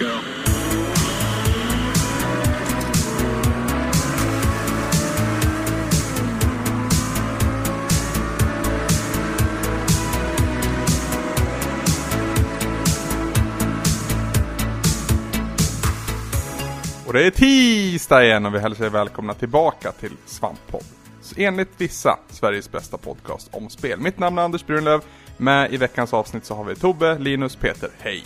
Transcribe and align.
Go. 0.00 0.06
Och 17.06 17.12
det 17.12 17.26
är 17.26 17.30
tisdag 17.30 18.24
igen 18.24 18.46
och 18.46 18.54
vi 18.54 18.58
hälsar 18.58 18.84
er 18.84 18.90
välkomna 18.90 19.34
tillbaka 19.34 19.92
till 19.92 20.12
Svamppodd. 20.26 20.84
Enligt 21.36 21.68
vissa, 21.76 22.18
Sveriges 22.28 22.72
bästa 22.72 22.98
podcast 22.98 23.48
om 23.52 23.70
spel. 23.70 24.00
Mitt 24.00 24.18
namn 24.18 24.38
är 24.38 24.42
Anders 24.42 24.66
Brunlöv. 24.66 25.00
Med 25.36 25.72
i 25.72 25.76
veckans 25.76 26.14
avsnitt 26.14 26.44
så 26.44 26.54
har 26.54 26.64
vi 26.64 26.74
Tobbe, 26.74 27.18
Linus, 27.18 27.56
Peter. 27.56 27.90
Hej! 27.98 28.24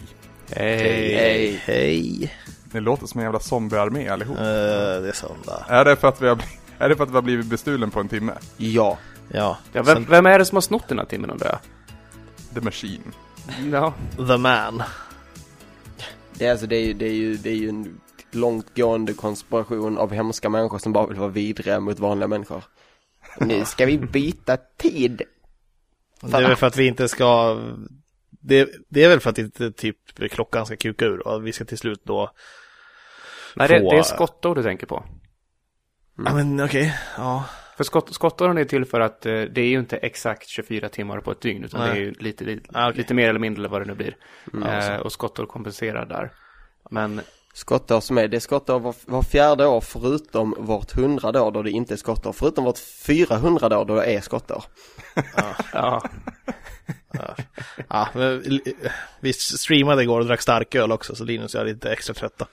Hej. 0.51 1.15
Hej. 1.15 1.63
Hej. 1.65 2.33
Ni 2.73 2.81
låter 2.81 3.07
som 3.07 3.21
en 3.21 3.25
jävla 3.25 3.41
zombiearmé 3.41 4.09
allihop. 4.09 4.39
Uh, 4.39 4.45
det 4.45 5.09
är 5.09 5.13
söndag. 5.13 5.65
Är 5.69 5.85
det 5.85 5.97
för 5.97 6.09
att 6.09 6.23
vi 6.23 6.29
har, 6.29 6.39
är 6.79 6.89
det 6.89 6.97
för 6.97 7.05
att 7.05 7.11
vi 7.11 7.15
har 7.15 7.23
blivit 7.23 7.47
bestulen 7.47 7.91
på 7.91 8.01
en 8.01 8.09
timme? 8.09 8.33
Ja. 8.57 8.99
Ja. 9.29 9.59
ja 9.73 9.83
vem, 9.83 10.05
vem 10.05 10.27
är 10.27 10.39
det 10.39 10.45
som 10.45 10.57
har 10.57 10.61
snott 10.61 10.89
den 10.89 10.99
här 10.99 11.07
timmen 11.07 11.31
undrar 11.31 11.49
jag? 11.49 11.59
The 12.55 12.61
Machine. 12.61 13.13
Ja. 13.73 13.95
The 14.17 14.37
man. 14.37 14.83
Det 16.35 16.47
är, 16.47 16.51
alltså, 16.51 16.67
det, 16.67 16.77
är 16.77 16.85
ju, 16.85 16.93
det, 16.93 17.07
är 17.07 17.13
ju, 17.13 17.37
det 17.37 17.51
är 17.51 17.55
ju 17.55 17.69
en 17.69 18.01
långtgående 18.31 19.15
konspiration 19.15 19.99
av 19.99 20.13
hemska 20.13 20.49
människor 20.49 20.79
som 20.79 20.93
bara 20.93 21.07
vill 21.07 21.19
vara 21.19 21.31
vidriga 21.31 21.81
mot 21.81 21.99
vanliga 21.99 22.29
människor. 22.29 22.65
Nu 23.41 23.65
ska 23.65 23.87
vi 23.87 23.99
byta 23.99 24.57
tid. 24.57 25.23
Det 26.21 26.37
är 26.37 26.49
väl 26.49 26.57
för 26.57 26.67
att 26.67 26.77
vi 26.77 26.87
inte 26.87 27.09
ska... 27.09 27.59
Det, 28.47 28.71
det 28.89 29.05
är 29.05 29.09
väl 29.09 29.21
för 29.21 29.31
att 29.31 29.39
inte 29.39 29.73
typ 29.73 30.31
klockan 30.31 30.67
ska 30.67 30.77
kuka 30.77 31.05
ur 31.05 31.27
och 31.29 31.47
vi 31.47 31.53
ska 31.53 31.65
till 31.65 31.79
slut 31.79 32.01
då... 32.05 32.31
Nej, 33.57 33.69
det, 33.69 33.81
Få- 33.81 33.91
det 33.91 33.99
är 33.99 34.03
skottår 34.03 34.55
du 34.55 34.63
tänker 34.63 34.87
på. 34.87 35.05
Ja 36.17 36.35
men 36.35 36.61
okej, 36.65 36.99
ja. 37.17 37.45
För 37.77 37.85
skott, 37.85 38.15
skottåren 38.15 38.59
är 38.59 38.65
till 38.65 38.85
för 38.85 39.01
att 39.01 39.27
eh, 39.27 39.33
det 39.33 39.61
är 39.61 39.67
ju 39.69 39.79
inte 39.79 39.97
exakt 39.97 40.49
24 40.49 40.89
timmar 40.89 41.21
på 41.21 41.31
ett 41.33 41.41
dygn, 41.41 41.65
utan 41.65 41.81
Nej. 41.81 41.91
det 41.91 41.97
är 41.97 42.01
ju 42.01 42.13
lite, 42.13 42.45
lite, 42.45 42.71
Ah, 42.73 42.89
okej. 42.89 42.99
lite 42.99 43.15
mer 43.15 43.29
eller 43.29 43.41
mindre 43.41 43.69
vad 43.69 43.81
det 43.81 43.85
nu 43.85 43.95
blir. 43.95 44.17
eh, 44.67 44.97
och 44.97 45.13
skottår 45.13 45.47
kompenserar 45.47 46.07
där. 46.07 46.33
Men 46.91 47.21
Skottår 47.57 48.01
som 48.01 48.19
är, 48.19 48.29
det 48.29 48.37
är 48.37 48.41
skottår 48.41 48.81
var, 48.81 48.95
var 49.07 49.23
fjärde 49.23 49.67
år 49.67 49.81
förutom 49.81 50.55
vart 50.59 50.93
hundrade 50.93 51.41
år 51.41 51.53
då 51.53 51.63
det 51.63 51.71
inte 51.71 51.95
är 51.95 51.97
skottår. 51.97 52.33
Förutom 52.33 52.65
vart 52.65 52.79
400 52.79 53.79
år 53.79 53.85
då 53.85 53.95
det 53.95 54.05
är 54.05 54.21
skottår. 54.21 54.65
ja, 55.73 56.03
ja 57.89 58.09
men, 58.15 58.39
li- 58.39 58.75
vi 59.21 59.33
streamade 59.33 60.03
igår 60.03 60.21
och 60.21 60.27
drack 60.27 60.41
starköl 60.43 60.93
också 60.93 61.15
så 61.15 61.25
Linus 61.25 61.55
och 61.55 61.61
jag 61.61 61.69
är 61.69 61.73
lite 61.75 61.93
extra 61.93 62.15
trötta. 62.15 62.47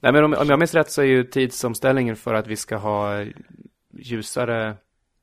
Nej, 0.00 0.12
men 0.12 0.24
om, 0.24 0.34
om 0.34 0.48
jag 0.48 0.58
minns 0.58 0.74
rätt 0.74 0.90
så 0.90 1.02
är 1.02 1.06
ju 1.06 1.24
tidsomställningen 1.24 2.16
för 2.16 2.34
att 2.34 2.46
vi 2.46 2.56
ska 2.56 2.76
ha 2.76 3.24
ljusare 3.98 4.76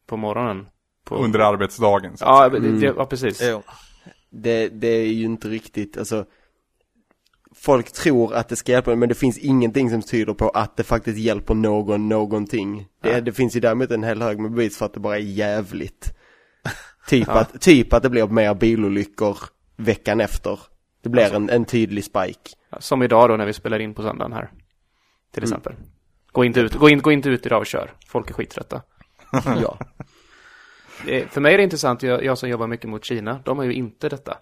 på 0.07 0.17
morgonen. 0.17 0.67
På, 1.05 1.15
Under 1.15 1.39
arbetsdagen. 1.39 2.17
Så. 2.17 2.25
Ja, 2.25 2.49
det, 2.49 2.59
det, 2.59 2.85
ja, 2.85 3.05
precis. 3.05 3.41
Det, 4.29 4.67
det 4.69 4.87
är 4.87 5.07
ju 5.07 5.25
inte 5.25 5.47
riktigt, 5.47 5.97
alltså 5.97 6.25
Folk 7.63 7.91
tror 7.91 8.33
att 8.33 8.49
det 8.49 8.55
ska 8.55 8.71
hjälpa 8.71 8.95
men 8.95 9.09
det 9.09 9.15
finns 9.15 9.37
ingenting 9.37 9.89
som 9.89 10.01
tyder 10.01 10.33
på 10.33 10.49
att 10.49 10.77
det 10.77 10.83
faktiskt 10.83 11.17
hjälper 11.17 11.53
någon 11.53 12.09
någonting. 12.09 12.87
Det, 13.01 13.21
det 13.21 13.31
finns 13.31 13.55
ju 13.55 13.59
däremot 13.59 13.91
en 13.91 14.03
hel 14.03 14.21
hög 14.21 14.39
med 14.39 14.51
bevis 14.51 14.77
för 14.77 14.85
att 14.85 14.93
det 14.93 14.99
bara 14.99 15.15
är 15.15 15.21
jävligt. 15.21 16.13
Typ, 17.07 17.27
Ja. 17.27 17.33
att, 17.33 17.61
typ 17.61 17.93
att 17.93 18.03
det 18.03 18.09
blir 18.09 18.27
mer 18.27 18.53
bilolyckor 18.53 19.37
veckan 19.75 20.21
efter. 20.21 20.59
Det 21.03 21.09
blir 21.09 21.33
en, 21.35 21.49
en 21.49 21.65
tydlig 21.65 22.03
spike. 22.03 22.49
Som 22.79 23.03
idag 23.03 23.29
då 23.29 23.37
när 23.37 23.45
vi 23.45 23.53
spelar 23.53 23.79
in 23.79 23.93
på 23.93 24.01
söndagen 24.01 24.33
här. 24.33 24.51
Till 25.33 25.43
exempel. 25.43 25.73
Gå, 26.31 26.43
inte 26.43 26.59
ut, 26.59 26.73
gå, 26.75 26.89
in, 26.89 27.01
gå 27.01 27.11
inte 27.11 27.29
ut 27.29 27.45
idag 27.45 27.59
och 27.59 27.65
kör. 27.65 27.91
Folk 28.07 28.29
är 28.29 28.33
skittrötta. 28.33 28.81
Ja. 29.61 29.77
För 31.29 31.41
mig 31.41 31.53
är 31.53 31.57
det 31.57 31.63
intressant, 31.63 32.03
jag, 32.03 32.23
jag 32.23 32.37
som 32.37 32.49
jobbar 32.49 32.67
mycket 32.67 32.89
mot 32.89 33.05
Kina, 33.05 33.39
de 33.45 33.57
har 33.57 33.65
ju 33.65 33.73
inte 33.73 34.09
detta. 34.09 34.37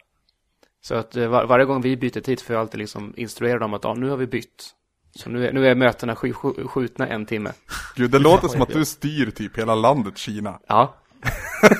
Så 0.81 0.95
att 0.95 1.15
eh, 1.15 1.27
var, 1.27 1.45
varje 1.45 1.65
gång 1.65 1.81
vi 1.81 1.97
byter 1.97 2.21
tid 2.21 2.41
får 2.41 2.53
jag 2.53 2.61
alltid 2.61 2.79
liksom 2.79 3.13
instruera 3.17 3.59
dem 3.59 3.73
att 3.73 3.83
ja, 3.83 3.93
nu 3.93 4.09
har 4.09 4.17
vi 4.17 4.27
bytt. 4.27 4.69
Så 5.15 5.29
nu 5.29 5.47
är, 5.47 5.53
nu 5.53 5.67
är 5.67 5.75
mötena 5.75 6.15
sk, 6.15 6.25
sk, 6.35 6.69
skjutna 6.69 7.07
en 7.07 7.25
timme. 7.25 7.51
Gud, 7.95 8.11
det 8.11 8.19
låter 8.19 8.47
som 8.47 8.61
att 8.61 8.69
du 8.69 8.85
styr 8.85 9.31
typ 9.31 9.57
hela 9.57 9.75
landet 9.75 10.17
Kina. 10.17 10.59
Ja, 10.67 10.95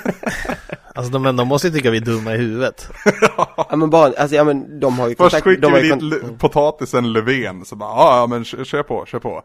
Alltså 0.96 1.12
de, 1.12 1.22
men 1.22 1.36
de 1.36 1.48
måste 1.48 1.68
ju 1.68 1.74
tycka 1.74 1.92
vi 1.92 1.98
är 1.98 2.02
dumma 2.02 2.34
i 2.34 2.38
huvudet. 2.38 2.90
ja 3.70 3.76
men 3.76 3.90
bara, 3.90 4.06
alltså 4.06 4.36
ja 4.36 4.44
men 4.44 4.80
de 4.80 5.00
har 5.00 5.08
ju 5.10 5.16
Först 5.16 5.20
kontakt, 5.32 5.44
skickar 5.44 5.62
de 5.62 5.72
har 5.74 5.80
vi 5.80 5.90
dit 5.90 6.00
kon- 6.00 6.14
L- 6.30 6.36
potatisen 6.40 7.14
Löfven, 7.14 7.66
så 7.66 7.76
bara 7.76 7.90
ja, 7.90 8.18
ja 8.20 8.28
men 8.28 8.46
kör, 8.46 8.64
kör 8.64 8.84
på, 8.84 9.06
kör 9.06 9.20
på. 9.20 9.44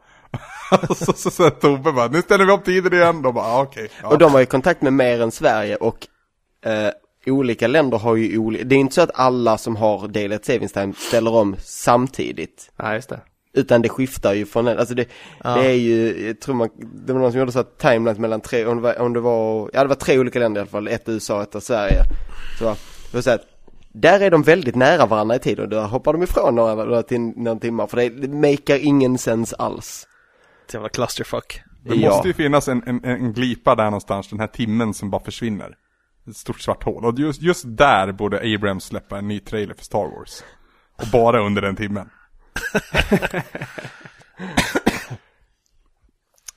Så, 0.96 1.12
så, 1.12 1.30
så 1.30 1.50
Tobbe 1.50 1.92
bara, 1.92 2.08
nu 2.08 2.22
ställer 2.22 2.44
vi 2.44 2.52
upp 2.52 2.64
tiden 2.64 2.92
igen. 2.92 3.22
De 3.22 3.34
bara, 3.34 3.48
ja, 3.48 3.62
okej. 3.62 3.88
ja. 4.02 4.08
Och 4.08 4.18
de 4.18 4.32
har 4.32 4.40
ju 4.40 4.46
kontakt 4.46 4.82
med 4.82 4.92
mer 4.92 5.22
än 5.22 5.30
Sverige 5.32 5.76
och 5.76 6.06
eh, 6.64 6.90
olika 7.26 7.66
länder 7.66 7.98
har 7.98 8.16
ju 8.16 8.38
olika, 8.38 8.64
det 8.64 8.74
är 8.74 8.78
inte 8.78 8.94
så 8.94 9.00
att 9.00 9.10
alla 9.14 9.58
som 9.58 9.76
har 9.76 10.08
daylight 10.08 10.44
savings 10.44 10.72
time 10.72 10.92
ställer 10.96 11.34
om 11.34 11.56
samtidigt. 11.58 12.70
ja 12.76 12.94
just 12.94 13.08
det. 13.08 13.20
Utan 13.52 13.82
det 13.82 13.88
skiftar 13.88 14.34
ju 14.34 14.46
från 14.46 14.66
en, 14.68 14.78
alltså 14.78 14.94
det, 14.94 15.08
Ja. 15.44 15.54
det 15.56 15.66
är 15.66 15.72
ju, 15.74 16.26
jag 16.26 16.40
tror 16.40 16.54
man, 16.54 16.68
det 17.06 17.12
var 17.12 17.20
någon 17.20 17.30
som 17.32 17.38
gjorde 17.38 17.52
så 17.52 17.58
att 17.58 17.78
timeline 17.78 18.20
mellan 18.20 18.40
tre, 18.40 18.66
om 18.66 18.76
det, 18.76 18.82
var, 18.82 18.98
om 19.00 19.12
det 19.12 19.20
var, 19.20 19.70
ja 19.72 19.82
det 19.82 19.88
var 19.88 19.94
tre 19.94 20.18
olika 20.18 20.38
länder 20.38 20.60
i 20.60 20.62
alla 20.62 20.70
fall, 20.70 20.88
ett 20.88 21.08
USA, 21.08 21.42
ett 21.42 21.54
av 21.54 21.60
Sverige. 21.60 22.02
Så 22.58 22.64
det 23.10 23.14
var 23.16 23.20
så 23.22 23.30
att 23.30 23.40
där 23.92 24.20
är 24.20 24.30
de 24.30 24.42
väldigt 24.42 24.74
nära 24.74 25.06
varandra 25.06 25.36
i 25.36 25.38
tid 25.38 25.60
och 25.60 25.68
där 25.68 25.82
hoppar 25.86 26.12
de 26.12 26.22
ifrån 26.22 26.54
några, 26.54 26.74
några, 26.74 27.02
tim, 27.02 27.28
några 27.36 27.58
timmar 27.58 27.86
för 27.86 27.96
det, 27.96 28.08
det 28.08 28.28
makar 28.50 28.78
ingen 28.86 29.18
sens 29.18 29.52
alls. 29.52 30.06
Ett 30.68 30.74
jävla 30.74 30.88
clusterfuck. 30.88 31.60
Det 31.84 31.94
Ja. 31.96 32.10
måste 32.10 32.28
ju 32.28 32.34
finnas 32.34 32.68
en, 32.68 32.82
en, 32.86 33.04
en 33.04 33.32
glipa 33.32 33.74
där 33.74 33.84
någonstans, 33.84 34.28
den 34.28 34.40
här 34.40 34.46
timmen 34.46 34.94
som 34.94 35.10
bara 35.10 35.22
försvinner. 35.24 35.74
Ett 36.28 36.36
stort 36.36 36.60
svart 36.60 36.82
hål. 36.84 37.04
Och 37.04 37.18
just, 37.18 37.42
just 37.42 37.64
där 37.66 38.12
borde 38.12 38.54
Abrams 38.54 38.84
släppa 38.84 39.18
en 39.18 39.28
ny 39.28 39.40
trailer 39.40 39.74
för 39.74 39.84
Star 39.84 40.18
Wars. 40.18 40.42
Och 40.96 41.08
bara 41.12 41.40
under 41.40 41.62
den 41.62 41.76
timmen. 41.76 42.10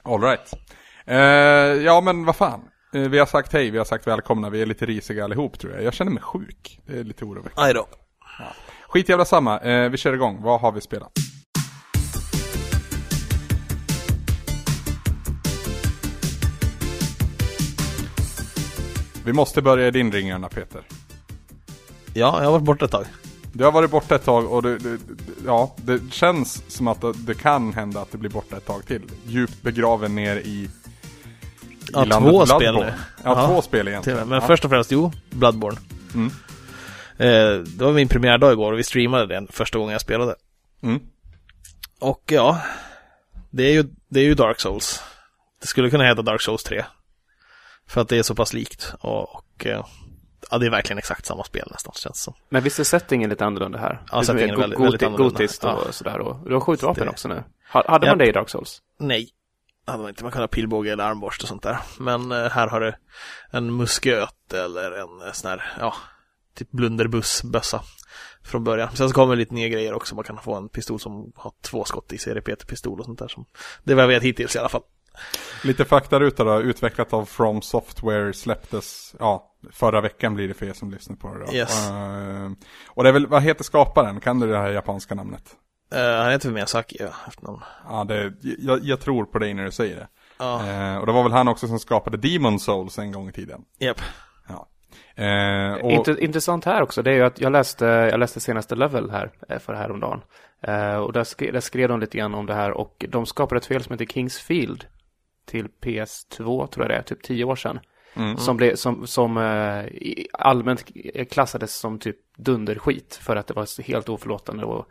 Alright. 0.04 0.54
Uh, 1.10 1.16
ja 1.86 2.02
men 2.02 2.26
vad 2.26 2.36
fan. 2.36 2.62
Eh, 2.94 3.02
vi 3.02 3.20
har 3.20 3.26
sagt 3.26 3.54
hej, 3.54 3.72
vi 3.72 3.78
har 3.78 3.86
sagt 3.86 4.08
välkomna, 4.08 4.50
vi 4.50 4.62
är 4.62 4.66
lite 4.66 4.86
risiga 4.86 5.24
allihop 5.24 5.60
tror 5.60 5.74
jag. 5.74 5.84
Jag 5.84 5.94
känner 5.94 6.12
mig 6.12 6.24
sjuk. 6.24 6.80
Det 6.86 7.00
är 7.00 7.04
lite 7.04 7.26
oroväckande. 7.26 7.68
Aj 7.68 7.74
då. 7.74 7.88
Skit 8.88 9.10
jävla 9.10 9.26
samma, 9.26 9.60
Eh, 9.60 9.90
vi 9.90 9.98
kör 9.98 10.14
igång. 10.14 10.42
Vad 10.42 10.62
har 10.62 10.72
vi 10.72 10.82
spelat? 10.82 11.12
Vi 19.30 19.34
måste 19.34 19.62
börja 19.62 19.88
i 19.88 19.92
din 19.92 20.12
ring 20.12 20.32
Anna 20.32 20.50
Peter. 20.50 20.82
Ja, 22.14 22.38
jag 22.38 22.46
har 22.46 22.52
varit 22.52 22.64
borta 22.64 22.86
ett 22.86 22.92
tag. 22.92 23.06
Du 23.54 23.64
har 23.64 23.72
varit 23.72 23.92
borta 23.92 24.16
ett 24.16 24.24
tag 24.24 24.52
och 24.52 24.64
det, 24.64 24.78
det, 24.78 25.00
ja, 25.46 25.76
det 25.78 26.14
känns 26.14 26.64
som 26.68 26.88
att 26.88 27.04
det, 27.16 27.34
kan 27.34 27.74
hända 27.74 28.02
att 28.02 28.12
det 28.12 28.18
blir 28.18 28.30
borta 28.30 28.58
ett 28.58 28.66
tag 28.66 28.86
till. 28.86 29.02
Djupt 29.26 29.62
begraven 29.62 30.16
ner 30.16 30.36
i, 30.36 30.70
Ja, 31.94 32.06
två 32.06 32.46
spel 32.46 32.76
nu. 32.76 32.94
Ja, 33.24 33.48
två 33.48 33.62
spel 33.62 33.88
egentligen. 33.88 34.30
Men 34.30 34.42
ja. 34.42 34.48
först 34.48 34.66
och 34.66 34.72
främst, 34.72 34.92
jo, 34.92 35.12
Bloodborne. 35.30 35.78
Mm. 36.14 36.32
Eh, 37.18 37.64
det 37.64 37.84
var 37.84 37.92
min 37.92 38.08
premiärdag 38.08 38.52
igår 38.52 38.72
och 38.72 38.80
vi 38.80 38.84
streamade 38.84 39.26
den 39.26 39.48
första 39.48 39.78
gången 39.78 39.92
jag 39.92 40.02
spelade. 40.02 40.36
Mm. 40.84 41.00
Och 42.00 42.24
ja, 42.26 42.62
det 43.50 43.64
är 43.64 43.74
ju, 43.74 43.84
det 44.10 44.20
är 44.20 44.26
ju 44.26 44.34
Dark 44.34 44.60
Souls. 44.60 45.04
Det 45.62 45.68
skulle 45.68 45.90
kunna 45.90 46.04
heta 46.04 46.22
Dark 46.22 46.42
Souls 46.42 46.64
3. 46.64 46.84
För 47.90 48.02
att 48.02 48.10
det 48.10 48.18
är 48.18 48.24
så 48.24 48.36
pass 48.36 48.54
likt. 48.54 48.94
Och, 49.02 49.36
och 49.36 49.66
eh, 49.66 49.86
ja, 50.52 50.58
det 50.58 50.66
är 50.66 50.70
verkligen 50.70 50.98
exakt 50.98 51.26
samma 51.26 51.44
spel 51.44 51.68
nästan, 51.72 51.94
känns 51.94 52.18
det 52.18 52.24
som. 52.24 52.34
Men 52.50 52.64
visst 52.64 52.80
är 52.80 52.84
settingen 52.84 53.30
lite 53.30 53.46
annorlunda 53.46 53.80
här? 53.80 54.04
Ja, 54.12 54.24
settingen 54.24 54.50
är 54.50 54.56
väldigt- 54.58 54.80
väldigt 54.80 55.04
annorlunda. 55.04 55.34
Gotiskt 55.34 55.64
och 55.64 55.70
Ja. 55.70 55.92
sådär. 55.92 56.20
Och 56.20 56.48
du 56.50 56.54
har 56.54 56.62
skjutvapen 56.62 57.04
Det- 57.06 57.10
också 57.12 57.28
nu. 57.28 57.44
Ha- 57.74 57.84
Hade 57.88 58.08
man 58.08 58.20
Ja. 58.20 58.26
det 58.26 58.30
i 58.30 58.32
Dark 58.32 58.50
Souls? 58.50 58.82
Nej, 59.00 59.30
hade 59.86 60.00
man 60.00 60.10
inte. 60.10 60.24
Man 60.24 60.32
kan 60.32 60.42
ha 60.42 60.48
pilbåge 60.48 60.92
eller 60.92 61.04
armborst 61.04 61.42
och 61.44 61.48
sånt 61.50 61.64
där. 61.64 61.78
Men 62.00 62.32
eh, 62.32 62.50
här 62.50 62.68
har 62.68 62.80
du 62.80 62.94
en 63.52 63.76
musköt 63.78 64.54
eller 64.54 64.92
en 64.92 65.28
eh, 65.28 65.32
sån 65.34 65.50
här, 65.50 65.74
ja, 65.80 65.94
typ 66.56 66.72
blunderbussbössa 66.72 67.82
från 68.44 68.64
början. 68.64 68.90
Sen 68.96 69.10
så 69.10 69.16
kommer 69.16 69.36
lite 69.36 69.54
nya 69.54 69.68
grejer 69.68 69.94
också. 69.94 70.16
Man 70.16 70.24
kan 70.24 70.38
få 70.38 70.56
en 70.56 70.70
pistol 70.70 71.00
som 71.00 71.32
har 71.36 71.52
två 71.62 71.84
skott 71.84 72.14
i 72.14 72.18
sig, 72.18 72.34
repeterpistol 72.34 73.00
och 73.00 73.06
sånt 73.06 73.20
där. 73.20 73.28
Som, 73.28 73.46
det 73.84 73.92
är 73.92 73.96
vad 73.96 74.04
jag 74.04 74.10
vet 74.10 74.24
hittills 74.24 74.56
i 74.56 74.60
alla 74.60 74.70
fall. 74.70 74.82
Lite 75.64 75.86
faktaruta 75.86 76.44
då, 76.44 76.62
utvecklat 76.62 77.14
av 77.14 77.26
From 77.26 77.62
Software 77.62 78.34
släpptes, 78.34 79.16
ja, 79.20 79.54
förra 79.72 80.02
veckan 80.02 80.36
blir 80.36 80.48
det 80.48 80.54
för 80.54 80.66
er 80.66 80.74
som 80.74 80.92
lyssnar 80.92 81.16
på 81.16 81.34
det 81.34 81.46
då. 81.46 81.54
Yes. 81.54 81.90
Eh, 81.90 82.52
och 82.88 83.04
det 83.04 83.10
är 83.10 83.14
väl, 83.14 83.28
vad 83.28 83.44
heter 83.44 83.64
skaparen? 83.64 84.20
Kan 84.20 84.40
du 84.40 84.48
det 84.48 84.58
här 84.58 84.70
japanska 84.70 85.16
namnet? 85.16 85.56
Uh, 85.96 86.02
han 86.02 86.32
heter 86.32 86.48
väl 86.48 86.54
Miyazaki, 86.54 86.98
ja, 87.00 87.10
efternamn. 87.28 87.62
Ja, 87.90 88.04
det, 88.04 88.34
jag, 88.42 88.80
jag 88.84 89.00
tror 89.00 89.26
på 89.26 89.40
dig 89.40 89.54
när 89.54 89.66
du 89.66 89.72
säger 89.72 89.96
det. 89.96 90.08
Eh, 90.40 90.98
och 90.98 91.06
det 91.06 91.12
var 91.12 91.24
väl 91.24 91.32
han 91.32 91.48
också 91.48 91.68
som 91.68 91.80
skapade 91.80 92.18
Demon 92.18 92.60
Souls 92.60 93.00
en 93.00 93.12
gång 93.12 93.30
i 93.30 93.32
tiden. 93.32 93.62
japp. 93.80 94.02
Ja. 94.48 94.68
Eh, 95.24 95.74
och, 95.74 96.08
intressant 96.08 96.66
här 96.66 96.82
också, 96.82 97.02
det 97.02 97.12
är 97.12 97.16
ju 97.16 97.24
att 97.24 97.42
jag 97.42 97.52
läste, 97.52 97.86
jag 97.86 98.20
läste 98.20 98.40
senaste 98.40 98.76
Level 98.76 99.12
här 99.12 99.32
för 99.60 99.74
häromdagen. 99.74 100.22
Eh, 100.62 100.96
och 100.96 101.14
där 101.14 101.24
skrev, 101.24 101.54
där 101.54 101.60
skrev 101.60 101.90
de 101.90 102.00
lite 102.00 102.18
grann 102.18 102.36
om 102.36 102.46
det 102.46 102.54
här 102.54 102.72
och 102.72 103.06
de 103.10 103.26
skapade 103.26 103.58
ett 103.58 103.64
spel 103.64 103.84
som 103.84 103.94
heter 103.94 104.06
Kingsfield 104.06 104.86
till 105.50 105.68
PS2 105.82 106.68
tror 106.68 106.84
jag 106.86 106.90
det 106.90 106.96
är, 106.96 107.02
typ 107.02 107.24
tio 107.24 107.44
år 107.44 107.56
sedan. 107.56 107.80
Mm. 108.14 108.38
Som, 108.38 108.58
blev, 108.58 108.76
som, 108.76 109.08
som 109.08 109.38
eh, 109.38 109.86
allmänt 110.34 110.86
klassades 111.32 111.76
som 111.76 112.00
typ 112.00 112.18
dunderskit 112.38 113.16
för 113.16 113.36
att 113.36 113.48
det 113.48 113.54
var 113.54 113.82
helt 113.82 114.10
oförlåtande 114.10 114.66
och 114.66 114.88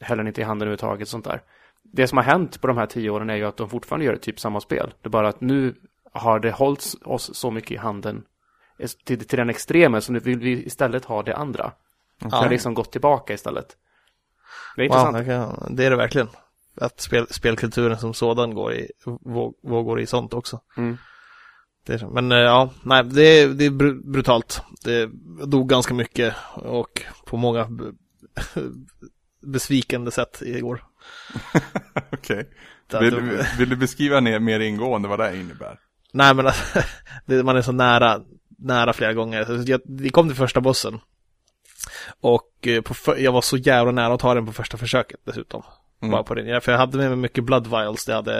höll 0.00 0.18
den 0.18 0.26
inte 0.26 0.40
i 0.40 0.44
handen 0.44 0.68
överhuvudtaget 0.68 1.08
sånt 1.08 1.24
där. 1.24 1.42
Det 1.82 2.06
som 2.06 2.18
har 2.18 2.24
hänt 2.24 2.60
på 2.60 2.66
de 2.66 2.76
här 2.76 2.86
tio 2.86 3.10
åren 3.10 3.30
är 3.30 3.34
ju 3.36 3.44
att 3.44 3.56
de 3.56 3.68
fortfarande 3.68 4.06
gör 4.06 4.16
typ 4.16 4.40
samma 4.40 4.60
spel. 4.60 4.94
Det 5.02 5.08
är 5.08 5.10
bara 5.10 5.28
att 5.28 5.40
nu 5.40 5.74
har 6.12 6.40
det 6.40 6.50
hållits 6.50 6.96
oss 7.04 7.34
så 7.34 7.50
mycket 7.50 7.70
i 7.70 7.76
handen 7.76 8.24
eh, 8.78 8.88
till, 9.04 9.26
till 9.26 9.38
den 9.38 9.50
extremen 9.50 10.02
så 10.02 10.12
nu 10.12 10.18
vill 10.18 10.38
vi 10.38 10.66
istället 10.66 11.04
ha 11.04 11.22
det 11.22 11.36
andra. 11.36 11.72
Det 12.18 12.36
har 12.36 12.50
liksom 12.50 12.74
gått 12.74 12.92
tillbaka 12.92 13.34
istället. 13.34 13.76
Det 14.76 14.84
är 14.84 14.88
Wow, 14.88 14.98
intressant. 14.98 15.26
kan, 15.26 15.76
det 15.76 15.84
är 15.84 15.90
det 15.90 15.96
verkligen. 15.96 16.28
Att 16.80 17.00
spel, 17.00 17.26
spelkulturen 17.30 17.98
som 17.98 18.14
sådan 18.14 18.54
går 18.54 18.74
i, 18.74 18.90
våg, 19.04 19.54
vågår 19.62 20.00
i 20.00 20.06
sånt 20.06 20.34
också. 20.34 20.60
Mm. 20.76 20.96
Det 21.86 22.02
men 22.10 22.32
eh, 22.32 22.38
ja, 22.38 22.70
nej, 22.82 23.04
det 23.04 23.22
är, 23.22 23.48
det 23.48 23.64
är 23.64 23.70
br- 23.70 24.10
brutalt. 24.12 24.62
Det 24.84 25.10
dog 25.46 25.68
ganska 25.68 25.94
mycket 25.94 26.34
och 26.54 27.02
på 27.26 27.36
många 27.36 27.68
besvikande 29.42 30.10
sätt 30.10 30.42
igår. 30.42 30.84
Okej. 32.12 32.50
Det- 32.86 33.00
Vill, 33.00 33.14
det- 33.28 33.48
vill 33.58 33.68
du 33.68 33.76
beskriva 33.76 34.20
mer 34.20 34.60
ingående 34.60 35.08
vad 35.08 35.18
det 35.18 35.36
innebär? 35.36 35.78
Nej 36.12 36.34
men 36.34 36.46
alltså, 36.46 36.78
man 37.44 37.56
är 37.56 37.62
så 37.62 37.72
nära, 37.72 38.20
nära 38.58 38.92
flera 38.92 39.12
gånger. 39.14 39.62
Jag, 39.70 39.80
vi 39.84 40.08
kom 40.10 40.28
till 40.28 40.36
första 40.36 40.60
bossen. 40.60 41.00
Och 42.20 42.66
eh, 42.66 42.80
på, 42.82 42.94
jag 43.18 43.32
var 43.32 43.40
så 43.42 43.56
jävla 43.56 43.92
nära 43.92 44.14
att 44.14 44.20
ta 44.20 44.34
den 44.34 44.46
på 44.46 44.52
första 44.52 44.76
försöket 44.76 45.20
dessutom. 45.24 45.62
Mm. 46.02 46.12
Bara 46.12 46.22
på 46.22 46.34
det. 46.34 46.60
För 46.60 46.72
jag 46.72 46.78
hade 46.78 46.98
med 46.98 47.08
mig 47.08 47.16
mycket 47.16 47.44
blood 47.44 47.66
vials, 47.66 48.04
det 48.04 48.14
hade, 48.14 48.32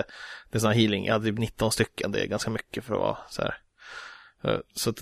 det 0.50 0.58
är 0.58 0.58
sån 0.58 0.70
här 0.72 0.78
healing, 0.78 1.04
jag 1.06 1.12
hade 1.12 1.24
typ 1.24 1.38
19 1.38 1.72
stycken, 1.72 2.12
det 2.12 2.20
är 2.22 2.26
ganska 2.26 2.50
mycket 2.50 2.84
för 2.84 2.94
att 2.94 3.00
vara 3.00 3.16
så 3.30 3.42
här. 3.42 3.54
Eh, 4.44 4.58
så 4.74 4.90
att 4.90 4.96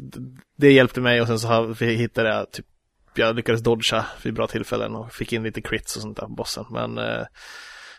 det- 0.56 0.72
hjälpte 0.72 1.00
mig 1.00 1.20
och 1.20 1.26
sen 1.26 1.38
så 1.38 1.72
hittade 1.84 2.28
jag 2.28 2.50
typ, 2.52 2.66
jag 3.14 3.36
lyckades 3.36 3.62
dodga 3.62 4.06
vid 4.22 4.34
bra 4.34 4.46
tillfällen 4.46 4.94
och 4.96 5.12
fick 5.12 5.32
in 5.32 5.42
lite 5.42 5.60
crits 5.60 5.96
och 5.96 6.02
sånt 6.02 6.16
där 6.16 6.26
på 6.26 6.32
bossen. 6.34 6.64
Men 6.70 6.98
eh, 6.98 7.24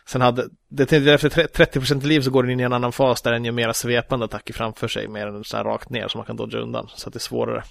sen 0.06 0.20
hade, 0.20 0.42
det 0.68 0.86
tänkte 0.86 0.96
typ- 1.18 1.36
jag, 1.36 1.48
efter 1.48 1.64
30% 1.64 2.02
liv 2.06 2.20
så 2.20 2.30
går 2.30 2.42
den 2.42 2.52
in 2.52 2.60
i 2.60 2.62
en 2.62 2.72
annan 2.72 2.92
fas 2.92 3.22
där 3.22 3.32
den 3.32 3.44
gör 3.44 3.52
mera 3.52 3.74
svepande 3.74 4.24
attacker 4.24 4.54
framför 4.54 4.88
sig, 4.88 5.08
mer 5.08 5.26
än 5.26 5.44
så 5.44 5.56
här 5.56 5.64
rakt 5.64 5.90
ner 5.90 6.08
så 6.08 6.18
man 6.18 6.26
kan 6.26 6.36
dodga 6.36 6.58
undan. 6.58 6.88
Så 6.94 7.08
att 7.08 7.12
det 7.12 7.16
är 7.16 7.20
svårare. 7.20 7.62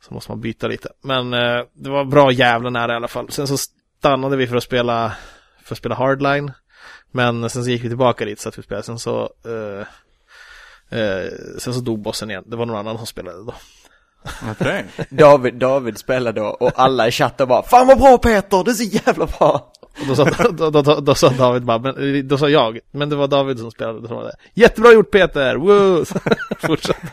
Så 0.00 0.14
måste 0.14 0.30
man 0.30 0.40
byta 0.40 0.68
lite. 0.68 0.88
Men 1.02 1.34
eh, 1.34 1.62
det 1.72 1.90
var 1.90 2.04
bra 2.04 2.32
jävla 2.32 2.70
nära 2.70 2.92
i 2.92 2.96
alla 2.96 3.08
fall. 3.08 3.30
Sen 3.30 3.46
så 3.46 3.56
stannade 3.58 4.36
vi 4.36 4.46
för 4.46 4.56
att 4.56 4.62
spela, 4.62 5.12
för 5.70 5.74
att 5.74 5.78
spela 5.78 5.94
hardline. 5.94 6.52
Men 7.10 7.50
sen 7.50 7.64
så 7.64 7.70
gick 7.70 7.84
vi 7.84 7.88
tillbaka 7.88 8.24
dit 8.24 8.40
så 8.40 8.48
att 8.48 8.58
vi 8.58 8.62
spelade. 8.62 8.86
Sen 8.86 8.98
så, 8.98 9.30
eh, 9.44 9.86
eh, 11.00 11.30
sen 11.58 11.74
så 11.74 11.80
dog 11.80 12.02
bossen 12.02 12.30
igen. 12.30 12.44
Det 12.46 12.56
var 12.56 12.66
någon 12.66 12.76
annan 12.76 12.96
som 12.96 13.06
spelade 13.06 13.44
då. 13.44 13.54
Okej. 14.50 14.86
David, 15.10 15.54
David 15.54 15.98
spelade 15.98 16.40
då 16.40 16.46
och 16.46 16.72
alla 16.74 17.08
i 17.08 17.10
chatten 17.10 17.48
bara 17.48 17.62
Fan 17.62 17.86
vad 17.86 17.98
bra 17.98 18.18
Peter, 18.18 18.64
det 18.64 18.70
är 18.70 18.74
så 18.74 18.84
jävla 19.06 19.26
bra! 19.26 19.69
Och 20.00 20.06
då 20.08 20.14
sa, 20.16 20.24
då, 20.52 20.70
då, 20.70 20.82
då, 20.82 21.00
då 21.00 21.14
sa 21.14 21.28
David 21.28 21.62
bara, 21.64 21.78
men, 21.78 22.28
då 22.28 22.38
sa 22.38 22.48
jag, 22.48 22.78
men 22.90 23.08
det 23.08 23.16
var 23.16 23.26
David 23.28 23.58
som 23.58 23.70
spelade. 23.70 24.08
Sa 24.08 24.22
det, 24.22 24.32
Jättebra 24.54 24.92
gjort 24.92 25.10
Peter! 25.10 25.56
Woo! 25.56 26.04
Fortsatt. 26.60 26.96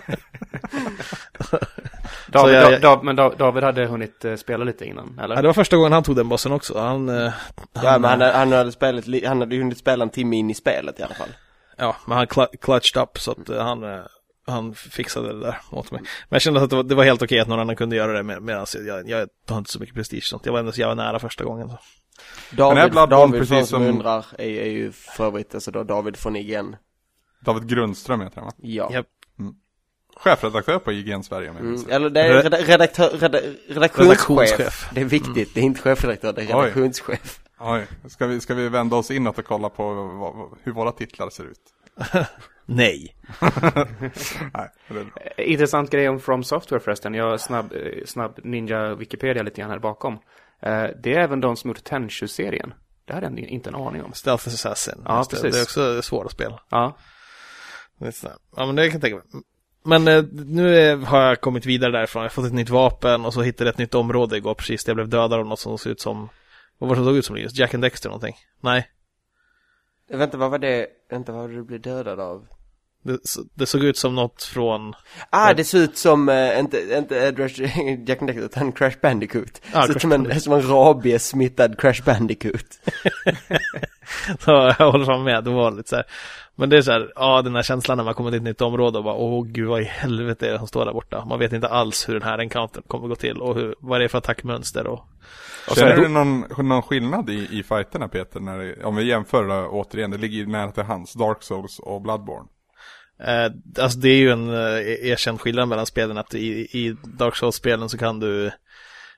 David, 2.27 2.55
jag- 2.55 2.73
Da- 2.73 2.79
Da- 2.95 3.03
men 3.03 3.15
Da- 3.15 3.35
David 3.37 3.63
hade 3.63 3.85
hunnit 3.85 4.25
eh, 4.25 4.35
spela 4.35 4.63
lite 4.63 4.85
innan, 4.85 5.19
eller? 5.23 5.35
Ja, 5.35 5.41
det 5.41 5.47
var 5.47 5.53
första 5.53 5.77
gången 5.77 5.91
han 5.91 6.03
tog 6.03 6.15
den 6.15 6.29
bossen 6.29 6.51
också. 6.51 6.79
Han, 6.79 7.09
eh, 7.09 7.31
Ja 7.73 7.99
men 7.99 8.21
han, 8.21 8.21
han 8.21 8.51
hade 8.51 8.71
spelat, 8.71 9.05
han 9.25 9.39
hade 9.39 9.55
hunnit 9.57 9.77
spela 9.77 10.03
en 10.03 10.09
timme 10.09 10.35
in 10.35 10.49
i 10.49 10.53
spelet 10.53 10.99
i 10.99 11.03
alla 11.03 11.15
fall. 11.15 11.29
Ja, 11.77 11.95
men 12.07 12.17
han 12.17 12.27
cl- 12.27 12.57
clutched 12.61 13.01
up 13.03 13.19
så 13.19 13.31
att 13.31 13.49
eh, 13.49 13.63
han, 13.63 14.03
han 14.47 14.73
fixade 14.75 15.33
det 15.33 15.39
där 15.39 15.57
åt 15.71 15.91
mig. 15.91 16.01
Men 16.01 16.35
jag 16.35 16.41
kände 16.41 16.61
att 16.61 16.69
det 16.69 16.75
var, 16.75 16.83
det 16.83 16.95
var 16.95 17.03
helt 17.03 17.21
okej 17.21 17.39
att 17.39 17.47
någon 17.47 17.59
annan 17.59 17.75
kunde 17.75 17.95
göra 17.95 18.13
det 18.13 18.23
med, 18.23 18.41
medan 18.41 18.65
jag, 18.87 19.09
jag 19.09 19.27
har 19.49 19.57
inte 19.57 19.71
så 19.71 19.79
mycket 19.79 19.95
prestige 19.95 20.23
sånt. 20.23 20.45
Jag 20.45 20.53
var 20.53 20.59
ändå 20.59 20.71
så 20.71 20.79
jävla 20.81 20.95
nära 21.03 21.19
första 21.19 21.43
gången. 21.43 21.69
Så. 21.69 21.77
David, 22.51 22.91
David 22.93 23.39
precis 23.39 23.57
som 23.57 23.65
som- 23.65 23.81
undrar 23.83 24.25
är, 24.37 24.45
är 24.49 24.69
ju 24.69 24.91
för 24.91 25.25
övrigt 25.25 25.53
alltså 25.55 25.71
då 25.71 25.83
David 25.83 26.17
från 26.17 26.35
IGN. 26.35 26.75
David 27.41 27.69
Grundström 27.69 28.21
heter 28.21 28.35
han 28.35 28.45
va? 28.45 28.51
Ja. 28.57 28.89
Japp. 28.93 29.05
Chefredaktör 30.15 30.79
på 30.79 30.91
IGN 30.91 31.23
Sverige 31.23 31.49
om 31.49 31.57
Mm, 31.57 31.81
eller 31.89 32.09
det 32.09 32.21
är 32.21 32.43
reda- 32.43 32.57
redaktör, 32.57 33.09
reda, 33.09 33.39
redaktionschef. 33.67 33.99
Redaktionschef. 33.99 34.89
Det 34.93 35.01
är 35.01 35.05
viktigt, 35.05 35.53
det 35.53 35.59
är 35.59 35.63
inte 35.63 35.81
chefredaktör, 35.81 36.33
det 36.33 36.41
är 36.41 36.45
Oj. 36.45 36.51
redaktionschef. 36.51 37.39
Oj, 37.59 37.87
ska 38.09 38.27
vi, 38.27 38.39
ska 38.41 38.53
vi 38.53 38.69
vända 38.69 38.95
oss 38.95 39.11
inåt 39.11 39.39
och 39.39 39.45
kolla 39.45 39.69
på 39.69 39.93
vad, 39.93 40.15
vad, 40.35 40.49
hur 40.63 40.71
våra 40.71 40.91
titlar 40.91 41.29
ser 41.29 41.43
ut? 41.43 41.59
Nej. 42.65 43.15
Nej, 43.41 44.69
det 44.87 44.99
är 44.99 45.03
bra. 45.03 45.21
Eh, 45.37 45.51
Intressant 45.51 45.89
grej 45.89 46.09
om 46.09 46.19
From 46.19 46.43
Software 46.43 46.79
förresten. 46.79 47.13
Jag 47.13 47.39
snabb, 47.39 47.73
eh, 47.73 48.05
snabb 48.05 48.39
ninja 48.43 48.95
Wikipedia 48.95 49.43
lite 49.43 49.61
grann 49.61 49.69
här 49.69 49.79
bakom. 49.79 50.19
Eh, 50.61 50.87
Det 51.03 51.13
är 51.13 51.19
även 51.19 51.41
de 51.41 51.57
som 51.57 51.69
gjort 51.69 51.83
Tenchu-serien. 51.83 52.73
Det 53.05 53.13
hade 53.13 53.25
jag 53.25 53.39
inte 53.39 53.69
en 53.69 53.75
aning 53.75 54.03
om. 54.03 54.13
Stealth 54.13 54.47
Assassin. 54.47 55.01
Ja, 55.05 55.25
det. 55.29 55.35
precis. 55.35 55.53
det 55.53 55.59
är 55.59 55.63
också 55.63 56.01
svårt 56.01 56.25
att 56.25 56.31
spela. 56.31 56.61
Ja. 56.69 56.97
Ja, 57.99 58.65
men 58.65 58.75
det 58.75 58.89
kan 58.89 58.93
jag 58.93 59.01
tänka 59.01 59.15
mig. 59.15 59.43
Men 59.83 60.07
eh, 60.07 60.23
nu 60.31 60.77
är, 60.77 60.95
har 60.95 61.21
jag 61.21 61.41
kommit 61.41 61.65
vidare 61.65 61.91
därifrån. 61.91 62.21
Jag 62.21 62.29
har 62.29 62.33
fått 62.33 62.45
ett 62.45 62.53
nytt 62.53 62.69
vapen 62.69 63.25
och 63.25 63.33
så 63.33 63.41
hittade 63.41 63.67
jag 63.67 63.73
ett 63.73 63.77
nytt 63.77 63.95
område 63.95 64.37
igår 64.37 64.53
precis. 64.53 64.83
där 64.83 64.89
Jag 64.91 64.95
blev 64.95 65.09
dödad 65.09 65.39
av 65.39 65.45
något 65.45 65.59
som 65.59 65.77
såg 65.77 65.91
ut 65.91 66.01
som... 66.01 66.29
Vad 66.77 66.89
var 66.89 66.95
det 66.95 66.99
som 66.99 67.05
såg 67.05 67.17
ut 67.17 67.25
som? 67.25 67.37
Just 67.37 67.57
Jack 67.57 67.73
and 67.73 67.83
Dexter 67.83 68.09
någonting? 68.09 68.35
Nej. 68.61 68.89
Vänta, 70.09 70.37
vad 70.37 70.51
var 70.51 70.59
det, 70.59 70.87
vänta 71.09 71.31
vad 71.31 71.41
var 71.41 71.49
det 71.49 71.55
du 71.55 71.63
blev 71.63 71.81
dödad 71.81 72.19
av? 72.19 72.47
Det, 73.07 73.19
det 73.55 73.65
såg 73.65 73.83
ut 73.83 73.97
som 73.97 74.15
något 74.15 74.43
från... 74.43 74.93
Ah, 75.29 75.53
det 75.53 75.63
ser 75.63 75.77
ut 75.77 75.97
som, 75.97 76.29
eh, 76.29 76.59
inte, 76.59 76.95
inte 76.97 77.31
Rush, 77.31 77.61
Jack 78.07 78.19
Dexter, 78.19 78.45
utan 78.45 78.71
Crash 78.71 78.95
Bandicoot. 79.01 79.61
Ja, 79.73 79.81
ser 79.81 79.89
ut 79.89 79.93
Crash 79.93 79.99
som 80.01 80.11
en, 80.11 80.23
Bandicoot. 80.23 80.43
som 80.43 80.53
en 80.53 80.61
rabies-smittad 80.61 81.77
Crash 81.79 82.03
Bandicoot. 82.05 82.65
Så 84.39 84.51
jag 84.79 84.91
håller 84.91 85.05
fan 85.05 85.23
med, 85.23 85.43
det 85.43 85.49
var 85.49 85.71
lite 85.71 85.89
så 85.89 85.95
här. 85.95 86.05
Men 86.55 86.69
det 86.69 86.77
är 86.77 86.81
så 86.81 86.91
här, 86.91 87.11
ja 87.15 87.41
den 87.41 87.55
här 87.55 87.63
känslan 87.63 87.97
när 87.97 88.03
man 88.05 88.13
kommer 88.13 88.29
till 88.31 88.37
ett 88.37 88.43
nytt 88.43 88.61
område 88.61 88.97
och 88.97 89.03
bara 89.03 89.13
åh 89.15 89.45
gud 89.45 89.67
vad 89.67 89.81
i 89.81 89.83
helvete 89.83 90.47
är 90.47 90.51
det 90.51 90.57
som 90.57 90.67
står 90.67 90.85
där 90.85 90.93
borta. 90.93 91.25
Man 91.25 91.39
vet 91.39 91.53
inte 91.53 91.67
alls 91.67 92.09
hur 92.09 92.13
den 92.13 92.23
här 92.23 92.37
encountern 92.39 92.83
kommer 92.87 93.07
gå 93.07 93.15
till 93.15 93.37
och 93.41 93.55
hur, 93.55 93.75
vad 93.79 93.99
det 94.01 94.03
är 94.03 94.07
för 94.07 94.17
attackmönster 94.17 94.87
och... 94.87 94.99
och 94.99 95.73
så 95.73 95.75
Känner 95.75 95.91
är 95.91 95.95
det- 95.95 96.01
du 96.01 96.07
någon, 96.07 96.39
någon 96.57 96.81
skillnad 96.81 97.29
i, 97.29 97.47
i 97.59 97.63
fighterna 97.63 98.07
Peter? 98.07 98.39
När 98.39 98.57
det, 98.59 98.83
om 98.83 98.95
vi 98.95 99.03
jämför 99.03 99.43
då, 99.47 99.67
återigen, 99.71 100.11
det 100.11 100.17
ligger 100.17 100.37
ju 100.37 100.45
nära 100.47 100.71
till 100.71 100.83
hands, 100.83 101.13
Dark 101.13 101.43
Souls 101.43 101.79
och 101.79 102.01
Bloodborne. 102.01 102.47
Eh, 103.19 103.51
alltså 103.83 103.99
det 103.99 104.09
är 104.09 104.17
ju 104.17 104.31
en 104.31 104.49
eh, 104.49 105.09
erkänd 105.11 105.41
skillnad 105.41 105.67
mellan 105.67 105.85
spelen 105.85 106.17
att 106.17 106.33
i, 106.33 106.47
i 106.61 106.95
Dark 107.03 107.35
Souls-spelen 107.35 107.89
så 107.89 107.97
kan 107.97 108.19
du 108.19 108.51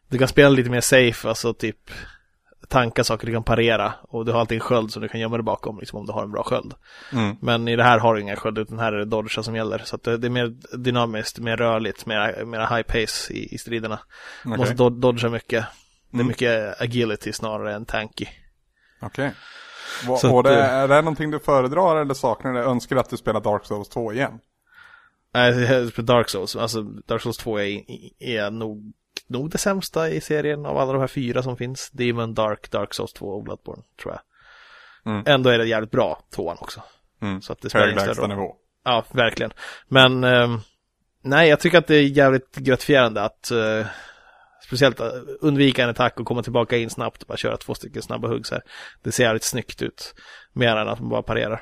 Du 0.10 0.18
kan 0.18 0.27
spela 0.27 0.50
lite 0.50 0.70
mer 0.70 0.82
safe, 0.82 1.29
alltså 1.29 1.53
typ 1.53 1.91
Tanka 2.68 3.03
saker 3.03 3.27
du 3.27 3.34
kan 3.34 3.44
parera 3.44 3.94
och 4.01 4.25
du 4.25 4.32
har 4.32 4.39
alltid 4.39 4.56
en 4.56 4.60
sköld 4.60 4.91
som 4.91 5.01
du 5.01 5.08
kan 5.08 5.20
gömma 5.20 5.38
dig 5.38 5.44
bakom 5.44 5.79
liksom 5.79 6.00
om 6.00 6.06
du 6.06 6.12
har 6.12 6.24
en 6.24 6.32
bra 6.32 6.44
sköld. 6.44 6.74
Mm. 7.13 7.36
Men 7.41 7.68
i 7.68 7.75
det 7.75 7.84
här 7.84 8.00
har 8.00 8.15
du 8.15 8.22
inga 8.22 8.36
sköld 8.36 8.58
utan 8.58 8.79
här 8.79 8.94
är 8.94 8.98
det 8.98 9.06
dodge 9.06 9.44
som 9.44 9.56
gäller. 9.56 9.77
Så 9.86 9.98
det, 9.98 10.18
det 10.18 10.27
är 10.27 10.32
mer 10.32 10.53
dynamiskt, 10.77 11.39
mer 11.39 11.58
rörligt, 11.58 12.06
mer, 12.06 12.46
mer 12.46 12.60
high 12.60 12.82
pace 12.82 13.34
i, 13.34 13.56
i 13.56 13.58
striderna. 13.58 14.00
Okej. 14.46 14.58
Måste 14.58 14.74
do, 14.74 14.89
dodga 14.89 15.29
mycket. 15.29 15.65
Det 16.12 16.15
är 16.18 16.20
Mm. 16.20 16.27
mycket 16.27 16.82
agility 16.82 17.34
snarare 17.34 17.74
än 17.75 17.86
tanky. 17.86 18.25
Okej. 19.01 19.25
Va- 19.25 19.34
Och 20.10 20.39
att, 20.39 20.46
det, 20.46 20.60
eh, 20.60 20.74
är 20.74 20.88
det 20.88 21.01
någonting 21.01 21.31
du 21.31 21.39
föredrar 21.39 22.01
eller 22.01 22.13
saknar 22.13 22.53
det? 22.53 22.60
Önskar 22.60 22.96
att 22.96 23.10
du 23.10 23.17
spelar 23.17 23.41
Dark 23.41 23.65
Souls 23.65 23.89
2 23.89 24.13
igen? 24.13 24.39
Nej, 25.34 25.51
Dark 25.98 26.29
Souls, 26.29 26.55
alltså 26.55 26.81
Dark 26.81 27.22
Souls 27.22 27.38
2 27.38 27.60
är, 27.60 27.81
är 28.19 28.51
nog, 28.51 28.93
nog 29.27 29.50
det 29.50 29.58
sämsta 29.58 30.10
i 30.10 30.22
serien 30.22 30.65
av 30.65 30.77
alla 30.77 30.93
de 30.93 31.00
här 31.00 31.08
fyra 31.08 31.43
som 31.43 31.58
finns. 31.58 31.89
Demon, 31.89 32.34
Dark, 32.34 32.72
Dark 32.72 32.93
Souls 32.93 33.13
2 33.13 33.25
och 33.25 33.43
Bloodborne, 33.43 33.84
tror 34.01 34.13
jag. 34.13 34.22
Mm. 35.13 35.24
Ändå 35.27 35.50
är 35.50 35.58
det 35.58 35.65
jävligt 35.65 35.91
bra, 35.91 36.22
tvåan 36.36 36.58
också. 36.60 36.84
Mm. 37.22 37.41
Så 37.41 37.53
att 37.53 37.62
det 37.62 37.69
spelar 37.69 37.91
ingen 37.91 38.15
större 38.15 38.36
roll. 38.36 38.55
Ja, 38.84 39.05
verkligen. 39.12 39.51
Men 39.88 40.24
ehm, 40.24 40.60
nej, 41.22 41.50
jag 41.50 41.60
tycker 41.60 41.77
att 41.77 41.88
det 41.88 41.96
är 41.96 42.03
jävligt 42.03 42.55
gratifierande 42.55 43.22
att 43.22 43.51
eh, 43.51 43.86
speciellt 44.65 44.99
eh, 44.99 45.07
undvika 45.41 45.83
en 45.83 45.89
attack 45.89 46.19
och 46.19 46.25
komma 46.25 46.43
tillbaka 46.43 46.77
in 46.77 46.89
snabbt 46.89 47.21
och 47.21 47.27
bara 47.27 47.37
köra 47.37 47.57
två 47.57 47.75
stycken 47.75 48.01
snabba 48.01 48.27
hugg 48.27 48.45
så 48.45 48.55
här. 48.55 48.63
Det 49.03 49.11
ser 49.11 49.23
jävligt 49.23 49.43
snyggt 49.43 49.81
ut. 49.81 50.15
Mer 50.53 50.75
än 50.75 50.87
att 50.87 50.99
man 50.99 51.09
bara 51.09 51.23
parerar. 51.23 51.61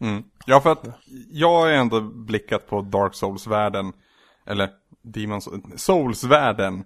Mm. 0.00 0.22
Ja, 0.46 0.60
för 0.60 0.72
att 0.72 0.84
jag 1.30 1.50
har 1.50 1.68
ändå 1.68 2.00
blickat 2.00 2.66
på 2.66 2.82
Dark 2.82 3.14
Souls-världen, 3.14 3.92
eller 4.46 4.70
Demons, 5.02 5.48
Souls-världen. 5.76 6.84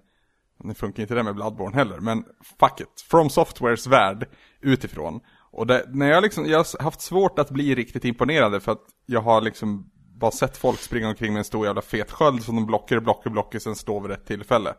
Nu 0.63 0.73
funkar 0.73 1.03
inte 1.03 1.15
det 1.15 1.23
med 1.23 1.35
Bloodborne 1.35 1.75
heller, 1.75 1.99
men 1.99 2.23
fuck 2.59 2.81
it. 2.81 3.05
From 3.09 3.29
Softwares 3.29 3.87
värld 3.87 4.27
utifrån. 4.61 5.19
Och 5.51 5.67
det, 5.67 5.85
när 5.87 6.09
jag 6.09 6.23
liksom, 6.23 6.45
jag 6.45 6.57
har 6.57 6.83
haft 6.83 7.01
svårt 7.01 7.39
att 7.39 7.49
bli 7.49 7.75
riktigt 7.75 8.05
imponerad 8.05 8.63
för 8.63 8.71
att 8.71 8.81
jag 9.05 9.21
har 9.21 9.41
liksom 9.41 9.91
bara 10.19 10.31
sett 10.31 10.57
folk 10.57 10.79
springa 10.79 11.09
omkring 11.09 11.33
med 11.33 11.39
en 11.39 11.45
stor 11.45 11.65
jävla 11.65 11.81
fet 11.81 12.11
sköld 12.11 12.43
som 12.43 12.55
de 12.55 12.65
blockar, 12.65 12.99
blockar, 12.99 13.29
blockar, 13.29 13.59
sen 13.59 13.75
står 13.75 14.01
vid 14.01 14.11
rätt 14.11 14.25
tillfälle. 14.25 14.73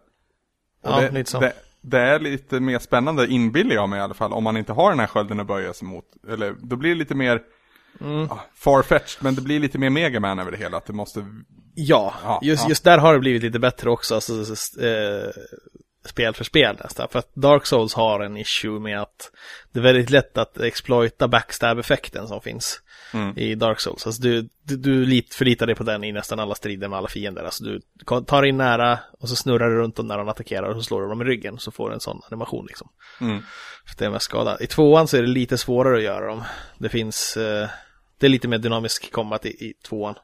Och 0.85 0.91
Ja, 0.91 1.01
det, 1.01 1.11
lite 1.11 1.31
så. 1.31 1.41
Det, 1.41 1.53
det 1.81 2.01
är 2.01 2.19
lite 2.19 2.61
mer 2.61 2.79
spännande, 2.79 3.27
inbillar 3.27 3.75
jag 3.75 3.89
mig 3.89 3.99
i 3.99 4.03
alla 4.03 4.15
fall, 4.15 4.33
om 4.33 4.45
man 4.45 4.57
inte 4.57 4.73
har 4.73 4.91
den 4.91 5.01
här 5.01 5.07
skölden 5.07 5.41
att 5.41 5.47
böja 5.47 5.73
sig 5.73 5.89
mot. 5.89 6.05
Eller, 6.29 6.55
då 6.63 6.77
blir 6.77 6.91
det 6.91 6.97
lite 6.97 7.15
mer 7.15 7.41
Mm. 8.01 8.27
ja, 8.31 8.41
farfetched, 8.55 9.25
men 9.25 9.35
det 9.35 9.41
blir 9.41 9.61
lite 9.61 9.79
mer 9.79 9.91
Megaman 9.91 10.39
över 10.39 10.51
det 10.51 10.57
hela. 10.57 10.77
Att 10.77 10.87
det 10.87 10.93
måste, 10.93 11.27
Ja, 11.75 12.15
Ja, 12.25 12.41
just, 12.43 12.63
ja. 12.63 12.69
just 12.69 12.85
där 12.85 12.99
har 12.99 13.13
det 13.15 13.19
blivit 13.21 13.43
lite 13.43 13.59
bättre 13.59 13.91
också, 13.91 14.15
alltså, 14.15 14.33
eh, 14.85 15.31
spel 16.05 16.35
för 16.35 16.45
spel 16.45 16.77
nästan. 16.85 17.09
För 17.09 17.19
att 17.19 17.35
Dark 17.35 17.67
Souls 17.67 17.95
har 17.95 18.21
en 18.21 18.37
issue 18.37 18.81
med 18.81 19.01
att 19.01 19.31
det 19.73 19.79
är 19.79 19.83
väldigt 19.83 20.11
lätt 20.11 20.39
att 20.39 20.61
exploita 20.61 21.29
backstab-effekten 21.29 22.29
som 22.29 22.41
finns 22.41 22.81
Mm. 23.15 23.39
i 23.39 23.55
Dark 23.55 23.81
Souls. 23.81 24.07
Alltså 24.07 24.23
du, 24.23 24.49
du, 24.63 24.77
du 24.77 25.05
lit, 25.07 25.35
förlitar 25.35 25.67
dig 25.67 25.75
på 25.75 25.85
den 25.85 26.05
i 26.05 26.13
nästan 26.13 26.41
alla 26.41 26.55
strider 26.55 26.89
med 26.89 26.99
alla 26.99 27.09
fiender. 27.09 27.45
Alltså 27.45 27.65
du 27.65 27.81
tar 28.27 28.43
in 28.43 28.57
nära 28.57 28.99
och 29.21 29.29
så 29.29 29.37
snurrar 29.37 29.71
du 29.71 29.77
runt 29.77 29.97
dem 29.97 30.07
när 30.07 30.19
de 30.19 30.29
attackerar 30.29 30.69
och 30.69 30.77
så 30.77 30.83
slår 30.83 31.03
du 31.03 31.09
dem 31.09 31.23
i 31.23 31.25
ryggen 31.25 31.59
så 31.59 31.71
får 31.71 31.89
du 31.89 31.95
en 31.95 32.01
sån 32.01 32.21
animation 32.31 32.67
liksom. 32.67 32.89
mm. 33.21 33.43
För 33.87 33.97
det 33.99 34.05
är 34.05 34.11
mest 34.11 34.25
skada. 34.25 34.57
I 34.61 34.67
tvåan 34.67 35.09
så 35.09 35.17
är 35.17 35.23
det 35.23 35.29
lite 35.29 35.59
svårare 35.59 35.97
att 35.97 36.03
göra 36.03 36.27
dem. 36.27 36.43
Det 36.79 36.89
finns, 36.89 37.37
eh, 37.37 37.69
det 38.19 38.27
är 38.27 38.31
lite 38.31 38.49
mer 38.49 38.59
dynamisk 38.59 39.13
combat 39.13 39.47
i, 39.47 39.49
i 39.49 39.75
tvåan. 39.89 40.15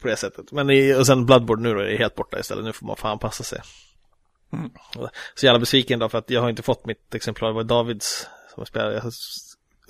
På 0.00 0.08
det 0.08 0.16
sättet. 0.16 0.52
Men 0.52 0.70
i, 0.70 0.94
och 0.94 1.06
sen 1.06 1.26
Bloodborne 1.26 1.62
nu 1.62 1.74
då 1.74 1.80
är 1.80 1.84
det 1.84 1.96
helt 1.96 2.14
borta 2.14 2.38
istället. 2.38 2.64
Nu 2.64 2.72
får 2.72 2.86
man 2.86 2.96
fan 2.96 3.18
passa 3.18 3.44
sig. 3.44 3.60
Så 5.34 5.46
jävla 5.46 5.58
besviken 5.58 5.98
då 5.98 6.08
för 6.08 6.18
att 6.18 6.30
jag 6.30 6.40
har 6.40 6.50
inte 6.50 6.62
fått 6.62 6.86
mitt 6.86 7.14
exemplar. 7.14 7.48
Det 7.48 7.54
var 7.54 7.64
Davids 7.64 8.26
som 8.54 8.60
jag 8.60 8.66
spelade. 8.68 8.94
Jag 8.94 9.12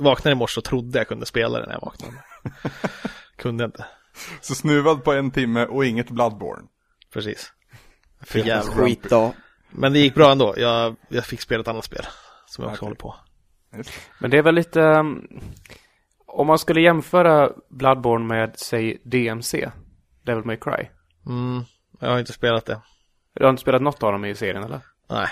vaknade 0.04 0.32
i 0.32 0.34
morse 0.34 0.60
och 0.60 0.64
trodde 0.64 0.98
jag 0.98 1.08
kunde 1.08 1.26
spela 1.26 1.60
det 1.60 1.66
när 1.66 1.72
jag 1.72 1.80
vaknade. 1.80 2.14
kunde 3.36 3.64
inte. 3.64 3.84
Så 4.40 4.54
snuvad 4.54 5.04
på 5.04 5.12
en 5.12 5.30
timme 5.30 5.66
och 5.66 5.84
inget 5.84 6.10
Bloodborne. 6.10 6.68
Precis. 7.12 7.52
För 8.20 8.38
jävla. 8.38 8.72
Skit 8.72 9.10
då. 9.10 9.34
Men 9.70 9.92
det 9.92 9.98
gick 9.98 10.14
bra 10.14 10.32
ändå. 10.32 10.54
Jag, 10.56 10.96
jag 11.08 11.24
fick 11.24 11.40
spela 11.40 11.60
ett 11.60 11.68
annat 11.68 11.84
spel. 11.84 12.04
Som 12.46 12.64
jag 12.64 12.72
också 12.72 12.84
Okej. 12.84 12.86
håller 12.86 12.96
på. 12.96 13.14
Men 14.18 14.30
det 14.30 14.38
är 14.38 14.42
väl 14.42 14.54
lite... 14.54 14.80
um, 14.80 15.40
Om 16.26 16.46
man 16.46 16.58
skulle 16.58 16.80
jämföra 16.80 17.50
Bloodborne 17.70 18.24
med, 18.26 18.54
säg, 18.56 19.02
DMC, 19.04 19.70
Devil 20.26 20.44
May 20.44 20.56
Cry. 20.56 20.88
Mm, 21.26 21.64
jag 22.00 22.10
har 22.10 22.18
inte 22.18 22.32
spelat 22.32 22.66
det. 22.66 22.80
Du 23.34 23.44
har 23.44 23.50
inte 23.50 23.60
spelat 23.62 23.82
något 23.82 24.02
av 24.02 24.12
dem 24.12 24.24
i 24.24 24.34
serien, 24.34 24.62
eller? 24.64 24.80
Nej. 25.10 25.28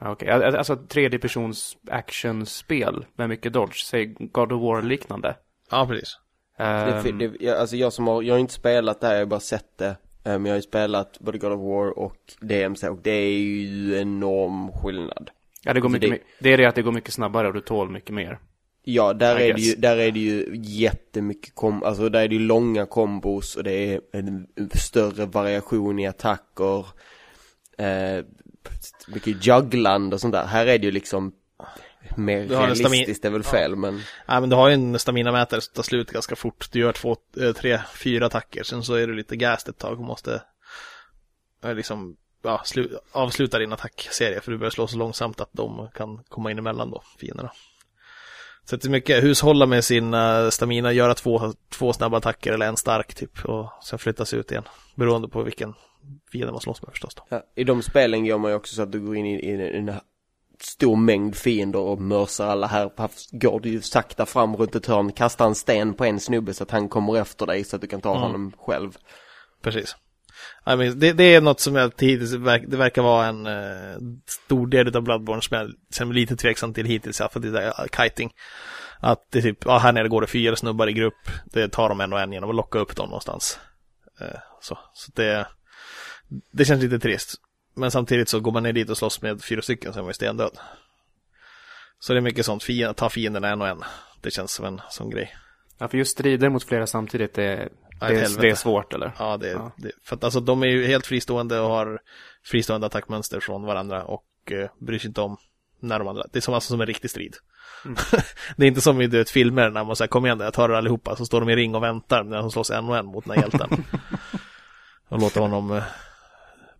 Ja, 0.00 0.10
Okej, 0.12 0.30
Al- 0.30 0.42
alltså 0.56 0.76
tredje 0.76 1.18
persons 1.18 1.76
actionspel 1.90 3.04
med 3.16 3.28
mycket 3.28 3.52
dodge, 3.52 3.84
säg 3.84 4.06
God 4.06 4.52
of 4.52 4.62
War-liknande. 4.62 5.34
Ja, 5.70 5.86
precis. 5.86 6.18
Det, 6.58 6.64
Ehm, 6.64 7.18
det, 7.18 7.32
jag, 7.40 7.58
alltså 7.58 7.76
jag 7.76 7.92
som 7.92 8.06
har, 8.06 8.22
jag 8.22 8.34
har 8.34 8.38
inte 8.38 8.52
spelat 8.54 9.00
det 9.00 9.06
här, 9.06 9.14
jag 9.14 9.20
har 9.20 9.26
bara 9.26 9.40
sett 9.40 9.78
det. 9.78 9.96
Men 10.24 10.44
jag 10.46 10.52
har 10.52 10.56
ju 10.56 10.62
spelat 10.62 11.18
både 11.20 11.38
God 11.38 11.52
of 11.52 11.60
War 11.60 11.98
och 11.98 12.16
DMC 12.40 12.88
och 12.88 12.98
det 13.02 13.10
är 13.10 13.38
ju 13.38 13.98
enorm 14.00 14.72
skillnad. 14.72 15.30
ja, 15.64 15.72
det 15.72 15.80
går 15.80 15.88
alltså 15.88 16.08
mycket, 16.08 16.26
det- 16.38 16.44
det... 16.48 16.52
är 16.52 16.56
det 16.58 16.64
att 16.66 16.74
det 16.74 16.82
går 16.82 16.92
mycket 16.92 17.12
snabbare 17.14 17.48
och 17.48 17.54
du 17.54 17.60
tål 17.60 17.90
mycket 17.90 18.14
mer. 18.14 18.38
Ja, 18.82 19.12
där 19.12 19.40
I 19.40 19.50
är, 19.50 19.54
det 19.54 19.60
ju, 19.60 19.74
där 19.74 19.96
är 19.96 20.10
det 20.10 20.18
ju 20.20 20.50
jättemycket 20.54 21.54
kom, 21.54 21.82
alltså 21.82 22.08
där 22.08 22.20
är 22.22 22.28
det 22.28 22.34
ju 22.34 22.40
långa 22.40 22.86
kombos 22.86 23.56
och 23.56 23.64
det 23.64 23.72
är 23.94 24.00
en 24.12 24.46
större 24.74 25.26
variation 25.26 25.98
i 25.98 26.06
attacker. 26.06 26.86
Eh, 27.78 28.24
mycket 29.06 29.46
jugglande 29.46 30.14
och 30.14 30.20
sånt 30.20 30.32
där. 30.32 30.46
Här 30.46 30.66
är 30.66 30.78
det 30.78 30.84
ju 30.84 30.92
liksom 30.92 31.32
mer 32.16 32.40
Du 32.46 32.54
realistiskt, 32.54 33.22
det 33.22 33.28
är 33.28 33.32
väl 33.32 33.42
fel 33.42 33.76
men 33.76 33.94
Nej, 34.26 34.40
men 34.40 34.50
du 34.50 34.56
har 34.56 34.68
ju 34.68 34.74
en 34.74 34.98
stamina-mätare 34.98 35.60
som 35.60 35.74
tar 35.74 35.82
slut 35.82 36.10
ganska 36.10 36.36
fort. 36.36 36.68
Du 36.72 36.78
gör 36.78 36.92
två, 36.92 37.16
eh, 37.40 37.52
tre, 37.52 37.80
fyra 37.94 38.26
attacker. 38.26 38.62
Sen 38.62 38.82
så 38.82 38.94
är 38.94 39.06
du 39.06 39.14
lite 39.14 39.36
gassed 39.36 39.68
ett 39.68 39.78
tag 39.78 40.00
och 40.00 40.06
måste 40.06 40.42
eh, 41.64 41.74
liksom 41.74 42.16
ja, 42.42 42.62
slu, 42.64 42.88
avsluta 43.12 43.58
din 43.58 43.72
attackserie. 43.72 44.40
För 44.40 44.52
du 44.52 44.58
börjar 44.58 44.70
slå 44.70 44.86
så 44.86 44.96
långsamt 44.96 45.40
att 45.40 45.50
de 45.52 45.88
kan 45.94 46.24
komma 46.28 46.50
in 46.50 46.58
emellan 46.58 46.90
då, 46.90 47.02
fienderna. 47.18 47.52
Så 48.64 48.76
det 48.76 48.84
är 48.84 48.90
mycket 48.90 49.24
hushålla 49.24 49.66
med 49.66 49.84
sin 49.84 50.14
uh, 50.14 50.50
stamina, 50.50 50.92
göra 50.92 51.14
två, 51.14 51.52
två 51.68 51.92
snabba 51.92 52.16
attacker 52.16 52.52
eller 52.52 52.66
en 52.66 52.76
stark 52.76 53.14
typ. 53.14 53.44
Och 53.44 53.70
sen 53.82 53.98
flytta 53.98 54.24
sig 54.24 54.38
ut 54.38 54.50
igen. 54.50 54.64
Beroende 54.94 55.28
på 55.28 55.42
vilken 55.42 55.74
fiende 56.32 56.52
man 56.52 56.60
slåss 56.60 56.82
med 56.82 56.90
förstås 56.90 57.14
då. 57.14 57.26
ja, 57.28 57.42
i 57.56 57.64
de 57.64 57.82
spelen 57.82 58.24
gör 58.24 58.38
man 58.38 58.50
ju 58.50 58.56
också 58.56 58.74
så 58.74 58.82
att 58.82 58.92
du 58.92 59.00
går 59.00 59.16
in 59.16 59.26
i, 59.26 59.34
i 59.34 59.78
en 59.78 59.92
stor 60.60 60.96
mängd 60.96 61.36
fiender 61.36 61.78
och 61.78 62.00
mörsar 62.00 62.46
alla 62.46 62.66
här. 62.66 62.90
Går 63.32 63.60
du 63.60 63.68
ju 63.68 63.80
sakta 63.80 64.26
fram 64.26 64.56
runt 64.56 64.74
ett 64.74 64.86
hörn, 64.86 65.12
kastar 65.12 65.46
en 65.46 65.54
sten 65.54 65.94
på 65.94 66.04
en 66.04 66.20
snubbe 66.20 66.54
så 66.54 66.62
att 66.62 66.70
han 66.70 66.88
kommer 66.88 67.16
efter 67.20 67.46
dig 67.46 67.64
så 67.64 67.76
att 67.76 67.82
du 67.82 67.88
kan 67.88 68.00
ta 68.00 68.10
Mm. 68.10 68.22
honom 68.22 68.52
själv. 68.58 68.96
Precis. 69.62 69.96
I 70.66 70.76
mean, 70.76 70.98
det, 70.98 71.12
det 71.12 71.24
är 71.34 71.40
något 71.40 71.60
som 71.60 71.74
jag 71.76 71.84
hittills, 71.98 72.32
verk- 72.34 72.64
det 72.68 72.76
verkar 72.76 73.02
vara 73.02 73.26
en 73.26 73.46
eh, 73.46 73.96
stor 74.26 74.66
del 74.66 74.96
av 74.96 75.02
Bloodborne 75.02 75.42
som 75.42 75.56
jag 75.58 75.70
som 75.90 76.10
är 76.10 76.14
lite 76.14 76.36
tveksam 76.36 76.74
till 76.74 76.86
hittills, 76.86 77.20
i 77.20 77.24
fall 77.32 77.52
det 77.52 77.66
eh, 77.66 77.72
kiting. 78.02 78.30
Att 79.00 79.26
det 79.30 79.38
är 79.38 79.42
typ, 79.42 79.64
ja 79.64 79.78
här 79.78 79.92
nere 79.92 80.08
går 80.08 80.20
det 80.20 80.26
fyra 80.26 80.56
snubbar 80.56 80.88
i 80.88 80.92
grupp, 80.92 81.28
det 81.44 81.68
tar 81.68 81.88
de 81.88 82.00
en 82.00 82.12
och 82.12 82.20
en 82.20 82.32
genom 82.32 82.50
att 82.50 82.56
locka 82.56 82.78
upp 82.78 82.96
dem 82.96 83.06
någonstans. 83.08 83.58
Eh, 84.20 84.38
så 84.60 84.78
så 84.94 85.12
det, 85.14 85.46
det 86.50 86.64
känns 86.64 86.82
lite 86.82 86.98
trist. 86.98 87.34
Men 87.74 87.90
samtidigt 87.90 88.28
så 88.28 88.40
går 88.40 88.52
man 88.52 88.62
ner 88.62 88.72
dit 88.72 88.90
och 88.90 88.98
slåss 88.98 89.22
med 89.22 89.44
fyra 89.44 89.62
stycken 89.62 89.92
är 89.92 89.96
man 89.96 90.06
ju 90.06 90.12
stendöd. 90.12 90.58
Så 91.98 92.12
det 92.12 92.18
är 92.18 92.20
mycket 92.20 92.46
sånt, 92.46 92.62
fienden, 92.62 92.94
ta 92.94 93.08
fienderna 93.10 93.48
en 93.48 93.62
och 93.62 93.68
en. 93.68 93.84
Det 94.20 94.30
känns 94.30 94.52
som 94.52 94.64
en 94.64 94.80
sån 94.90 95.10
grej. 95.10 95.36
Ja, 95.78 95.88
för 95.88 95.98
just 95.98 96.12
strider 96.12 96.48
mot 96.48 96.64
flera 96.64 96.86
samtidigt, 96.86 97.34
det, 97.34 97.68
Ja, 98.00 98.08
det, 98.08 98.20
är, 98.20 98.40
det 98.40 98.50
är 98.50 98.54
svårt, 98.54 98.92
eller? 98.92 99.12
Ja, 99.18 99.36
det, 99.36 99.50
Ja. 99.50 99.72
det 99.76 99.92
för 100.02 100.16
att 100.16 100.24
alltså 100.24 100.40
de 100.40 100.62
är 100.62 100.66
ju 100.66 100.86
helt 100.86 101.06
fristående 101.06 101.60
och 101.60 101.70
har 101.70 102.00
fristående 102.44 102.86
attackmönster 102.86 103.40
från 103.40 103.62
varandra 103.62 104.04
och 104.04 104.26
eh, 104.50 104.70
bryr 104.78 104.98
sig 104.98 105.08
inte 105.08 105.20
om 105.20 105.36
när 105.80 105.98
de 105.98 106.08
andra. 106.08 106.24
Det 106.32 106.38
är 106.38 106.40
som, 106.40 106.54
alltså 106.54 106.68
som 106.72 106.80
en 106.80 106.86
riktig 106.86 107.10
strid. 107.10 107.36
Mm. 107.84 107.96
det 108.56 108.64
är 108.64 108.68
inte 108.68 108.80
som 108.80 109.00
i 109.00 109.06
du 109.06 109.18
vet, 109.18 109.30
filmer 109.30 109.70
när 109.70 109.84
man 109.84 109.96
säger 109.96 110.08
kom 110.08 110.26
igen 110.26 110.40
jag 110.40 110.54
tar 110.54 110.68
er 110.68 110.74
allihopa, 110.74 111.16
så 111.16 111.26
står 111.26 111.40
de 111.40 111.50
i 111.50 111.56
ring 111.56 111.74
och 111.74 111.82
väntar 111.82 112.24
när 112.24 112.36
de 112.36 112.50
slåss 112.50 112.70
en 112.70 112.88
och 112.88 112.96
en 112.96 113.06
mot 113.06 113.24
den 113.24 113.34
här 113.34 113.42
hjälten. 113.42 113.84
och 115.08 115.20
låter 115.20 115.40
honom 115.40 115.72
eh, 115.72 115.82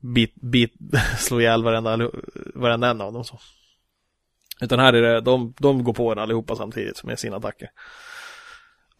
bit, 0.04 0.34
bit, 0.34 0.72
slå 1.18 1.40
ihjäl 1.40 1.64
varenda, 1.64 2.10
varenda 2.54 2.88
en 2.90 3.00
av 3.00 3.12
dem. 3.12 3.24
Så. 3.24 3.38
Utan 4.60 4.78
här 4.78 4.92
är 4.92 5.02
det, 5.02 5.20
de, 5.20 5.54
de 5.58 5.84
går 5.84 5.92
på 5.92 6.12
en 6.12 6.18
allihopa 6.18 6.56
samtidigt 6.56 7.04
med 7.04 7.18
sina 7.18 7.36
attacker. 7.36 7.70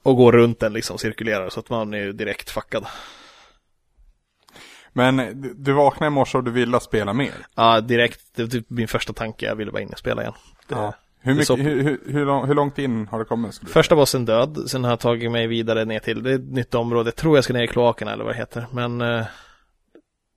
Och 0.03 0.17
går 0.17 0.33
runt 0.33 0.61
den 0.61 0.73
liksom, 0.73 0.99
cirkulerar 0.99 1.49
så 1.49 1.61
att 1.61 1.71
man 1.71 1.95
är 1.95 1.99
ju 1.99 2.13
direkt 2.13 2.51
fuckad. 2.51 2.87
Men 4.93 5.43
du, 5.57 5.73
vaknade 5.73 6.07
i 6.07 6.11
morse 6.11 6.39
och 6.39 6.45
du 6.45 6.51
ville 6.51 6.81
spela 6.81 7.13
mer. 7.13 7.35
Ja, 7.55 7.81
direkt. 7.81 8.21
Det 8.37 8.43
var 8.43 8.51
typ 8.51 8.71
min 8.71 8.89
första 8.89 9.13
tanke. 9.13 9.47
Jag 9.47 9.57
ville 9.57 9.71
bara 9.73 9.83
in 9.83 9.89
och 9.89 9.99
spela 9.99 10.23
igen. 10.23 10.35
Det, 10.69 10.75
Ja. 10.75 10.95
Hur, 11.21 11.39
är 11.41 11.45
så- 11.45 11.57
mycket, 11.57 11.73
hur, 11.73 11.83
hur, 11.83 12.01
hur, 12.13 12.25
lång, 12.27 12.47
hur 12.47 12.55
långt 12.55 12.79
in 12.79 13.09
har 13.09 13.19
det 13.19 13.25
kommit? 13.25 13.61
Första 13.69 13.97
bossen 13.97 14.25
död. 14.25 14.59
Sen 14.67 14.85
har 14.85 14.91
jag 14.91 15.01
tagit 15.01 15.31
mig 15.31 15.47
vidare 15.47 15.85
ner 15.85 15.99
till, 15.99 16.23
det 16.23 16.31
är 16.31 16.35
ett 16.35 16.53
nytt 16.53 16.75
område. 16.75 17.09
Jag 17.09 17.17
tror 17.17 17.37
jag 17.37 17.45
ska 17.45 17.53
ner 17.53 17.63
i 17.63 17.69
kloakerna 17.69 18.13
eller 18.13 18.25
vad 18.25 18.35
det 18.35 18.39
heter. 18.39 18.67
Men 18.73 19.01
eh, 19.01 19.25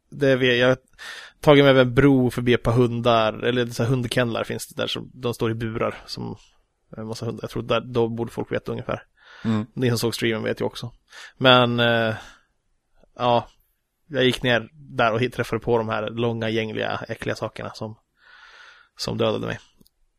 det 0.10 0.30
är, 0.30 0.42
jag 0.42 0.68
har 0.68 0.78
tagit 1.42 1.64
mig 1.64 1.70
över 1.72 1.82
en 1.82 1.94
bro 1.94 2.32
förbi 2.32 2.54
ett 2.54 2.64
par 2.64 2.72
hundar. 2.72 3.34
Eller 3.34 3.66
så 3.66 3.84
här 3.84 3.90
hundkennlar 3.90 4.44
finns 4.44 4.68
det 4.68 4.82
där. 4.82 4.88
Som, 4.88 5.12
de 5.14 5.34
står 5.34 5.52
i 5.52 5.54
burar. 5.54 5.98
Som 6.06 6.38
en 6.98 7.08
massa 7.08 7.26
hundar. 7.26 7.44
Jag 7.44 7.50
tror 7.50 7.64
där, 7.64 7.82
då 7.82 8.08
borde 8.08 8.32
folk 8.32 8.52
veta 8.52 8.72
ungefär. 8.72 9.04
Mm. 9.46 9.66
Ni 9.74 9.90
som 9.90 9.98
såg 9.98 10.16
streamen 10.16 10.44
vet 10.44 10.62
ju 10.62 10.66
också. 10.66 10.92
Men 11.38 11.80
eh, 11.80 12.16
ja, 13.16 13.48
jag 14.08 14.26
gick 14.26 14.44
ner 14.44 14.70
där 14.74 15.14
och 15.14 15.32
träffade 15.34 15.60
på 15.60 15.78
de 15.78 15.90
här 15.90 16.10
långa, 16.10 16.50
gängliga, 16.50 17.00
äckliga 17.08 17.36
sakerna 17.36 17.72
som, 17.74 17.98
som 18.98 19.18
dödade 19.18 19.48
mig. 19.48 19.60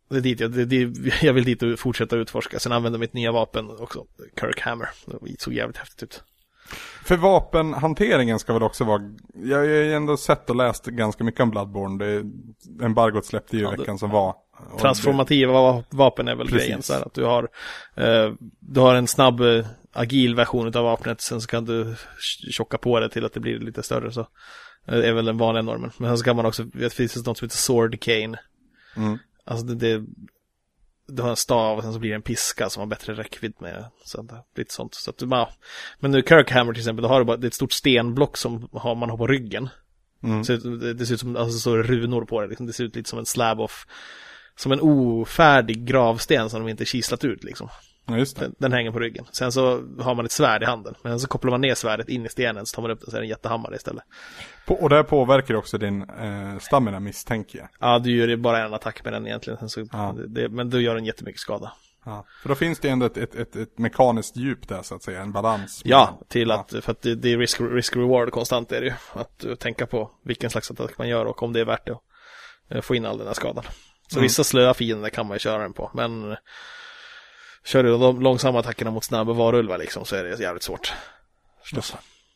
Det 0.09 0.17
är 0.17 0.21
dit 0.21 0.41
jag, 0.41 0.53
det, 0.53 0.65
det, 0.65 1.13
jag 1.23 1.33
vill 1.33 1.45
dit 1.45 1.63
och 1.63 1.79
fortsätta 1.79 2.17
utforska. 2.17 2.59
Sen 2.59 2.73
använda 2.73 2.99
mitt 2.99 3.13
nya 3.13 3.33
vapen 3.33 3.71
också, 3.71 4.07
Kirk 4.41 4.61
Hammer. 4.61 4.89
Det 5.07 5.41
såg 5.41 5.55
jävligt 5.55 5.77
häftigt 5.77 6.03
ut. 6.03 6.23
För 7.05 7.17
vapenhanteringen 7.17 8.39
ska 8.39 8.53
väl 8.53 8.63
också 8.63 8.85
vara, 8.85 9.03
jag 9.35 9.59
har 9.59 9.65
ju 9.65 9.93
ändå 9.95 10.17
sett 10.17 10.51
och 10.51 10.57
läst 10.57 10.87
ganska 10.87 11.25
mycket 11.25 11.41
om 11.41 11.51
Bloodborne. 11.51 12.05
Det, 12.05 12.25
embargot 12.85 13.27
släppte 13.27 13.57
ju 13.57 13.63
Ja, 13.63 13.71
det- 13.71 13.77
veckan 13.77 13.99
som 13.99 14.11
var. 14.11 14.35
Transformativa 14.81 15.53
va- 15.53 15.85
vapen 15.91 16.29
är 16.29 16.35
väl 16.35 16.47
Precis. 16.49 16.63
grejen. 16.67 16.83
Så 16.83 16.93
här, 16.93 17.03
att 17.07 17.15
du 17.15 17.25
har, 17.25 17.49
eh, 17.97 18.33
du 18.61 18.81
har 18.81 18.95
en 18.95 19.07
snabb, 19.07 19.41
eh, 19.41 19.67
agil 19.93 20.35
version 20.35 20.67
av 20.67 20.85
vapnet. 20.85 21.21
Sen 21.21 21.41
så 21.41 21.47
kan 21.49 21.65
du 21.65 21.85
tj- 21.85 22.51
tjocka 22.51 22.79
på 22.79 23.01
det 23.01 23.09
till 23.09 23.25
att 23.25 23.33
det 23.33 23.41
blir 23.41 23.59
lite 23.59 23.83
större. 23.83 24.13
Så 24.13 24.21
eh, 24.21 24.27
det 24.99 25.09
är 25.09 25.13
väl 25.13 25.25
den 25.25 25.39
vanliga 25.39 25.63
normen. 25.63 25.91
Men 25.99 26.11
sen 26.11 26.19
så 26.19 26.25
kan 26.25 26.37
man 26.37 26.47
också, 26.47 26.63
det 26.65 26.93
finns 26.93 27.15
det 27.15 27.27
något 27.31 27.39
som 27.39 27.47
heter 27.47 27.57
Sword 27.57 28.01
Cane. 28.01 28.39
Det, 28.95 29.01
mm. 29.01 29.19
Alltså 29.45 29.67
det, 29.67 29.75
det 29.75 30.05
du 31.09 31.23
har 31.23 31.31
en 31.31 31.37
stav 31.37 31.77
och 31.77 31.83
sen 31.83 31.93
så 31.93 31.99
blir 31.99 32.11
det 32.11 32.17
en 32.17 32.23
piska 32.23 32.71
som 32.71 32.81
har 32.81 32.87
bättre 32.87 33.15
räckvidd 33.15 33.55
med 33.59 33.85
sånt 34.05 34.31
där, 34.31 34.41
lite 34.57 34.75
sånt. 34.75 34.95
Så 34.95 35.11
att 35.11 35.23
bara, 35.23 35.49
men 36.01 36.11
nu 36.11 36.23
Kirkhammer 36.23 36.73
till 36.73 36.81
exempel, 36.81 37.03
då 37.03 37.09
har 37.09 37.19
du 37.19 37.25
bara, 37.25 37.37
det 37.37 37.47
är 37.47 37.49
ett 37.49 37.55
stort 37.55 37.73
stenblock 37.73 38.37
som 38.37 38.69
har, 38.73 38.95
man 38.95 39.11
har 39.11 39.17
på 39.17 39.27
ryggen. 39.27 39.69
Mm. 40.23 40.45
Så 40.45 40.57
det, 40.57 40.95
det 40.95 41.07
ser 41.07 41.15
ut 41.15 41.21
som, 41.21 41.37
alltså 41.37 41.59
så 41.59 41.77
runor 41.77 42.25
på 42.25 42.41
det, 42.41 42.47
liksom. 42.47 42.67
det 42.67 42.73
ser 42.73 42.85
ut 42.85 42.97
lite 42.97 43.11
som 43.11 43.19
en 43.19 43.27
slab 43.27 43.61
of, 43.61 43.87
som 44.57 44.73
en 44.73 44.81
ofärdig 44.81 45.85
gravsten 45.85 46.51
som 46.51 46.61
de 46.61 46.69
inte 46.71 46.85
kislat 46.85 47.25
ut 47.25 47.45
liksom. 47.45 47.69
Ja. 48.09 48.25
Den, 48.37 48.55
den 48.59 48.73
hänger 48.73 48.91
på 48.93 48.99
ryggen. 48.99 49.25
Sen 49.33 49.53
så 49.53 49.83
har 50.01 50.15
man 50.15 50.25
ett 50.25 50.33
svärd 50.33 50.63
i 50.63 50.67
handen. 50.67 50.95
Men 51.03 51.21
så 51.21 51.29
kopplar 51.29 51.51
man 51.51 51.61
ner 51.61 51.75
svärdet 51.75 52.09
in 52.09 52.27
i 52.27 52.29
stenen 52.29 52.67
så 52.67 52.75
tar 52.75 52.83
man 52.83 52.91
upp 52.91 53.01
den 53.01 53.11
så 53.11 53.17
är 53.17 53.21
det 53.21 53.27
en 53.27 53.31
jättehammare 53.31 53.77
istället. 53.77 54.05
På, 54.67 54.75
och 54.75 54.89
det 54.89 55.05
påverkar 55.05 55.55
också 55.55 55.79
din 55.79 56.03
eh, 56.11 56.59
stamina 56.59 57.01
misstänker 57.01 57.59
jag. 57.59 57.69
Ja, 57.81 57.99
du 57.99 58.17
gör 58.17 58.37
bara 58.37 58.65
en 58.65 58.75
attack 58.75 59.05
med 59.05 59.13
den 59.13 59.27
egentligen. 59.27 59.69
Så, 59.69 59.87
Ja. 59.93 60.15
det, 60.27 60.49
men 60.49 60.71
du 60.71 60.81
gör 60.83 60.95
den 60.95 61.05
jättemycket 61.05 61.41
skada. 61.41 61.73
Ja. 62.05 62.25
För 62.43 62.49
då 62.49 62.55
finns 62.55 62.79
det 62.79 62.89
ändå 62.89 63.07
ett, 63.07 63.17
ett, 63.17 63.35
ett, 63.35 63.57
ett 63.57 63.79
mekaniskt 63.79 64.37
djup 64.37 64.69
där 64.69 64.83
så 64.83 64.95
att 64.95 65.03
säga, 65.03 65.23
en 65.23 65.33
balans. 65.33 65.81
Ja, 65.85 66.21
till 66.29 66.51
att, 66.51 66.71
för 66.83 66.93
att 66.93 67.03
det, 67.03 67.15
det 67.15 67.33
är 67.33 67.39
risk, 67.39 67.61
risk 67.61 67.97
reward 67.97 68.31
konstant 68.31 68.73
är 68.73 68.81
det 68.81 68.87
ju. 68.87 68.93
Att 69.13 69.61
tänka 69.61 69.87
på 69.87 70.11
vilken 70.25 70.51
slags 70.51 70.71
attack 70.71 70.99
man 70.99 71.09
gör 71.09 71.25
och 71.25 71.43
om 71.43 71.53
det 71.53 71.61
är 71.61 71.65
värt 71.65 71.87
det 71.87 71.93
att 71.93 72.03
uh, 72.75 72.81
få 72.81 72.95
in 72.95 73.07
all 73.07 73.19
den 73.19 73.27
här 73.27 73.35
skadan. 73.35 73.65
Så 74.09 74.17
Mm. 74.17 74.23
vissa 74.23 74.45
slöa 74.45 74.75
fiender 74.75 75.09
kan 75.11 75.27
man 75.27 75.35
ju 75.35 75.39
köra 75.39 75.63
den 75.63 75.73
på, 75.73 75.91
men 75.95 76.37
kör 77.65 77.83
du 77.83 77.99
de 77.99 78.21
långsamma 78.21 78.59
attackerna 78.59 78.91
mot 78.91 79.05
snabba 79.05 79.33
varulvar 79.33 79.79
liksom 79.79 80.05
så 80.05 80.17
är 80.17 80.25
det 80.25 80.41
jävligt 80.41 80.63
svårt. 80.63 80.93
Just. 81.75 81.95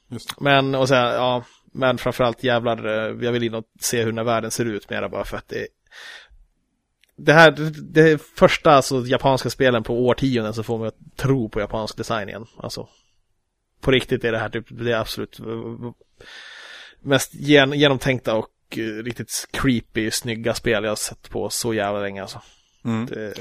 Just. 0.09 0.41
Men, 0.41 0.75
och 0.75 0.89
sen, 0.89 0.99
ja, 0.99 1.45
men 1.73 1.99
framförallt 1.99 2.45
jävlar, 2.45 2.87
uh, 2.87 3.25
jag 3.25 3.33
vill 3.33 3.43
in 3.43 3.55
och 3.55 3.65
se 3.81 3.99
hur 3.99 4.07
den 4.07 4.19
här 4.19 4.25
världen 4.25 4.51
ser 4.51 4.65
ut 4.65 4.91
mera 4.91 5.09
bara 5.09 5.25
för 5.25 5.37
att 5.37 5.49
det 5.49 5.67
det 7.17 7.33
här, 7.33 7.51
det, 7.83 8.23
första 8.23 8.73
alltså, 8.73 9.07
japanska 9.07 9.51
spelen 9.51 9.83
på 9.83 10.07
årtionden 10.07 10.55
så 10.55 10.63
får 10.63 10.79
man 10.79 10.89
att 10.89 11.17
tro 11.17 11.49
på 11.49 11.61
japansk 11.61 11.97
design 11.97 12.29
igen. 12.29 12.47
Alltså, 12.57 12.89
på 13.81 13.91
riktigt 13.91 14.25
är 14.25 14.33
det 14.33 14.39
här 14.39 14.49
typ, 14.49 14.67
det 14.69 14.93
är 14.93 14.97
absolut 14.97 15.41
eh, 15.41 15.47
mest 17.01 17.35
gen, 17.35 17.73
genomtänkta 17.73 18.35
och 18.35 18.51
eh, 18.71 19.03
riktigt 19.03 19.49
creepy, 19.51 20.11
snygga 20.11 20.55
spel 20.55 20.85
jag 20.85 20.91
har 20.91 20.97
sett 20.97 21.31
på 21.31 21.51
så 21.51 21.75
jävla 21.75 22.01
länge 22.01 22.23
alltså. 22.23 22.43
Mm. 22.85 23.07
Det, 23.07 23.35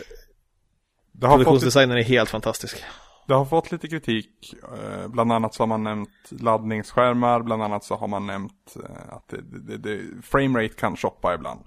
Det, 1.11 1.27
har 1.27 1.33
fått, 1.37 1.45
produktionsdesignen 1.45 1.97
är 1.97 2.03
helt 2.03 2.29
fantastisk. 2.29 2.83
det 3.27 3.33
har 3.33 3.45
fått 3.45 3.71
lite 3.71 3.87
kritik. 3.87 4.53
eh, 4.63 5.07
Bland 5.07 5.31
annat 5.31 5.53
så 5.53 5.63
har 5.63 5.67
man 5.67 5.83
nämnt 5.83 6.09
laddningsskärmar. 6.29 7.41
Bland 7.41 7.63
annat 7.63 7.83
så 7.83 7.95
har 7.95 8.07
man 8.07 8.27
nämnt 8.27 8.75
eh, 8.75 9.13
att 9.15 9.27
det, 9.29 9.41
det, 9.41 9.77
det, 9.77 10.23
framerate 10.23 10.75
kan 10.75 10.97
shoppa 10.97 11.33
ibland. 11.33 11.59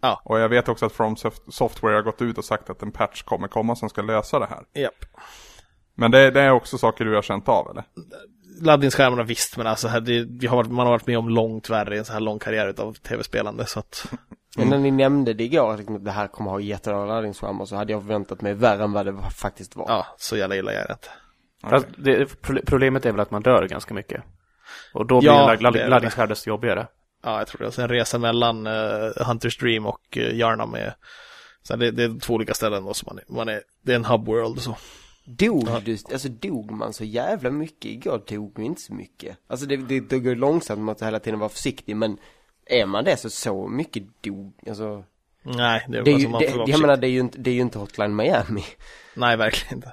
Ja. 0.00 0.20
Och 0.24 0.38
jag 0.40 0.48
vet 0.48 0.68
också 0.68 0.86
att 0.86 0.92
From 0.92 1.16
Soft- 1.16 1.52
Software 1.52 1.94
har 1.94 2.02
gått 2.02 2.22
ut 2.22 2.38
och 2.38 2.44
sagt 2.44 2.70
att 2.70 2.82
en 2.82 2.92
patch 2.92 3.22
kommer 3.22 3.48
komma 3.48 3.76
som 3.76 3.88
ska 3.88 4.02
lösa 4.02 4.38
det 4.38 4.46
här. 4.46 4.82
Japp. 4.82 5.04
Men 5.94 6.10
det, 6.10 6.30
det 6.30 6.40
är 6.40 6.50
också 6.50 6.78
saker 6.78 7.04
du 7.04 7.14
har 7.14 7.22
känt 7.22 7.48
av 7.48 7.70
eller? 7.70 7.84
Laddningsskärmarna 8.60 9.22
visst, 9.22 9.56
men 9.56 9.66
alltså 9.66 9.88
här, 9.88 10.00
det, 10.00 10.26
vi 10.40 10.46
har, 10.46 10.64
man 10.64 10.86
har 10.86 10.92
varit 10.92 11.06
med 11.06 11.18
om 11.18 11.28
långt 11.28 11.70
värre 11.70 11.94
i 11.94 11.98
en 11.98 12.04
så 12.04 12.12
här 12.12 12.20
lång 12.20 12.38
karriär 12.38 12.74
av 12.78 12.92
tv-spelande 12.94 13.66
så 13.66 13.78
att 13.78 14.12
Men 14.56 14.68
när 14.68 14.78
ni 14.78 14.90
nämnde 14.90 15.34
det 15.34 15.44
igår, 15.44 15.76
liksom, 15.76 15.96
att 15.96 16.04
det 16.04 16.10
här 16.10 16.28
kommer 16.28 16.50
ha 16.50 16.60
jättebra 16.60 17.06
laddningsskärmar 17.06 17.64
så 17.64 17.76
hade 17.76 17.92
jag 17.92 18.02
förväntat 18.02 18.40
mig 18.40 18.54
värre 18.54 18.84
än 18.84 18.92
vad 18.92 19.06
det 19.06 19.14
faktiskt 19.36 19.76
var. 19.76 19.86
ja, 19.88 20.06
så 20.18 20.36
jävla 20.36 20.56
illa 20.56 20.72
är 20.72 20.86
det 20.86 20.92
inte. 20.92 21.08
Fast 21.70 21.86
det, 21.96 22.42
pro- 22.42 22.62
problemet 22.66 23.06
är 23.06 23.12
väl 23.12 23.20
att 23.20 23.30
man 23.30 23.42
dör 23.42 23.68
ganska 23.68 23.94
mycket. 23.94 24.22
Och 24.94 25.06
då 25.06 25.20
blir 25.20 25.30
Ja, 25.30 25.56
ladd, 25.60 25.88
laddningsskärm 25.88 26.28
desto 26.28 26.48
jobbigare. 26.48 26.86
Ja, 27.24 27.38
jag 27.38 27.46
tror 27.46 27.58
det. 27.58 27.66
Och 27.66 27.74
sen 27.74 27.88
resa 27.88 28.18
mellan 28.18 28.66
uh, 28.66 28.72
Hunter's 29.16 29.60
Dream 29.60 29.86
och 29.86 30.16
uh, 30.16 30.34
Yarnam 30.34 30.74
är 30.74 30.94
så 31.62 31.76
det, 31.76 31.90
det 31.90 32.04
är 32.04 32.20
två 32.20 32.34
olika 32.34 32.54
ställen 32.54 32.84
då 32.84 32.94
som 32.94 33.06
man 33.10 33.18
är, 33.18 33.24
man 33.34 33.48
är, 33.48 33.62
det 33.82 33.92
är 33.92 33.96
en 33.96 34.04
hub 34.04 34.26
world 34.26 34.56
och 34.56 34.62
så. 34.62 34.76
Dog 35.26 35.68
Ja. 35.68 35.80
du, 35.84 35.98
alltså 36.12 36.28
dog 36.28 36.70
man 36.70 36.92
så 36.92 37.04
jävla 37.04 37.50
mycket? 37.50 37.84
Igår 37.84 38.22
dog 38.28 38.52
man 38.58 38.66
inte 38.66 38.82
så 38.82 38.94
mycket. 38.94 39.36
Alltså 39.46 39.66
det, 39.66 39.76
det, 39.76 40.00
det 40.00 40.18
går 40.18 40.34
långsamt, 40.34 40.78
man 40.78 40.84
måste 40.84 41.04
hela 41.04 41.20
tiden 41.20 41.38
vara 41.38 41.48
försiktig, 41.48 41.96
men 41.96 42.18
är 42.66 42.86
man 42.86 43.04
det 43.04 43.16
så 43.16 43.30
så 43.30 43.68
mycket 43.68 44.22
dog, 44.22 44.52
alltså. 44.68 45.04
Nej, 45.42 45.86
det 45.88 45.98
är, 45.98 46.02
Det 46.02 46.10
är 46.10 46.14
bara 46.14 46.20
ju, 46.20 46.28
man 46.28 46.40
det, 46.40 46.70
jag 46.70 46.80
menar 46.80 46.96
det 46.96 47.06
är 47.06 47.10
ju 47.10 47.20
inte, 47.20 47.38
det 47.38 47.50
är 47.50 47.54
ju 47.54 47.60
inte 47.60 47.78
Hotline 47.78 48.16
Miami. 48.16 48.64
Nej, 49.14 49.36
verkligen 49.36 49.74
inte. 49.74 49.92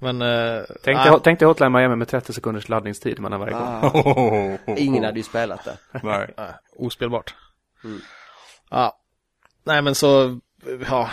Men, 0.00 0.22
uh, 0.22 0.64
Tänk 0.84 1.04
dig, 1.04 1.20
tänk 1.24 1.38
dig 1.38 1.48
Hotline 1.48 1.72
Miami 1.72 1.96
med 1.96 2.08
30 2.08 2.32
sekunders 2.32 2.68
laddningstid 2.68 3.20
mellan 3.20 3.40
varje 3.40 3.52
gång. 3.52 3.62
Ah, 3.62 4.74
ingen 4.76 5.04
hade 5.04 5.18
ju 5.18 5.22
spelat 5.22 5.64
det. 5.64 5.78
Nej. 6.02 6.34
nej, 6.36 6.52
ospelbart. 6.76 7.34
Mm. 7.84 8.00
Ja, 8.70 8.98
nej 9.64 9.82
men 9.82 9.94
så, 9.94 10.40
ja, 10.90 11.10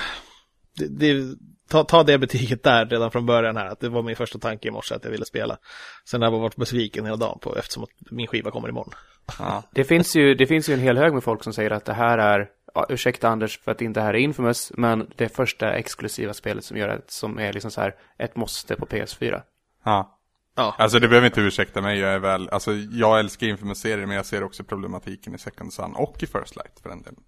det, 0.77 0.87
det, 0.87 1.35
ta, 1.71 1.83
ta 1.83 2.03
det 2.03 2.17
betyget 2.17 2.63
där 2.63 2.85
redan 2.85 3.11
från 3.11 3.25
början 3.25 3.57
här, 3.57 3.65
att 3.65 3.79
det 3.79 3.89
var 3.89 4.01
min 4.01 4.15
första 4.15 4.39
tanke 4.39 4.67
i 4.67 4.71
morse 4.71 4.95
att 4.95 5.03
jag 5.03 5.11
ville 5.11 5.25
spela. 5.25 5.57
Sen 6.05 6.21
har 6.21 6.31
jag 6.31 6.39
varit 6.39 6.55
besviken 6.55 7.05
hela 7.05 7.17
dagen 7.17 7.39
på 7.39 7.57
eftersom 7.57 7.83
att 7.83 7.89
min 8.11 8.27
skiva 8.27 8.51
kommer 8.51 8.69
imorgon. 8.69 8.93
Ja. 9.39 9.63
Det 9.71 9.83
finns, 9.83 10.15
ju, 10.15 10.35
det 10.35 10.47
finns 10.47 10.69
ju 10.69 10.73
en 10.73 10.79
hel 10.79 10.97
hög 10.97 11.13
med 11.13 11.23
folk 11.23 11.43
som 11.43 11.53
säger 11.53 11.71
att 11.71 11.85
det 11.85 11.93
här 11.93 12.17
är, 12.17 12.47
ja, 12.73 12.85
ursäkta 12.89 13.29
Anders 13.29 13.59
för 13.59 13.71
att 13.71 13.77
det 13.77 13.85
inte 13.85 14.01
här 14.01 14.13
är 14.13 14.17
Infamous, 14.19 14.71
men 14.75 15.11
det 15.15 15.29
första 15.29 15.73
exklusiva 15.73 16.33
spelet 16.33 16.65
som 16.65 16.77
gör 16.77 16.87
det, 16.87 17.01
som 17.07 17.39
är 17.39 17.53
liksom 17.53 17.71
så 17.71 17.81
här 17.81 17.95
ett 18.19 18.35
måste 18.35 18.75
på 18.75 18.85
PS4. 18.85 19.41
ja. 19.85 20.17
Ja, 20.55 20.75
Alltså 20.77 20.99
det 20.99 21.07
behöver 21.07 21.27
inte 21.27 21.41
ursäkta 21.41 21.81
mig, 21.81 21.99
jag 21.99 22.13
är 22.13 22.19
väl, 22.19 22.49
alltså 22.49 22.71
jag 22.73 23.19
älskar 23.19 23.47
Infamous-serien 23.47 24.07
men 24.07 24.15
jag 24.15 24.25
ser 24.25 24.43
också 24.43 24.63
problematiken 24.63 25.35
i 25.35 25.37
Second 25.37 25.73
Sun 25.73 25.93
och 25.95 26.23
i 26.23 26.25
First 26.27 26.55
Light 26.55 26.79
för 26.83 26.89
den 26.89 27.01
delen. 27.01 27.19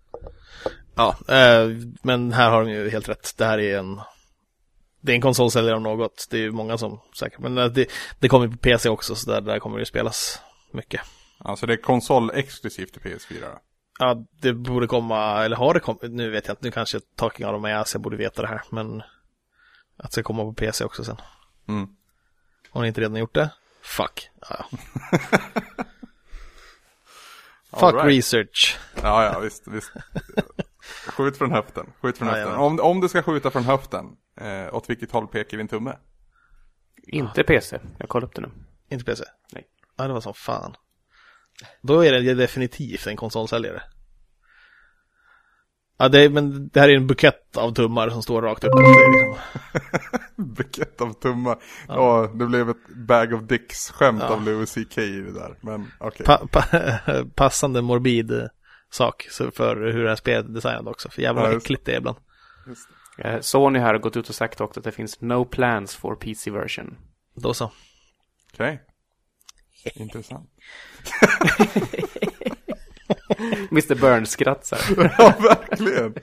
ja 0.96 1.16
eh, 1.30 1.70
men 2.04 2.34
här 2.34 2.50
har 2.50 2.64
de 2.66 2.72
ju 2.72 2.90
helt 2.90 3.10
rätt. 3.10 3.34
Det 3.38 3.46
här 3.46 3.60
är 3.60 3.78
en, 3.80 4.02
det 5.04 5.12
är 5.12 5.16
en 5.16 5.22
konsolsäljare 5.22 5.76
om 5.76 5.84
något. 5.84 6.28
Det 6.30 6.38
är 6.38 6.42
ju 6.42 6.52
många 6.52 6.78
som 6.78 7.00
säkert, 7.20 7.40
men 7.40 7.58
eh, 7.58 7.66
det, 7.66 7.88
det 8.20 8.30
kommer 8.30 8.48
på 8.48 8.58
PC 8.58 8.90
också 8.90 9.16
så 9.16 9.32
där, 9.32 9.42
där 9.42 9.60
kommer 9.60 9.78
det 9.78 9.82
ju 9.82 9.86
spelas 9.86 10.42
mycket. 10.72 11.02
Alltså 11.38 11.66
det 11.66 11.74
är 11.74 11.78
konsol 11.78 12.32
exklusivt 12.34 12.94
till 12.94 13.02
PS4 13.02 13.42
då. 13.42 13.60
Ja, 14.00 14.26
det 14.42 14.54
borde 14.54 14.88
komma, 14.88 15.46
eller 15.46 15.56
har 15.56 15.74
det 15.74 15.80
kommit, 15.80 16.12
nu 16.12 16.30
vet 16.30 16.48
jag 16.48 16.54
inte, 16.54 16.66
nu 16.66 16.72
kanske 16.72 17.00
Talking 17.16 17.46
Out 17.46 17.56
of 17.56 17.64
My 17.64 17.72
Ass, 17.72 17.94
jag 17.94 18.02
borde 18.02 18.18
veta 18.18 18.42
det 18.42 18.48
här, 18.48 18.62
men 18.70 19.02
att 19.98 20.06
det 20.06 20.12
ska 20.12 20.24
komma 20.24 20.44
på 20.44 20.54
PC 20.54 20.84
också 20.84 21.04
sen. 21.04 21.18
Mm. 21.68 21.88
Har 22.70 22.82
ni 22.82 22.88
inte 22.88 23.02
redan 23.02 23.16
gjort 23.16 23.36
det? 23.36 23.50
Fuck. 23.82 24.30
Ja. 24.50 24.66
Fuck 27.80 27.94
right. 27.94 28.06
research. 28.06 28.78
Ja, 29.02 29.24
ja, 29.26 29.40
visst, 29.40 29.68
visst. 29.68 29.92
Skjut 31.08 31.38
från 31.38 31.52
höften, 31.52 31.86
skjut 32.02 32.18
från 32.18 32.28
Ja, 32.28 32.34
höften. 32.36 32.56
Om, 32.56 32.80
om 32.80 33.02
du 33.02 33.10
ska 33.10 33.24
skjuta 33.24 33.52
från 33.52 33.64
höften, 33.64 34.06
eh, 34.42 34.76
åt 34.76 34.90
vilket 34.90 35.12
håll 35.12 35.28
pekar 35.28 35.58
vi 35.58 35.62
en 35.62 35.68
tumme? 35.68 35.98
Inte 37.08 37.44
PC, 37.44 37.80
jag 37.98 38.10
kollar 38.10 38.28
upp 38.28 38.36
det 38.36 38.42
nu. 38.42 38.50
Inte 38.90 39.06
PC? 39.06 39.24
Nej. 39.52 39.68
Ja, 39.98 40.08
det 40.08 40.14
var 40.14 40.22
som 40.22 40.34
fan. 40.34 40.76
Då 41.82 42.06
är 42.06 42.12
det 42.12 42.34
definitivt 42.34 43.08
en 43.08 43.16
konsolsäljare. 43.16 43.82
Ja, 45.98 46.10
det 46.10 46.20
är, 46.22 46.30
men 46.30 46.68
det 46.70 46.80
här 46.80 46.90
är 46.90 46.96
en 46.96 47.08
bukett 47.08 47.58
av 47.58 47.72
tummar 47.74 48.10
som 48.10 48.24
står 48.24 48.42
rakt 48.42 48.64
upp. 48.64 48.72
Liksom, 48.78 49.38
Bukett 50.56 51.02
av 51.02 51.14
tummar. 51.14 51.58
Ja, 51.88 52.32
det 52.34 52.46
blev 52.46 52.70
ett 52.70 52.88
bag 52.96 53.34
of 53.34 53.42
dicks 53.42 53.92
skämt 53.92 54.22
Ja. 54.22 54.34
av 54.34 54.44
Louis 54.46 54.74
CK 54.74 54.98
i 54.98 55.20
det 55.22 55.34
där. 55.34 55.56
Men 55.62 55.92
okej. 56.00 56.26
pa, 56.26 56.48
pa, 56.52 56.64
passande 57.36 57.82
morbid 57.82 58.32
eh, 58.32 58.46
sak 58.94 59.28
för 59.54 59.92
hur 59.92 60.04
det 60.04 60.10
här 60.10 60.16
spelet 60.16 60.46
är 60.46 60.50
designat 60.50 60.88
också. 60.88 61.10
För 61.10 61.22
jävla 61.22 61.52
Ja, 61.52 61.58
äckligt 61.58 61.86
det 61.86 61.94
är 61.94 61.98
ibland. 61.98 62.18
Eh, 63.18 63.40
Sony 63.40 63.80
här 63.80 63.94
har 63.94 64.00
gått 64.00 64.18
ut 64.18 64.30
och 64.30 64.36
sagt 64.36 64.62
också 64.62 64.80
att 64.80 64.84
det 64.84 64.92
finns 64.92 65.22
no 65.22 65.46
plans 65.46 65.96
for 65.96 66.16
PC 66.16 66.52
version. 66.52 66.98
Då 67.36 67.54
så. 67.54 67.72
Okej. 68.54 68.82
Intressant. 69.96 70.50
Mr 73.72 73.96
Burns 73.96 74.32
skrattar. 74.32 74.80
ja, 75.18 75.34
verkligen. 75.40 76.14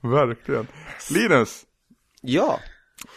Verkligen. 0.00 0.66
Linus, 1.10 1.62
Ja. 2.22 2.60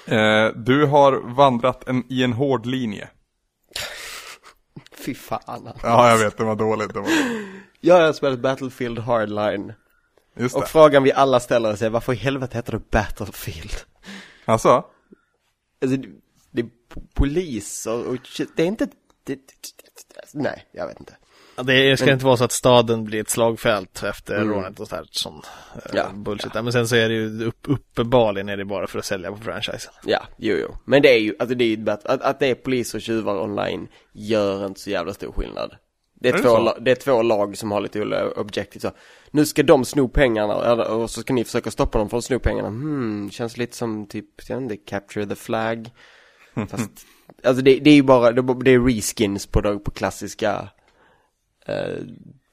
eh, 0.07 0.47
du 0.55 0.85
har 0.85 1.35
vandrat 1.35 1.87
en, 1.89 2.03
i 2.09 2.23
en 2.23 2.33
hård 2.33 2.65
linje. 2.65 3.09
Fy 5.05 5.15
fan. 5.15 5.69
Ja, 5.83 6.09
jag 6.09 6.17
vet, 6.17 6.37
det 6.37 6.43
var 6.43 6.55
dåligt. 6.55 6.93
Det 6.93 6.99
var... 6.99 7.09
Jag 7.79 8.01
har 8.05 8.13
spelat 8.13 8.39
Battlefield 8.39 8.99
Hardline. 8.99 9.73
Just 10.35 10.55
Och 10.55 10.61
det. 10.61 10.67
frågan 10.67 11.03
vi 11.03 11.13
alla 11.13 11.39
ställer 11.39 11.73
oss 11.73 11.81
är 11.81 11.89
varför 11.89 12.13
i 12.13 12.15
helvete 12.15 12.57
heter 12.57 12.71
det 12.71 12.89
Battlefield? 12.91 13.71
Alltså? 14.45 14.85
Alltså, 15.81 15.97
det, 15.97 16.07
det 16.51 16.61
är 16.61 16.65
po- 16.93 17.07
poliser 17.13 18.07
och 18.07 18.17
shit, 18.23 18.49
det 18.55 18.63
är 18.63 18.67
inte, 18.67 18.85
det, 19.23 19.35
det, 19.35 19.39
nej, 20.33 20.65
jag 20.71 20.87
vet 20.87 20.99
inte. 20.99 21.15
Ja, 21.59 21.63
Det 21.63 21.97
ska 21.97 22.05
Men- 22.05 22.13
inte 22.13 22.25
vara 22.25 22.37
så 22.37 22.43
att 22.43 22.51
staden 22.51 23.03
blir 23.03 23.21
ett 23.21 23.29
slagfält 23.29 24.03
efter 24.03 24.35
Mm. 24.35 24.49
rånet 24.49 24.79
och 24.79 24.87
sånt 24.87 24.99
här 24.99 25.07
sån 25.11 25.41
eh, 25.75 25.81
Ja. 25.93 26.09
bullshit. 26.13 26.53
Men 26.53 26.71
sen 26.73 26.87
så 26.87 26.95
är 26.95 27.09
det 27.09 27.15
ju 27.15 27.45
upp, 27.45 27.59
uppenbarligen 27.67 28.49
är 28.49 28.57
det 28.57 28.65
bara 28.65 28.87
för 28.87 28.99
att 28.99 29.05
sälja 29.05 29.31
på 29.31 29.37
franchisen. 29.37 29.93
Ja, 30.05 30.19
jo, 30.37 30.55
jo. 30.61 30.75
Men 30.85 31.01
det 31.01 31.09
är 31.09 31.19
ju, 31.19 31.35
alltså 31.39 31.55
det 31.55 31.63
är 31.63 31.75
ju 31.75 31.89
att, 31.89 32.05
att 32.05 32.39
det 32.39 32.47
är 32.47 32.55
poliser 32.55 32.97
och 32.97 33.01
tjuvar 33.01 33.41
online 33.43 33.87
gör 34.13 34.65
inte 34.65 34.79
så 34.79 34.89
jävla 34.89 35.13
stor 35.13 35.31
skillnad. 35.31 35.75
Det 36.21 36.29
är, 36.29 36.33
Är 36.33 36.37
två, 36.41 36.73
det 36.81 36.91
är 36.91 36.95
två 36.95 37.21
lag 37.21 37.57
som 37.57 37.71
har 37.71 37.81
lite 37.81 38.01
olika 38.01 38.29
objektiv 38.31 38.79
så. 38.79 38.91
Nu 39.31 39.45
ska 39.45 39.63
de 39.63 39.85
sno 39.85 40.07
pengarna 40.09 40.55
och 40.85 41.09
så 41.09 41.21
ska 41.21 41.33
ni 41.33 41.43
försöka 41.43 41.71
stoppa 41.71 41.97
dem 41.97 42.09
från 42.09 42.17
att 42.17 42.23
sno 42.23 42.39
pengarna. 42.39 42.67
Hmm, 42.67 43.29
känns 43.31 43.57
lite 43.57 43.75
som 43.75 44.07
typ, 44.07 44.25
jag 44.49 44.55
vet 44.55 44.63
inte, 44.63 44.77
capture 44.77 45.25
the 45.25 45.35
flag. 45.35 45.89
Fast, 46.69 46.91
alltså 47.43 47.63
det, 47.63 47.79
det 47.79 47.89
är 47.89 47.95
ju 47.95 48.03
bara, 48.03 48.31
det, 48.31 48.71
är 48.71 48.79
reskins 48.95 49.45
på, 49.47 49.79
på 49.79 49.91
klassiska 49.91 50.67
eh, 51.65 52.03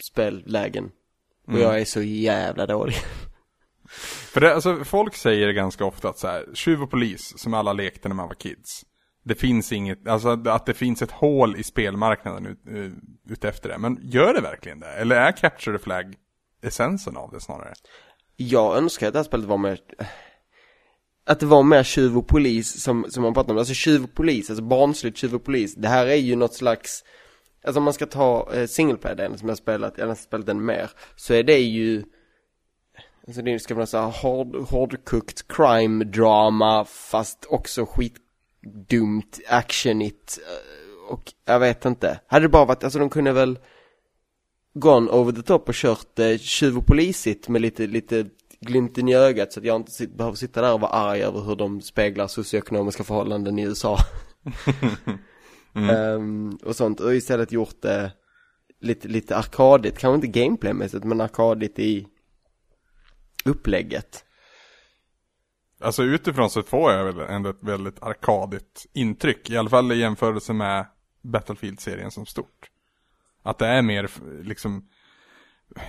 spellägen. 0.03 0.91
Och 1.47 1.53
Mm. 1.53 1.63
jag 1.63 1.81
är 1.81 1.85
så 1.85 2.03
jävla 2.03 2.67
dålig. 2.67 2.95
För 4.33 4.41
det, 4.41 4.55
alltså, 4.55 4.85
folk 4.85 5.15
säger 5.15 5.53
ganska 5.53 5.85
ofta 5.85 6.09
att 6.09 6.19
så 6.19 6.27
här, 6.27 6.47
tjuv 6.55 6.83
och 6.83 6.91
polis, 6.91 7.39
som 7.39 7.55
alla 7.55 7.73
lekte 7.73 8.09
när 8.09 8.17
man 8.17 8.29
var 8.29 8.35
kids. 8.35 8.83
Det 9.25 9.35
finns 9.35 9.73
inget, 9.73 10.09
alltså 10.09 10.29
att 10.49 10.67
det 10.67 10.75
finns 10.75 11.03
ett 11.03 11.11
hål 11.11 11.57
i 11.57 11.63
spelmarknaden 11.63 12.47
ut, 12.47 12.59
uh, 12.71 12.93
utefter 13.29 13.69
det. 13.69 13.79
Men 13.79 13.99
gör 14.03 14.35
det 14.35 14.41
verkligen 14.41 14.81
det? 14.81 14.93
Eller 14.93 15.17
är 15.17 15.33
Capture 15.33 15.79
the 15.79 15.85
Flag 15.85 16.15
essensen 16.63 17.17
av 17.17 17.31
det 17.33 17.41
snarare? 17.41 17.73
Jag 18.37 18.77
önskar 18.77 19.07
att 19.07 19.13
det 19.13 19.19
här 19.19 19.25
spelet 19.25 19.47
var 19.47 19.59
mer 19.59 19.79
att 21.27 21.41
det 21.41 21.47
var 21.47 21.63
mer 21.63 21.83
tjuv 21.83 22.19
och 22.19 22.27
polis 22.29 22.83
som, 22.83 23.07
som 23.09 23.23
man 23.23 23.35
pratar 23.35 23.53
om. 23.53 23.59
Alltså 23.59 23.75
tjuv 23.75 24.05
och 24.05 24.15
polis, 24.15 24.51
alltså 24.51 24.65
barnsligt 24.65 25.17
tjuv 25.17 25.35
och 25.35 25.45
polis. 25.45 25.75
Det 25.75 25.89
här 25.89 26.07
är 26.07 26.15
ju 26.15 26.37
något 26.37 26.55
slags, 26.55 27.05
alltså 27.67 27.79
om 27.79 27.85
man 27.85 27.93
ska 27.93 28.07
ta 28.07 28.49
eh, 28.55 28.67
single 28.67 28.97
player 28.97 29.37
som 29.37 29.49
jag 29.49 29.59
spelat, 29.59 29.95
jag 29.97 30.05
har 30.05 30.09
nästan 30.09 30.25
spelat 30.29 30.47
den 30.47 30.65
mer, 30.65 30.91
så 31.17 31.35
är 31.35 31.43
det 31.43 31.59
ju 31.59 32.05
Alltså 33.27 33.43
det 33.43 33.59
ska 33.59 33.75
man 33.75 33.87
säga 33.87 34.03
hard, 34.03 34.57
hårdkokt 34.57 35.49
crime 35.49 36.05
drama 36.05 36.85
fast 36.85 37.47
också 37.49 37.87
skitdumt 37.87 39.41
actionigt 39.49 40.39
eh, 40.39 41.13
och 41.13 41.33
jag 41.45 41.61
vet 41.61 41.85
inte. 41.85 42.21
Hade 42.27 42.45
det 42.45 42.49
bara 42.49 42.65
varit, 42.65 42.85
alltså 42.85 42.99
de 42.99 43.11
kunde 43.11 43.33
väl 43.33 43.59
gone 44.75 45.11
over 45.11 45.33
the 45.33 45.43
top 45.43 45.69
och 45.69 45.75
kört 45.75 46.19
eh, 46.19 46.39
tjuv 46.39 46.79
och 46.79 46.87
polisigt 46.87 47.49
med 47.49 47.63
lite, 47.63 47.87
lite 47.87 48.27
glimten 48.61 49.09
i 49.09 49.15
ögat 49.15 49.53
så 49.53 49.61
att 49.61 49.67
jag 49.67 49.77
inte 49.77 49.93
sit, 49.93 50.15
behöver 50.15 50.37
sitta 50.37 50.63
där 50.63 50.73
och 50.73 50.81
vara 50.81 50.93
arg 50.93 51.23
över 51.23 51.41
hur 51.41 51.57
de 51.57 51.81
speglar 51.81 52.27
socioekonomiska 52.27 53.05
förhållanden 53.05 53.59
i 53.59 53.63
USA. 53.63 53.99
mm. 55.77 55.97
um, 55.97 56.59
och 56.65 56.77
sånt, 56.77 57.01
och 57.01 57.15
istället 57.15 57.53
gjort 57.53 57.83
det 57.83 58.13
lite, 58.81 59.09
lite 59.09 59.37
arkadigt, 59.37 59.99
kanske 59.99 60.15
inte 60.27 60.41
gameplaymässigt 60.41 61.05
men 61.05 61.21
arkadigt 61.21 61.79
i 61.79 62.07
upplägget. 63.45 64.25
Alltså 65.81 66.03
utifrån 66.03 66.51
så 66.51 66.63
får 66.63 66.93
jag 66.93 67.05
väl 67.05 67.21
ändå 67.21 67.51
ett 67.51 67.63
väldigt 67.63 68.03
arkadigt 68.03 68.87
intryck, 68.93 69.51
i 69.51 69.57
alla 69.57 69.71
fall 69.71 69.93
i 69.93 69.99
jämförelse 69.99 70.53
med 70.53 70.87
Battlefield-serien 71.23 72.11
som 72.11 72.27
stort. 72.27 72.71
Att 73.43 73.59
det 73.59 73.67
är 73.67 73.83
mer 73.83 74.11
liksom 74.43 74.89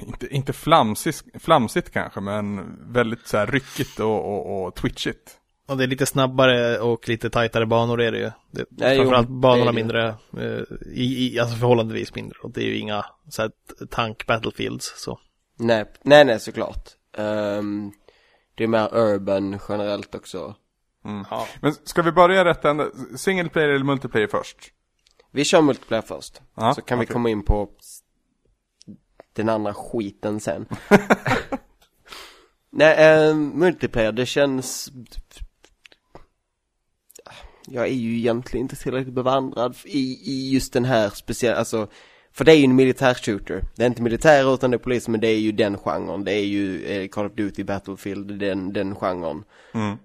inte, 0.02 0.28
inte 0.28 0.54
flamsigt, 0.54 1.24
flamsigt 1.44 1.90
kanske, 1.90 2.22
men 2.22 2.78
väldigt 2.94 3.28
så 3.28 3.38
här 3.38 3.48
ryckigt 3.48 4.00
och, 4.00 4.26
och, 4.26 4.66
och 4.66 4.76
twitchigt. 4.76 5.38
Och 5.68 5.78
det 5.78 5.84
är 5.84 5.88
lite 5.88 6.06
snabbare 6.06 6.80
och 6.80 7.10
lite 7.10 7.30
tajtare 7.30 7.66
banor 7.66 8.02
är 8.02 8.12
det 8.12 8.18
ju. 8.18 8.32
Det, 8.52 8.66
Nej, 8.70 8.98
framförallt 8.98 9.30
jo, 9.30 9.36
banorna 9.36 9.72
mindre, 9.72 10.16
eh, 10.38 10.62
i, 10.94 11.34
i, 11.34 11.40
alltså 11.40 11.56
förhållandevis 11.56 12.16
mindre. 12.16 12.40
Och 12.44 12.52
det 12.52 12.62
är 12.62 12.66
ju 12.66 12.78
inga 12.78 13.06
så 13.30 13.42
här, 13.42 13.52
tank 13.90 14.28
battlefields 14.28 14.94
så. 14.96 15.20
Nej, 15.60 15.86
nej, 16.02 16.26
nej 16.26 16.40
såklart. 16.40 16.90
Um, 17.18 17.92
det 18.56 18.64
är 18.64 18.68
mer 18.68 18.96
urban 18.96 19.60
generellt 19.70 20.16
också. 20.16 20.56
Mm. 21.06 21.26
Ja. 21.30 21.48
Men 21.62 21.74
ska 21.74 22.02
vi 22.02 22.12
börja 22.12 22.46
rätt 22.46 22.66
ända, 22.66 22.88
single 23.16 23.50
player 23.50 23.70
eller 23.70 23.86
multiplayer 23.86 24.28
först? 24.28 24.58
Vi 25.32 25.46
kör 25.46 25.62
multiplayer 25.62 26.02
först. 26.02 26.42
Ja, 26.56 26.74
så 26.74 26.82
kan 26.82 26.98
okay. 26.98 27.08
vi 27.08 27.14
komma 27.14 27.30
in 27.30 27.44
på 27.44 27.70
den 29.34 29.50
andra 29.50 29.74
skiten 29.74 30.40
sen. 30.40 30.66
Nej, 32.70 33.28
äh, 33.30 33.36
multiplayer, 33.36 34.12
det 34.12 34.26
känns... 34.26 34.92
Jag 37.70 37.84
är 37.88 37.94
ju 37.94 38.18
egentligen 38.18 38.66
inte 38.66 38.76
tillräckligt 38.76 39.16
bevandrad 39.16 39.76
i, 39.86 40.32
i 40.32 40.52
just 40.54 40.74
den 40.74 40.86
här 40.86 41.10
speciella, 41.10 41.58
alltså 41.58 41.88
för 42.32 42.46
det 42.46 42.52
är 42.52 42.56
ju 42.56 42.64
en 42.64 42.76
militär 42.76 43.14
shooter. 43.14 43.64
Det 43.76 43.84
är 43.84 43.88
inte 43.88 44.02
militär 44.02 44.54
utan 44.54 44.72
det 44.72 44.78
är 44.78 44.80
polis, 44.80 45.08
men 45.08 45.20
det 45.20 45.28
är 45.28 45.40
ju 45.40 45.52
den 45.52 45.78
genren. 45.78 46.24
Det 46.24 46.32
är 46.32 46.46
ju 46.46 46.86
eh, 46.86 47.08
Call 47.08 47.26
of 47.26 47.34
Duty, 47.34 47.64
Battlefield, 47.64 48.40
den, 48.40 48.74
den 48.74 48.96
genren. 48.96 49.44
Mm. 49.74 49.98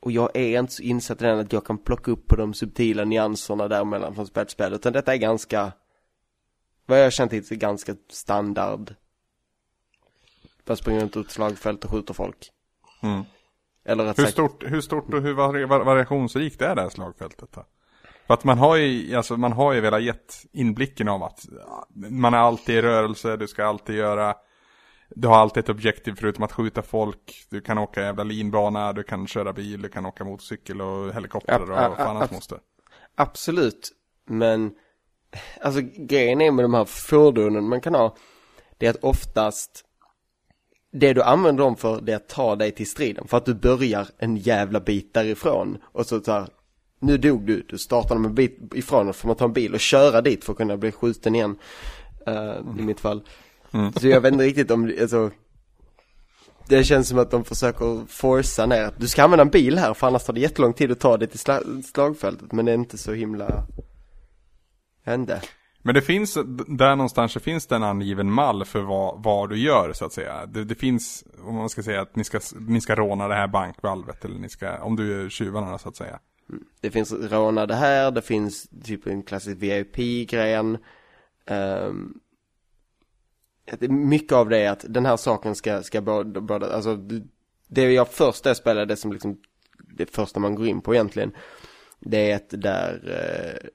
Och 0.00 0.12
jag 0.12 0.36
är 0.36 0.58
inte 0.58 0.72
så 0.72 0.82
insatt 0.82 1.22
i 1.22 1.24
den 1.24 1.38
att 1.38 1.52
jag 1.52 1.64
kan 1.64 1.78
plocka 1.78 2.10
upp 2.10 2.26
på 2.26 2.36
de 2.36 2.54
subtila 2.54 3.04
nyanserna 3.04 3.68
däremellan 3.68 4.14
från 4.14 4.26
spel 4.26 4.46
till 4.46 4.52
spel. 4.52 4.72
Utan 4.72 4.92
detta 4.92 5.14
är 5.14 5.18
ganska 5.18 5.72
vad 6.86 6.98
jag 6.98 7.04
har 7.04 7.10
känt 7.10 7.32
hittills 7.32 7.60
ganska 7.60 7.96
standard. 8.08 8.94
Bara 10.64 10.76
springer 10.76 11.00
runt 11.00 11.16
ett 11.16 11.30
slagfält 11.30 11.84
och 11.84 11.90
skjuter 11.90 12.14
folk. 12.14 12.50
Mm. 13.02 13.22
Eller 13.88 14.04
hur, 14.04 14.12
sagt... 14.12 14.30
stort, 14.30 14.64
hur 14.66 14.80
stort 14.80 15.14
och 15.14 15.22
hur 15.22 15.34
variationsrikt 15.84 16.62
är 16.62 16.74
det 16.74 16.82
här 16.82 16.88
slagfältet? 16.88 17.48
Då? 17.52 17.64
För 18.26 18.34
att 18.34 18.44
man 18.44 18.58
har 18.58 18.76
ju, 18.76 19.16
alltså 19.16 19.36
man 19.36 19.52
har 19.52 19.72
ju 19.72 19.80
velat 19.80 20.02
gett 20.02 20.46
inblicken 20.52 21.08
av 21.08 21.22
att 21.22 21.46
man 21.94 22.34
är 22.34 22.38
alltid 22.38 22.76
i 22.76 22.82
rörelse, 22.82 23.36
du 23.36 23.48
ska 23.48 23.64
alltid 23.64 23.96
göra 23.96 24.34
du 25.10 25.28
har 25.28 25.36
alltid 25.36 25.62
ett 25.62 25.68
objektiv 25.68 26.14
förutom 26.18 26.44
att 26.44 26.52
skjuta 26.52 26.82
folk. 26.82 27.46
Du 27.50 27.60
kan 27.60 27.78
åka 27.78 28.00
jävla 28.00 28.24
linbana, 28.24 28.92
du 28.92 29.02
kan 29.02 29.26
köra 29.26 29.52
bil, 29.52 29.82
du 29.82 29.88
kan 29.88 30.06
åka 30.06 30.24
motorcykel 30.24 30.80
och 30.80 31.14
helikopter 31.14 31.62
och 31.62 31.68
vad 31.68 31.96
fan 31.96 32.16
annars 32.16 32.30
måste. 32.30 32.58
Absolut, 33.14 33.90
men 34.26 34.74
alltså 35.60 35.80
grejen 35.96 36.40
är 36.40 36.50
med 36.50 36.64
de 36.64 36.74
här 36.74 36.84
fordonen 36.84 37.68
man 37.68 37.80
kan 37.80 37.94
ha, 37.94 38.16
det 38.78 38.86
är 38.86 38.90
att 38.90 39.04
oftast 39.04 39.84
det 40.92 41.12
du 41.12 41.22
använder 41.22 41.64
dem 41.64 41.76
för 41.76 42.00
det 42.00 42.12
är 42.12 42.16
att 42.16 42.28
ta 42.28 42.56
dig 42.56 42.72
till 42.72 42.86
striden. 42.86 43.28
För 43.28 43.36
att 43.36 43.44
du 43.44 43.54
börjar 43.54 44.08
en 44.18 44.36
jävla 44.36 44.80
bit 44.80 45.14
därifrån. 45.14 45.78
Och 45.84 46.06
så 46.06 46.20
så 46.20 46.32
här, 46.32 46.48
nu 47.00 47.18
dog 47.18 47.46
du, 47.46 47.66
du 47.68 47.78
startar 47.78 48.14
dem 48.14 48.24
en 48.24 48.34
bit 48.34 48.58
ifrån 48.74 49.08
och 49.08 49.16
får 49.16 49.28
man 49.28 49.36
ta 49.36 49.44
en 49.44 49.52
bil 49.52 49.74
och 49.74 49.80
köra 49.80 50.20
dit 50.20 50.44
för 50.44 50.52
att 50.52 50.58
kunna 50.58 50.76
bli 50.76 50.92
skjuten 50.92 51.34
igen. 51.34 51.58
Uh, 52.28 52.78
I 52.78 52.82
mitt 52.82 53.00
fall. 53.00 53.22
Mm. 53.72 53.92
Så 53.92 54.08
jag 54.08 54.20
vet 54.20 54.32
inte 54.32 54.44
riktigt 54.44 54.70
om, 54.70 54.92
alltså 55.00 55.30
det 56.68 56.84
känns 56.84 57.08
som 57.08 57.18
att 57.18 57.30
de 57.30 57.44
försöker 57.44 58.06
forsa 58.08 58.66
ner 58.66 58.92
du 58.96 59.08
ska 59.08 59.22
använda 59.22 59.42
en 59.42 59.50
bil 59.50 59.78
här 59.78 59.94
för 59.94 60.06
annars 60.06 60.24
tar 60.24 60.32
det 60.32 60.40
jättelång 60.40 60.72
tid 60.72 60.92
att 60.92 61.00
ta 61.00 61.16
dig 61.16 61.28
till 61.28 61.38
slagfältet 61.84 62.52
men 62.52 62.64
det 62.64 62.72
är 62.72 62.74
inte 62.74 62.98
så 62.98 63.12
himla 63.12 63.66
hände. 65.04 65.42
Men 65.88 65.94
det 65.94 66.02
finns, 66.02 66.34
där 66.66 66.96
någonstans 66.96 67.32
så 67.32 67.40
finns 67.40 67.66
det 67.66 67.76
en 67.76 67.82
angiven 67.82 68.32
mall 68.32 68.64
för 68.64 68.80
vad, 68.80 69.22
vad 69.22 69.50
du 69.50 69.58
gör 69.58 69.92
så 69.92 70.04
att 70.04 70.12
säga. 70.12 70.46
Det, 70.46 70.64
det, 70.64 70.74
finns, 70.74 71.24
om 71.42 71.54
man 71.54 71.68
ska 71.68 71.82
säga 71.82 72.00
att 72.00 72.16
ni 72.16 72.24
ska, 72.24 72.40
ni 72.60 72.80
ska 72.80 72.94
råna 72.94 73.28
det 73.28 73.34
här 73.34 73.48
bankvalvet 73.48 74.24
eller 74.24 74.38
ni 74.38 74.48
ska, 74.48 74.82
om 74.82 74.96
du 74.96 75.24
är 75.24 75.28
tjuvarna 75.28 75.78
så 75.78 75.88
att 75.88 75.96
säga. 75.96 76.18
Mm. 76.50 76.64
Det 76.80 76.90
finns 76.90 77.12
råna 77.12 77.66
det 77.66 77.74
här, 77.74 78.10
det 78.10 78.22
finns 78.22 78.68
typ 78.84 79.06
en 79.06 79.22
klassisk 79.22 79.56
VIP-gren. 79.62 80.78
Um, 81.46 82.20
ehm, 83.66 84.08
mycket 84.10 84.32
av 84.32 84.48
det 84.48 84.58
är 84.58 84.70
att 84.70 84.84
den 84.88 85.06
här 85.06 85.16
saken 85.16 85.54
ska, 85.54 85.82
ska 85.82 86.00
både, 86.00 86.40
både 86.40 86.74
alltså 86.74 86.98
det 87.68 87.92
jag 87.92 88.08
först 88.08 88.46
är 88.46 88.54
spelade, 88.54 88.86
det 88.86 88.96
som 88.96 89.12
liksom, 89.12 89.40
det 89.96 90.10
första 90.10 90.40
man 90.40 90.54
går 90.54 90.66
in 90.66 90.80
på 90.80 90.94
egentligen. 90.94 91.32
Det 92.00 92.30
är 92.30 92.36
ett 92.36 92.62
där 92.62 93.00
eh, 93.06 93.68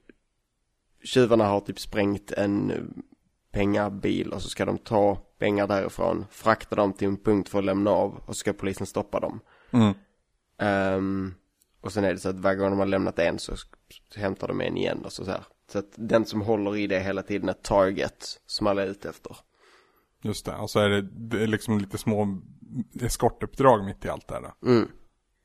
tjuvarna 1.03 1.45
har 1.45 1.59
typ 1.59 1.79
sprängt 1.79 2.31
en 2.31 3.03
pengabil 3.51 4.33
och 4.33 4.41
så 4.41 4.49
ska 4.49 4.65
de 4.65 4.77
ta 4.77 5.15
pengar 5.15 5.67
därifrån, 5.67 6.25
frakta 6.31 6.75
dem 6.75 6.93
till 6.93 7.07
en 7.07 7.17
punkt 7.17 7.49
för 7.49 7.59
att 7.59 7.65
lämna 7.65 7.91
av 7.91 8.15
och 8.25 8.35
så 8.35 8.39
ska 8.39 8.53
polisen 8.53 8.87
stoppa 8.87 9.19
dem. 9.19 9.39
Mm. 9.71 9.93
Um, 10.95 11.35
och 11.81 11.91
sen 11.91 12.03
är 12.03 12.13
det 12.13 12.19
så 12.19 12.29
att 12.29 12.39
varje 12.39 12.57
gång 12.57 12.69
de 12.69 12.79
har 12.79 12.85
lämnat 12.85 13.19
en 13.19 13.39
så 13.39 13.53
hämtar 14.15 14.47
de 14.47 14.61
en 14.61 14.77
igen 14.77 15.05
och 15.05 15.13
så, 15.13 15.25
så 15.25 15.31
här. 15.31 15.43
Så 15.71 15.79
att 15.79 15.93
den 15.95 16.25
som 16.25 16.41
håller 16.41 16.77
i 16.77 16.87
det 16.87 16.99
hela 16.99 17.21
tiden 17.21 17.49
är 17.49 17.53
target 17.53 18.25
som 18.45 18.67
alla 18.67 18.83
är 18.83 18.87
ute 18.87 19.09
efter. 19.09 19.37
Just 20.21 20.45
det, 20.45 20.55
och 20.55 20.69
så 20.69 20.79
är 20.79 20.89
det, 20.89 21.01
det 21.01 21.43
är 21.43 21.47
liksom 21.47 21.79
lite 21.79 21.97
små 21.97 22.41
eskortuppdrag 23.01 23.85
mitt 23.85 24.05
i 24.05 24.09
allt 24.09 24.27
det 24.27 24.33
här 24.33 24.41
då. 24.41 24.69
Mm. 24.69 24.87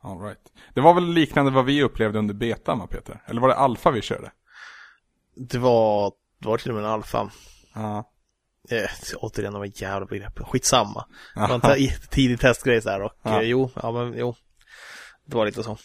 All 0.01 0.21
right. 0.21 0.53
Det 0.75 0.81
var 0.81 0.95
väl 0.95 1.05
liknande 1.05 1.51
vad 1.51 1.65
vi 1.65 1.83
upplevde 1.83 2.19
under 2.19 2.35
betan 2.35 2.79
va 2.79 2.87
Peter? 2.87 3.23
Eller 3.27 3.41
var 3.41 3.49
det 3.49 3.55
alfa 3.55 3.91
vi 3.91 4.03
körde? 4.03 4.31
Det 5.39 5.59
var, 5.59 6.13
det 6.41 6.49
var 6.49 6.59
till 6.59 6.71
och 6.71 6.77
med 6.77 6.85
en 6.85 6.91
alfa. 6.91 7.31
Ja. 7.75 8.13
Eh, 8.71 8.91
återigen 9.17 9.53
de 9.53 9.63
här 9.63 9.73
jävla 9.75 10.07
begreppen, 10.07 10.45
skitsamma. 10.45 11.05
Det 11.35 11.41
var 11.41 11.77
en 11.77 11.89
tidig 12.11 12.41
testgrej 12.41 12.83
här 12.87 13.03
och 13.03 13.13
ja. 13.23 13.43
eh, 13.43 13.49
jo, 13.49 13.71
ja 13.83 13.93
men 13.93 14.19
jo. 14.19 14.35
Det 15.27 15.37
var 15.37 15.47
lite 15.47 15.63
så. 15.63 15.79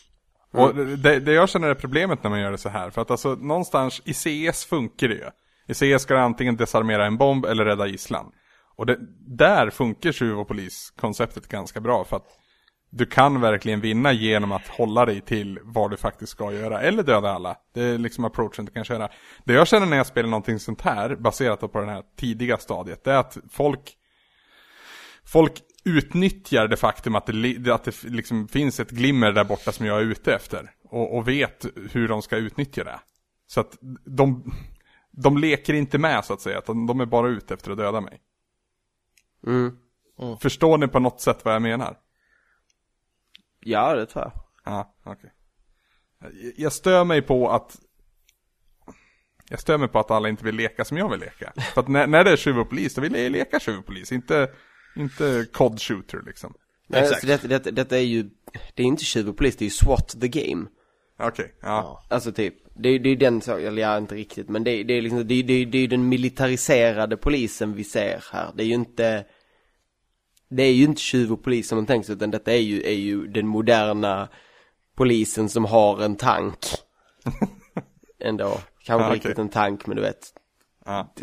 Mm. 0.53 0.65
Och 0.65 0.75
det, 0.75 1.19
det 1.19 1.33
jag 1.33 1.49
känner 1.49 1.67
är 1.67 1.75
problemet 1.75 2.23
när 2.23 2.29
man 2.29 2.39
gör 2.39 2.51
det 2.51 2.57
så 2.57 2.69
här, 2.69 2.89
för 2.89 3.01
att 3.01 3.11
alltså 3.11 3.35
någonstans 3.35 4.01
i 4.05 4.13
CS 4.13 4.65
funkar 4.65 5.07
det 5.07 5.15
ju. 5.15 5.29
I 5.67 5.73
CS 5.73 6.03
ska 6.03 6.13
du 6.13 6.19
antingen 6.19 6.55
desarmera 6.55 7.05
en 7.05 7.17
bomb 7.17 7.45
eller 7.45 7.65
rädda 7.65 7.87
gisslan. 7.87 8.31
Och 8.75 8.85
det, 8.85 8.97
där 9.37 9.69
funkar 9.69 10.11
tjuv 10.11 10.39
och 10.39 10.47
polis-konceptet 10.47 11.47
ganska 11.47 11.79
bra 11.79 12.03
för 12.03 12.17
att 12.17 12.27
du 12.95 13.05
kan 13.05 13.41
verkligen 13.41 13.81
vinna 13.81 14.13
genom 14.13 14.51
att 14.51 14.67
hålla 14.67 15.05
dig 15.05 15.21
till 15.21 15.59
vad 15.63 15.91
du 15.91 15.97
faktiskt 15.97 16.31
ska 16.31 16.53
göra. 16.53 16.81
Eller 16.81 17.03
döda 17.03 17.31
alla. 17.31 17.57
Det 17.73 17.81
är 17.81 17.97
liksom 17.97 18.25
approachen 18.25 18.65
du 18.65 18.71
kan 18.71 18.83
köra. 18.83 19.09
Det 19.43 19.53
jag 19.53 19.67
känner 19.67 19.85
när 19.85 19.97
jag 19.97 20.07
spelar 20.07 20.29
någonting 20.29 20.59
sånt 20.59 20.81
här, 20.81 21.15
baserat 21.15 21.59
på 21.71 21.81
det 21.81 21.91
här 21.91 22.03
tidiga 22.17 22.57
stadiet, 22.57 23.03
det 23.03 23.11
är 23.11 23.17
att 23.17 23.37
folk 23.51 23.97
Folk 25.25 25.61
utnyttjar 25.85 26.67
det 26.67 26.77
faktum 26.77 27.15
att 27.15 27.25
det, 27.25 27.73
att 27.73 27.83
det 27.83 28.03
liksom 28.03 28.47
finns 28.47 28.79
ett 28.79 28.89
glimmer 28.89 29.31
där 29.31 29.43
borta 29.43 29.71
som 29.71 29.85
jag 29.85 29.97
är 29.97 30.03
ute 30.03 30.33
efter. 30.33 30.71
Och, 30.83 31.17
och 31.17 31.27
vet 31.27 31.65
hur 31.91 32.07
de 32.07 32.21
ska 32.21 32.37
utnyttja 32.37 32.83
det. 32.83 32.99
Så 33.47 33.59
att 33.59 33.77
de, 34.05 34.53
de 35.11 35.37
leker 35.37 35.73
inte 35.73 35.97
med 35.97 36.25
så 36.25 36.33
att 36.33 36.41
säga, 36.41 36.57
utan 36.57 36.85
de 36.85 36.99
är 37.01 37.05
bara 37.05 37.27
ute 37.27 37.53
efter 37.53 37.71
att 37.71 37.77
döda 37.77 38.01
mig. 38.01 38.21
Mm. 39.47 39.77
Mm. 40.19 40.37
Förstår 40.37 40.77
ni 40.77 40.87
på 40.87 40.99
något 40.99 41.21
sätt 41.21 41.45
vad 41.45 41.53
jag 41.53 41.61
menar? 41.61 41.97
Ja, 43.65 43.95
det 43.95 44.05
tror 44.05 44.23
jag. 44.23 44.31
Ja, 44.65 44.95
okej. 45.03 45.33
Jag- 46.21 46.53
Jag 46.57 46.73
stör 46.73 47.03
mig 47.03 47.21
på 47.21 47.49
att 47.49 47.75
jag 49.49 49.59
stör 49.59 49.77
mig 49.77 49.87
på 49.87 49.99
att 49.99 50.11
alla 50.11 50.29
inte 50.29 50.45
vill 50.45 50.55
leka 50.55 50.85
som 50.85 50.97
jag 50.97 51.09
vill 51.09 51.19
leka. 51.19 51.53
För 51.73 51.81
att 51.81 51.87
när, 51.87 52.07
när 52.07 52.23
det 52.23 52.31
är 52.31 52.35
tjuv 52.37 52.59
och 52.59 52.69
polis, 52.69 52.95
då 52.95 53.01
vill 53.01 53.15
jag 53.15 53.31
leka 53.31 53.59
tjuv 53.59 53.77
och 53.79 53.85
polis, 53.85 54.11
inte, 54.11 54.49
inte 54.95 55.45
COD 55.53 55.81
shooter 55.81 56.21
liksom. 56.25 56.53
Nej, 56.87 57.01
Exakt. 57.01 57.13
alltså, 57.15 57.27
detta, 57.27 57.47
detta, 57.47 57.71
detta 57.71 57.97
är 57.97 58.01
ju, 58.01 58.23
det 58.73 58.83
är 58.83 58.87
inte 58.87 59.03
tjuv 59.03 59.29
och 59.29 59.37
polis, 59.37 59.55
det 59.57 59.63
är 59.63 59.67
ju 59.67 59.69
SWAT 59.69 60.15
the 60.21 60.27
game. 60.27 60.65
Okej, 61.19 61.55
ja. 61.61 62.05
Alltså 62.09 62.31
typ, 62.31 62.55
det 62.75 62.89
är 62.89 62.99
det 62.99 63.09
är 63.09 63.15
den 63.15 63.41
saken, 63.41 63.67
eller 63.67 63.81
ja, 63.81 63.97
inte 63.97 64.15
riktigt, 64.15 64.49
men 64.49 64.63
det, 64.63 64.71
är- 64.71 64.83
det 64.83 64.93
är 64.93 65.01
liksom, 65.01 65.27
det 65.27 65.33
är, 65.33 65.43
det 65.43 65.65
det 65.65 65.77
är 65.77 65.81
ju 65.81 65.87
den 65.87 66.09
militariserade 66.09 67.17
polisen 67.17 67.73
vi 67.73 67.83
ser 67.83 68.23
här. 68.31 68.51
Det 68.55 68.63
är 68.63 68.67
ju 68.67 68.73
inte, 68.73 69.25
det 70.55 70.63
är 70.63 70.73
ju 70.73 70.83
inte 70.83 71.01
tjuv 71.01 71.31
och 71.31 71.43
polis 71.43 71.67
som 71.67 71.75
man 71.75 71.85
tänker 71.85 72.05
sig, 72.05 72.15
utan 72.15 72.31
detta 72.31 72.53
är 72.53 72.59
ju, 72.59 72.81
är 72.83 72.95
ju 72.95 73.27
den 73.27 73.47
moderna 73.47 74.29
polisen 74.95 75.49
som 75.49 75.65
har 75.65 76.01
en 76.03 76.15
tank. 76.15 76.59
Ändå, 78.19 78.59
kanske 78.83 79.07
Ja, 79.07 79.13
inte 79.13 79.27
riktigt 79.27 79.39
en 79.39 79.49
tank, 79.49 79.87
men 79.87 79.95
du 79.95 80.01
vet, 80.01 80.33
ja. 80.85 81.13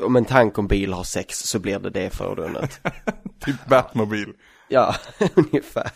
om 0.00 0.16
en 0.16 0.24
tank 0.24 0.58
och 0.58 0.62
en 0.62 0.68
bil 0.68 0.92
har 0.92 1.04
sex 1.04 1.38
så 1.38 1.58
blir 1.58 1.78
det 1.78 1.90
det 1.90 2.10
fordonet. 2.10 2.80
Typ 3.40 3.66
Batmobil. 3.68 4.32
ja, 4.68 4.94
ungefär. 5.34 5.90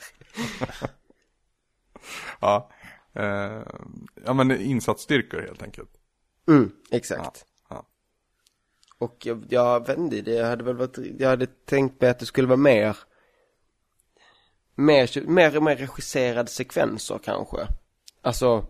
Ja. 2.40 2.70
Eh, 3.14 3.62
ja 4.24 4.32
men 4.32 4.60
insatsstyrkor 4.60 5.40
helt 5.40 5.62
enkelt. 5.62 5.90
Mm, 6.48 6.70
exakt. 6.90 7.44
Och 8.98 9.16
jag, 9.26 9.44
jag 9.48 9.86
vet 9.86 9.98
inte, 9.98 10.20
det 10.20 10.44
hade 10.44 10.64
väl 10.64 10.76
varit, 10.76 10.98
jag 11.18 11.28
hade 11.28 11.46
tänkt 11.46 12.00
mig 12.00 12.10
att 12.10 12.18
det 12.18 12.26
skulle 12.26 12.48
vara 12.48 12.56
mer, 12.56 12.96
mer, 14.74 15.26
mer, 15.26 15.60
mer 15.60 15.76
regisserade 15.76 16.50
sekvenser 16.50 17.20
kanske. 17.24 17.56
Alltså, 18.22 18.66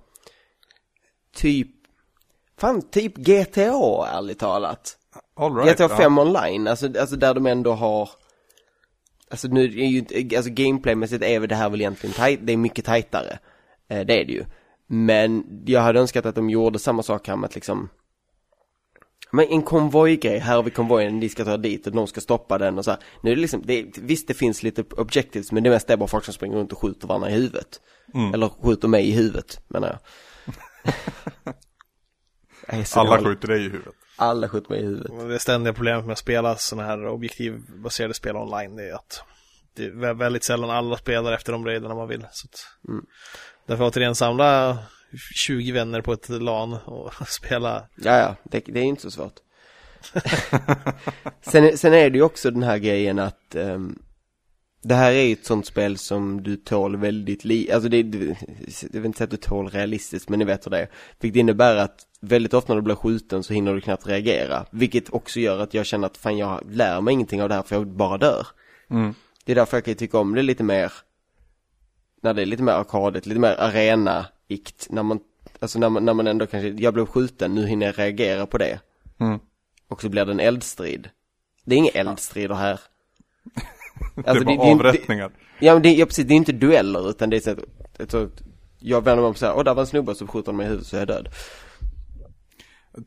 typ, 1.35 1.69
fan 2.57 2.83
typ 2.83 3.17
GTA 3.17 4.07
ärligt 4.07 4.39
talat. 4.39 4.99
All 5.35 5.57
right, 5.57 5.77
GTA 5.77 5.89
5 5.89 6.17
ja. 6.17 6.23
online, 6.23 6.69
alltså, 6.69 6.87
alltså 7.01 7.17
där 7.17 7.35
de 7.35 7.47
ändå 7.47 7.73
har 7.73 8.11
Alltså 9.31 9.49
nu 9.49 9.65
är 9.65 9.87
ju 9.87 9.99
inte, 9.99 10.37
alltså 10.37 10.51
gameplaymässigt 10.53 11.25
är 11.25 11.41
väl 11.41 11.49
det 11.49 11.55
här 11.55 11.71
väl 11.71 11.81
egentligen 11.81 12.15
tajt, 12.15 12.41
det 12.43 12.53
är 12.53 12.57
mycket 12.57 12.85
tajtare 12.85 13.39
eh, 13.89 14.07
Det 14.07 14.21
är 14.21 14.25
det 14.25 14.33
ju 14.33 14.45
Men 14.87 15.45
jag 15.67 15.81
hade 15.81 16.01
önskat 16.01 16.27
att 16.27 16.35
de 16.35 16.51
gjorde 16.51 16.79
samma 16.79 17.03
sak 17.03 17.29
här 17.29 17.37
med 17.37 17.49
att 17.49 17.55
liksom 17.55 17.89
Men 19.33 19.47
en 19.49 19.63
konvojgrej, 19.63 20.39
här 20.39 20.57
har 20.57 20.63
vi 20.63 20.71
konvojen, 20.71 21.21
de 21.21 21.29
ska 21.29 21.45
ta 21.45 21.57
dit 21.57 21.87
och 21.87 21.93
de 21.93 22.07
ska 22.07 22.21
stoppa 22.21 22.59
den 22.59 22.79
och 22.79 22.85
så 22.85 22.91
här. 22.91 23.01
Nu 23.23 23.31
är 23.31 23.35
det 23.37 23.41
liksom, 23.43 23.63
det, 23.67 23.99
visst 23.99 24.29
det 24.29 24.35
finns 24.35 24.63
lite 24.63 24.85
objectives 24.97 25.53
men 25.53 25.63
det 25.63 25.71
mesta 25.71 25.93
är 25.93 25.97
bara 25.97 26.09
folk 26.09 26.25
som 26.25 26.35
springer 26.35 26.57
runt 26.57 26.73
och 26.73 26.79
skjuter 26.79 27.07
varandra 27.09 27.31
i 27.31 27.33
huvudet 27.33 27.81
Mm. 28.15 28.35
Eller 28.35 28.49
skjuter 28.49 28.89
mig 28.89 29.09
i 29.09 29.13
huvudet 29.13 29.61
menar 29.69 29.89
jag 29.89 29.99
Alla 32.95 33.11
dålig. 33.17 33.27
skjuter 33.27 33.49
dig 33.49 33.61
i 33.61 33.63
huvudet. 33.69 33.95
Alla 34.17 34.49
skjuter 34.49 34.71
mig 34.71 34.81
i 34.81 34.85
huvudet 34.85 35.29
Det 35.29 35.39
ständiga 35.39 35.75
problemet 35.75 36.05
med 36.05 36.13
att 36.13 36.19
spela 36.19 36.57
sådana 36.57 36.89
här 36.89 37.07
objektivbaserade 37.07 38.15
spel 38.15 38.37
online 38.37 38.77
det 38.77 38.89
är 38.89 38.95
att 38.95 39.23
det 39.77 39.85
är 39.85 39.91
vä- 39.91 40.19
väldigt 40.19 40.45
sällan 40.45 40.71
alla 40.71 40.97
spelar 40.97 41.33
efter 41.33 41.53
de 41.53 41.65
raiderna 41.67 41.95
man 41.95 42.09
vill. 42.09 42.27
Så 42.33 42.47
att 42.47 42.89
Mm. 42.89 43.05
Därför 43.67 43.85
återigen 43.85 44.15
samla 44.15 44.79
20 45.35 45.73
vänner 45.73 46.01
på 46.01 46.13
ett 46.13 46.29
LAN 46.29 46.73
och 46.73 47.13
spela. 47.29 47.89
Ja, 47.97 48.19
ja, 48.19 48.37
det, 48.43 48.61
det 48.67 48.81
är 48.81 48.85
inte 48.85 49.03
så 49.03 49.11
svårt. 49.11 49.35
sen, 51.41 51.79
sen 51.79 51.95
är 51.95 52.11
det 52.11 52.19
ju 52.19 52.23
också 52.23 52.51
den 52.51 52.63
här 52.63 52.79
grejen 52.79 53.19
att 53.19 53.55
ehm, 53.55 53.99
det 54.83 54.95
här 54.95 55.13
är 55.13 55.23
ju 55.23 55.33
ett 55.33 55.47
sånt 55.47 55.67
spel 55.67 55.99
som 55.99 56.43
du 56.43 56.57
tål 56.57 56.97
väldigt 56.97 57.45
li, 57.45 57.73
alltså 57.73 57.89
det, 57.89 58.03
det, 58.03 58.37
jag 58.81 59.01
vill 59.01 59.05
inte 59.05 59.19
säga 59.19 59.25
att 59.25 59.31
du 59.31 59.37
tål 59.37 59.69
realistiskt, 59.69 60.29
men 60.29 60.39
ni 60.39 60.45
vet 60.45 60.67
hur 60.67 60.71
det 60.71 60.79
är. 60.79 60.89
Vilket 61.21 61.41
innebär 61.41 61.77
att 61.77 62.07
väldigt 62.21 62.55
ofta 62.55 62.73
när 62.73 62.81
du 62.81 62.85
blir 62.85 62.95
skjuten 62.95 63.43
så 63.43 63.53
hinner 63.53 63.75
du 63.75 63.81
knappt 63.81 64.07
reagera. 64.07 64.67
Vilket 64.71 65.11
också 65.11 65.41
gör 65.41 65.59
att 65.59 65.75
jag 65.75 65.87
känner 65.87 66.07
att 66.07 66.17
fan 66.17 66.39
jag 66.39 66.63
lär 66.71 67.01
mig 67.01 67.13
ingenting 67.15 67.43
av 67.43 67.49
det 67.49 67.55
här 67.55 67.63
för 67.63 67.77
jag 67.77 67.87
bara 67.87 68.19
dör. 68.19 68.47
Mm. 68.91 69.15
Det 69.45 69.53
är 69.53 69.57
därför 69.57 69.77
jag 69.77 69.85
kan 69.85 69.95
tycka 69.95 70.19
om 70.19 70.35
det 70.35 70.43
lite 70.43 70.65
mer 70.65 70.93
när 72.23 72.35
det 72.35 72.43
är 72.43 72.47
lite 72.47 72.63
mer 72.63 72.73
arkadigt, 72.73 73.27
lite 73.27 73.41
mer 73.41 73.57
arena-ikt. 74.49 74.87
När 74.91 75.03
man, 75.03 75.21
alltså 75.61 75.79
när 75.79 75.89
man, 75.89 76.05
när 76.05 76.15
man 76.15 76.27
ändå 76.27 76.47
kanske, 76.47 76.69
jag 76.69 76.95
blev 76.95 77.07
skjuten, 77.07 77.55
nu 77.55 77.67
hinner 77.67 77.87
jag 77.87 77.99
reagera 77.99 78.47
på 78.47 78.59
det. 78.59 78.81
Mm. 79.21 79.39
Och 79.89 80.01
så 80.03 80.09
blir 80.09 80.25
det 80.25 80.33
en 80.33 80.41
eldstrid. 80.41 81.11
Det 81.65 81.75
är 81.75 81.79
inga 81.79 81.91
eldstrider 81.91 82.55
här. 82.55 82.81
det 84.15 84.21
är 84.27 84.31
Alltså, 84.31 84.45
bara 84.45 84.57
det- 84.57 84.65
det 84.65 84.73
avrättningar. 84.73 85.31
Ja 85.61 85.73
men 85.73 85.83
det, 85.83 85.93
ja, 85.95 86.07
precis, 86.07 86.27
det 86.27 86.35
är 86.35 86.37
inte 86.37 86.53
dueller 86.53 87.11
utan 87.11 87.31
det 87.31 87.37
är 87.37 87.41
så 87.41 87.51
att, 87.51 87.59
ett, 88.01 88.11
så 88.11 88.23
att 88.25 88.43
jag 88.79 89.05
vänder 89.05 89.17
mig 89.17 89.25
om 89.25 89.31
och 89.31 89.39
säger, 89.39 89.57
åh 89.57 89.65
där 89.65 89.75
var 89.75 89.81
en 89.83 89.87
snubbe 89.87 90.15
så 90.15 90.27
skjuter 90.27 90.47
han 90.53 90.57
mig 90.57 90.67
i 90.67 90.69
huvudet 90.69 90.87
så 90.87 90.97
är 90.97 91.01
jag 91.01 91.09
död. 91.09 91.29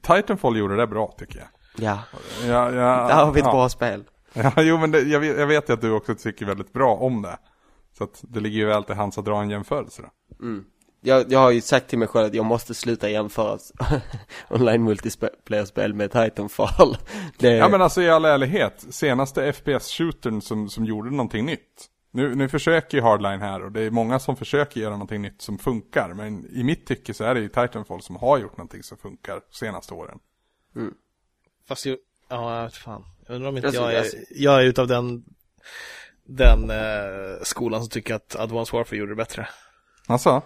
Titanfall 0.01 0.57
gjorde 0.57 0.75
det 0.75 0.87
bra 0.87 1.15
tycker 1.17 1.39
jag. 1.39 1.47
Ja, 1.85 1.99
Ja, 2.47 2.71
ja, 2.71 3.07
där 3.07 3.25
har 3.25 3.31
vi 3.31 3.39
ett 3.39 3.45
ja. 3.45 3.51
bra 3.51 3.69
spel. 3.69 4.03
Ja, 4.33 4.51
jo 4.57 4.77
men 4.77 4.91
det, 4.91 5.01
jag, 5.01 5.19
vet, 5.19 5.39
jag 5.39 5.47
vet 5.47 5.69
ju 5.69 5.73
att 5.73 5.81
du 5.81 5.91
också 5.91 6.15
tycker 6.15 6.45
väldigt 6.45 6.73
bra 6.73 6.95
om 6.95 7.21
det. 7.21 7.37
Så 7.97 8.03
att 8.03 8.19
det 8.27 8.39
ligger 8.39 8.57
ju 8.57 8.65
väl 8.65 8.83
till 8.83 8.95
hands 8.95 9.17
att 9.17 9.25
dra 9.25 9.41
en 9.41 9.49
jämförelse 9.49 10.01
då. 10.01 10.09
Jag, 11.03 11.31
jag 11.31 11.39
har 11.39 11.51
ju 11.51 11.61
sagt 11.61 11.87
till 11.87 11.99
mig 11.99 12.07
själv 12.07 12.25
att 12.25 12.33
jag 12.33 12.45
måste 12.45 12.73
sluta 12.73 13.09
jämföra 13.09 13.57
online 14.49 14.83
multiplayer-spel 14.83 15.93
med 15.93 16.11
Titanfall. 16.11 16.97
Det, 17.37 17.55
Ja 17.55 17.69
men 17.69 17.81
alltså 17.81 18.01
i 18.01 18.09
all 18.09 18.25
ärlighet, 18.25 18.85
senaste 18.89 19.51
FPS-shootern 19.51 20.41
som, 20.41 20.69
som 20.69 20.85
gjorde 20.85 21.09
någonting 21.11 21.45
nytt. 21.45 21.87
Nu, 22.11 22.35
nu 22.35 22.49
försöker 22.49 22.97
ju 22.97 23.03
Hardline 23.03 23.41
här 23.41 23.63
och 23.63 23.71
det 23.71 23.81
är 23.81 23.91
många 23.91 24.19
som 24.19 24.35
försöker 24.35 24.81
göra 24.81 24.91
någonting 24.91 25.21
nytt 25.21 25.41
som 25.41 25.57
funkar. 25.57 26.13
Men 26.13 26.45
i 26.51 26.63
mitt 26.63 26.85
tycke 26.87 27.13
så 27.13 27.23
är 27.23 27.33
det 27.35 27.41
ju 27.41 27.47
Titanfall 27.47 28.01
som 28.01 28.15
har 28.15 28.37
gjort 28.37 28.57
någonting 28.57 28.83
som 28.83 28.97
funkar 28.97 29.33
de 29.33 29.55
senaste 29.57 29.93
åren. 29.93 30.19
Fast 31.67 31.85
ju, 31.85 31.97
ja 32.29 32.57
jag 32.57 32.63
vet 32.63 32.75
fan. 32.75 33.05
Jag 33.27 33.35
undrar 33.35 33.49
om 33.49 33.55
inte 33.57 33.67
Alltså, 33.67 33.81
jag 33.81 33.93
är, 33.93 33.99
alltså- 33.99 34.17
jag 34.31 34.61
är 34.61 34.65
utav 34.65 34.87
den 34.87 35.23
den 36.23 36.69
eh, 36.69 37.41
skolan 37.43 37.81
som 37.81 37.89
tycker 37.89 38.15
att 38.15 38.35
Advanced 38.35 38.73
Warfare 38.73 38.99
gjorde 38.99 39.11
det 39.11 39.15
bättre. 39.15 39.47
Alltså? 40.07 40.41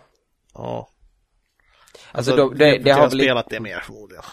Ja. 0.55 0.89
Alltså, 2.11 2.35
de- 2.35 2.55
det- 2.57 2.77
det 2.77 2.91
har 2.91 3.01
väl- 3.01 3.19
spelat 3.19 3.49
det 3.49 3.59
mer 3.59 3.79
förmodligen. 3.79 4.23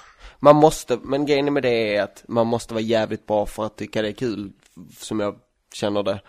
Man 0.40 0.56
måste, 0.56 0.98
men 1.02 1.26
grejen 1.26 1.52
med 1.52 1.62
det 1.62 1.96
är 1.96 2.02
att 2.02 2.24
man 2.28 2.46
måste 2.46 2.74
vara 2.74 2.82
jävligt 2.82 3.26
bra 3.26 3.46
för 3.46 3.66
att 3.66 3.76
tycka 3.76 4.02
det 4.02 4.08
är 4.08 4.12
kul, 4.12 4.52
som 4.98 5.20
jag 5.20 5.34
känner 5.74 6.02
det. 6.02 6.20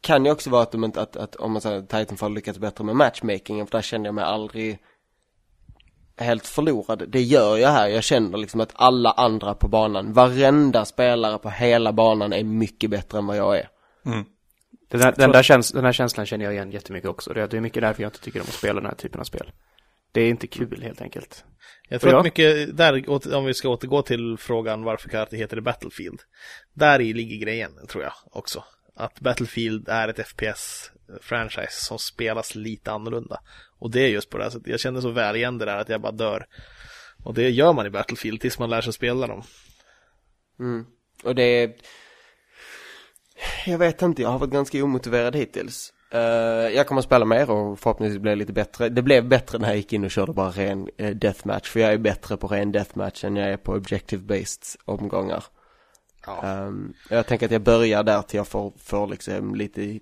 Kan 0.00 0.24
ju 0.24 0.30
också 0.30 0.50
vara 0.50 0.62
att, 0.62 0.72
de 0.72 0.84
inte, 0.84 1.00
att, 1.00 1.16
att 1.16 1.36
om 1.36 1.52
man 1.52 1.62
säger 1.62 1.78
att 1.78 1.88
Titanfall 1.88 2.34
lyckats 2.34 2.58
bättre 2.58 2.84
med 2.84 2.96
matchmakingen, 2.96 3.66
för 3.66 3.72
där 3.72 3.82
kände 3.82 4.06
jag 4.08 4.14
mig 4.14 4.24
aldrig 4.24 4.78
helt 6.18 6.46
förlorad. 6.46 7.04
Det 7.08 7.22
gör 7.22 7.56
jag 7.56 7.68
här, 7.68 7.88
jag 7.88 8.04
känner 8.04 8.38
liksom 8.38 8.60
att 8.60 8.72
alla 8.74 9.10
andra 9.10 9.54
på 9.54 9.68
banan, 9.68 10.12
varenda 10.12 10.84
spelare 10.84 11.38
på 11.38 11.50
hela 11.50 11.92
banan 11.92 12.32
är 12.32 12.44
mycket 12.44 12.90
bättre 12.90 13.18
än 13.18 13.26
vad 13.26 13.36
jag 13.36 13.58
är. 13.58 13.68
Mm. 14.06 14.24
Den, 14.88 15.00
där, 15.00 15.14
den, 15.16 15.32
där 15.32 15.42
käns 15.42 15.72
den 15.72 15.84
här 15.84 15.92
känslan 15.92 16.26
känner 16.26 16.44
jag 16.44 16.54
igen 16.54 16.70
jättemycket 16.70 17.10
också. 17.10 17.32
Det 17.32 17.54
är, 17.54 17.60
mycket 17.60 17.82
därför 17.82 18.02
jag 18.02 18.08
inte 18.08 18.20
tycker 18.20 18.40
om 18.40 18.46
att 18.48 18.52
spela 18.54 18.80
den 18.80 18.88
här 18.90 18.96
typen 18.96 19.20
av 19.20 19.24
spel. 19.24 19.52
Det 20.12 20.20
är 20.20 20.30
inte 20.30 20.46
kul 20.46 20.82
helt 20.82 21.00
enkelt. 21.00 21.44
Jag 21.88 22.00
tror 22.00 22.12
Ja. 22.12 22.18
att 22.18 22.24
mycket, 22.24 22.76
där, 22.76 23.10
om 23.34 23.44
vi 23.44 23.54
ska 23.54 23.68
återgå 23.68 24.02
till 24.02 24.36
frågan 24.38 24.82
varför 24.82 25.08
karate 25.08 25.36
heter 25.36 25.56
det 25.56 25.62
Battlefield. 25.62 26.20
Där 26.74 27.00
i 27.00 27.12
ligger 27.12 27.36
grejen, 27.36 27.86
tror 27.88 28.04
jag 28.04 28.12
också. 28.30 28.64
Att 28.94 29.20
Battlefield 29.20 29.88
är 29.88 30.08
ett 30.08 30.18
FPS-franchise 30.18 31.70
som 31.86 31.98
spelas 31.98 32.54
lite 32.54 32.92
annorlunda. 32.92 33.40
Och 33.78 33.90
det 33.90 34.00
är 34.00 34.08
just 34.08 34.30
på 34.30 34.38
det 34.38 34.44
här 34.44 34.50
sättet. 34.50 34.68
Jag 34.68 34.80
känner 34.80 35.00
så 35.00 35.10
väl 35.10 35.36
igen 35.36 35.58
det 35.58 35.64
där 35.64 35.76
att 35.76 35.88
jag 35.88 36.00
bara 36.00 36.12
dör. 36.12 36.46
Och 37.24 37.34
det 37.34 37.50
gör 37.50 37.72
man 37.72 37.86
i 37.86 37.90
Battlefield 37.90 38.40
tills 38.40 38.58
man 38.58 38.70
lär 38.70 38.80
sig 38.80 38.92
spela 38.92 39.26
dem. 39.26 39.42
Mm. 40.60 40.86
Och 41.24 41.34
det 41.34 41.42
är... 41.42 41.74
Jag 43.66 43.78
vet 43.78 44.02
inte, 44.02 44.22
jag 44.22 44.28
har 44.28 44.38
varit 44.38 44.52
ganska 44.52 44.84
omotiverad 44.84 45.36
hittills. 45.36 45.92
Eh, 46.10 46.20
jag 46.20 46.86
kommer 46.86 46.98
att 46.98 47.04
spela 47.04 47.24
mer 47.24 47.50
och 47.50 47.78
förhoppningsvis 47.78 48.20
blir 48.20 48.32
det 48.32 48.36
lite 48.36 48.52
bättre. 48.52 48.88
Det 48.88 49.02
blev 49.02 49.28
bättre 49.28 49.58
när 49.58 49.68
jag 49.68 49.76
gick 49.76 49.92
in 49.92 50.04
och 50.04 50.10
körde 50.10 50.32
bara 50.32 50.50
ren 50.50 50.88
uh, 51.00 51.10
deathmatch. 51.10 51.70
För 51.70 51.80
jag 51.80 51.92
är 51.92 51.98
bättre 51.98 52.36
på 52.36 52.46
ren 52.46 52.72
deathmatch 52.72 53.24
än 53.24 53.36
jag 53.36 53.48
är 53.48 53.56
på 53.56 53.72
objective-based 53.78 54.76
omgångar. 54.84 55.44
Ja. 56.26 56.42
Ehm, 56.42 56.92
jag 57.10 57.26
tänker 57.26 57.46
att 57.46 57.52
jag 57.52 57.62
börjar 57.62 58.02
där 58.02 58.22
till 58.22 58.36
jag 58.36 58.48
får, 58.48 58.72
får 58.78 59.06
liksom 59.06 59.54
lite 59.54 59.98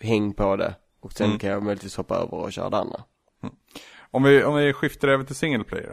häng 0.00 0.32
på 0.32 0.56
det. 0.56 0.74
Och 1.00 1.12
sen 1.12 1.26
Mm. 1.26 1.38
kan 1.38 1.50
jag 1.50 1.62
möjligtvis 1.62 1.96
hoppa 1.96 2.14
över 2.16 2.34
och 2.34 2.52
köra 2.52 2.70
det 2.70 2.76
andra. 2.76 3.02
Om 4.10 4.22
vi, 4.22 4.44
om 4.44 4.54
vi 4.54 4.72
skiftar 4.72 5.08
över 5.08 5.24
till 5.24 5.34
single 5.34 5.64
player 5.64 5.88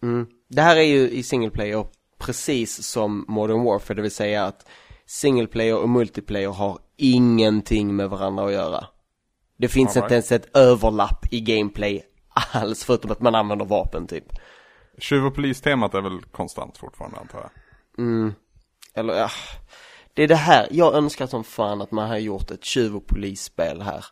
då? 0.00 0.06
Mm. 0.06 0.26
Det 0.48 0.62
här 0.62 0.76
är 0.76 0.82
ju 0.82 1.10
i 1.10 1.22
single 1.22 1.50
player 1.50 1.86
precis 2.18 2.86
som 2.86 3.24
Modern 3.28 3.64
Warfare, 3.64 3.96
det 3.96 4.02
vill 4.02 4.10
säga 4.10 4.44
att 4.44 4.68
single 5.08 5.46
player 5.46 5.78
och 5.78 5.88
multiplayer 5.88 6.48
har 6.48 6.78
ingenting 6.96 7.96
med 7.96 8.10
varandra 8.10 8.44
att 8.44 8.52
göra. 8.52 8.86
Det 9.56 9.68
finns 9.68 9.96
All 9.96 10.02
inte 10.02 10.14
ens 10.14 10.32
ett 10.32 10.56
överlapp 10.56 11.26
i 11.30 11.40
gameplay 11.40 12.02
alls, 12.52 12.84
förutom 12.84 13.10
att 13.10 13.20
man 13.20 13.34
använder 13.34 13.64
vapen 13.64 14.06
typ. 14.06 14.24
Tjuv 14.98 15.26
och 15.26 15.34
polistemat 15.34 15.94
är 15.94 16.00
väl 16.00 16.22
konstant 16.22 16.78
fortfarande 16.78 17.18
antar 17.18 17.38
jag? 17.38 17.50
Mm. 18.04 18.34
Eller 18.94 19.14
ja, 19.14 19.30
det 20.14 20.22
är 20.22 20.28
det 20.28 20.34
här, 20.36 20.68
jag 20.70 20.94
önskar 20.94 21.26
som 21.26 21.44
fan 21.44 21.82
att 21.82 21.90
man 21.90 22.08
har 22.08 22.18
gjort 22.18 22.50
ett 22.50 22.64
tjuv 22.64 22.96
och 22.96 23.06
polisspel 23.06 23.82
här. 23.82 24.04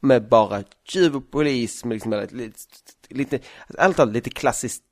med 0.00 0.28
bara 0.28 0.62
tjuv 0.84 1.16
och 1.16 1.30
polis, 1.30 1.84
med 1.84 1.94
liksom 1.94 2.12
lite, 2.12 2.34
lite, 2.34 2.58
lite 3.08 3.38
allt 3.78 3.98
annat 3.98 4.14
lite 4.14 4.30
klassiskt, 4.30 4.84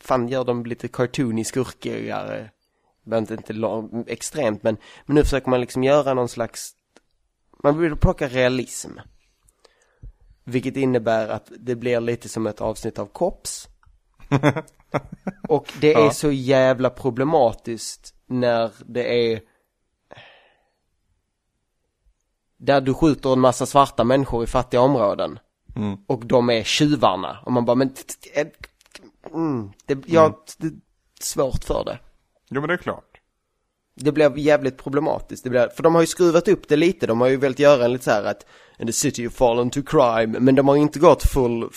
fan 0.00 0.28
gör 0.28 0.44
de 0.44 0.66
lite 0.66 0.88
cartoony 0.88 1.44
skurkigare. 1.44 2.50
Behöver 3.10 3.32
inte 3.32 3.52
lång, 3.52 4.04
extremt, 4.06 4.62
men, 4.62 4.76
men 5.06 5.14
nu 5.14 5.24
försöker 5.24 5.50
man 5.50 5.60
liksom 5.60 5.84
göra 5.84 6.14
någon 6.14 6.28
slags, 6.28 6.72
man 7.62 7.78
vill 7.78 7.96
plocka 7.96 8.28
realism. 8.28 8.90
Vilket 10.44 10.76
innebär 10.76 11.28
att 11.28 11.52
det 11.58 11.74
blir 11.74 12.00
lite 12.00 12.28
som 12.28 12.46
ett 12.46 12.60
avsnitt 12.60 12.98
av 12.98 13.06
Cops. 13.06 13.68
Och 15.48 15.72
det 15.80 15.94
är 15.94 16.04
Ja. 16.04 16.10
så 16.10 16.30
jävla 16.30 16.90
problematiskt 16.90 18.14
när 18.26 18.70
det 18.86 19.32
är 19.32 19.40
där 22.56 22.80
du 22.80 22.94
skjuter 22.94 23.32
en 23.32 23.40
massa 23.40 23.66
svarta 23.66 24.04
människor 24.04 24.44
i 24.44 24.46
fattiga 24.46 24.80
områden. 24.80 25.38
Mm. 25.76 25.98
Och 26.06 26.26
de 26.26 26.50
är 26.50 26.62
tjuvarna. 26.62 27.38
Och 27.46 27.52
man 27.52 27.64
bara, 27.64 27.76
men 27.76 27.94
mm, 29.34 29.72
det, 29.86 29.98
jag, 30.06 30.34
det 30.58 30.66
är 30.66 30.72
svårt 31.20 31.64
för 31.64 31.84
det. 31.84 31.98
Jo 32.50 32.60
men 32.60 32.68
det 32.68 32.74
är 32.74 32.78
klart. 32.78 33.04
Det 33.94 34.12
blev 34.12 34.38
jävligt 34.38 34.76
problematiskt. 34.78 35.44
Det 35.44 35.50
blev, 35.50 35.68
för 35.70 35.82
de 35.82 35.94
har 35.94 36.02
ju 36.02 36.06
skruvat 36.06 36.48
upp 36.48 36.68
det 36.68 36.76
lite. 36.76 37.06
De 37.06 37.20
har 37.20 37.28
ju 37.28 37.36
velat 37.36 37.58
göra 37.58 37.84
en 37.84 37.92
lite 37.92 38.04
så 38.04 38.10
här 38.10 38.24
att 38.24 38.46
in 38.78 38.86
the 38.86 38.92
city 38.92 39.22
you 39.22 39.30
fallen 39.30 39.70
to 39.70 39.82
crime. 39.82 40.38
Men 40.40 40.54
de 40.54 40.68
har 40.68 40.74
ju 40.76 40.82
inte 40.82 40.98
gått 40.98 41.22
full, 41.22 41.68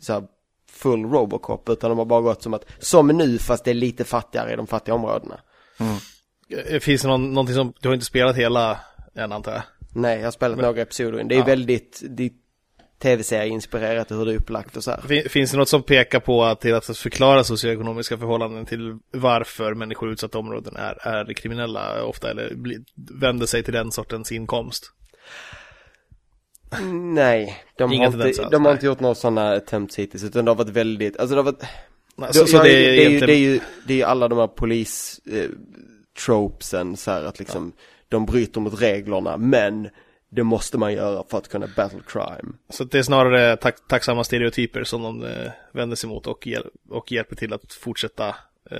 så 0.00 0.12
här, 0.12 0.22
full 0.70 1.04
Robocop. 1.04 1.68
Utan 1.68 1.90
de 1.90 1.98
har 1.98 2.04
bara 2.04 2.20
gått 2.20 2.42
som 2.42 2.54
att, 2.54 2.64
som 2.78 3.06
nu 3.08 3.38
fast 3.38 3.64
det 3.64 3.70
är 3.70 3.74
lite 3.74 4.04
fattigare 4.04 4.52
i 4.52 4.56
de 4.56 4.66
fattiga 4.66 4.94
områdena. 4.94 5.40
Eh, 6.70 6.80
Finns 6.80 7.02
det 7.02 7.08
någon, 7.08 7.30
någonting 7.34 7.54
som, 7.54 7.72
du 7.80 7.88
har 7.88 7.94
inte 7.94 8.06
spelat 8.06 8.36
hela 8.36 8.80
än 9.14 9.32
antar 9.32 9.52
jag? 9.52 9.62
Nej, 9.94 10.18
jag 10.18 10.24
har 10.26 10.30
spelat 10.30 10.58
några 10.58 10.80
episoder. 10.82 11.24
Det 11.24 11.34
är 11.34 11.38
Ja. 11.38 11.44
väldigt, 11.44 12.02
det 12.08 12.24
är 12.24 12.30
tv-serieinspirerat 12.98 14.10
och 14.10 14.16
hur 14.18 14.24
det 14.26 14.32
är 14.32 14.36
upplagt 14.36 14.76
och 14.76 14.84
så 14.84 14.90
här. 14.90 15.00
Fin- 15.00 15.28
Finns 15.28 15.50
det 15.50 15.56
något 15.56 15.68
som 15.68 15.82
pekar 15.82 16.20
på 16.20 16.44
att 16.44 16.60
till 16.60 16.74
att 16.74 16.96
förklara 16.96 17.44
socioekonomiska 17.44 18.18
förhållanden 18.18 18.66
till 18.66 18.98
varför 19.10 19.74
människor 19.74 20.08
i 20.08 20.12
utsatta 20.12 20.38
områden 20.38 20.76
är, 20.76 21.08
är 21.08 21.32
kriminella 21.32 22.04
ofta 22.04 22.30
eller 22.30 22.54
bli, 22.54 22.78
vänder 23.20 23.46
sig 23.46 23.62
till 23.62 23.72
den 23.74 23.92
sortens 23.92 24.32
inkomst? 24.32 24.92
Nej, 27.14 27.56
de 27.78 27.92
Inga 27.92 28.10
har, 28.10 28.26
inte, 28.26 28.48
de 28.50 28.64
har 28.64 28.72
inte 28.72 28.86
gjort 28.86 29.00
några 29.00 29.14
sådana 29.14 29.52
attempts 29.52 29.98
hittills 29.98 30.24
utan 30.24 30.44
det 30.44 30.50
har 30.50 30.56
varit 30.56 30.68
väldigt, 30.68 31.16
alltså 31.16 31.34
det 31.36 31.38
har 31.42 31.52
varit 31.52 31.64
Nej, 32.16 32.28
Så, 32.34 32.46
Så, 32.46 32.56
ja, 32.56 32.62
det 32.62 32.68
det, 32.68 32.74
är 32.74 32.88
är 32.88 32.94
ju, 32.94 33.00
egentligen... 33.00 33.26
det, 33.26 33.34
är 33.34 33.38
ju, 33.52 33.60
det 33.86 33.92
är 33.92 33.96
ju 33.96 34.02
alla 34.02 34.28
de 34.28 34.38
här 34.38 34.46
polis 34.46 35.20
eh, 35.32 35.50
tropesen 36.24 36.96
så 36.96 37.10
här 37.10 37.24
att 37.24 37.38
liksom 37.38 37.72
de 38.08 38.26
bryter 38.26 38.60
mot 38.60 38.80
reglerna 38.82 39.36
men 39.36 39.88
det 40.30 40.42
måste 40.42 40.78
man 40.78 40.92
göra 40.92 41.24
för 41.30 41.38
att 41.38 41.48
kunna 41.48 41.66
battle 41.76 42.00
crime. 42.06 42.52
Så 42.70 42.84
det 42.84 42.98
är 42.98 43.02
snarare 43.02 43.56
tack, 43.56 43.76
tacksamma 43.88 44.24
stereotyper 44.24 44.84
som 44.84 45.02
de 45.02 45.24
eh, 45.24 45.50
vänder 45.72 45.96
sig 45.96 46.08
mot 46.10 46.26
och, 46.26 46.46
hjäl- 46.46 46.70
och 46.90 47.12
hjälper 47.12 47.36
till 47.36 47.52
att 47.52 47.72
fortsätta, 47.72 48.28
eh, 48.70 48.78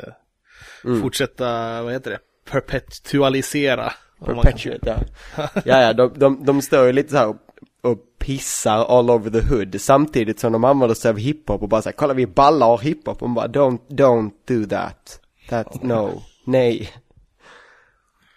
Mm. 0.84 1.02
fortsätta, 1.02 1.82
vad 1.82 1.92
heter 1.92 2.10
det, 2.10 2.18
perpetualisera. 2.50 3.92
Perpetuate, 4.24 5.06
ja. 5.36 5.48
ja, 5.64 5.82
ja, 5.82 5.92
de, 5.92 6.12
de, 6.16 6.44
de 6.44 6.62
står 6.62 6.86
ju 6.86 6.92
lite 6.92 7.10
så 7.10 7.16
här 7.16 7.28
och, 7.28 7.36
och 7.82 7.98
pissar 8.18 8.98
all 8.98 9.10
over 9.10 9.30
the 9.40 9.54
hood 9.54 9.80
samtidigt 9.80 10.38
som 10.40 10.52
de 10.52 10.64
använder 10.64 10.94
sig 10.94 11.08
av 11.08 11.16
hiphop 11.18 11.62
och 11.62 11.68
bara 11.68 11.82
säger 11.82 11.96
kolla 11.96 12.14
vi 12.14 12.26
ballar 12.26 12.66
och 12.72 12.82
hiphop 12.82 13.22
och 13.22 13.30
bara 13.30 13.46
don't, 13.46 13.78
don't 13.88 14.30
do 14.48 14.66
that. 14.68 15.20
That, 15.48 15.82
no, 15.82 16.22
nej. 16.44 16.90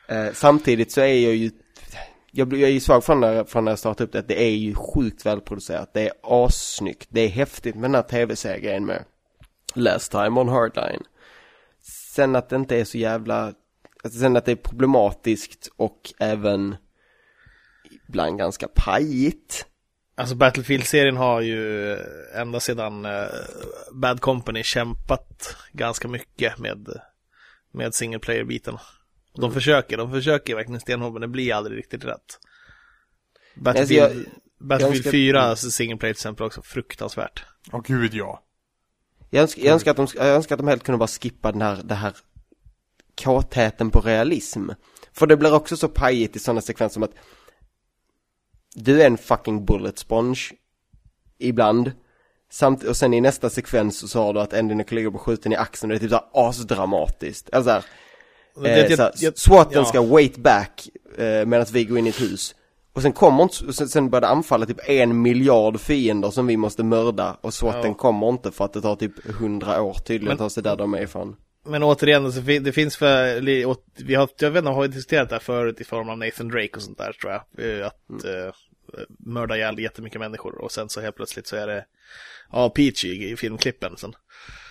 Eh, 0.08 0.28
samtidigt 0.34 0.92
så 0.92 1.02
är 1.02 1.06
jag 1.24 1.36
ju, 1.36 1.52
jag, 2.32 2.54
jag 2.54 2.70
är 2.70 2.74
ju 2.74 2.80
svag 2.80 3.04
från 3.04 3.20
när, 3.20 3.44
från 3.44 3.66
när 3.66 3.72
jag 3.72 3.80
startade 3.80 4.04
upp 4.04 4.12
det, 4.12 4.22
det 4.22 4.44
är 4.44 4.56
ju 4.56 4.76
sjukt 4.76 5.26
välproducerat, 5.26 5.94
det 5.94 6.08
är 6.08 6.14
assnyggt, 6.24 7.08
det 7.10 7.22
är 7.22 7.30
häftigt 7.30 7.76
med 7.76 7.84
den 7.84 7.96
här 7.96 8.02
tv-serien 8.02 8.86
med 8.86 9.04
Last 9.76 10.12
time 10.12 10.40
on 10.40 10.50
Hardline. 10.50 11.04
Sen 12.16 12.36
att 12.36 12.50
det 12.50 12.56
inte 12.56 12.80
är 12.80 12.86
så 12.86 12.98
jävla, 12.98 13.54
alltså 14.04 14.20
sen 14.20 14.38
att 14.38 14.46
det 14.46 14.52
är 14.52 14.56
problematiskt 14.56 15.70
och 15.78 16.14
även 16.20 16.76
ibland 18.08 18.38
ganska 18.38 18.68
pajigt. 18.68 19.66
Alltså 20.16 20.36
Battlefield-serien 20.36 21.18
har 21.18 21.42
ju 21.42 21.94
ända 22.36 22.60
sedan 22.60 23.06
eh, 23.06 23.28
Bad 23.92 24.22
Company 24.22 24.64
kämpat 24.64 25.56
ganska 25.72 26.08
mycket 26.08 26.58
med, 26.58 26.88
med 27.72 27.94
single 27.94 28.20
player-biten. 28.20 28.78
De 29.36 29.44
Mm. 29.44 29.54
försöker, 29.54 29.98
de 29.98 30.12
försöker 30.12 30.56
verkligen 30.56 30.80
stenhårt 30.80 31.14
men 31.14 31.22
det 31.22 31.28
blir 31.28 31.54
aldrig 31.54 31.78
riktigt 31.78 32.06
rätt. 32.06 32.14
Alltså, 32.16 32.40
Battlefield, 33.64 34.02
jag- 34.02 34.68
Battlefield 34.68 34.96
önskar- 34.98 35.12
4 35.12 35.56
single 35.56 35.98
player 35.98 36.14
till 36.14 36.20
exempel 36.20 36.46
också 36.46 36.62
fruktansvärt. 36.62 37.44
Åh 37.72 37.82
gud 37.86 38.14
ja. 38.14 38.44
Jag 39.30 39.42
önskar, 39.42 39.64
jag 39.64 39.74
önskar, 39.74 39.92
att 39.92 39.98
de, 39.98 40.08
jag 40.16 40.28
önskar 40.28 40.56
att 40.56 40.60
de 40.60 40.68
helt 40.68 40.84
kunde 40.84 40.98
bara 40.98 41.08
skippa 41.08 41.52
den 41.52 41.62
här, 41.62 41.82
det 41.84 41.96
här 41.96 42.16
kåtheten 43.24 43.92
på 43.92 44.00
realism. 44.02 44.70
För 45.14 45.28
det 45.28 45.38
blir 45.38 45.54
också 45.54 45.78
så 45.78 45.88
pajigt 45.88 46.36
i 46.36 46.40
sådana 46.40 46.62
sekvenser 46.62 46.94
som 46.94 47.04
att 47.04 47.14
du 48.76 49.02
är 49.02 49.08
en 49.08 49.18
fucking 49.18 49.66
bullet 49.66 50.00
sponge 50.00 50.40
ibland. 51.38 51.92
Samt, 52.52 52.84
och 52.84 52.98
sen 52.98 53.14
i 53.14 53.22
nästa 53.22 53.50
sekvens 53.50 54.12
så 54.12 54.24
har 54.24 54.34
du 54.34 54.40
att 54.42 54.54
en 54.54 54.66
av 54.66 54.70
dina 54.70 54.84
kollegor 54.84 55.10
blir 55.12 55.20
skjuten 55.20 55.52
i 55.52 55.56
axeln 55.56 55.92
och 55.92 56.00
det 56.00 56.06
är 56.06 56.10
typ 56.10 56.10
såhär 56.10 56.50
asdramatiskt. 56.50 57.54
Alltså 57.54 57.70
såhär, 57.70 57.86
eh, 58.66 58.78
jag- 58.78 59.12
jag- 59.16 59.38
SWATen 59.38 59.74
ja. 59.74 59.86
ska 59.86 60.02
wait 60.02 60.38
back 60.38 60.90
eh, 61.18 61.46
medan 61.46 61.66
vi 61.74 61.84
går 61.86 61.98
in 61.98 62.06
i 62.06 62.10
ett 62.10 62.22
hus. 62.22 62.56
Och 62.94 63.02
sen 63.02 63.12
kommer 63.12 63.44
inte, 63.44 63.74
sen, 63.74 63.88
sen 63.90 64.10
börjar 64.10 64.22
det 64.22 64.28
anfalla 64.28 64.66
typ 64.66 64.90
en 64.90 65.22
miljard 65.22 65.80
fiender 65.80 66.30
som 66.32 66.48
vi 66.48 66.58
måste 66.58 66.84
mörda 66.84 67.38
och 67.42 67.54
SWATen 67.54 67.92
Ja. 67.92 67.94
kommer 67.94 68.30
inte 68.30 68.52
för 68.52 68.66
att 68.66 68.74
det 68.74 68.82
tar 68.82 68.96
typ 68.96 69.26
hundra 69.36 69.82
år 69.82 69.94
tydligen 69.94 70.34
att 70.34 70.40
ta 70.40 70.50
sig 70.50 70.64
där 70.64 70.76
de 70.76 70.94
är 70.94 71.02
ifrån. 71.02 71.36
Men 71.66 71.84
återigen, 71.84 72.32
fi- 72.32 72.60
det 72.60 72.72
finns 72.72 72.98
för, 72.98 73.42
vi 74.04 74.16
har, 74.16 74.30
jag 74.40 74.52
vet 74.52 74.60
inte, 74.60 74.72
har 74.72 74.82
vi 74.82 74.88
diskuterat 74.88 75.30
det 75.30 75.36
här 75.36 75.40
förut 75.40 75.82
i 75.82 75.84
form 75.84 76.10
av 76.10 76.18
Nathan 76.18 76.48
Drake 76.48 76.76
och 76.76 76.82
sånt 76.82 76.98
där 76.98 77.12
tror 77.14 77.32
jag. 77.34 77.80
Eh, 77.80 77.86
Att 77.88 78.26
eh, 78.26 78.54
mörda 79.20 79.56
ihjäl 79.58 79.80
jättemycket 79.80 80.20
människor 80.20 80.62
och 80.62 80.72
sen 80.72 80.90
så 80.90 81.02
helt 81.02 81.16
plötsligt 81.16 81.48
så 81.48 81.56
är 81.56 81.68
det, 81.68 81.86
ja, 82.52 82.70
Peachy 82.70 83.08
i, 83.08 83.32
i 83.32 83.36
filmklippen 83.36 83.98
sen. 83.98 84.14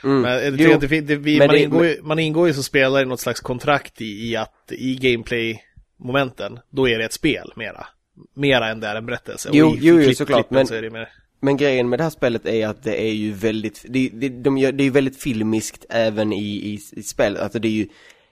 Mm. 0.05 0.21
Men 0.23 0.33
jag 0.45 0.61
Jo, 0.61 0.79
det, 0.81 1.01
det, 1.01 1.17
vi, 1.17 1.38
men 1.38 1.47
man, 1.47 1.55
det- 1.57 1.62
ingår 1.62 1.87
ju, 1.87 1.97
man 2.03 2.19
ingår 2.19 2.47
ju 2.49 2.55
som 2.55 2.62
spelare 2.62 3.03
i 3.03 3.07
något 3.07 3.21
slags 3.21 3.41
kontrakt 3.41 4.01
i, 4.01 4.31
i 4.31 4.37
att 4.37 4.73
i 4.73 4.95
gameplay-momenten, 4.95 6.59
då 6.71 6.88
är 6.88 6.99
det 6.99 7.05
ett 7.05 7.12
spel 7.12 7.53
mera. 7.57 7.87
Mera 8.35 8.69
än 8.69 8.81
det 8.81 8.87
är 8.87 8.97
en 8.97 9.07
berättelse. 9.07 9.51
Jo, 9.53 9.75
i, 9.75 9.79
jo, 9.81 9.97
klipp- 9.97 10.17
såklart, 10.17 10.51
men- 10.51 10.67
Så 10.67 10.75
är 10.75 10.83
det 10.83 10.91
mer, 10.91 11.09
Men 11.41 11.57
grejen 11.57 11.88
med 11.88 11.99
det 11.99 12.03
här 12.03 12.11
spelet 12.11 12.47
är 12.47 12.69
att 12.69 12.83
det 12.83 13.03
är 13.03 13.12
ju 13.12 13.33
väldigt, 13.33 13.85
det, 13.88 14.09
det, 14.12 14.29
de 14.29 14.59
gör, 14.59 14.73
det 14.73 14.83
är 14.83 14.85
ju 14.85 14.91
väldigt 14.91 15.23
filmiskt 15.23 15.85
även 15.88 16.33
i, 16.33 16.45
i, 16.45 16.81
i 16.93 17.03
spelet. 17.03 17.43
Alltså 17.43 17.59
det 17.59 17.69
är 17.69 17.73
ju, 17.73 17.87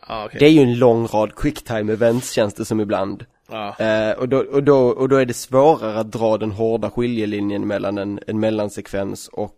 ja, 0.08 0.24
okej. 0.26 0.36
det 0.40 0.46
är 0.46 0.50
ju 0.50 0.60
en 0.60 0.78
lång 0.78 1.06
rad 1.06 1.34
quicktime 1.34 1.92
events 1.92 2.32
känns 2.32 2.54
det 2.54 2.64
som 2.64 2.80
ibland. 2.80 3.24
Ja. 3.50 3.76
Eh, 3.78 4.10
och, 4.12 4.28
då, 4.28 4.38
och, 4.38 4.62
då, 4.62 4.78
och 4.88 5.08
då 5.08 5.16
är 5.16 5.24
det 5.26 5.34
svårare 5.34 5.98
att 6.00 6.12
dra 6.12 6.38
den 6.38 6.50
hårda 6.50 6.90
skiljelinjen 6.90 7.66
mellan 7.66 7.98
en, 7.98 8.20
en 8.26 8.40
mellansekvens 8.40 9.28
och 9.28 9.56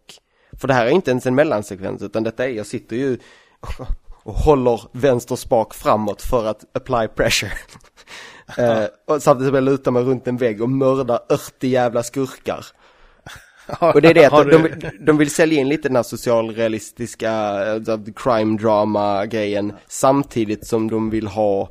För 0.60 0.68
det 0.68 0.74
här 0.74 0.86
är 0.86 0.90
inte 0.90 1.10
ens 1.10 1.26
en 1.26 1.34
mellansekvens 1.34 2.02
utan 2.02 2.22
detta 2.22 2.44
är, 2.44 2.48
jag 2.48 2.66
sitter 2.66 2.96
ju 2.96 3.18
och 4.22 4.34
håller 4.34 4.80
vänster 4.92 5.36
spak 5.36 5.74
framåt 5.74 6.22
för 6.22 6.46
att 6.46 6.76
apply 6.76 7.08
pressure. 7.08 7.52
eh, 8.58 8.84
och 9.06 9.22
samtidigt 9.22 9.48
som 9.48 9.54
jag 9.54 9.64
lutar 9.64 9.90
mig 9.90 10.02
runt 10.02 10.28
en 10.28 10.36
vägg 10.36 10.62
och 10.62 10.70
mördar 10.70 11.20
80 11.32 11.68
jävla 11.68 12.02
skurkar. 12.02 12.66
Och 13.94 14.02
det 14.02 14.08
är 14.08 14.14
det 14.14 14.26
att 14.26 14.50
de, 14.50 14.68
de, 14.80 14.90
de 15.00 15.18
vill 15.18 15.30
sälja 15.30 15.60
in 15.60 15.68
lite 15.68 15.88
den 15.88 15.96
här 15.96 16.02
socialrealistiska 16.02 17.64
eh, 17.66 17.98
crime 18.16 18.58
drama 18.58 19.26
grejen 19.26 19.72
samtidigt 19.88 20.66
som 20.66 20.90
de 20.90 21.10
vill 21.10 21.26
ha 21.26 21.70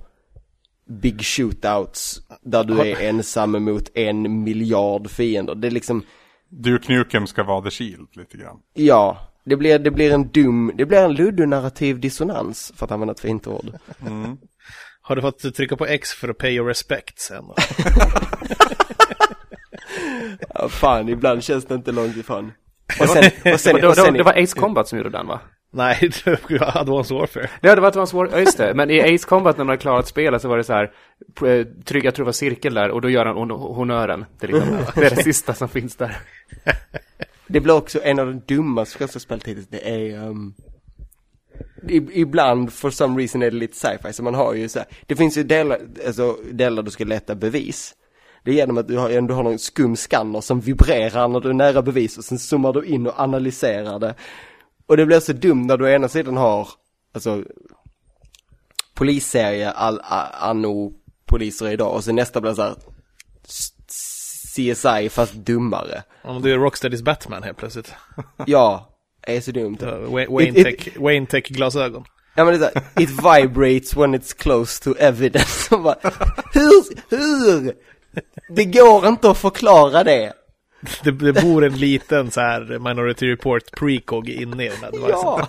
big 0.89 1.21
shootouts 1.21 2.21
där 2.41 2.63
du 2.63 2.79
är 2.81 3.01
ensam 3.01 3.63
mot 3.63 3.97
en 3.97 4.43
miljard 4.43 5.09
fiender. 5.09 5.55
Det 5.55 5.67
är 5.67 5.71
liksom, 5.71 6.03
Duke 6.49 6.93
Nukem 6.93 7.27
ska 7.27 7.43
vara 7.43 7.61
the 7.61 7.69
shield 7.71 8.07
lite 8.15 8.37
grann. 8.37 8.59
ja, 8.73 9.17
det 9.43 9.55
blir, 9.55 9.79
det 9.79 9.91
blir 9.91 10.11
en 10.13 10.27
dum, 10.27 10.71
det 10.75 10.85
blir 10.85 10.97
en 10.97 11.13
ludonarrativ 11.13 11.99
dissonans 11.99 12.71
för 12.75 12.85
att 12.85 12.91
använda 12.91 13.11
ett 13.11 13.19
fint 13.19 13.47
ord. 13.47 13.65
Har 15.01 15.15
du 15.15 15.21
fått 15.21 15.55
trycka 15.55 15.75
på 15.75 15.85
X 15.85 16.11
för 16.11 16.29
att 16.29 16.37
pay 16.37 16.51
your 16.55 16.67
respect 16.67 17.19
sen? 17.19 17.45
Ja, 20.53 20.69
fan, 20.69 21.09
ibland 21.09 21.43
känns 21.43 21.65
det 21.65 21.75
inte 21.75 21.91
långt 21.91 22.17
ifrån. 22.17 22.51
Och 22.99 23.07
Det 23.07 23.13
var- 23.13 23.21
sen, 23.21 23.53
och 23.53 23.59
sen, 23.59 23.75
det, 23.75 23.81
var, 23.81 23.89
och 23.89 23.95
sen, 23.95 24.13
det 24.13 24.23
var 24.23 24.43
Ace 24.43 24.59
Combat 24.59 24.87
som 24.87 24.97
gjorde 24.97 25.09
den 25.09 25.27
va? 25.27 25.39
Nej, 25.71 26.11
det 26.25 26.49
var 26.59 26.77
Advanced 26.77 27.17
Warfare. 27.17 27.49
Ja, 27.61 27.75
det 27.75 27.81
var 27.81 27.97
en 27.99 28.07
svår, 28.07 28.29
ja, 28.31 28.39
just 28.39 28.57
det. 28.57 28.73
Men 28.73 28.89
i 28.89 29.01
Ace 29.15 29.27
Combat 29.27 29.57
när 29.57 29.65
man 29.65 29.73
har 29.73 29.77
klarat 29.77 30.07
spelet 30.07 30.41
så 30.41 30.47
var 30.49 30.57
det 30.57 30.63
så 30.63 30.73
här, 30.73 30.83
eh, 31.45 31.65
tryck, 31.85 32.03
jag 32.05 32.15
tror 32.15 32.23
det 32.23 32.27
var 32.27 32.31
cirkel 32.33 32.73
där, 32.73 32.89
och 32.91 33.01
då 33.01 33.09
gör 33.09 33.25
han 33.25 33.35
hon- 33.37 33.51
honören. 33.51 34.25
Det 34.39 34.47
är, 34.47 34.51
liksom, 34.51 34.77
det 34.95 35.05
är 35.05 35.09
det 35.09 35.23
sista 35.23 35.53
som 35.53 35.69
finns 35.69 35.95
där. 35.95 36.17
Det 37.49 37.59
blir 37.59 37.73
också 37.73 37.99
en 38.03 38.19
av 38.19 38.27
de 38.27 38.55
dummaste 38.55 38.97
första 38.97 39.19
spelet 39.19 39.47
hittills. 39.47 39.67
Det 39.67 39.89
är, 39.89 40.19
um, 40.27 40.53
ibland, 42.11 42.73
for 42.73 42.89
some 42.89 43.21
reason 43.21 43.41
är 43.43 43.51
det 43.51 43.57
lite 43.57 43.77
sci-fi, 43.77 44.13
så 44.13 44.23
man 44.23 44.35
har 44.35 44.53
ju 44.53 44.69
så 44.69 44.79
här, 44.79 44.87
det 45.05 45.15
finns 45.15 45.37
ju 45.37 45.43
delar, 45.43 45.79
alltså 46.07 46.37
delar 46.51 46.83
du 46.83 46.91
ska 46.91 47.03
leta 47.03 47.35
bevis. 47.35 47.93
Det 48.47 48.51
är 48.53 48.55
genom 48.55 48.77
att 48.77 48.87
du 48.87 48.97
har, 48.97 49.21
du 49.21 49.33
har 49.33 49.43
någon 49.43 49.59
skum 49.59 49.95
skanner 49.95 50.41
som 50.41 50.59
vibrerar 50.59 51.27
när 51.27 51.39
du 51.39 51.49
är 51.49 51.53
nära 51.53 51.81
bevis 51.81 52.17
och 52.17 52.23
sen 52.23 52.39
zoomar 52.39 52.73
du 52.73 52.83
in 52.85 53.07
och 53.07 53.19
analyserar 53.19 53.99
det. 53.99 54.15
Och 54.85 54.97
det 54.97 55.05
blir 55.05 55.19
så 55.19 55.33
dumt 55.33 55.65
när 55.67 55.77
du 55.77 55.85
å 55.85 55.87
ena 55.87 56.07
sidan 56.07 56.37
har, 56.37 56.67
alltså 57.13 57.43
polisserie 58.93 59.71
all, 59.71 60.01
anno 60.39 60.93
poliser 61.25 61.69
idag 61.69 61.93
och 61.95 62.03
sen 62.03 62.15
nästa 62.15 62.41
blir 62.41 62.53
så 62.53 62.61
här 62.61 62.75
CSI 64.55 65.09
fast 65.09 65.33
dummare. 65.33 66.03
Om 66.23 66.41
du 66.41 66.53
är 66.53 66.57
Rocksteadys 66.57 67.01
Batman 67.01 67.43
helt 67.43 67.57
plötsligt. 67.57 67.93
Ja, 68.45 68.89
det 69.25 69.37
är 69.37 69.41
så 69.41 69.51
dumt. 69.51 69.77
Wayne, 69.81 70.27
Wayne, 70.33 70.59
It- 70.59 70.63
Tech, 70.63 70.97
Wayne 70.99 71.25
Tech 71.25 71.43
glasögon. 71.43 72.03
Ja 72.35 72.45
men 72.45 72.59
det 72.59 72.65
är 72.65 72.71
så 72.73 72.79
här, 72.79 73.03
it 73.03 73.09
vibrates 73.41 73.97
when 73.97 74.15
it's 74.15 74.37
close 74.37 74.83
to 74.83 74.95
evidence. 74.99 75.77
Bara, 75.77 75.95
hur, 76.53 76.83
hur? 77.09 77.73
Det 78.49 78.65
går 78.65 79.07
inte 79.07 79.29
att 79.29 79.37
förklara 79.37 80.03
det. 80.03 80.33
Det, 81.03 81.11
det 81.11 81.41
bor 81.41 81.65
en 81.65 81.77
liten 81.77 82.31
så 82.31 82.41
här 82.41 82.79
Minority 82.79 83.27
Report 83.31 83.71
precog 83.71 84.29
inne 84.29 84.65
i 84.65 84.69
den 84.69 84.77
här. 84.77 84.91
Ja. 85.09 85.47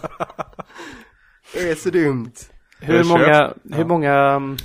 Det 1.55 1.71
är 1.71 1.75
så 1.75 1.91
dumt. 1.91 2.33
Hur 2.81 3.05
många, 3.05 3.55
hur 3.73 3.85
många 3.85 4.14
mm, 4.14 4.57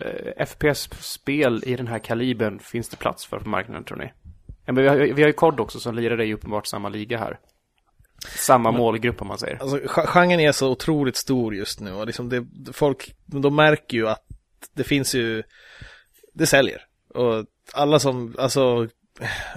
eh, 0.00 0.46
FPS-spel 0.46 1.62
i 1.66 1.76
den 1.76 1.86
här 1.86 1.98
kalibern 1.98 2.58
finns 2.58 2.88
det 2.88 2.96
plats 2.96 3.26
för 3.26 3.38
på 3.38 3.48
marknaden 3.48 3.84
tror 3.84 3.96
ni? 3.98 4.12
Ja, 4.66 4.72
men 4.72 4.82
vi, 4.82 4.88
har, 4.88 4.96
vi 4.96 5.22
har 5.22 5.28
ju 5.28 5.32
COD 5.32 5.60
också 5.60 5.80
som 5.80 5.94
lirar 5.94 6.20
i 6.20 6.34
uppenbart 6.34 6.66
samma 6.66 6.88
liga 6.88 7.18
här. 7.18 7.38
Samma 8.36 8.70
målgrupp 8.72 9.22
om 9.22 9.28
man 9.28 9.38
säger. 9.38 9.58
Alltså, 9.62 9.80
ge- 9.80 9.88
genren 10.06 10.40
är 10.40 10.52
så 10.52 10.70
otroligt 10.70 11.16
stor 11.16 11.54
just 11.54 11.80
nu 11.80 11.92
och 11.92 12.06
liksom 12.06 12.28
det, 12.28 12.46
folk, 12.72 13.14
de 13.26 13.56
märker 13.56 13.96
ju 13.96 14.08
att 14.08 14.24
det 14.74 14.84
finns 14.84 15.14
ju, 15.14 15.42
det 16.34 16.46
säljer. 16.46 16.82
Och 17.14 17.44
alla 17.72 17.98
som, 17.98 18.34
alltså, 18.38 18.88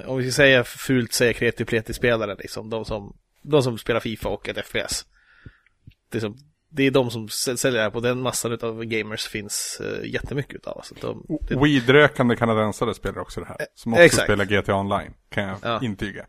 om 0.06 0.18
vi 0.18 0.24
ska 0.32 0.36
säga 0.36 0.64
fult 0.64 1.14
säga 1.14 1.34
kreativ 1.34 1.66
pleti-spelare 1.66 2.36
liksom, 2.36 2.70
de 2.70 2.86
som, 2.86 3.16
de 3.42 3.64
som 3.64 3.78
spelar 3.78 4.00
Fifa 4.00 4.30
och 4.30 4.50
ett 4.50 4.66
FPS. 4.66 5.06
Det 6.10 6.18
är, 6.18 6.22
som, 6.22 6.38
det 6.70 6.84
är 6.84 6.92
de 6.92 7.12
som 7.12 7.28
säl- 7.28 7.56
säljer 7.58 7.78
det 7.78 7.84
här 7.84 7.90
på 7.92 8.00
den 8.00 8.22
massan 8.22 8.58
av 8.62 8.84
gamers 8.84 9.28
finns 9.28 9.82
uh, 9.84 10.10
jättemycket 10.10 10.56
utav. 10.56 10.78
Alltså, 10.78 10.96
de, 11.02 11.26
det, 11.42 11.56
Weedrökande 11.56 12.36
kanadensare 12.36 12.94
spelar 12.94 13.20
också 13.20 13.40
det 13.40 13.48
här. 13.48 13.58
Som 13.76 13.94
också 13.94 14.04
exakt. 14.04 14.24
spelar 14.24 14.46
GTA 14.46 14.76
Online, 14.76 15.14
kan 15.30 15.44
jag 15.44 15.58
Ja. 15.62 15.80
intyga. 15.84 16.26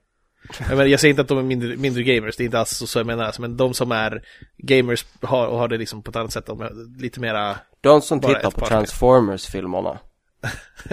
jag, 0.58 0.68
menar, 0.68 0.84
jag 0.84 1.00
säger 1.00 1.10
inte 1.10 1.22
att 1.22 1.28
de 1.28 1.38
är 1.38 1.42
mindre, 1.42 1.76
mindre 1.76 2.02
gamers, 2.02 2.36
det 2.36 2.42
är 2.42 2.44
inte 2.44 2.58
alls 2.58 2.70
så 2.70 2.98
jag 2.98 3.06
menar, 3.06 3.24
alltså, 3.24 3.40
men 3.40 3.56
de 3.56 3.74
som 3.74 3.92
är 3.92 4.22
gamers 4.56 5.06
har, 5.20 5.46
och 5.46 5.58
har 5.58 5.68
det 5.68 5.78
liksom 5.78 6.02
på 6.02 6.10
ett 6.10 6.16
annat 6.16 6.32
sätt, 6.32 6.46
de 6.46 6.60
är 6.60 7.00
lite 7.00 7.20
mera 7.20 7.56
De 7.80 8.02
som 8.02 8.20
tittar 8.20 8.50
på 8.50 8.66
Transformers-filmerna. 8.66 9.98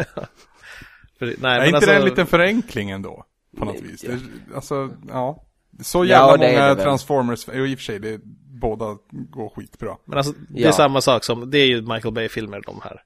För, 1.19 1.25
nej, 1.25 1.35
är 1.35 1.57
men 1.59 1.65
inte 1.65 1.75
alltså, 1.77 1.91
det 1.91 1.97
en 1.97 2.05
liten 2.05 2.27
förenkling 2.27 2.89
ändå? 2.89 3.25
På 3.57 3.65
något 3.65 3.81
Nej, 3.81 3.91
vis. 3.91 4.03
ja. 4.03 4.11
Det, 4.11 4.55
alltså, 4.55 4.89
ja. 5.07 5.43
Så 5.81 6.05
Ja, 6.05 6.29
jävla 6.29 6.47
är 6.47 6.69
många. 6.69 6.83
Transformers, 6.83 7.47
jo 7.53 7.65
i 7.65 7.75
och 7.75 7.79
för 7.79 7.83
sig, 7.83 7.99
det, 7.99 8.19
båda 8.61 8.97
går 9.09 9.49
skitbra. 9.49 9.97
Men 10.05 10.17
alltså, 10.17 10.33
det 10.49 10.61
är 10.61 10.65
Ja. 10.65 10.71
samma 10.71 11.01
sak 11.01 11.23
som, 11.23 11.49
det 11.51 11.57
är 11.59 11.65
ju 11.65 11.81
Michael 11.81 12.13
Bay-filmer 12.13 12.61
de 12.65 12.81
här. 12.83 13.03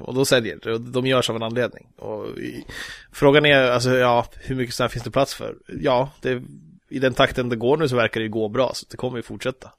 Och 0.00 0.14
då 0.14 0.24
säljer 0.24 0.58
det, 0.62 0.72
och 0.72 0.80
de 0.80 1.06
görs 1.06 1.30
av 1.30 1.36
en 1.36 1.42
anledning. 1.42 1.86
Och 1.96 2.26
i, 2.38 2.64
frågan 3.12 3.46
är, 3.46 3.70
alltså 3.70 3.90
ja, 3.90 4.26
hur 4.40 4.56
mycket 4.56 4.74
sådana 4.74 4.88
finns 4.88 5.04
det 5.04 5.10
plats 5.10 5.34
för? 5.34 5.56
Ja, 5.80 6.10
det, 6.20 6.42
i 6.88 6.98
den 6.98 7.14
takten 7.14 7.48
det 7.48 7.56
går 7.56 7.76
nu 7.76 7.88
så 7.88 7.96
verkar 7.96 8.20
det 8.20 8.24
ju 8.24 8.30
gå 8.30 8.48
bra, 8.48 8.70
så 8.74 8.86
det 8.90 8.96
kommer 8.96 9.16
ju 9.16 9.22
fortsätta. 9.22 9.70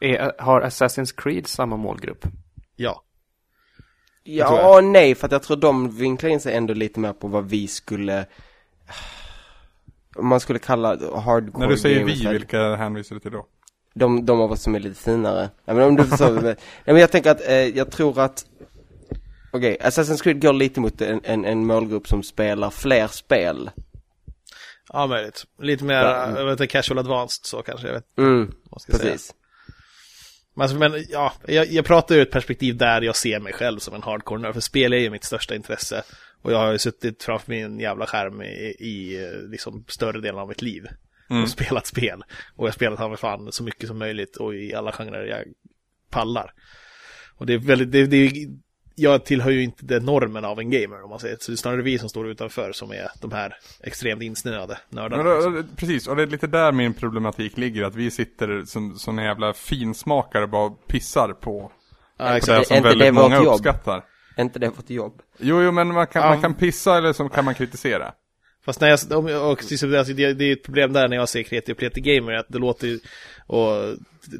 Är, 0.00 0.32
har 0.42 0.60
Assassin's 0.60 1.14
Creed 1.16 1.46
samma 1.46 1.76
målgrupp? 1.76 2.26
Ja. 2.76 3.02
Ja 4.36 4.76
och 4.76 4.84
nej, 4.84 5.14
för 5.14 5.26
att 5.26 5.32
jag 5.32 5.42
tror 5.42 5.56
de 5.56 5.96
vinklar 5.96 6.30
in 6.30 6.40
sig 6.40 6.54
ändå 6.54 6.74
lite 6.74 7.00
mer 7.00 7.12
på 7.12 7.28
vad 7.28 7.48
vi 7.48 7.68
skulle 7.68 8.26
om 10.16 10.26
man 10.26 10.40
skulle 10.40 10.58
kalla 10.58 10.88
hardcore 11.20 11.58
När 11.58 11.68
du 11.68 11.78
säger 11.78 12.04
vi, 12.04 12.26
att 12.26 12.34
vilka 12.34 12.74
hänvisar 12.76 13.14
du 13.14 13.20
till 13.20 13.30
då? 13.30 13.46
de, 13.94 14.26
de 14.26 14.40
av 14.40 14.52
oss 14.52 14.62
som 14.62 14.74
är 14.74 14.80
lite 14.80 15.00
finare. 15.00 15.50
Ja, 15.64 15.74
men 15.74 15.88
om 15.88 15.96
du 15.96 16.04
förstår, 16.04 16.30
nej, 16.42 16.56
men 16.84 16.96
jag 16.96 17.10
tänker 17.10 17.30
att, 17.30 17.48
eh, 17.48 17.54
jag 17.54 17.90
tror 17.90 18.20
att 18.20 18.46
Okej, 19.52 19.76
Assassin's 19.80 20.22
Creed 20.22 20.42
går 20.42 20.52
lite 20.52 20.80
mot 20.80 21.00
en, 21.00 21.20
en, 21.24 21.44
en 21.44 21.66
målgrupp 21.66 22.08
som 22.08 22.22
spelar 22.22 22.70
fler 22.70 23.06
spel. 23.06 23.70
Ja, 24.92 25.06
möjligt. 25.06 25.44
Lite 25.62 25.84
mer, 25.84 25.94
Ja. 25.94 26.38
jag 26.38 26.44
vet 26.44 26.52
inte, 26.52 26.66
casual 26.66 26.98
advanced 26.98 27.46
så 27.46 27.62
kanske, 27.62 27.86
jag 27.86 27.94
vet 27.94 28.18
Mm, 28.18 28.52
ska 28.78 28.92
säga. 28.92 29.16
Men, 30.60 30.64
alltså, 30.64 30.78
men 30.78 31.04
ja, 31.08 31.32
jag, 31.46 31.66
jag 31.66 31.84
pratar 31.84 32.14
ur 32.14 32.22
ett 32.22 32.30
perspektiv 32.30 32.76
där 32.76 33.02
jag 33.02 33.16
ser 33.16 33.40
mig 33.40 33.52
själv 33.52 33.78
som 33.78 33.94
en 33.94 34.02
hardcore 34.02 34.40
nörd, 34.40 34.54
för 34.54 34.60
spel 34.60 34.92
är 34.92 34.98
ju 34.98 35.10
mitt 35.10 35.24
största 35.24 35.54
intresse. 35.54 36.02
Och 36.42 36.52
jag 36.52 36.58
har 36.58 36.72
ju 36.72 36.78
suttit 36.78 37.22
framför 37.22 37.50
min 37.50 37.80
jävla 37.80 38.06
skärm 38.06 38.42
i, 38.42 38.76
i 38.78 39.24
eh, 39.24 39.50
liksom 39.50 39.84
större 39.88 40.20
delen 40.20 40.40
av 40.40 40.48
mitt 40.48 40.62
liv. 40.62 40.86
Mm. 41.30 41.42
Och 41.42 41.48
spelat 41.48 41.86
spel. 41.86 42.22
Och 42.56 42.64
jag 42.64 42.70
har 42.70 42.72
spelat 42.72 43.00
av 43.00 43.16
fan 43.16 43.52
så 43.52 43.62
mycket 43.62 43.88
som 43.88 43.98
möjligt 43.98 44.36
och 44.36 44.54
i 44.54 44.74
alla 44.74 44.92
genrer 44.92 45.26
jag 45.26 45.44
pallar. 46.10 46.52
Och 47.36 47.46
det 47.46 47.54
är 47.54 47.58
väldigt, 47.58 47.92
det, 47.92 48.06
det 48.06 48.48
jag 49.00 49.24
tillhör 49.24 49.50
ju 49.50 49.62
inte 49.62 49.84
den 49.86 50.04
normen 50.04 50.44
av 50.44 50.58
en 50.60 50.70
gamer 50.70 51.02
om 51.04 51.10
man 51.10 51.18
säger. 51.20 51.36
Så 51.40 51.50
det 51.50 51.54
är 51.54 51.56
snarare 51.56 51.82
vi 51.82 51.98
som 51.98 52.08
står 52.08 52.28
utanför 52.28 52.72
som 52.72 52.90
är 52.90 53.08
de 53.20 53.32
här 53.32 53.54
extremt 53.82 54.22
insnöade 54.22 54.78
nördarna. 54.88 55.34
Liksom. 55.34 55.54
då, 55.54 55.62
precis, 55.76 56.06
och 56.08 56.16
det 56.16 56.22
är 56.22 56.26
lite 56.26 56.46
där 56.46 56.72
min 56.72 56.94
problematik 56.94 57.56
ligger, 57.58 57.82
att 57.84 57.94
vi 57.94 58.10
sitter 58.10 58.64
som 58.64 58.98
såna 58.98 59.24
jävla 59.24 59.52
finsmakare 59.52 60.42
och 60.42 60.48
bara 60.50 60.70
pissar 60.70 61.32
på, 61.32 61.72
Ja, 62.18 62.28
på 62.28 62.32
exakt. 62.34 62.58
det 62.60 62.64
som 62.66 62.76
inte 62.76 62.88
väldigt 62.88 63.06
det 63.08 63.12
många 63.12 63.36
jobb? 63.42 63.54
uppskattar. 63.54 64.04
Är 64.36 64.42
inte 64.42 64.58
det 64.58 64.68
vårt 64.68 64.90
jobb? 64.90 65.20
Jo, 65.38 65.62
jo, 65.62 65.72
men 65.72 65.88
man 65.88 66.06
kan, 66.06 66.22
Ja. 66.22 66.28
man 66.28 66.40
kan 66.40 66.54
pissa 66.54 66.98
eller 66.98 67.12
så 67.12 67.28
kan 67.28 67.44
man 67.44 67.54
kritisera. 67.54 68.12
Fast 68.64 68.80
när 68.80 68.88
jag, 68.88 68.98
om 69.18 69.24
och 69.24 69.50
alltså, 69.50 69.86
det, 70.14 70.32
det 70.34 70.44
är 70.44 70.52
ett 70.52 70.62
problem 70.62 70.92
där 70.92 71.08
när 71.08 71.16
jag 71.16 71.28
ser 71.28 71.42
kreativ 71.42 71.74
pleti 71.74 72.00
gamer, 72.00 72.32
att 72.32 72.46
det 72.48 72.58
låter 72.58 72.86
ju, 72.86 73.00
och 73.46 73.94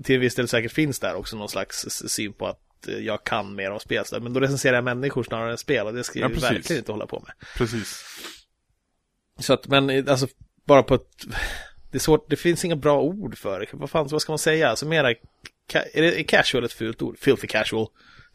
till 0.04 0.18
viss 0.18 0.34
del 0.34 0.48
säkert 0.48 0.72
finns 0.72 1.00
där 1.00 1.14
också 1.14 1.36
någon 1.36 1.48
slags 1.48 1.86
syn 1.90 2.32
på 2.32 2.46
att 2.46 2.56
eh, 2.56 2.69
jag 2.86 3.24
kan 3.24 3.54
mer 3.54 3.70
om 3.70 3.80
spel, 3.80 4.04
men 4.20 4.32
då 4.32 4.40
recenserar 4.40 4.74
jag 4.74 4.84
människor 4.84 5.22
snarare 5.22 5.50
än 5.50 5.58
spel 5.58 5.86
och 5.86 5.92
det 5.94 6.04
ska 6.04 6.18
Ja, 6.18 6.24
jag 6.24 6.32
precis. 6.32 6.50
verkligen 6.50 6.80
inte 6.80 6.92
hålla 6.92 7.06
på 7.06 7.20
med. 7.20 7.32
Precis. 7.56 8.04
Så 9.38 9.52
att, 9.52 9.68
men 9.68 10.08
alltså, 10.08 10.26
bara 10.64 10.82
på 10.82 10.94
ett, 10.94 11.26
det 11.90 11.98
är 11.98 12.00
svårt, 12.00 12.30
det 12.30 12.36
finns 12.36 12.64
inga 12.64 12.76
bra 12.76 13.00
ord 13.00 13.38
för 13.38 13.60
det, 13.60 13.66
vad 13.72 13.90
fan, 13.90 14.08
vad 14.10 14.22
ska 14.22 14.32
man 14.32 14.38
säga, 14.38 14.68
alltså 14.68 14.86
mera, 14.86 15.10
är, 15.10 15.16
det, 16.02 16.20
är 16.20 16.22
casual 16.22 16.64
ett 16.64 16.72
fult 16.72 17.02
ord? 17.02 17.18
Filthy 17.18 17.46
casual. 17.46 17.86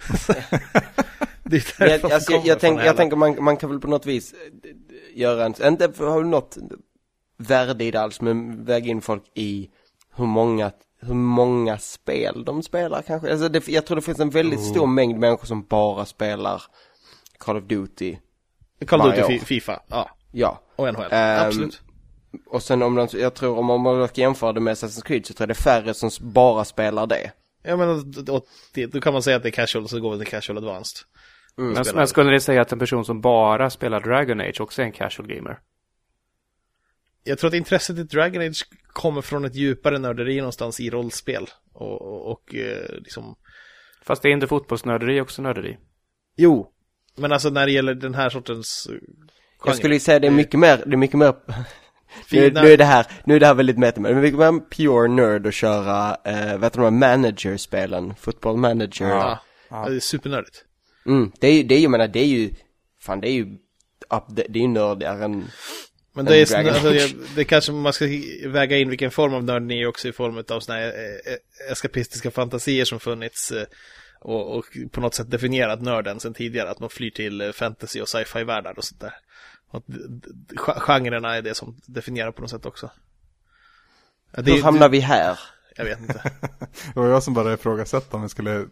det 1.44 1.80
är 1.80 1.90
Jag, 1.90 2.12
alltså, 2.12 2.32
jag, 2.32 2.46
jag, 2.46 2.60
tänk, 2.60 2.82
jag 2.84 2.98
tänker 2.98 3.18
man, 3.18 3.44
man 3.44 3.58
kan 3.58 3.70
väl 3.70 3.80
på 3.80 3.88
något 3.88 4.06
vis 4.06 4.34
eh, 4.34 5.20
göra 5.20 5.46
en, 5.46 5.68
inte 5.68 5.92
har 5.98 6.24
du 6.24 6.30
något 6.30 6.58
värde 7.38 7.84
i 7.84 7.92
det 7.92 8.02
alls, 8.02 8.22
men 8.22 8.66
väga 8.66 8.88
in 8.88 9.02
folk 9.02 9.24
i 9.34 9.70
hur 10.16 10.26
många, 10.26 10.72
hur 11.02 11.14
många 11.14 11.78
spel 11.78 12.44
de 12.46 12.64
spelar 12.64 13.02
kanske. 13.02 13.32
Alltså 13.32 13.50
det, 13.50 13.68
jag 13.68 13.86
tror 13.86 13.96
det 13.96 14.02
finns 14.02 14.20
en 14.20 14.30
väldigt 14.30 14.60
Oh. 14.60 14.66
stor 14.66 14.88
mängd 14.88 15.20
människor 15.20 15.46
som 15.46 15.64
bara 15.66 16.06
spelar 16.06 16.62
Call 17.38 17.58
of 17.58 17.64
Duty. 17.64 18.18
Call 18.88 19.02
of 19.02 19.08
Duty, 19.08 19.22
år. 19.24 19.28
Fi- 19.28 19.40
Fifa, 19.40 19.80
ja, 19.88 20.10
Ja. 20.32 20.62
och 20.76 20.88
NHL, 20.94 21.06
Ehm, 21.12 21.48
absolut. 21.48 21.82
Och 22.48 22.64
sen 22.64 22.82
om 22.84 22.96
de, 22.96 23.08
jag 23.14 23.34
tror 23.34 23.58
om 23.58 23.82
man 23.82 24.08
ska 24.08 24.22
jämföra 24.22 24.54
det 24.54 24.60
med 24.60 24.74
Assassin's 24.74 25.04
Creed 25.06 25.26
så 25.26 25.34
tror 25.34 25.44
jag 25.44 25.50
det 25.50 25.60
är 25.60 25.64
färre 25.82 25.94
som 25.94 26.10
bara 26.22 26.66
spelar 26.66 27.08
det. 27.08 27.32
Ja 27.64 27.76
men 27.78 28.12
då, 28.92 29.02
kan 29.02 29.14
man 29.14 29.24
säga 29.24 29.38
att 29.38 29.44
det 29.44 29.50
är 29.50 29.52
casual 29.52 29.88
så 29.90 30.00
går 30.00 30.12
vi 30.12 30.18
till 30.18 30.28
casual 30.28 30.58
advanced. 30.58 30.98
Men, 31.58 31.76
spelar- 31.86 31.94
men 32.00 32.08
skulle 32.08 32.32
ni 32.32 32.40
säga 32.40 32.62
att 32.62 32.72
en 32.72 32.80
person 32.80 33.06
som 33.06 33.22
bara 33.22 33.70
spelar 33.70 34.00
Dragon 34.00 34.42
Age 34.42 34.62
också 34.62 34.82
är 34.82 34.86
en 34.86 34.92
casual 34.92 35.28
gamer? 35.28 35.60
Jag 37.28 37.38
tror 37.38 37.48
att 37.48 37.54
intresset 37.54 37.98
i 37.98 38.04
Dragon 38.04 38.42
Age 38.42 38.66
kommer 38.94 39.22
från 39.22 39.46
ett 39.46 39.56
djupare 39.56 40.00
nörderi 40.00 40.38
någonstans 40.38 40.80
i 40.80 40.90
rollspel. 40.90 41.50
Och, 41.74 42.02
och, 42.02 42.32
och 42.32 42.56
eh, 42.56 42.96
liksom, 42.98 43.36
Fast 44.04 44.22
det 44.22 44.30
är 44.30 44.34
inte 44.34 44.48
fotbollsnörderi 44.48 45.22
också 45.22 45.42
nörderi. 45.42 45.78
jo. 46.38 46.72
Men 47.18 47.32
alltså 47.32 47.50
när 47.50 47.66
det 47.66 47.72
gäller 47.72 47.94
den 47.94 48.14
här 48.16 48.30
sortens 48.30 48.88
eh, 48.92 48.96
Jag 49.66 49.76
skulle 49.76 49.94
ju 49.94 50.00
säga 50.00 50.20
det 50.20 50.28
är 50.28 50.32
mycket 50.32 50.60
mer, 50.60 50.78
det 50.86 50.94
är 50.94 50.98
mycket 50.98 51.18
mer 51.20 51.34
nu, 51.48 52.50
Fina- 52.50 52.62
nu 52.62 52.72
är 52.74 52.78
det 52.78 52.86
här, 52.86 53.06
nu 53.24 53.36
är 53.36 53.40
det 53.40 53.46
här 53.46 53.54
väldigt 53.54 53.78
meta, 53.78 54.02
men 54.02 54.12
det 54.14 54.18
är 54.20 54.22
mycket 54.22 54.40
mer 54.40 54.60
pure 54.70 55.08
nerd 55.08 55.48
att 55.48 55.54
köra, 55.54 56.18
eh, 56.26 56.58
vet 56.58 56.74
du 56.74 56.82
de 56.82 57.02
här 57.02 57.18
manager-spelen? 57.18 58.16
Football 58.16 58.58
manager. 58.58 59.08
Ja, 59.10 59.40
Ja. 59.70 59.86
det 59.90 59.96
är 59.96 60.00
supernördigt. 60.00 60.66
Mm, 61.06 61.32
det 61.40 61.48
är 61.48 61.54
ju, 61.54 61.64
det 61.64 61.76
är 61.76 61.78
ju, 61.78 61.84
jag 61.84 61.92
menar, 61.92 62.08
det 62.08 62.20
är 62.20 62.26
ju, 62.28 62.50
fan 63.02 63.22
det 63.22 63.30
är 63.30 63.34
ju, 63.34 63.46
det 64.36 64.60
är 64.60 64.62
ju 64.64 64.68
nördigare 64.68 65.24
än, 65.26 65.44
Men 66.16 66.26
det 66.26 66.38
är, 66.52 66.68
alltså, 66.70 66.94
jag- 66.94 67.12
det 67.36 67.46
kanske 67.46 67.72
man 67.72 67.94
ska 67.94 68.06
väga 68.46 68.78
in 68.78 68.90
vilken 68.90 69.12
form 69.12 69.34
av 69.34 69.44
nörd 69.44 69.62
ni 69.64 69.82
är 69.82 69.88
också 69.88 70.08
i 70.08 70.12
form 70.14 70.44
av 70.50 70.60
såna 70.60 70.78
här 70.78 70.88
eh, 70.88 71.34
eh, 71.34 71.72
eskapistiska 71.72 72.32
fantasier 72.32 72.86
som 72.86 73.00
funnits 73.00 73.52
eh, 73.52 73.66
och, 74.20 74.58
och 74.58 74.66
på 74.92 75.02
något 75.02 75.14
sätt 75.14 75.32
definierat 75.32 75.82
nörden 75.82 76.20
sedan 76.20 76.34
tidigare, 76.34 76.70
att 76.70 76.80
man 76.80 76.90
flyr 76.90 77.10
till 77.12 77.52
fantasy 77.54 78.02
och 78.02 78.10
sci-fi-världar 78.10 78.74
och 78.78 78.84
sånt 78.84 79.02
där. 79.02 79.14
Och 79.70 79.84
genrerna 80.78 81.36
är 81.36 81.42
det 81.42 81.56
som 81.56 81.78
definierar 81.86 82.32
på 82.32 82.42
något 82.42 82.50
sätt 82.50 82.66
också. 82.66 82.92
Ja, 84.36 84.42
det, 84.42 84.52
hur 84.52 84.62
hamnar 84.64 84.90
vi 84.90 85.00
här? 85.00 85.40
Jag 85.76 85.86
vet 85.86 86.00
inte. 86.00 86.32
Det 86.94 87.00
var 87.00 87.08
jag 87.08 87.24
som 87.24 87.34
bara 87.34 87.54
ifrågasatte 87.54 88.16
om 88.16 88.22
vi 88.22 88.30
skulle, 88.30 88.66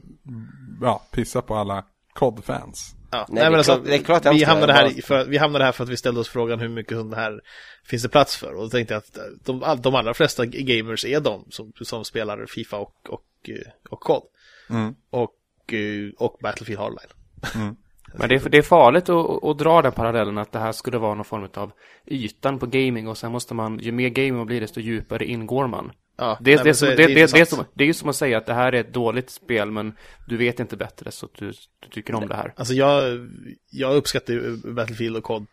ja, 0.81 1.07
pissa 1.11 1.41
på 1.41 1.55
alla 1.55 1.85
COD-fans. 2.13 2.95
Ja. 3.13 3.25
Nej, 3.29 3.49
det 3.51 3.57
är 3.57 3.63
klart- 3.63 3.85
det 3.85 3.95
är 3.95 4.03
klart 4.03 4.25
vi, 4.25 4.43
hamnade 4.43 4.73
här, 4.73 5.01
för, 5.01 5.25
vi 5.25 5.37
hamnade 5.37 5.65
här 5.65 5.71
för 5.71 5.83
att 5.83 5.89
vi 5.89 5.97
ställde 5.97 6.19
oss 6.19 6.29
frågan 6.29 6.59
hur 6.59 6.69
mycket 6.69 6.97
sånt 6.97 7.15
här 7.15 7.41
finns 7.85 8.03
det 8.03 8.09
plats 8.09 8.37
för. 8.37 8.53
Och 8.53 8.63
då 8.63 8.69
tänkte 8.69 8.93
jag 8.93 8.99
att 8.99 9.17
eh, 9.17 9.23
de, 9.45 9.81
de 9.81 9.95
allra 9.95 10.13
flesta 10.13 10.45
gamers 10.45 11.05
är 11.05 11.19
de 11.19 11.45
som, 11.49 11.71
som 11.81 12.05
spelar 12.05 12.45
Fifa 12.45 12.77
och, 12.77 12.95
och, 13.09 13.25
eh, 13.49 13.71
och 13.89 13.99
COD. 13.99 14.23
Mm. 14.69 14.95
Och, 15.09 15.73
eh, 15.73 16.11
och 16.17 16.37
Battlefield 16.41 16.79
Hardline. 16.79 17.09
Men 18.15 18.29
det 18.29 18.35
är, 18.35 18.49
det 18.49 18.57
är 18.57 18.61
farligt 18.61 19.09
att, 19.09 19.43
att 19.43 19.57
dra 19.57 19.81
den 19.81 19.91
parallellen 19.91 20.37
att 20.37 20.51
det 20.51 20.59
här 20.59 20.71
skulle 20.71 20.97
vara 20.97 21.15
någon 21.15 21.25
form 21.25 21.47
av 21.53 21.71
ytan 22.05 22.59
på 22.59 22.65
gaming 22.65 23.07
och 23.07 23.17
sen 23.17 23.31
måste 23.31 23.53
man, 23.53 23.79
ju 23.79 23.91
mer 23.91 24.09
gaming 24.09 24.35
man 24.35 24.45
blir 24.45 24.61
desto 24.61 24.79
djupare 24.79 25.25
ingår 25.25 25.67
man. 25.67 25.91
Ja, 26.23 26.37
Det, 26.41 26.55
nej, 26.55 26.63
det, 26.63 26.73
så 26.73 26.85
det, 26.85 26.91
är 26.91 26.97
det, 26.97 27.13
det, 27.13 27.39
är 27.39 27.45
som, 27.45 27.65
det 27.73 27.83
är 27.83 27.87
ju 27.87 27.93
som 27.93 28.09
att 28.09 28.15
säga 28.15 28.37
att 28.37 28.45
det 28.45 28.53
här 28.53 28.73
är 28.73 28.79
ett 28.79 28.93
dåligt 28.93 29.29
spel 29.29 29.71
men 29.71 29.93
du 30.27 30.37
vet 30.37 30.59
inte 30.59 30.77
bättre 30.77 31.11
så 31.11 31.29
du, 31.37 31.53
du 31.79 31.89
tycker 31.89 32.15
om 32.15 32.27
det 32.27 32.35
här. 32.35 32.53
Alltså 32.55 32.73
jag, 32.73 33.29
jag 33.69 33.95
uppskattar 33.95 34.33
ju 34.33 34.57
Battlefield 34.57 35.17
och 35.17 35.23
COD 35.23 35.45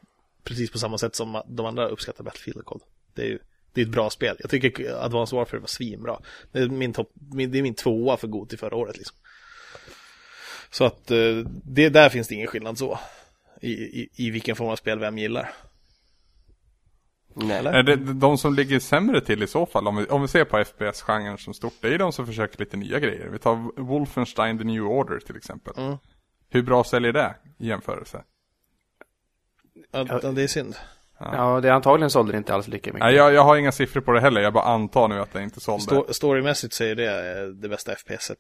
precis 0.45 0.71
på 0.71 0.79
samma 0.79 0.99
sätt 0.99 1.15
som 1.15 1.43
de 1.49 1.67
andra 1.67 1.89
uppskattar 1.89 2.25
Battlefield 2.25 2.59
och 2.59 2.67
COD. 2.67 2.83
Det 3.15 3.23
är 3.23 3.27
ju 3.27 3.39
det 3.73 3.81
är 3.81 3.85
ett 3.85 3.91
bra 3.91 4.11
spel. 4.11 4.37
Jag 4.41 4.51
tycker 4.51 5.05
Advanced 5.05 5.37
Warfare 5.37 5.61
var 5.61 5.67
svinbra. 5.67 6.21
Det 6.53 6.59
är 6.59 6.69
min, 6.69 6.93
topp, 6.93 7.11
det 7.15 7.59
är 7.59 7.63
min 7.63 7.75
tvåa 7.75 8.17
för 8.17 8.29
god 8.29 8.49
till 8.49 8.59
förra 8.59 8.77
året 8.77 8.97
liksom. 8.97 9.17
Så 10.71 10.85
att 10.85 11.11
eh, 11.11 11.37
det, 11.65 11.89
där 11.89 12.09
finns 12.09 12.29
det 12.29 12.35
ingen 12.35 12.47
skillnad 12.47 12.79
så. 12.79 12.99
I, 13.61 13.73
i, 13.73 14.09
I 14.17 14.31
vilken 14.31 14.57
form 14.57 14.69
av 14.69 14.77
spel 14.77 14.99
vem 14.99 15.19
gillar. 15.19 15.53
Nej. 17.35 17.67
Är 17.67 17.83
det 17.83 17.97
de 17.97 18.39
som 18.39 18.55
ligger 18.55 18.79
sämre 18.81 19.21
till 19.21 19.43
i 19.43 19.47
så 19.47 19.67
fall, 19.67 19.87
om 19.89 19.97
vi, 19.97 20.07
om 20.07 20.23
vi 20.23 20.29
ser 20.29 20.45
på 20.45 20.65
FPS-genren 20.65 21.39
som 21.39 21.55
stort, 21.55 21.73
det 21.81 21.95
är 21.95 21.99
de 21.99 22.13
som 22.13 22.27
försöker 22.27 22.59
lite 22.59 22.77
nya 22.77 22.99
grejer. 22.99 23.29
Vi 23.29 23.39
tar 23.39 23.81
Wolfenstein 23.83 24.59
The 24.59 24.65
New 24.65 24.83
Order 24.85 25.19
till 25.19 25.37
exempel. 25.37 25.75
Mm. 25.77 25.97
Hur 26.51 26.63
bra 26.63 26.85
säljer 26.85 27.13
det 27.13 27.35
i 27.59 27.69
jämförelse? 27.69 28.23
Ja, 29.93 30.07
Ja. 30.23 30.33
det 30.33 30.43
är 30.43 30.47
synd. 30.49 30.77
Ja, 31.19 31.61
det 31.61 31.71
antagligen 31.75 32.11
sålde 32.11 32.33
det 32.33 32.39
inte 32.39 32.55
alls 32.55 32.69
lika 32.69 32.91
mycket. 32.93 33.01
Nej, 33.07 33.15
jag, 33.15 33.33
jag 33.33 33.45
har 33.45 33.57
inga 33.57 33.73
siffror 33.73 34.01
på 34.01 34.13
det 34.13 34.21
heller, 34.21 34.41
jag 34.41 34.53
bara 34.53 34.65
antar 34.65 35.09
nu 35.09 35.21
att 35.21 35.33
det 35.33 35.43
inte 35.43 35.61
sålde. 35.61 35.85
Sto- 35.85 36.13
storymässigt 36.13 36.75
så 36.75 36.85
är 36.85 36.95
det 36.95 37.41
eh, 37.41 37.47
det 37.47 37.69
bästa 37.69 37.93
FPSet 37.93 38.39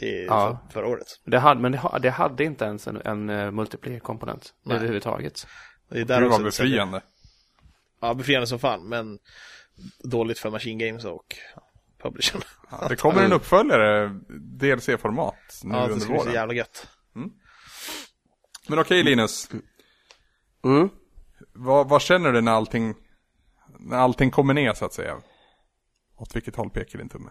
i, 0.00 0.24
Ja. 0.26 0.58
för, 0.66 0.72
förra 0.72 0.86
året. 0.88 1.06
Det 1.24 1.38
hade, 1.38 1.60
men 1.60 1.72
det, 1.72 1.80
det 2.02 2.10
hade 2.10 2.44
inte 2.44 2.64
ens 2.64 2.86
en, 2.88 2.96
en 3.04 3.30
uh, 3.30 3.50
multiplayer-komponent 3.50 4.52
Nej. 4.64 4.76
överhuvudtaget. 4.76 5.46
Det 5.90 6.00
är 6.00 6.04
där 6.04 6.20
var 6.20 6.28
också 6.28 6.42
det 6.42 6.52
säljer. 6.52 6.70
befriande. 6.72 7.00
Ja, 8.00 8.14
befriande 8.14 8.46
som 8.46 8.58
fan, 8.58 8.88
men 8.88 9.18
dåligt 10.04 10.38
för 10.38 10.50
Machine 10.50 10.78
Games 10.78 11.04
och 11.04 11.36
publishern. 12.02 12.42
Ja, 12.70 12.88
det 12.88 12.96
kommer 12.96 13.22
en 13.22 13.32
uppföljare, 13.32 14.08
DLC-format, 14.58 15.34
nu 15.64 15.74
Ja, 15.74 15.80
det 15.86 15.92
under 15.92 16.00
skulle 16.00 16.12
bli 16.14 16.18
så 16.18 16.24
våren. 16.24 16.34
jävla 16.34 16.54
gött. 16.54 16.88
Men 18.68 18.78
okej 18.78 19.02
Linus, 19.02 19.48
Mm. 20.64 20.88
vad, 21.52 21.88
vad 21.88 22.02
känner 22.02 22.32
du 22.32 22.40
när 22.40 22.52
allting, 22.52 22.94
när 23.78 23.96
allting 23.96 24.30
kommer 24.30 24.54
ner 24.54 24.74
så 24.74 24.84
att 24.84 24.92
säga? 24.92 25.16
Åt 26.16 26.36
vilket 26.36 26.56
håll 26.56 26.70
pekar 26.70 26.98
din 26.98 27.08
tumme? 27.08 27.30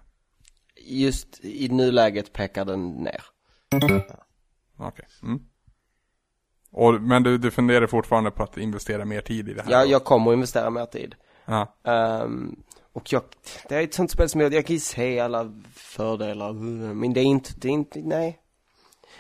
Just 0.82 1.39
i 1.45 1.70
nuläget 1.70 2.34
pekar 2.34 2.65
den 2.65 2.89
ner. 2.91 3.24
Okej. 4.78 5.07
Mm. 5.24 5.39
Och, 6.78 7.01
men 7.01 7.23
du, 7.23 7.38
du 7.38 7.51
funderar 7.51 7.88
fortfarande 7.88 8.32
på 8.32 8.43
att 8.43 8.57
investera 8.57 9.05
mer 9.05 9.21
tid 9.21 9.49
i 9.49 9.53
det 9.53 9.61
här? 9.61 9.71
Ja, 9.71 9.84
då? 9.86 9.91
jag 9.91 10.03
kommer 10.03 10.32
att 10.32 10.36
investera 10.36 10.69
mer 10.69 10.86
tid. 10.86 11.15
Ja. 11.45 11.75
Ehm, 11.84 12.55
och 12.93 13.13
jag, 13.13 13.21
det 13.69 13.75
är 13.75 13.82
ett 13.84 13.93
sånt 13.93 14.11
spel 14.11 14.30
som 14.30 14.41
jag, 14.41 14.53
jag 14.53 14.65
kan 14.65 14.73
ju 14.73 14.80
se 14.80 15.19
alla 15.19 15.53
fördelar, 15.73 16.53
men 16.93 17.13
det 17.13 17.19
är 17.19 17.23
inte, 17.23 17.49
det 17.57 17.67
är 17.67 17.71
inte, 17.71 17.99
nej. 17.99 18.39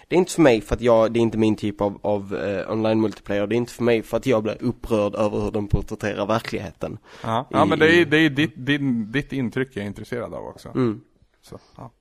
Det 0.07 0.15
är 0.15 0.17
inte 0.17 0.31
för 0.31 0.41
mig 0.41 0.61
för 0.61 0.75
att 0.75 0.81
jag, 0.81 1.13
det 1.13 1.19
är 1.19 1.21
inte 1.21 1.37
min 1.37 1.55
typ 1.55 1.81
av, 1.81 1.99
av 2.01 2.35
eh, 2.35 2.71
online 2.71 3.01
multiplayer. 3.01 3.47
Det 3.47 3.55
är 3.55 3.57
inte 3.57 3.73
för 3.73 3.83
mig 3.83 4.03
för 4.03 4.17
att 4.17 4.25
jag 4.25 4.43
blir 4.43 4.63
upprörd 4.63 5.15
över 5.15 5.39
hur 5.39 5.51
de 5.51 5.67
porträtterar 5.67 6.25
verkligheten. 6.25 6.97
Ja, 7.23 7.47
ja 7.49 7.65
men 7.65 7.79
det 7.79 7.89
I- 7.89 8.01
är, 8.01 8.05
det 8.05 8.17
är 8.17 8.29
ditt, 8.29 8.53
din, 8.65 9.11
ditt 9.11 9.33
intryck 9.33 9.69
jag 9.73 9.83
är 9.83 9.87
intresserad 9.87 10.33
av 10.33 10.45
också. 10.45 10.69
Mm. 10.69 11.01
Så, 11.41 11.59
ja. 11.77 11.91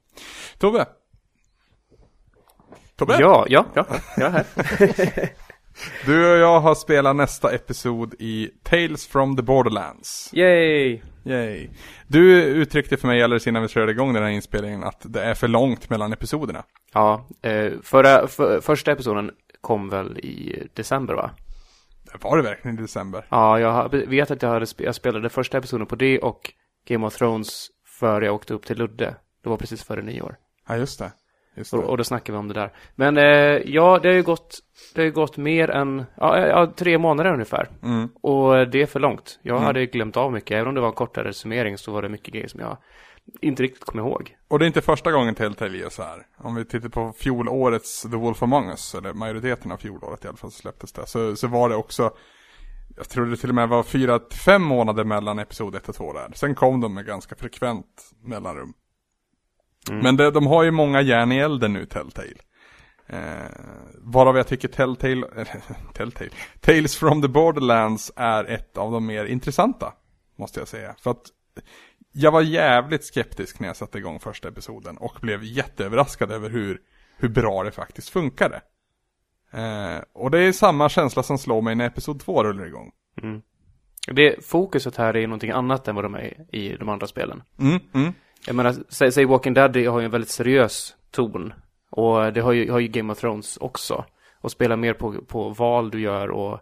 Tobbe? 0.59 0.87
Tobbe? 2.97 3.17
Ja, 3.21 3.47
ja, 3.49 3.67
ja, 3.75 3.87
jag 4.17 4.27
är 4.27 4.31
här. 4.33 5.33
Du 6.07 6.33
och 6.33 6.39
jag 6.39 6.61
har 6.61 6.75
spelat 6.75 7.17
nästa 7.17 7.55
episod 7.55 8.15
i 8.19 8.51
Tales 8.63 9.07
from 9.07 9.37
the 9.37 9.43
Borderlands. 9.43 10.31
Yay! 10.33 11.01
Yay. 11.25 11.69
Du 12.07 12.43
uttryckte 12.43 12.97
för 12.97 13.09
mig 13.09 13.23
alldeles 13.23 13.47
innan 13.47 13.63
vi 13.63 13.69
körde 13.69 13.93
igång 13.93 14.13
den 14.13 14.23
här 14.23 14.31
inspelningen 14.31 14.85
att 14.85 15.03
det 15.05 15.23
är 15.23 15.35
för 15.35 15.49
långt 15.49 15.91
mellan 15.91 16.13
episoderna. 16.13 16.65
Ja, 16.93 17.27
eh, 17.43 17.73
förra, 17.83 18.27
för, 18.27 18.61
första 18.61 18.93
episoden 18.93 19.31
kom 19.61 19.89
väl 19.89 20.19
i 20.19 20.69
december 20.75 21.15
va? 21.15 21.31
Var 22.21 22.37
det 22.37 22.43
verkligen 22.43 22.79
i 22.79 22.83
december? 22.83 23.27
Ja, 23.29 23.61
jag 23.61 23.89
vet 23.91 24.31
att 24.31 24.43
jag, 24.43 24.49
hade 24.49 24.67
jag 24.77 24.95
spelade 24.95 25.29
första 25.29 25.59
episoden 25.59 25.87
på 25.87 25.97
det 25.97 26.19
och 26.19 26.53
Game 26.89 27.07
of 27.07 27.17
Thrones 27.17 27.67
före 28.01 28.25
jag 28.25 28.35
åkte 28.35 28.55
upp 28.55 28.67
till 28.67 28.79
Ludde. 28.79 29.15
Det 29.43 29.49
var 29.49 29.57
precis 29.57 29.85
före 29.85 30.03
nyår. 30.03 30.37
Ja, 30.69 30.77
just 30.77 30.99
det. 30.99 31.13
Och, 31.73 31.85
och 31.85 31.97
då 31.97 32.05
snackade 32.05 32.33
vi 32.33 32.39
om 32.39 32.49
det 32.49 32.55
där. 32.55 32.73
Men 32.95 33.17
eh, 33.17 33.25
ja, 33.75 33.99
det 34.03 34.09
har 34.09 34.15
ju 34.15 34.23
gått, 34.23 34.59
det 34.95 35.03
har 35.03 35.11
gått 35.11 35.37
mer 35.37 35.71
än, 35.71 36.05
ja, 36.17 36.39
ja, 36.47 36.73
tre 36.77 36.99
månader 36.99 37.33
ungefär. 37.33 37.69
Mm. 37.83 38.09
Och 38.23 38.69
det 38.71 38.83
är 38.83 38.87
för 38.87 39.01
långt. 39.01 39.39
Jag 39.43 39.57
Mm. 39.57 39.67
hade 39.67 39.87
glömt 39.87 40.17
av 40.17 40.33
mycket. 40.33 40.51
Även 40.57 40.69
om 40.69 40.75
det 40.75 40.81
var 40.81 40.89
en 40.89 40.95
kortare 40.95 41.33
summering 41.33 41.79
så 41.79 41.93
var 41.93 42.03
det 42.03 42.09
mycket 42.09 42.35
grejer 42.35 42.49
som 42.49 42.61
jag 42.61 42.77
inte 43.41 43.63
riktigt 43.63 43.85
kom 43.85 44.01
ihåg. 44.01 44.37
Och 44.49 44.59
det 44.59 44.65
är 44.65 44.67
inte 44.67 44.81
första 44.83 45.13
gången 45.13 45.35
Telltale 45.35 45.79
gör 45.79 45.89
så 45.89 46.03
här. 46.03 46.23
Om 46.39 46.55
vi 46.55 46.65
tittar 46.65 46.89
på 46.89 47.13
fjolårets 47.19 48.03
The 48.03 48.09
Wolf 48.17 48.43
Among 48.43 48.69
Us, 48.69 48.95
eller 48.95 49.13
majoriteten 49.13 49.73
av 49.73 49.77
fjolåret 49.77 50.25
i 50.25 50.29
alla 50.29 50.37
fall 50.37 50.51
så 50.51 50.61
släpptes 50.61 50.93
det. 50.93 51.07
Så, 51.07 51.37
så 51.37 51.47
var 51.49 51.69
det 51.69 51.75
också, 51.77 52.11
jag 52.97 53.09
tror 53.09 53.27
det 53.27 53.37
till 53.37 53.49
och 53.49 53.55
med 53.55 53.69
var 53.69 53.83
fyra 53.83 54.19
till 54.19 54.39
fem 54.39 54.63
månader 54.63 55.05
mellan 55.05 55.39
episod 55.39 55.75
1 55.75 55.89
och 55.89 55.95
2 55.95 56.13
där. 56.13 56.31
Sen 56.35 56.55
kom 56.55 56.81
de 56.81 56.95
med 56.95 57.07
ganska 57.07 57.35
frekvent 57.37 58.11
mellanrum. 58.25 58.73
Mm. 59.91 60.03
Men 60.03 60.17
det, 60.17 60.31
de 60.31 60.47
har 60.47 60.63
ju 60.63 60.71
många 60.71 61.01
järn 61.01 61.33
i 61.33 61.39
elden 61.39 61.73
nu, 61.73 61.87
Telltale. 61.87 62.37
Eh, 63.07 63.19
varav 63.95 64.37
jag 64.37 64.47
tycker 64.47 64.69
Telltale, 64.69 65.27
eller, 65.33 65.63
Telltale, 65.95 66.31
Tales 66.61 66.97
from 66.97 67.23
the 67.23 67.29
Borderlands 67.29 68.13
är 68.17 68.45
ett 68.45 68.77
av 68.77 68.93
de 68.93 69.07
mer 69.07 69.25
intressanta. 69.25 69.93
Måste 70.37 70.61
jag 70.61 70.69
säga. 70.69 70.95
För 70.99 71.11
att 71.11 71.25
jag 72.13 72.33
var 72.33 72.43
jävligt 72.43 73.05
skeptisk 73.05 73.61
när 73.61 73.69
jag 73.69 73.77
satte 73.77 73.99
igång 73.99 74.21
första 74.21 74.49
episoden 74.49 74.97
och 74.97 75.19
blev 75.21 75.45
jätteöverraskad 75.45 76.31
över 76.31 76.51
hur, 76.51 76.81
hur 77.17 77.29
bra 77.29 77.65
det 77.65 77.71
faktiskt 77.71 78.09
funkade. 78.09 78.61
Eh, 79.51 79.99
och 80.13 80.31
det 80.31 80.39
är 80.39 80.53
samma 80.53 80.89
känsla 80.89 81.23
som 81.23 81.39
slår 81.39 81.63
mig 81.63 81.75
när 81.75 81.87
episod 81.87 82.21
2 82.21 82.45
rullar 82.45 82.67
igång. 82.67 82.93
Mm. 83.23 83.43
Det, 84.07 84.45
fokuset 84.45 84.97
här 84.97 85.17
är 85.17 85.27
någonting 85.27 85.51
annat 85.51 85.89
än 85.89 85.95
vad 85.95 86.05
de 86.05 86.15
är 86.15 86.55
i 86.55 86.77
de 86.77 86.89
andra 86.89 87.07
spelen. 87.07 87.43
Mm, 87.59 87.81
mm. 87.95 88.13
Jag 88.47 88.57
menar, 88.57 88.75
säg, 88.89 89.13
säg 89.13 89.25
Walking 89.25 89.55
Dead 89.55 89.77
har 89.77 89.99
ju 90.01 90.05
en 90.05 90.11
väldigt 90.11 90.31
seriös 90.31 90.97
ton. 91.11 91.53
Och 91.91 92.33
det 92.33 92.41
har 92.41 92.53
ju, 92.53 92.71
har 92.71 92.79
ju 92.79 92.89
Game 92.89 93.13
of 93.13 93.19
Thrones 93.21 93.57
också. 93.57 94.05
Och 94.41 94.51
spelar 94.51 94.77
mer 94.77 94.95
på, 94.95 95.13
på 95.13 95.49
val 95.49 95.91
du 95.91 96.01
gör 96.01 96.31
och 96.31 96.61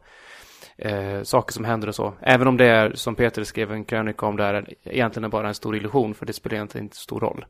eh, 0.79 1.23
saker 1.23 1.53
som 1.53 1.65
händer 1.65 1.89
och 1.89 1.95
så. 1.95 2.15
Även 2.21 2.49
om 2.49 2.57
det 2.57 2.67
är, 2.67 2.93
som 2.95 3.15
Peter 3.15 3.45
skrev 3.45 3.73
en 3.73 3.85
krönika 3.85 4.27
om, 4.27 4.37
det 4.37 4.45
är 4.45 4.75
egentligen 4.85 5.31
bara 5.31 5.49
en 5.49 5.55
stor 5.55 5.77
illusion. 5.77 6.15
För 6.15 6.27
det 6.27 6.33
spelar 6.33 6.55
egentligen 6.55 6.85
inte 6.85 6.97
stor 6.97 7.21
roll 7.21 7.45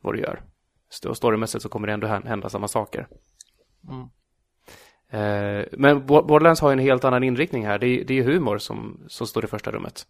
vad 0.00 0.14
du 0.14 0.20
gör. 0.20 0.42
Sto- 0.92 1.14
Storymässigt 1.14 1.62
så 1.62 1.68
kommer 1.68 1.86
det 1.86 1.92
ändå 1.92 2.06
hän- 2.06 2.26
hända 2.26 2.48
samma 2.48 2.68
saker. 2.68 3.08
Mm. 3.88 4.08
Eh, 5.10 5.64
men 5.72 6.06
Bo- 6.06 6.22
Borderlands 6.26 6.60
har 6.60 6.68
ju 6.68 6.72
en 6.72 6.78
helt 6.78 7.04
annan 7.04 7.22
inriktning 7.22 7.66
här. 7.66 7.78
Det 7.78 7.86
är, 7.86 8.04
det 8.04 8.18
är 8.18 8.22
humor 8.24 8.58
som, 8.58 9.04
som 9.08 9.26
står 9.26 9.44
i 9.44 9.48
första 9.48 9.70
rummet. 9.70 10.06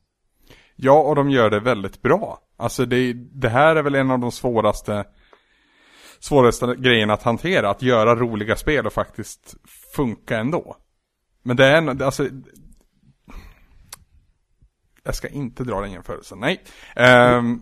Ja, 0.77 1.01
och 1.01 1.15
de 1.15 1.31
gör 1.31 1.51
det 1.51 1.61
väldigt 1.61 2.03
bra. 2.03 2.39
Alltså 2.57 2.87
det, 2.87 3.13
det 3.13 3.49
här 3.49 3.77
är 3.77 3.83
väl 3.83 3.95
en 3.95 4.11
av 4.11 4.19
de 4.19 4.33
svåraste 4.33 5.05
svåraste 6.19 6.75
grejerna 6.79 7.13
att 7.13 7.23
hantera. 7.23 7.71
Att 7.71 7.83
göra 7.83 8.17
roliga 8.17 8.57
spel 8.57 8.87
och 8.87 8.93
faktiskt 8.93 9.55
funka 9.97 10.39
ändå. 10.39 10.77
Men 11.43 11.57
det 11.57 11.67
är 11.67 11.79
en, 11.79 12.03
alltså 12.03 12.29
Jag 15.07 15.15
ska 15.15 15.29
inte 15.29 15.65
dra 15.65 15.81
den 15.81 15.93
jämförelsen, 15.93 16.39
nej. 16.41 16.63
Ehm, 16.97 17.61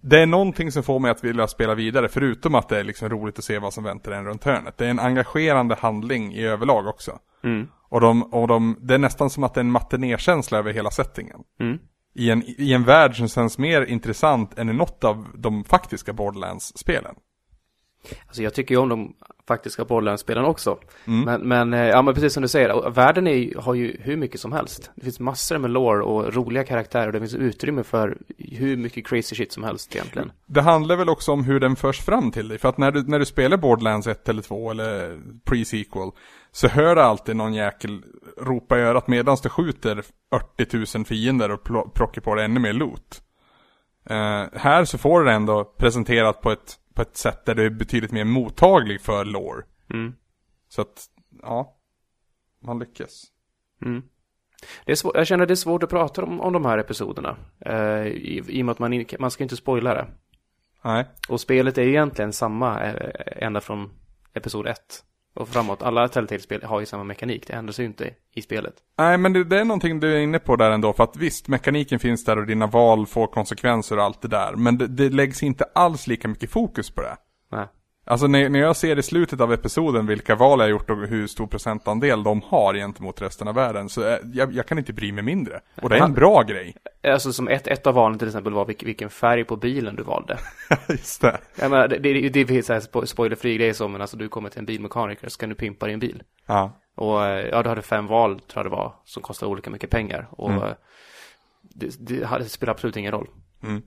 det 0.00 0.20
är 0.20 0.26
någonting 0.26 0.72
som 0.72 0.82
får 0.82 0.98
mig 0.98 1.10
att 1.10 1.24
vilja 1.24 1.48
spela 1.48 1.74
vidare, 1.74 2.08
förutom 2.08 2.54
att 2.54 2.68
det 2.68 2.80
är 2.80 2.84
liksom 2.84 3.08
roligt 3.08 3.38
att 3.38 3.44
se 3.44 3.58
vad 3.58 3.72
som 3.72 3.84
väntar 3.84 4.12
en 4.12 4.24
runt 4.24 4.44
hörnet. 4.44 4.78
Det 4.78 4.86
är 4.86 4.90
en 4.90 4.98
engagerande 4.98 5.74
handling 5.74 6.34
i 6.34 6.44
överlag 6.46 6.86
också. 6.86 7.18
Mm. 7.44 7.68
Och, 7.88 8.00
de, 8.00 8.22
och 8.22 8.48
de, 8.48 8.76
det 8.80 8.94
är 8.94 8.98
nästan 8.98 9.30
som 9.30 9.44
att 9.44 9.54
det 9.54 9.58
är 9.58 9.64
en 9.64 9.70
matinékänsla 9.70 10.58
över 10.58 10.72
hela 10.72 10.90
settingen 10.90 11.40
Mm. 11.60 11.78
I 12.14 12.30
en, 12.30 12.42
i 12.46 12.72
en 12.72 12.84
värld 12.84 13.16
som 13.16 13.28
känns 13.28 13.58
mer 13.58 13.82
intressant 13.82 14.58
än 14.58 14.68
i 14.68 14.72
något 14.72 15.04
av 15.04 15.26
de 15.34 15.64
faktiska 15.64 16.12
Borderlands-spelen. 16.12 17.14
Alltså 18.26 18.42
jag 18.42 18.54
tycker 18.54 18.74
ju 18.74 18.80
om 18.80 18.88
de 18.88 19.14
faktiska 19.48 19.84
Borderlands-spelen 19.84 20.44
också. 20.44 20.78
Mm. 21.04 21.24
Men, 21.24 21.40
men, 21.48 21.74
eh, 21.74 21.88
ja 21.88 22.02
men 22.02 22.14
precis 22.14 22.32
som 22.32 22.42
du 22.42 22.48
säger, 22.48 22.90
världen 22.90 23.26
är, 23.26 23.60
har 23.60 23.74
ju 23.74 23.96
hur 24.00 24.16
mycket 24.16 24.40
som 24.40 24.52
helst. 24.52 24.90
Det 24.94 25.04
finns 25.04 25.20
massor 25.20 25.58
med 25.58 25.70
lore 25.70 26.02
och 26.02 26.34
roliga 26.34 26.64
karaktärer 26.64 27.06
och 27.06 27.12
det 27.12 27.18
finns 27.18 27.34
utrymme 27.34 27.82
för 27.82 28.18
hur 28.38 28.76
mycket 28.76 29.06
crazy 29.06 29.36
shit 29.36 29.52
som 29.52 29.64
helst 29.64 29.96
egentligen. 29.96 30.32
Det 30.46 30.62
handlar 30.62 30.96
väl 30.96 31.08
också 31.08 31.32
om 31.32 31.44
hur 31.44 31.60
den 31.60 31.76
förs 31.76 32.00
fram 32.00 32.30
till 32.30 32.48
dig. 32.48 32.58
För 32.58 32.68
att 32.68 32.78
när 32.78 32.90
du, 32.90 33.02
när 33.02 33.18
du 33.18 33.24
spelar 33.24 33.56
Borderlands 33.56 34.06
1 34.06 34.28
eller 34.28 34.42
2 34.42 34.70
eller 34.70 35.18
pre-sequel 35.44 36.10
så 36.52 36.68
hör 36.68 36.94
du 36.94 37.02
alltid 37.02 37.36
någon 37.36 37.54
jäkel 37.54 38.02
ropa 38.42 38.78
i 38.78 38.82
örat 38.82 39.08
medan 39.08 39.36
du 39.42 39.48
skjuter 39.48 40.04
80 40.56 40.96
000 40.98 41.04
fiender 41.04 41.50
och 41.50 41.66
pl- 41.66 41.90
plockar 41.90 42.22
på 42.22 42.34
dig 42.34 42.44
ännu 42.44 42.60
mer 42.60 42.72
loot. 42.72 43.22
Eh, 44.04 44.44
här 44.52 44.84
så 44.84 44.98
får 44.98 45.20
du 45.20 45.26
det 45.26 45.32
ändå 45.32 45.64
presenterat 45.64 46.40
på 46.40 46.50
ett, 46.50 46.76
på 46.94 47.02
ett 47.02 47.16
sätt 47.16 47.46
där 47.46 47.54
du 47.54 47.66
är 47.66 47.70
betydligt 47.70 48.12
mer 48.12 48.24
mottaglig 48.24 49.00
för 49.00 49.24
lore. 49.24 49.64
Mm. 49.90 50.14
Så 50.68 50.82
att, 50.82 51.06
ja. 51.42 51.76
Man 52.62 52.78
lyckas. 52.78 53.24
Mm. 53.84 54.02
Det 54.84 54.92
är 54.92 54.96
svår, 54.96 55.16
jag 55.16 55.26
känner 55.26 55.46
det 55.46 55.54
är 55.54 55.56
svårt 55.56 55.82
att 55.82 55.90
prata 55.90 56.22
om, 56.22 56.40
om 56.40 56.52
de 56.52 56.64
här 56.64 56.78
episoderna. 56.78 57.36
Eh, 57.60 58.06
i, 58.06 58.42
I 58.48 58.62
och 58.62 58.66
med 58.66 58.72
att 58.72 58.78
man, 58.78 58.92
in, 58.92 59.06
man 59.18 59.30
ska 59.30 59.42
inte 59.42 59.56
spoila 59.56 59.94
det. 59.94 60.06
Nej. 60.84 61.06
Och 61.28 61.40
spelet 61.40 61.78
är 61.78 61.82
egentligen 61.82 62.32
samma 62.32 62.82
eh, 62.82 63.44
ända 63.46 63.60
från 63.60 63.90
episod 64.34 64.66
1 64.66 64.78
och 65.34 65.48
framåt. 65.48 65.82
Alla 65.82 66.08
Telltale-spel 66.08 66.62
har 66.62 66.80
ju 66.80 66.86
samma 66.86 67.04
mekanik, 67.04 67.46
det 67.46 67.52
ändras 67.52 67.80
ju 67.80 67.84
inte 67.84 68.10
i 68.34 68.42
spelet. 68.42 68.74
Nej, 68.98 69.18
men 69.18 69.32
det, 69.32 69.44
det 69.44 69.60
är 69.60 69.64
någonting 69.64 70.00
du 70.00 70.16
är 70.16 70.20
inne 70.20 70.38
på 70.38 70.56
där 70.56 70.70
ändå. 70.70 70.92
För 70.92 71.04
att 71.04 71.16
visst, 71.16 71.48
mekaniken 71.48 71.98
finns 71.98 72.24
där 72.24 72.38
och 72.38 72.46
dina 72.46 72.66
val 72.66 73.06
får 73.06 73.26
konsekvenser 73.26 73.96
och 73.96 74.04
allt 74.04 74.22
det 74.22 74.28
där. 74.28 74.52
Men 74.56 74.78
det, 74.78 74.86
det 74.86 75.08
läggs 75.08 75.42
inte 75.42 75.64
alls 75.74 76.06
lika 76.06 76.28
mycket 76.28 76.50
fokus 76.50 76.90
på 76.90 77.02
det. 77.02 77.16
Nej. 77.52 77.66
Alltså 78.04 78.26
när, 78.26 78.48
när 78.48 78.58
jag 78.58 78.76
ser 78.76 78.98
i 78.98 79.02
slutet 79.02 79.40
av 79.40 79.52
episoden 79.52 80.06
vilka 80.06 80.34
val 80.34 80.60
jag 80.60 80.70
gjort 80.70 80.90
och 80.90 80.96
hur 81.06 81.26
stor 81.26 81.46
procentandel 81.46 82.22
de 82.22 82.42
har 82.42 82.74
gentemot 82.74 83.22
resten 83.22 83.48
av 83.48 83.54
världen. 83.54 83.88
Så 83.88 84.02
är, 84.02 84.20
jag, 84.32 84.52
jag 84.52 84.66
kan 84.66 84.78
inte 84.78 84.92
bry 84.92 85.12
mig 85.12 85.24
mindre. 85.24 85.60
Och 85.82 85.88
det 85.88 85.96
är 85.96 86.04
en 86.04 86.12
bra 86.14 86.42
grej. 86.42 86.76
Alltså 87.04 87.32
som 87.32 87.48
ett, 87.48 87.66
ett 87.66 87.86
av 87.86 87.94
valen 87.94 88.18
till 88.18 88.28
exempel 88.28 88.52
var 88.52 88.64
vilk, 88.64 88.82
vilken 88.82 89.10
färg 89.10 89.44
på 89.44 89.56
bilen 89.56 89.96
du 89.96 90.02
valde. 90.02 90.38
Just 90.88 91.20
det. 91.20 91.38
Jag 91.60 91.70
menar, 91.70 91.88
det, 91.88 91.98
det, 91.98 92.28
det 92.28 92.46
finns 92.46 92.66
så 92.66 92.72
här 92.72 92.80
spo- 92.80 93.04
spoilerfri 93.06 93.56
grejer 93.56 93.72
som, 93.72 93.92
men 93.92 94.00
alltså 94.00 94.16
du 94.16 94.28
kommer 94.28 94.48
till 94.48 94.58
en 94.58 94.66
bilmekaniker 94.66 95.28
så 95.28 95.38
kan 95.38 95.48
du 95.48 95.54
pimpa 95.54 95.86
din 95.86 95.98
bil. 95.98 96.22
Ja. 96.46 96.78
Och 96.96 97.24
eh, 97.24 97.46
ja, 97.48 97.62
du 97.62 97.68
hade 97.68 97.82
fem 97.82 98.06
val 98.06 98.40
tror 98.40 98.64
jag 98.64 98.66
det 98.72 98.76
var, 98.76 98.94
som 99.04 99.22
kostar 99.22 99.46
olika 99.46 99.70
mycket 99.70 99.90
pengar. 99.90 100.28
Och 100.30 100.50
Mm. 100.50 100.62
eh, 100.62 100.72
det, 101.74 101.96
det, 101.98 102.28
det 102.38 102.44
spelar 102.44 102.72
absolut 102.72 102.96
ingen 102.96 103.12
roll. 103.12 103.28
Mm. 103.62 103.82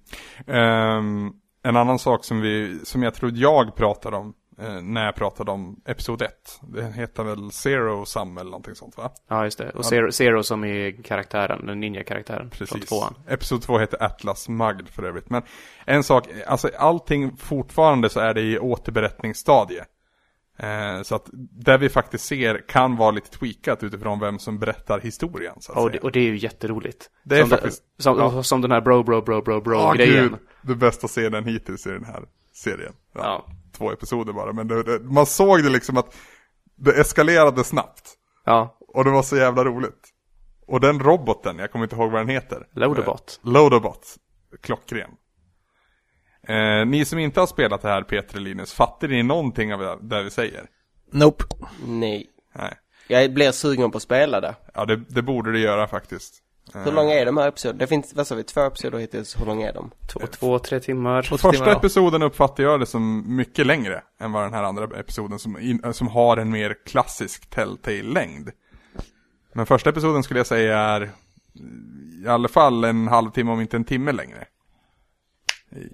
Ehm, 0.48 1.32
en 1.66 1.76
annan 1.76 2.00
sak 2.00 2.26
som 2.26 2.42
vi, 2.42 2.80
som 2.84 3.04
jag 3.04 3.14
tror 3.14 3.32
jag 3.36 3.76
pratade 3.76 4.18
om 4.18 4.34
eh, 4.60 4.82
när 4.82 5.06
jag 5.06 5.16
pratade 5.16 5.52
om 5.52 5.82
Episod 5.86 6.22
1. 6.22 6.32
Det 6.62 6.92
heter 6.92 7.24
väl 7.24 7.52
Zero 7.52 8.06
Sum 8.06 8.38
eller 8.38 8.52
någonting 8.52 8.76
sånt 8.76 8.98
va? 8.98 9.12
Ja, 9.28 9.44
just 9.44 9.58
det. 9.58 9.70
Och 9.70 9.86
Zero, 9.86 10.12
Zero 10.12 10.44
som 10.44 10.64
är 10.64 11.04
karaktären, 11.04 11.66
den 11.66 11.80
ninja-karaktären 11.80 12.52
från 12.52 12.80
tvåan. 12.80 13.14
Episod 13.28 13.62
2 13.62 13.80
heter 13.80 14.04
Atlas 14.04 14.50
Mugged 14.50 14.90
för 14.90 15.04
övrigt. 15.04 15.30
Men 15.30 15.44
en 15.86 16.04
sak, 16.04 16.28
alltså 16.48 16.70
allting 16.78 17.38
fortfarande 17.38 18.10
så 18.10 18.20
är 18.20 18.34
det 18.34 18.42
i 18.42 18.60
återberättningsstadie. 18.60 19.86
Eh, 20.58 21.02
så 21.02 21.16
att 21.16 21.30
det 21.34 21.78
vi 21.78 21.90
faktiskt 21.90 22.26
ser 22.26 22.68
kan 22.68 22.96
vara 22.96 23.12
lite 23.12 23.30
tweakat 23.30 23.84
utifrån 23.84 24.20
vem 24.20 24.40
som 24.40 24.60
berättar 24.60 25.00
historien 25.00 25.56
så 25.60 25.72
att 25.72 25.78
Och 25.78 25.92
det, 25.92 26.00
och 26.00 26.12
det 26.12 26.20
är 26.20 26.24
ju 26.24 26.38
jätteroligt. 26.38 27.10
Det 27.24 27.36
är 27.36 27.42
som 27.42 27.50
faktiskt- 27.50 27.84
Det, 27.98 28.04
som, 28.04 28.18
ja. 28.20 28.44
som 28.44 28.62
den 28.62 28.72
här 28.72 28.82
bro, 28.82 29.04
bro, 29.04 29.22
bro, 29.22 29.42
bro, 29.42 29.62
bro 29.62 29.78
Åh, 29.78 29.94
grejen. 29.94 30.24
gud, 30.30 30.40
det 30.62 30.76
bästa 30.76 31.08
scenen 31.08 31.46
hittills 31.46 31.88
i 31.88 31.90
den 31.90 32.06
här 32.06 32.24
serien. 32.54 32.94
Ja, 33.14 33.22
Ja. 33.24 33.46
Två 33.78 33.92
episoder 33.92 34.34
bara, 34.34 34.54
men 34.54 34.68
det, 34.68 34.84
det, 34.84 35.00
man 35.00 35.26
såg 35.26 35.64
det 35.64 35.70
liksom 35.70 35.98
att 35.98 36.16
det 36.76 36.92
eskalerade 36.92 37.64
snabbt. 37.64 38.14
Ja, 38.46 38.78
Och 38.80 39.04
det 39.04 39.12
var 39.12 39.24
så 39.24 39.38
jävla 39.38 39.64
roligt. 39.64 40.10
Och 40.68 40.80
den 40.80 41.00
roboten, 41.00 41.58
jag 41.60 41.72
kommer 41.72 41.86
inte 41.86 41.96
ihåg 41.96 42.12
vad 42.12 42.22
den 42.22 42.30
heter. 42.30 42.68
Loaderbot. 42.76 43.40
Eh, 43.46 43.52
Loaderbot. 43.52 44.16
Klockren. 44.62 45.10
Eh, 46.48 46.86
ni 46.86 47.06
som 47.06 47.20
inte 47.20 47.40
har 47.40 47.48
spelat 47.48 47.82
det 47.82 47.88
här, 47.88 48.02
Peter 48.02 48.36
och 48.36 48.42
Linus, 48.42 48.74
fattar 48.74 49.08
ni 49.08 49.24
någonting 49.24 49.74
av 49.74 50.00
det 50.02 50.24
vi 50.24 50.30
säger? 50.30 50.66
Nope. 51.12 51.44
Nej. 51.88 52.28
Nej. 52.56 52.74
Jag 53.08 53.34
blir 53.34 53.52
sugen 53.52 53.92
på 53.92 53.98
att 53.98 54.04
spela 54.04 54.42
det. 54.42 54.56
Ja, 54.74 54.86
det, 54.86 54.96
det 54.96 55.22
borde 55.22 55.52
det 55.52 55.60
göra 55.60 55.88
faktiskt. 55.88 56.42
Eh, 56.76 56.82
Hur 56.82 56.92
långa 56.92 57.14
är 57.14 57.26
de 57.26 57.38
här 57.38 57.48
episoderna? 57.48 57.80
Det 57.80 57.88
finns, 57.88 58.14
vad 58.16 58.28
sa 58.28 58.36
vi, 58.36 58.44
två 58.44 58.62
episoder 58.62 59.00
hittills. 59.00 59.40
Hur 59.40 59.46
långa 59.46 59.70
är 59.70 59.74
de? 59.74 59.92
två, 60.14 60.20
två 60.20 60.60
tre 60.60 60.80
timmar. 60.80 61.22
Första 61.22 61.52
timmar, 61.52 61.68
ja. 61.68 61.78
episoden 61.78 62.22
uppfattar 62.22 62.64
jag 62.64 62.80
det 62.80 62.86
som 62.86 63.36
mycket 63.36 63.66
längre 63.66 64.04
än 64.20 64.32
vad 64.32 64.44
den 64.44 64.54
här 64.54 64.64
andra 64.64 65.00
episoden 65.00 65.40
som, 65.40 65.60
in, 65.60 65.94
som 65.94 66.08
har 66.08 66.38
en 66.38 66.52
mer 66.52 66.76
klassisk 66.86 67.50
Telltale-längd. 67.50 68.52
Men 69.54 69.66
första 69.66 69.90
episoden 69.90 70.24
skulle 70.24 70.40
jag 70.40 70.48
säga 70.48 70.80
är 70.80 71.12
i 72.26 72.28
alla 72.28 72.48
fall 72.48 72.84
en 72.84 73.08
halvtimme 73.08 73.52
om 73.52 73.62
inte 73.62 73.78
en 73.78 73.84
timme 73.84 74.12
längre. 74.12 74.46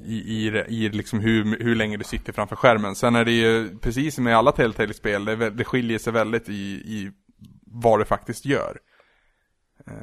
I, 0.05 0.13
i, 0.13 0.47
i 0.67 0.89
liksom 0.89 1.19
hur, 1.19 1.63
hur 1.63 1.75
länge 1.75 1.97
du 1.97 2.03
sitter 2.03 2.33
framför 2.33 2.55
skärmen. 2.55 2.95
Sen 2.95 3.15
är 3.15 3.25
det 3.25 3.31
ju 3.31 3.77
precis 3.77 4.15
som 4.15 4.23
med 4.23 4.37
alla 4.37 4.51
Telltale-spel, 4.51 5.25
det, 5.25 5.49
det 5.49 5.63
skiljer 5.63 5.99
sig 5.99 6.13
väldigt 6.13 6.49
i, 6.49 6.53
i 6.71 7.11
vad 7.65 7.99
du 7.99 8.05
faktiskt 8.05 8.45
gör. 8.45 8.77
Eh, 9.87 9.93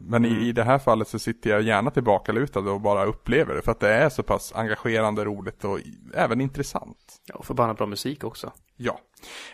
Men 0.00 0.24
i, 0.24 0.48
i 0.48 0.52
det 0.52 0.64
här 0.64 0.78
fallet 0.78 1.08
så 1.08 1.18
sitter 1.18 1.50
jag 1.50 1.62
gärna 1.62 1.90
tillbaka 1.90 2.32
lutad 2.32 2.60
och 2.60 2.80
bara 2.80 3.04
upplever 3.04 3.54
det 3.54 3.62
för 3.62 3.72
att 3.72 3.80
det 3.80 3.92
är 3.94 4.08
så 4.08 4.22
pass 4.22 4.52
engagerande, 4.54 5.24
roligt 5.24 5.64
och 5.64 5.78
i- 5.80 5.98
även 6.14 6.40
intressant. 6.40 7.16
Ja, 7.26 7.34
och 7.34 7.46
förbannat 7.46 7.76
bra 7.76 7.86
musik 7.86 8.24
också. 8.24 8.52
Ja. 8.76 9.00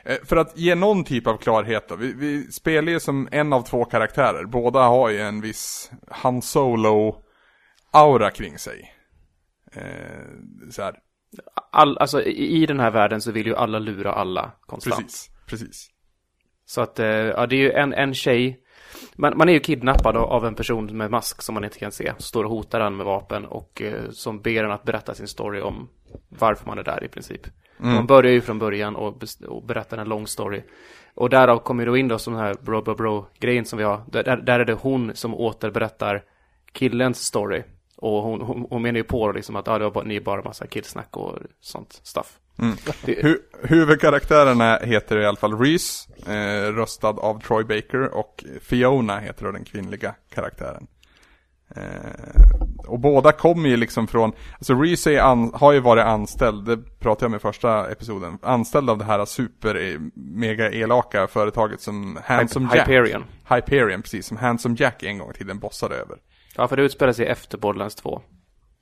Eh, 0.04 0.16
För 0.24 0.36
att 0.36 0.58
ge 0.58 0.74
någon 0.74 1.04
typ 1.04 1.26
av 1.26 1.36
klarhet 1.36 1.88
då. 1.88 1.96
Vi, 1.96 2.12
vi 2.12 2.52
spelar 2.52 2.92
ju 2.92 3.00
som 3.00 3.28
en 3.32 3.52
av 3.52 3.62
två 3.62 3.84
karaktärer. 3.84 4.44
Båda 4.46 4.80
har 4.86 5.08
ju 5.10 5.20
en 5.20 5.40
viss 5.40 5.90
Han 6.08 6.42
Solo-aura 6.42 8.30
kring 8.30 8.58
sig. 8.58 8.90
Eh, 9.77 10.70
så 10.70 10.83
här. 10.83 10.99
All, 11.70 11.99
alltså 11.99 12.22
i, 12.22 12.66
den 12.66 12.81
här 12.81 12.91
världen 12.91 13.20
så 13.20 13.33
vill 13.33 13.47
ju 13.47 13.57
alla 13.57 13.79
lura 13.79 14.12
alla 14.12 14.53
konstant. 14.61 14.97
Precis, 14.97 15.31
precis. 15.47 15.91
Så 16.66 16.81
att, 16.81 16.99
eh, 16.99 17.07
ja 17.07 17.47
det 17.47 17.57
är 17.57 17.61
ju 17.61 17.72
en, 17.72 17.93
en 17.93 18.14
tjej. 18.14 18.61
Man, 19.16 19.37
man 19.37 19.49
är 19.49 19.53
ju 19.53 19.61
kidnappad 19.61 20.16
av, 20.16 20.47
en 20.47 20.55
person 20.55 20.97
med 20.97 21.11
mask 21.11 21.43
som 21.43 21.55
man 21.55 21.64
inte 21.64 21.79
kan 21.79 21.93
se. 21.93 22.12
Står 22.18 22.45
och 22.45 22.51
hotar 22.51 22.81
han 22.81 22.97
med 22.97 23.07
vapen 23.07 23.45
och 23.45 23.83
eh, 23.83 24.11
som 24.11 24.41
ber 24.41 24.64
en 24.64 24.70
att 24.70 24.85
berätta 24.85 25.14
sin 25.14 25.29
story 25.29 25.61
om 25.61 25.89
varför 26.29 26.66
man 26.66 26.79
är 26.79 26.83
där 26.83 27.05
i 27.05 27.09
princip. 27.09 27.47
Man 27.77 28.07
börjar 28.07 28.33
ju 28.33 28.41
från 28.41 28.59
början 28.59 28.97
och, 28.97 29.25
och 29.49 29.66
berättar 29.66 29.99
en 29.99 30.09
lång 30.09 30.27
story. 30.27 30.62
Och 31.14 31.31
därav 31.31 31.59
kommer 31.59 31.87
då 31.87 31.97
in 31.97 32.09
då 32.09 32.18
som 32.18 32.35
den 32.35 32.43
här 32.43 32.55
bro 32.61 32.83
bro 32.83 32.95
bro 32.95 33.27
grejen 33.39 33.64
som 33.64 33.79
vi 33.79 33.85
har. 33.85 34.05
Där, 34.12 34.37
där 34.37 34.61
är 34.61 34.64
det 34.64 34.72
hon 34.72 35.11
som 35.14 35.35
återberättar 35.35 36.25
killens 36.72 37.25
story. 37.25 37.62
Och 38.05 38.22
hon, 38.22 38.40
hon, 38.40 38.66
hon 38.70 38.82
menar 38.82 38.98
ju 38.98 39.05
på 39.05 39.32
liksom 39.32 39.57
att 39.57 39.68
ah, 39.68 39.78
det 39.78 39.84
var 39.84 39.90
bara, 39.90 40.05
ni 40.05 40.16
är 40.16 40.20
bara 40.20 40.42
massa 40.42 40.66
killsnack 40.66 41.16
och 41.16 41.38
sånt 41.61 42.00
stuff. 42.02 42.38
Det, 43.05 43.22
Hu 43.22 43.38
huvudkaraktärerna 43.62 44.78
heter 44.82 45.18
i 45.18 45.26
alla 45.26 45.36
fall 45.36 45.59
Reese, 45.59 46.09
eh, 46.26 46.72
röstad 46.72 47.09
av 47.09 47.40
Troy 47.40 47.64
Baker 47.64 48.14
och 48.14 48.44
Fiona 48.61 49.18
heter 49.18 49.44
då 49.44 49.52
den 49.52 49.64
kvinnliga 49.64 50.14
karaktären. 50.34 50.86
Eh, 51.76 52.86
och 52.86 52.98
båda 52.98 53.32
kommer 53.32 53.68
ju 53.68 53.76
liksom 53.76 54.07
från, 54.07 54.32
alltså 54.55 54.74
Reese 54.74 55.07
har 55.55 55.72
ju 55.72 55.80
varit 55.80 56.05
anställd, 56.05 56.64
det 56.64 56.76
pratade 56.76 57.24
jag 57.24 57.30
om 57.30 57.36
i 57.36 57.38
första 57.38 57.90
episoden, 57.90 58.38
anställd 58.42 58.90
av 58.90 58.98
det 58.98 59.05
här 59.05 59.24
super 59.24 59.98
mega 60.14 60.70
elaka 60.70 61.26
företaget 61.26 61.80
som 61.80 62.18
Handsome 62.24 62.68
Jack. 62.74 62.88
Hyperion. 62.88 63.24
Hyperion, 63.48 64.02
precis, 64.02 64.26
som 64.26 64.36
Handsome 64.36 64.76
Jack 64.78 65.02
en 65.02 65.18
gång 65.18 65.30
i 65.30 65.34
tiden 65.34 65.59
bossade 65.59 65.94
över. 65.94 66.16
Ja, 66.57 66.68
för 66.68 66.76
det 66.76 66.82
utspelar 66.82 67.12
sig 67.12 67.26
efter 67.26 67.59
Borderlands 67.59 67.94
2. 67.94 68.22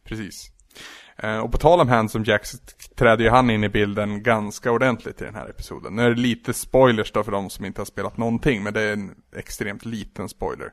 Precis. 0.05 0.51
Eh, 1.17 1.39
och 1.39 1.53
på 1.53 1.59
tal 1.59 1.81
om 1.81 1.89
Handsome 1.89 2.25
Jack 2.29 2.47
så 2.47 2.59
träder 2.97 3.25
ju 3.25 3.31
han 3.31 3.51
in 3.51 3.65
i 3.65 3.69
bilden 3.69 4.23
ganska 4.23 4.73
ordentligt 4.73 5.21
i 5.23 5.25
den 5.25 5.35
här 5.35 5.49
episoden. 5.51 5.97
Nu 5.97 6.03
är 6.03 6.11
det 6.11 6.21
lite 6.21 6.53
spoilers 6.53 7.13
då 7.13 7.25
för 7.25 7.33
de 7.33 7.51
som 7.51 7.65
inte 7.65 7.81
har 7.81 7.87
spelat 7.87 8.17
någonting, 8.17 8.63
men 8.63 8.75
det 8.75 8.83
är 8.83 8.93
en 8.93 9.15
extremt 9.37 9.85
liten 9.85 10.29
spoiler. 10.29 10.73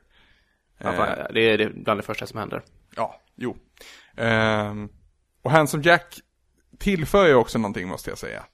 Ja, 0.78 0.92
Eh, 0.92 0.96
fan, 0.96 1.34
det 1.34 1.40
är 1.40 1.72
bland 1.74 1.98
det 1.98 2.04
första 2.04 2.26
som 2.26 2.38
händer. 2.38 2.62
Ja, 2.96 3.20
jo. 3.36 3.56
Ehm, 4.16 4.88
och 5.42 5.50
Handsome 5.50 5.82
Jack 5.84 6.20
tillför 6.78 7.26
ju 7.26 7.34
också 7.34 7.58
någonting 7.58 7.88
måste 7.88 8.10
jag 8.10 8.18
säga. 8.18 8.44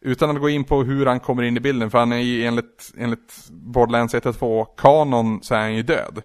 Utan 0.00 0.30
att 0.30 0.40
gå 0.40 0.48
in 0.48 0.64
på 0.64 0.82
hur 0.82 1.06
han 1.06 1.20
kommer 1.20 1.42
in 1.42 1.56
i 1.56 1.60
bilden, 1.60 1.90
för 1.90 1.98
han 1.98 2.12
är 2.12 2.16
ju 2.18 2.44
enligt, 2.46 2.92
enligt 2.98 3.48
Borderlands 3.50 4.14
1 4.14 4.26
och 4.26 4.38
2 4.38 4.64
kanon 4.64 5.42
så 5.42 5.54
är 5.54 5.60
han 5.60 5.74
ju 5.74 5.82
död. 5.82 6.22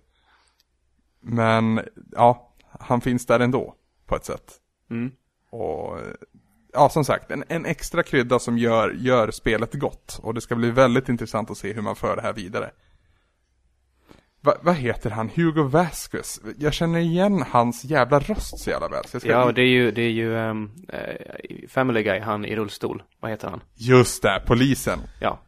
Men, 1.22 1.82
ja, 2.11 2.53
han 2.80 3.01
finns 3.01 3.26
där 3.26 3.39
ändå, 3.39 3.76
på 4.05 4.15
ett 4.15 4.26
sätt. 4.26 4.53
Mm. 4.89 5.11
Och, 5.49 5.97
ja 6.74 6.89
som 6.89 7.05
sagt, 7.05 7.32
en, 7.32 7.43
en 7.47 7.65
extra 7.65 8.03
krydda 8.03 8.39
som 8.39 8.57
gör, 8.57 8.89
gör 8.89 9.32
spelet 9.32 9.74
gott. 9.74 10.20
Och 10.24 10.34
det 10.34 10.41
ska 10.41 10.55
bli 10.55 10.72
väldigt 10.72 11.09
intressant 11.09 11.51
att 11.51 11.57
se 11.57 11.74
hur 11.74 11.82
man 11.82 11.95
för 11.95 12.15
det 12.15 12.22
här 12.22 12.34
vidare. 12.34 12.72
Va, 14.41 14.53
vad 14.61 14.76
heter 14.76 15.09
han? 15.09 15.30
Hugo 15.30 15.63
Vasquez. 15.63 16.41
Jag 16.57 16.74
känner 16.74 16.99
igen 16.99 17.43
hans 17.49 17.84
jävla 17.84 18.20
röst 18.20 18.59
så 18.59 18.70
jävla 18.70 18.88
väl. 18.88 19.05
Så 19.05 19.20
ska... 19.20 19.30
Ja, 19.30 19.51
det 19.51 19.61
är 19.61 19.67
ju, 19.67 19.91
det 19.91 20.01
är 20.01 20.11
ju 20.11 20.36
um, 20.36 20.72
Family 21.70 22.03
Guy, 22.03 22.20
han 22.20 22.45
i 22.45 22.55
rullstol. 22.55 23.03
Vad 23.20 23.32
heter 23.32 23.47
han? 23.47 23.61
Just 23.76 24.24
det, 24.24 24.43
polisen. 24.45 24.99
Ja. 25.22 25.39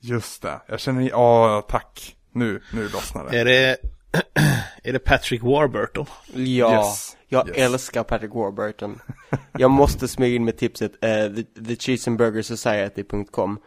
Just 0.00 0.42
det. 0.42 0.60
Jag 0.66 0.80
känner 0.80 1.00
igen, 1.00 1.12
ja 1.12 1.66
tack. 1.68 2.16
Nu, 2.32 2.62
nu 2.72 2.82
lossnar 2.82 3.30
det. 3.30 3.40
Är 3.40 3.44
det, 3.44 3.76
är 4.82 4.92
det 4.92 4.98
Patrick 4.98 5.42
Warburton? 5.42 6.06
Ja, 6.34 6.74
Yes, 6.74 7.16
jag 7.28 7.48
yes. 7.48 7.56
älskar 7.58 8.02
Patrick 8.02 8.34
Warburton. 8.34 9.00
jag 9.58 9.70
måste 9.70 10.08
smyga 10.08 10.36
in 10.36 10.44
med 10.44 10.58
tipset, 10.58 10.92
uh, 10.92 11.34
the, 11.34 11.62
the 11.64 11.76
Cheese 11.76 12.10
and 12.10 12.18
Burger 12.18 12.42
Society.com. 12.42 13.58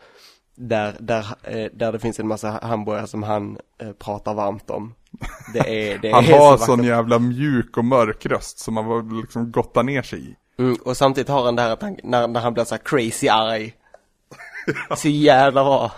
Där, 0.55 0.95
där, 0.99 1.25
eh, 1.43 1.69
där 1.73 1.91
det 1.91 1.99
finns 1.99 2.19
en 2.19 2.27
massa 2.27 2.59
hamburgare 2.63 3.07
som 3.07 3.23
han 3.23 3.57
eh, 3.81 3.91
pratar 3.91 4.33
varmt 4.33 4.69
om. 4.69 4.93
Det 5.53 5.91
är, 5.91 5.97
det 5.97 6.11
Han 6.13 6.25
är 6.25 6.39
har 6.39 6.57
så 6.57 6.65
sån 6.65 6.83
jävla 6.83 7.19
mjuk 7.19 7.77
och 7.77 7.85
mörk 7.85 8.25
röst 8.25 8.59
som 8.59 8.73
man 8.73 8.85
var 8.85 9.21
liksom 9.21 9.51
gottar 9.51 9.83
ner 9.83 10.01
sig 10.01 10.29
i. 10.29 10.35
Mm, 10.59 10.75
och 10.85 10.97
samtidigt 10.97 11.29
har 11.29 11.45
han 11.45 11.55
det 11.55 11.61
här 11.61 11.69
att 11.69 11.81
han, 11.81 11.97
när, 12.03 12.27
när 12.27 12.39
han 12.39 12.53
blir 12.53 12.63
så 12.63 12.75
här 12.75 12.81
crazy 12.85 13.27
arg. 13.27 13.73
så 14.97 15.09
jävla 15.09 15.63
bra. 15.63 15.91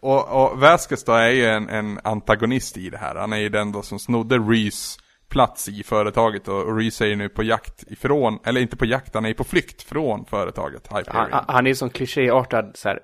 Och, 0.00 0.28
och 0.28 0.60
Vasquez 0.60 1.04
då 1.04 1.12
är 1.12 1.28
ju 1.28 1.44
en, 1.44 1.68
en 1.68 2.00
antagonist 2.04 2.76
i 2.76 2.90
det 2.90 2.98
här. 2.98 3.14
Han 3.14 3.32
är 3.32 3.36
ju 3.36 3.48
den 3.48 3.72
då 3.72 3.82
som 3.82 3.98
snodde 3.98 4.38
Rees 4.38 4.98
plats 5.28 5.68
i 5.68 5.82
företaget 5.82 6.48
och, 6.48 6.62
och 6.62 6.76
Rees 6.76 7.00
är 7.00 7.06
ju 7.06 7.16
nu 7.16 7.28
på 7.28 7.42
jakt 7.42 7.84
ifrån, 7.92 8.38
eller 8.44 8.60
inte 8.60 8.76
på 8.76 8.86
jakt, 8.86 9.14
han 9.14 9.24
är 9.24 9.28
ju 9.28 9.34
på 9.34 9.44
flykt 9.44 9.82
från 9.82 10.24
företaget 10.24 10.86
Hyperion. 10.86 11.32
Han, 11.32 11.44
han 11.48 11.66
är 11.66 11.74
som 11.74 11.90
klichéartad, 11.90 12.72
så 12.74 12.88
här, 12.88 13.00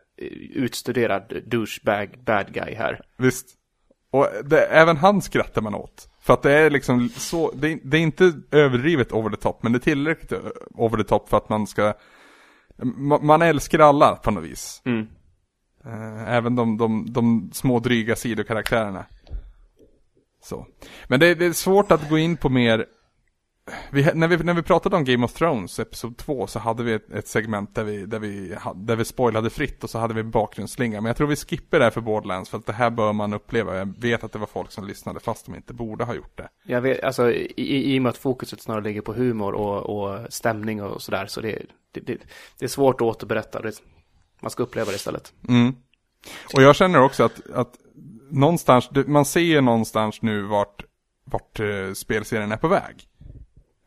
utstuderad 0.54 1.42
douchebag 1.46 2.24
bad 2.26 2.52
guy 2.52 2.74
här. 2.74 3.00
Visst. 3.16 3.46
Och 4.10 4.28
det, 4.44 4.60
även 4.66 4.96
han 4.96 5.22
skrattar 5.22 5.62
man 5.62 5.74
åt. 5.74 6.08
För 6.20 6.34
att 6.34 6.42
det 6.42 6.52
är 6.52 6.70
liksom 6.70 7.08
så, 7.08 7.52
det, 7.54 7.78
det 7.84 7.96
är 7.96 8.00
inte 8.00 8.32
överdrivet 8.50 9.12
over 9.12 9.30
the 9.30 9.36
top, 9.36 9.62
men 9.62 9.72
det 9.72 9.78
är 9.78 9.80
tillräckligt 9.80 10.32
over 10.74 10.96
the 10.98 11.04
top 11.04 11.28
för 11.28 11.36
att 11.36 11.48
man 11.48 11.66
ska, 11.66 11.92
ma- 12.78 13.22
man 13.22 13.42
älskar 13.42 13.78
alla 13.78 14.16
på 14.16 14.30
något 14.30 14.44
vis. 14.44 14.82
Mm. 14.84 15.06
Eh, 15.86 16.34
även 16.34 16.56
de, 16.56 16.76
de, 16.76 17.12
de 17.12 17.50
små 17.52 17.78
dryga 17.78 18.16
sidokaraktärerna. 18.16 19.04
Så. 20.42 20.66
Men 21.08 21.20
det, 21.20 21.34
det 21.34 21.46
är 21.46 21.52
svårt 21.52 21.92
att 21.92 22.10
gå 22.10 22.18
in 22.18 22.36
på 22.36 22.48
mer 22.48 22.86
vi, 23.90 24.10
när, 24.14 24.28
vi, 24.28 24.36
när 24.36 24.54
vi 24.54 24.62
pratade 24.62 24.96
om 24.96 25.04
Game 25.04 25.24
of 25.24 25.32
Thrones, 25.32 25.78
episod 25.78 26.16
2, 26.16 26.46
så 26.46 26.58
hade 26.58 26.82
vi 26.82 26.92
ett, 26.92 27.10
ett 27.10 27.28
segment 27.28 27.74
där 27.74 27.84
vi, 27.84 28.06
där, 28.06 28.18
vi, 28.18 28.56
där 28.74 28.96
vi 28.96 29.04
spoilade 29.04 29.50
fritt 29.50 29.84
och 29.84 29.90
så 29.90 29.98
hade 29.98 30.14
vi 30.14 30.22
bakgrundsslinga. 30.22 31.00
Men 31.00 31.06
jag 31.06 31.16
tror 31.16 31.26
vi 31.26 31.36
skippar 31.36 31.78
det 31.78 31.84
här 31.84 31.90
för 31.90 32.00
Borderlands 32.00 32.50
för 32.50 32.58
att 32.58 32.66
det 32.66 32.72
här 32.72 32.90
bör 32.90 33.12
man 33.12 33.32
uppleva. 33.32 33.76
Jag 33.76 33.94
vet 34.00 34.24
att 34.24 34.32
det 34.32 34.38
var 34.38 34.46
folk 34.46 34.72
som 34.72 34.86
lyssnade 34.86 35.20
fast 35.20 35.46
de 35.46 35.54
inte 35.54 35.74
borde 35.74 36.04
ha 36.04 36.14
gjort 36.14 36.36
det. 36.38 36.48
Jag 36.64 36.80
vet, 36.80 37.04
alltså 37.04 37.30
i, 37.32 37.52
i 37.56 37.94
i 37.94 37.98
och 37.98 38.02
med 38.02 38.10
att 38.10 38.16
fokuset 38.16 38.60
snarare 38.60 38.84
ligger 38.84 39.00
på 39.00 39.12
humor 39.12 39.52
och, 39.54 39.82
och 39.82 40.32
stämning 40.32 40.82
och 40.82 41.02
sådär, 41.02 41.26
så 41.26 41.40
det, 41.40 41.62
det, 41.92 42.00
det, 42.00 42.18
det 42.58 42.64
är 42.64 42.68
svårt 42.68 42.94
att 42.94 43.02
återberätta. 43.02 43.62
Det, 43.62 43.72
man 44.40 44.50
ska 44.50 44.62
uppleva 44.62 44.90
det 44.90 44.96
istället. 44.96 45.32
Mm. 45.48 45.74
Och 46.54 46.62
jag 46.62 46.76
känner 46.76 47.00
också 47.00 47.24
att, 47.24 47.50
att 47.50 47.74
någonstans, 48.30 48.90
man 49.06 49.24
ser 49.24 49.60
någonstans 49.60 50.22
nu 50.22 50.42
vart, 50.42 50.84
vart 51.24 51.60
eh, 51.60 51.92
spelserien 51.94 52.52
är 52.52 52.56
på 52.56 52.68
väg. 52.68 53.08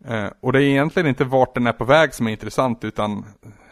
Eh, 0.05 0.27
och 0.41 0.53
det 0.53 0.63
är 0.63 0.67
egentligen 0.67 1.09
inte 1.09 1.23
vart 1.23 1.55
den 1.55 1.67
är 1.67 1.73
på 1.73 1.85
väg 1.85 2.13
som 2.13 2.27
är 2.27 2.31
intressant 2.31 2.83
utan 2.83 3.25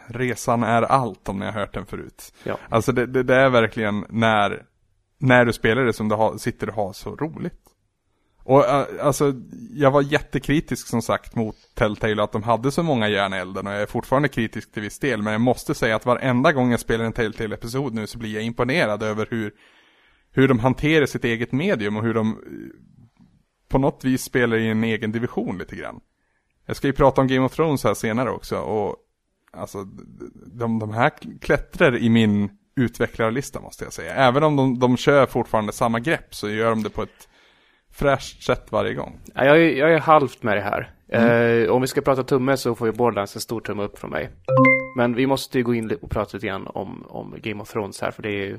resan 0.06 0.62
är 0.62 0.82
allt 0.82 1.28
om 1.28 1.38
ni 1.38 1.44
har 1.44 1.52
hört 1.52 1.74
den 1.74 1.86
förut. 1.86 2.34
Ja. 2.44 2.58
Alltså 2.68 2.92
det, 2.92 3.06
det, 3.06 3.22
det 3.22 3.34
är 3.34 3.50
verkligen 3.50 4.04
när, 4.08 4.62
när 5.18 5.44
du 5.44 5.52
spelar 5.52 5.84
det 5.84 5.92
som 5.92 6.08
du 6.08 6.14
har, 6.14 6.38
sitter 6.38 6.68
och 6.68 6.74
har 6.74 6.92
så 6.92 7.16
roligt. 7.16 7.60
Och 8.48 8.68
eh, 8.68 8.86
alltså, 9.00 9.34
jag 9.70 9.90
var 9.90 10.02
jättekritisk 10.02 10.86
som 10.86 11.02
sagt 11.02 11.34
mot 11.34 11.56
Telltale 11.74 12.22
att 12.22 12.32
de 12.32 12.42
hade 12.42 12.70
så 12.70 12.82
många 12.82 13.08
järn 13.08 13.32
elden 13.32 13.66
och 13.66 13.72
jag 13.72 13.82
är 13.82 13.86
fortfarande 13.86 14.28
kritisk 14.28 14.72
till 14.72 14.82
viss 14.82 14.98
del. 14.98 15.22
Men 15.22 15.32
jag 15.32 15.40
måste 15.40 15.74
säga 15.74 15.96
att 15.96 16.06
varenda 16.06 16.52
gång 16.52 16.70
jag 16.70 16.80
spelar 16.80 17.04
en 17.04 17.12
Telltale-episod 17.12 17.94
nu 17.94 18.06
så 18.06 18.18
blir 18.18 18.34
jag 18.34 18.42
imponerad 18.42 19.02
över 19.02 19.26
hur, 19.30 19.52
hur 20.30 20.48
de 20.48 20.58
hanterar 20.58 21.06
sitt 21.06 21.24
eget 21.24 21.52
medium 21.52 21.96
och 21.96 22.02
hur 22.02 22.14
de 22.14 22.30
eh, 22.30 22.36
på 23.68 23.78
något 23.78 24.04
vis 24.04 24.22
spelar 24.22 24.56
i 24.56 24.68
en 24.68 24.84
egen 24.84 25.12
division 25.12 25.58
lite 25.58 25.76
grann. 25.76 26.00
Jag 26.66 26.76
ska 26.76 26.86
ju 26.86 26.92
prata 26.92 27.20
om 27.20 27.28
Game 27.28 27.46
of 27.46 27.54
Thrones 27.54 27.84
här 27.84 27.94
senare 27.94 28.30
också 28.30 28.58
och 28.58 28.96
alltså 29.52 29.84
de, 30.46 30.78
de 30.78 30.92
här 30.92 31.12
klättrar 31.40 31.96
i 31.96 32.08
min 32.08 32.50
utvecklarlista 32.76 33.60
måste 33.60 33.84
jag 33.84 33.92
säga. 33.92 34.14
Även 34.14 34.42
om 34.42 34.56
de, 34.56 34.78
de 34.78 34.96
kör 34.96 35.26
fortfarande 35.26 35.72
samma 35.72 36.00
grepp 36.00 36.34
så 36.34 36.50
gör 36.50 36.70
de 36.70 36.82
det 36.82 36.90
på 36.90 37.02
ett 37.02 37.27
fräscht 37.98 38.42
sätt 38.42 38.66
varje 38.70 38.94
gång. 38.94 39.18
Ja, 39.34 39.44
Jag 39.44 39.56
är, 39.56 39.70
jag 39.70 39.92
är 39.92 39.98
halvt 39.98 40.42
med 40.42 40.56
det 40.56 40.60
här. 40.60 40.90
Eh, 41.08 41.70
om 41.70 41.80
vi 41.80 41.86
ska 41.86 42.00
prata 42.00 42.22
tumme 42.22 42.56
så 42.56 42.74
får 42.74 42.88
ju 42.88 42.92
Borderlands 42.92 43.34
en 43.34 43.40
stor 43.40 43.60
tumme 43.60 43.82
upp 43.82 43.98
från 43.98 44.10
mig. 44.10 44.30
Men 44.96 45.14
vi 45.14 45.26
måste 45.26 45.58
ju 45.58 45.64
gå 45.64 45.74
in 45.74 45.98
och 46.02 46.10
prata 46.10 46.36
lite 46.36 46.46
grann 46.46 46.66
om, 46.66 47.06
om 47.08 47.34
Game 47.42 47.62
of 47.62 47.72
Thrones 47.72 48.00
här, 48.00 48.10
för 48.10 48.22
det 48.22 48.28
är 48.28 48.46
ju, 48.46 48.58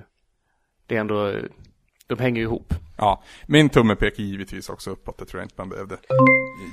det 0.88 0.96
är 0.96 1.00
ändå, 1.00 1.34
de 2.08 2.20
hänger 2.20 2.38
ju 2.38 2.44
ihop. 2.44 2.74
Ja, 2.98 3.24
min 3.48 3.70
tumme 3.70 3.96
pekar 3.96 4.24
givetvis 4.24 4.70
också 4.70 4.92
uppåt, 4.92 5.18
det 5.18 5.26
tror 5.26 5.42
jag 5.42 5.46
inte 5.46 5.56
man 5.58 5.70
behövde 5.70 5.98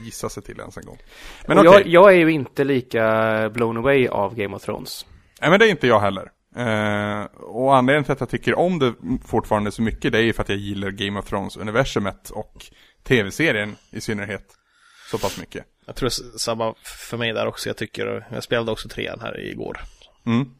gissa 0.04 0.28
sig 0.28 0.42
till 0.42 0.60
ens 0.60 0.76
en 0.76 0.84
gång. 0.86 0.98
Men 1.46 1.58
okej, 1.58 1.70
jag, 1.72 1.86
jag 1.86 2.12
är 2.12 2.18
ju 2.18 2.30
inte 2.30 2.64
lika 2.64 3.50
blown 3.54 3.76
away 3.76 4.08
av 4.08 4.34
Game 4.34 4.56
of 4.56 4.62
Thrones. 4.62 5.06
nej 5.40 5.50
men 5.50 5.58
det 5.60 5.66
är 5.66 5.70
inte 5.70 5.86
jag 5.86 6.00
heller. 6.00 6.30
Eh, 6.56 7.24
och 7.40 7.76
anledningen 7.76 8.04
till 8.04 8.12
att 8.12 8.20
jag 8.20 8.28
tycker 8.28 8.54
om 8.58 8.78
det 8.78 8.94
fortfarande 9.26 9.72
så 9.72 9.82
mycket, 9.82 10.12
det 10.12 10.18
är 10.18 10.22
ju 10.22 10.32
för 10.32 10.42
att 10.42 10.48
jag 10.48 10.58
gillar 10.58 10.90
Game 10.90 11.18
of 11.20 11.26
Thrones-universumet 11.32 12.30
och 12.30 12.66
tv-serien 13.02 13.76
i 13.90 14.00
synnerhet 14.00 14.44
så 15.10 15.18
pass 15.18 15.38
mycket. 15.40 15.64
Jag 15.86 15.96
tror 15.96 16.06
s- 16.06 16.40
samma 16.42 16.74
för 17.08 17.16
mig 17.16 17.32
där 17.32 17.46
också. 17.46 17.68
Jag 17.68 17.76
tycker, 17.76 18.26
jag 18.32 18.42
spelade 18.42 18.72
också 18.72 18.88
trean 18.88 19.20
här 19.20 19.40
igår. 19.40 19.80
Mm. 20.26 20.50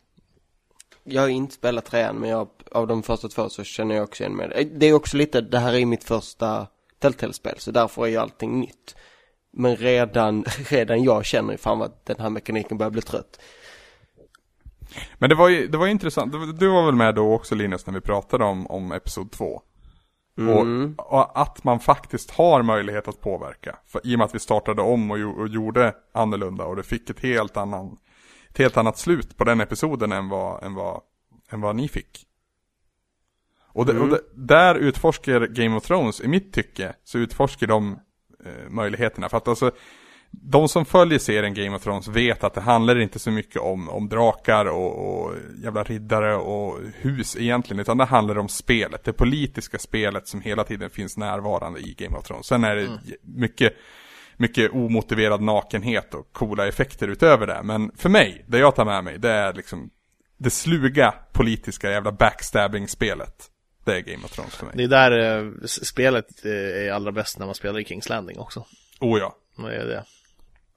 Jag 1.05 1.23
har 1.23 1.29
inte 1.29 1.55
spelat 1.55 1.85
trean 1.85 2.17
men 2.17 2.31
jag, 2.31 2.49
av 2.73 2.87
de 2.87 3.03
första 3.03 3.29
två 3.29 3.49
så 3.49 3.65
känner 3.65 3.95
jag 3.95 4.05
också 4.05 4.23
igen 4.23 4.37
mig. 4.37 4.51
Eh, 4.55 4.67
Det 4.67 4.87
är 4.87 4.93
också 4.93 5.17
lite, 5.17 5.41
det 5.41 5.59
här 5.59 5.75
är 5.75 5.87
mitt 5.87 6.05
första 6.05 6.67
Telltale-spel 6.99 7.55
så 7.59 7.71
därför 7.71 8.03
är 8.03 8.11
ju 8.11 8.17
allting 8.17 8.61
nytt. 8.61 8.97
Men 9.53 9.77
redan, 9.77 10.45
redan 10.69 11.03
jag 11.05 11.25
känner 11.25 11.53
ju 11.53 11.59
fan 11.59 11.83
att 11.83 12.07
den 12.07 12.17
här 12.21 12.31
mekaniken 12.31 12.79
börjar 12.79 12.91
bli 12.91 13.03
trött. 13.03 13.41
Men 15.19 15.29
det 15.29 15.35
var 15.35 15.49
ju, 15.49 15.69
det 15.69 15.79
var 15.79 15.87
ju 15.87 15.93
intressant, 15.93 16.33
du, 16.33 16.53
du 16.53 16.69
var 16.69 16.87
väl 16.87 16.95
med 16.95 17.15
då 17.15 17.35
också 17.35 17.55
Linus 17.55 17.87
när 17.87 17.95
vi 17.95 18.01
pratade 18.01 18.45
om, 18.45 18.67
om 18.67 18.93
Episod 18.93 19.31
2? 19.31 19.63
Mm. 20.39 20.95
Och, 20.99 21.13
och 21.13 21.41
att 21.41 21.65
man 21.65 21.81
faktiskt 21.81 22.31
har 22.31 22.63
möjlighet 22.63 23.09
att 23.09 23.21
påverka. 23.21 23.79
För, 23.87 24.01
I 24.05 24.15
och 24.15 24.19
med 24.19 24.25
att 24.25 24.35
vi 24.35 24.39
startade 24.39 24.83
om 24.83 25.11
och, 25.11 25.19
och 25.19 25.49
gjorde 25.49 25.95
annorlunda 26.13 26.65
och 26.65 26.77
det 26.77 26.83
fick 26.83 27.11
ett 27.11 27.21
helt, 27.21 27.57
annan, 27.57 27.97
ett 28.51 28.59
helt 28.59 28.77
annat 28.77 28.99
slut 28.99 29.37
på 29.37 29.45
den 29.45 29.61
episoden 29.61 30.13
än 30.13 30.29
vad, 30.29 30.65
än 30.65 30.75
vad, 30.75 31.01
än 31.51 31.61
vad 31.61 31.77
ni 31.77 31.89
fick. 31.89 32.27
Och, 33.77 33.87
det, 33.87 33.99
och 33.99 34.09
det, 34.09 34.21
där 34.35 34.75
utforskar 34.75 35.41
Game 35.41 35.77
of 35.77 35.85
Thrones, 35.87 36.21
i 36.21 36.29
mitt 36.29 36.53
tycke, 36.53 36.95
så 37.05 37.19
utforskar 37.19 37.67
de 37.67 37.99
eh, 38.45 38.69
möjligheterna. 38.69 39.29
För 39.29 39.37
att 39.37 39.49
alltså, 39.49 39.71
de 40.43 40.69
som 40.69 40.85
följer 40.85 41.19
serien 41.19 41.55
Game 41.55 41.77
of 41.77 41.83
Thrones 41.83 42.09
vet 42.09 42.45
att 42.45 42.55
det 42.55 42.61
handlar 42.61 43.01
inte 43.01 43.19
så 43.19 43.31
mycket 43.31 43.63
om, 43.63 43.89
om 43.89 44.09
drakar 44.09 44.67
och, 44.67 45.09
och 45.09 45.35
jävla 45.63 45.83
riddare 45.83 46.37
och 46.37 46.79
hus 46.95 47.37
egentligen, 47.37 47.81
utan 47.81 47.99
det 47.99 48.05
handlar 48.05 48.39
om 48.39 48.49
spelet, 48.49 49.05
det 49.05 49.13
politiska 49.13 49.79
spelet 49.79 50.29
som 50.29 50.41
hela 50.41 50.65
tiden 50.65 50.91
finns 50.91 51.17
närvarande 51.17 51.81
i 51.81 51.95
Game 51.99 52.17
of 52.17 52.25
Thrones. 52.25 52.47
Sen 52.47 52.65
är 52.65 52.77
det 52.77 52.89
mycket, 53.23 53.73
mycket 54.37 54.73
omotiverad 54.73 55.41
nakenhet 55.41 56.15
och 56.15 56.33
coola 56.33 56.67
effekter 56.67 57.09
utöver 57.09 57.47
det, 57.47 57.61
men 57.63 57.91
för 57.97 58.09
mig, 58.09 58.45
det 58.47 58.59
jag 58.59 58.75
tar 58.75 58.85
med 58.85 59.05
mig, 59.05 59.19
det 59.19 59.31
är 59.31 59.53
liksom 59.55 59.91
det 60.39 60.51
sluga 60.51 61.15
politiska 61.33 61.91
jävla 61.91 62.13
backstabbing-spelet. 62.13 63.51
Det 63.85 63.97
är 63.97 64.01
Game 64.01 64.25
of 64.25 64.33
Thrones 64.33 64.55
för 64.55 64.67
mig. 64.67 64.75
Det 64.77 64.85
är 64.85 64.89
där 64.89 65.45
eh, 65.45 65.53
spelet 65.67 66.45
eh, 66.45 66.51
är 66.53 66.93
allra 66.93 67.13
bäst 67.13 67.39
när 67.39 67.47
man 67.47 67.55
spelar 67.55 67.81
i 67.81 67.85
Kings 67.85 68.09
Landing 68.09 68.39
också. 68.39 68.67
Oh 69.01 69.19
ja, 69.19 69.37
Det 69.57 69.77
är 69.77 69.87
det. 69.87 70.05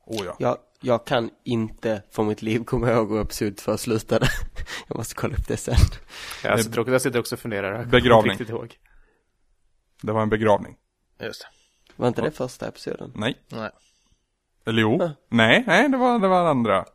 Oh 0.09 0.25
ja. 0.25 0.35
Jag, 0.39 0.57
jag 0.81 1.05
kan 1.05 1.29
inte 1.43 2.03
för 2.11 2.23
mitt 2.23 2.41
liv 2.41 2.63
komma 2.63 2.91
ihåg 2.91 3.09
hur 3.11 3.21
episod 3.21 3.57
2 3.57 3.77
slutade. 3.77 4.27
jag 4.87 4.97
måste 4.97 5.15
kolla 5.15 5.35
upp 5.35 5.47
det 5.47 5.57
sen. 5.57 5.75
Ja, 6.43 6.57
så 6.57 6.71
tråkigt, 6.71 6.91
jag 6.91 7.01
sitter 7.01 7.19
också 7.19 7.35
och 7.35 7.39
funderar. 7.39 7.79
Jag 7.79 7.87
Begravning. 7.87 8.41
ihåg. 8.41 8.77
Det 10.01 10.11
var 10.11 10.21
en 10.21 10.29
begravning. 10.29 10.75
Just 11.21 11.41
det. 11.41 11.47
Var 11.95 12.07
inte 12.07 12.21
det 12.21 12.31
första 12.31 12.67
episoden? 12.67 13.11
Nej. 13.15 13.37
Nej. 13.47 13.69
Eller 14.65 14.81
jo. 14.81 15.01
Äh. 15.01 15.11
Nej, 15.29 15.63
nej, 15.67 15.89
det 15.89 15.97
var, 15.97 16.19
det 16.19 16.27
var 16.27 16.45
andra. 16.45 16.85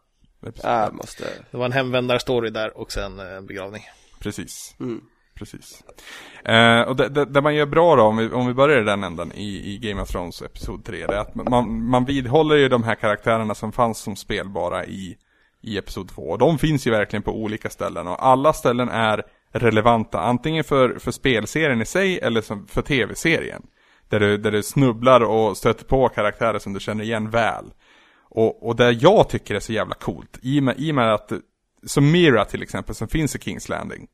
Ja, 0.41 0.51
jag 0.63 0.95
måste... 0.95 1.25
Det 1.51 1.57
var 1.57 1.65
en 1.65 1.73
hemvändarstory 1.73 2.51
där 2.51 2.77
och 2.77 2.93
sen 2.93 3.19
eh, 3.19 3.33
en 3.33 3.47
begravning. 3.47 3.83
Precis. 4.19 4.77
Mm. 4.81 5.01
Precis. 5.35 5.85
Eh, 6.45 6.81
och 6.81 6.97
det, 6.97 7.09
det, 7.09 7.25
det 7.25 7.41
man 7.41 7.55
gör 7.55 7.67
bra 7.67 7.97
då, 7.97 8.03
om 8.03 8.17
vi, 8.17 8.29
om 8.29 8.47
vi 8.47 8.55
börjar 8.55 8.81
i 8.81 8.85
den 8.85 9.05
änden 9.05 9.33
i, 9.33 9.75
i 9.75 9.79
Game 9.79 10.03
of 10.03 10.09
Thrones 10.09 10.43
episod 10.43 10.85
3, 10.85 11.07
det 11.07 11.15
är 11.15 11.21
att 11.21 11.35
man, 11.35 11.85
man 11.85 12.05
vidhåller 12.05 12.57
ju 12.57 12.69
de 12.69 12.83
här 12.83 12.95
karaktärerna 12.95 13.55
som 13.55 13.73
fanns 13.73 13.99
som 13.99 14.17
spelbara 14.17 14.87
i, 14.87 15.17
i 15.61 15.79
episod 15.79 16.09
2. 16.09 16.23
Och 16.23 16.39
de 16.39 16.59
finns 16.59 16.87
ju 16.87 16.91
verkligen 16.91 17.23
på 17.23 17.33
olika 17.33 17.71
ställen 17.71 18.07
och 18.07 18.27
alla 18.27 18.53
ställen 18.53 18.89
är 18.89 19.23
relevanta. 19.53 20.21
Antingen 20.21 20.65
för, 20.65 20.99
för 20.99 21.11
spelserien 21.11 21.83
i 21.83 21.87
sig 21.87 22.19
eller 22.19 22.41
som 22.41 22.67
för 22.67 22.83
tv-serien. 22.83 23.63
Där 24.09 24.21
du, 24.21 24.37
där 24.37 24.53
du 24.53 24.63
snubblar 24.63 25.21
och 25.21 25.57
stöter 25.57 25.85
på 25.85 26.09
karaktärer 26.09 26.59
som 26.59 26.73
du 26.73 26.81
känner 26.81 27.05
igen 27.05 27.31
väl. 27.31 27.65
Och, 28.31 28.69
och 28.69 28.77
det 28.77 28.91
jag 28.91 29.29
tycker 29.29 29.55
är 29.55 29.61
så 29.61 29.73
jävla 29.73 29.95
coolt, 29.95 30.39
i 30.43 30.61
och 30.61 30.63
med, 30.63 30.75
i 30.79 30.91
och 30.91 30.95
med 30.95 31.15
att, 31.15 31.33
som 31.87 32.11
Mira 32.13 32.45
till 32.45 32.63
exempel, 32.63 32.95
som 32.95 33.09
finns 33.09 33.37
i 33.37 33.39
Kings 33.39 33.69
Landing. 33.69 34.07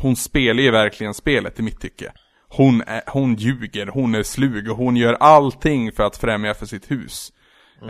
Hon 0.00 0.16
spelar 0.16 0.62
ju 0.62 0.70
verkligen 0.70 1.14
spelet 1.14 1.58
i 1.58 1.62
mitt 1.62 1.80
tycke. 1.80 2.12
Hon, 2.48 2.82
är, 2.86 3.02
hon 3.06 3.34
ljuger, 3.34 3.86
hon 3.86 4.14
är 4.14 4.22
slug 4.22 4.70
och 4.70 4.76
hon 4.76 4.96
gör 4.96 5.14
allting 5.14 5.92
för 5.92 6.02
att 6.02 6.16
främja 6.16 6.54
för 6.54 6.66
sitt 6.66 6.90
hus. 6.90 7.32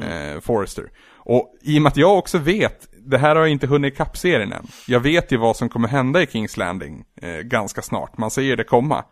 Eh, 0.02 0.40
Forrester. 0.40 0.90
Och 1.16 1.54
i 1.62 1.78
och 1.78 1.82
med 1.82 1.90
att 1.90 1.96
jag 1.96 2.18
också 2.18 2.38
vet, 2.38 2.88
det 2.98 3.18
här 3.18 3.36
har 3.36 3.42
jag 3.42 3.50
inte 3.50 3.66
hunnit 3.66 3.94
ikapp 3.94 4.16
serien 4.16 4.52
än. 4.52 4.66
Jag 4.86 5.00
vet 5.00 5.32
ju 5.32 5.36
vad 5.36 5.56
som 5.56 5.68
kommer 5.68 5.88
hända 5.88 6.22
i 6.22 6.26
Kings 6.26 6.56
Landing 6.56 7.04
eh, 7.22 7.38
ganska 7.38 7.82
snart, 7.82 8.18
man 8.18 8.30
ser 8.30 8.56
det 8.56 8.64
komma. 8.64 9.04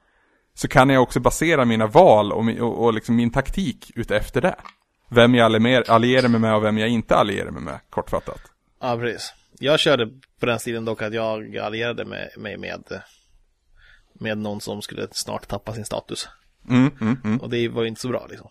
Så 0.55 0.69
kan 0.69 0.91
jag 0.91 1.03
också 1.03 1.21
basera 1.21 1.65
mina 1.65 1.87
val 1.87 2.33
och, 2.33 2.45
och, 2.61 2.85
och 2.85 2.95
liksom 2.95 3.17
min 3.17 3.31
taktik 3.31 3.93
utefter 3.95 4.41
det. 4.41 4.57
Vem 5.11 5.35
jag 5.35 5.45
allierar 5.45 5.91
allierar 5.91 6.29
mig 6.29 6.41
med 6.41 6.55
och 6.55 6.65
vem 6.65 6.79
jag 6.79 6.89
inte 6.89 7.17
allierar 7.17 7.51
mig 7.51 7.63
med, 7.63 7.81
kortfattat. 7.91 8.41
Ja, 8.81 8.97
precis. 8.97 9.33
Jag 9.61 9.81
körde 9.81 10.07
på 10.41 10.47
den 10.47 10.59
stilen 10.59 10.85
dock 10.85 11.03
att 11.03 11.15
jag 11.15 11.57
allierade 11.57 12.05
mig 12.05 12.31
med, 12.37 12.61
med, 12.61 13.03
med 14.13 14.39
någon 14.39 14.61
som 14.61 14.83
skulle 14.83 15.09
snart 15.11 15.49
tappa 15.49 15.75
sin 15.75 15.85
status. 15.85 16.29
Mm, 16.69 16.91
mm, 17.01 17.21
mm. 17.25 17.41
Och 17.41 17.51
det 17.51 17.69
var 17.69 17.83
ju 17.83 17.89
inte 17.89 18.01
så 18.01 18.09
bra 18.09 18.27
liksom. 18.31 18.51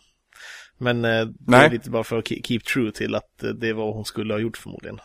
Men 0.77 1.05
eh, 1.05 1.25
det 1.25 1.33
Nej. 1.39 1.65
är 1.65 1.69
lite 1.69 1.89
bara 1.89 2.03
för 2.03 2.17
att 2.17 2.25
ke- 2.25 2.41
keep 2.43 2.59
true 2.59 2.91
till 2.91 3.15
att 3.15 3.43
eh, 3.43 3.49
det 3.49 3.73
var 3.73 3.85
vad 3.85 3.95
hon 3.95 4.05
skulle 4.05 4.33
ha 4.33 4.39
gjort 4.39 4.57
förmodligen. 4.57 4.99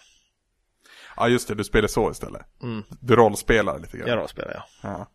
Ja 1.16 1.28
just 1.28 1.48
det, 1.48 1.55
du 1.55 1.64
spelar 1.64 1.88
så 1.88 2.11
istället. 2.11 2.42
Mm. 2.62 2.82
Du 3.00 3.16
rollspelar 3.16 3.78
lite 3.78 3.98
grann. 3.98 4.09
Jag 4.09 4.18
rollspelar 4.18 4.53
ja. 4.55 4.64
Ja. 4.82 5.11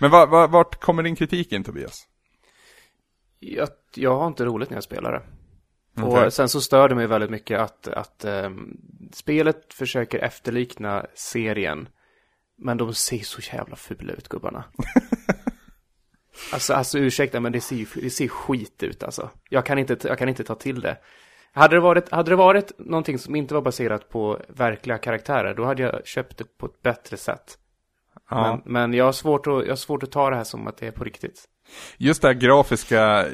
Men 0.00 0.10
var, 0.10 0.26
var, 0.26 0.48
vart 0.48 0.80
kommer 0.80 1.02
din 1.02 1.16
kritik 1.16 1.52
in 1.52 1.64
Tobias? 1.64 2.06
Jag, 3.38 3.68
jag 3.94 4.18
har 4.18 4.26
inte 4.26 4.44
roligt 4.44 4.70
när 4.70 4.76
jag 4.76 4.84
spelar 4.84 5.12
det. 5.12 5.22
Okej. 6.04 6.26
Och 6.26 6.32
sen 6.32 6.48
så 6.48 6.60
stör 6.60 6.88
det 6.88 6.94
mig 6.94 7.06
väldigt 7.06 7.30
mycket 7.30 7.60
att, 7.60 7.88
att 7.88 8.24
ehm, 8.24 8.76
spelet 9.12 9.74
försöker 9.74 10.18
efterlikna 10.18 11.06
serien. 11.14 11.88
Men 12.58 12.76
de 12.76 12.94
ser 12.94 13.18
så 13.18 13.40
jävla 13.56 13.76
fula 13.76 14.12
ut 14.12 14.28
gubbarna. 14.28 14.64
alltså, 16.52 16.74
alltså 16.74 16.98
ursäkta 16.98 17.40
men 17.40 17.52
det 17.52 17.60
ser, 17.60 18.00
det 18.02 18.10
ser 18.10 18.28
skit 18.28 18.82
ut 18.82 19.02
alltså. 19.02 19.30
Jag 19.48 19.66
kan, 19.66 19.78
inte, 19.78 20.08
jag 20.08 20.18
kan 20.18 20.28
inte 20.28 20.44
ta 20.44 20.54
till 20.54 20.80
det. 20.80 20.96
Hade 21.52 21.76
det, 21.76 21.80
varit, 21.80 22.10
hade 22.10 22.30
det 22.30 22.36
varit 22.36 22.72
någonting 22.78 23.18
som 23.18 23.36
inte 23.36 23.54
var 23.54 23.60
baserat 23.60 24.08
på 24.08 24.40
verkliga 24.48 24.98
karaktärer, 24.98 25.54
då 25.54 25.64
hade 25.64 25.82
jag 25.82 26.06
köpt 26.06 26.38
det 26.38 26.58
på 26.58 26.66
ett 26.66 26.82
bättre 26.82 27.16
sätt. 27.16 27.58
Ja. 28.30 28.60
Men, 28.64 28.72
men 28.72 28.94
jag, 28.94 29.04
har 29.04 29.12
svårt 29.12 29.46
att, 29.46 29.62
jag 29.62 29.68
har 29.68 29.76
svårt 29.76 30.02
att 30.02 30.10
ta 30.10 30.30
det 30.30 30.36
här 30.36 30.44
som 30.44 30.66
att 30.66 30.76
det 30.76 30.86
är 30.86 30.90
på 30.90 31.04
riktigt. 31.04 31.44
Just 31.96 32.22
det 32.22 32.28
här 32.28 32.34
grafiska 32.34 33.26
eh, 33.26 33.32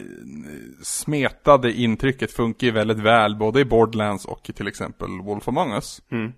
smetade 0.82 1.72
intrycket 1.72 2.32
funkar 2.32 2.66
ju 2.66 2.72
väldigt 2.72 2.98
väl 2.98 3.36
både 3.36 3.60
i 3.60 3.64
Borderlands 3.64 4.24
och 4.24 4.50
i 4.50 4.52
till 4.52 4.68
exempel 4.68 5.08
Wolf 5.24 5.48
Among 5.48 5.72
Us. 5.72 6.02
Mm. 6.10 6.32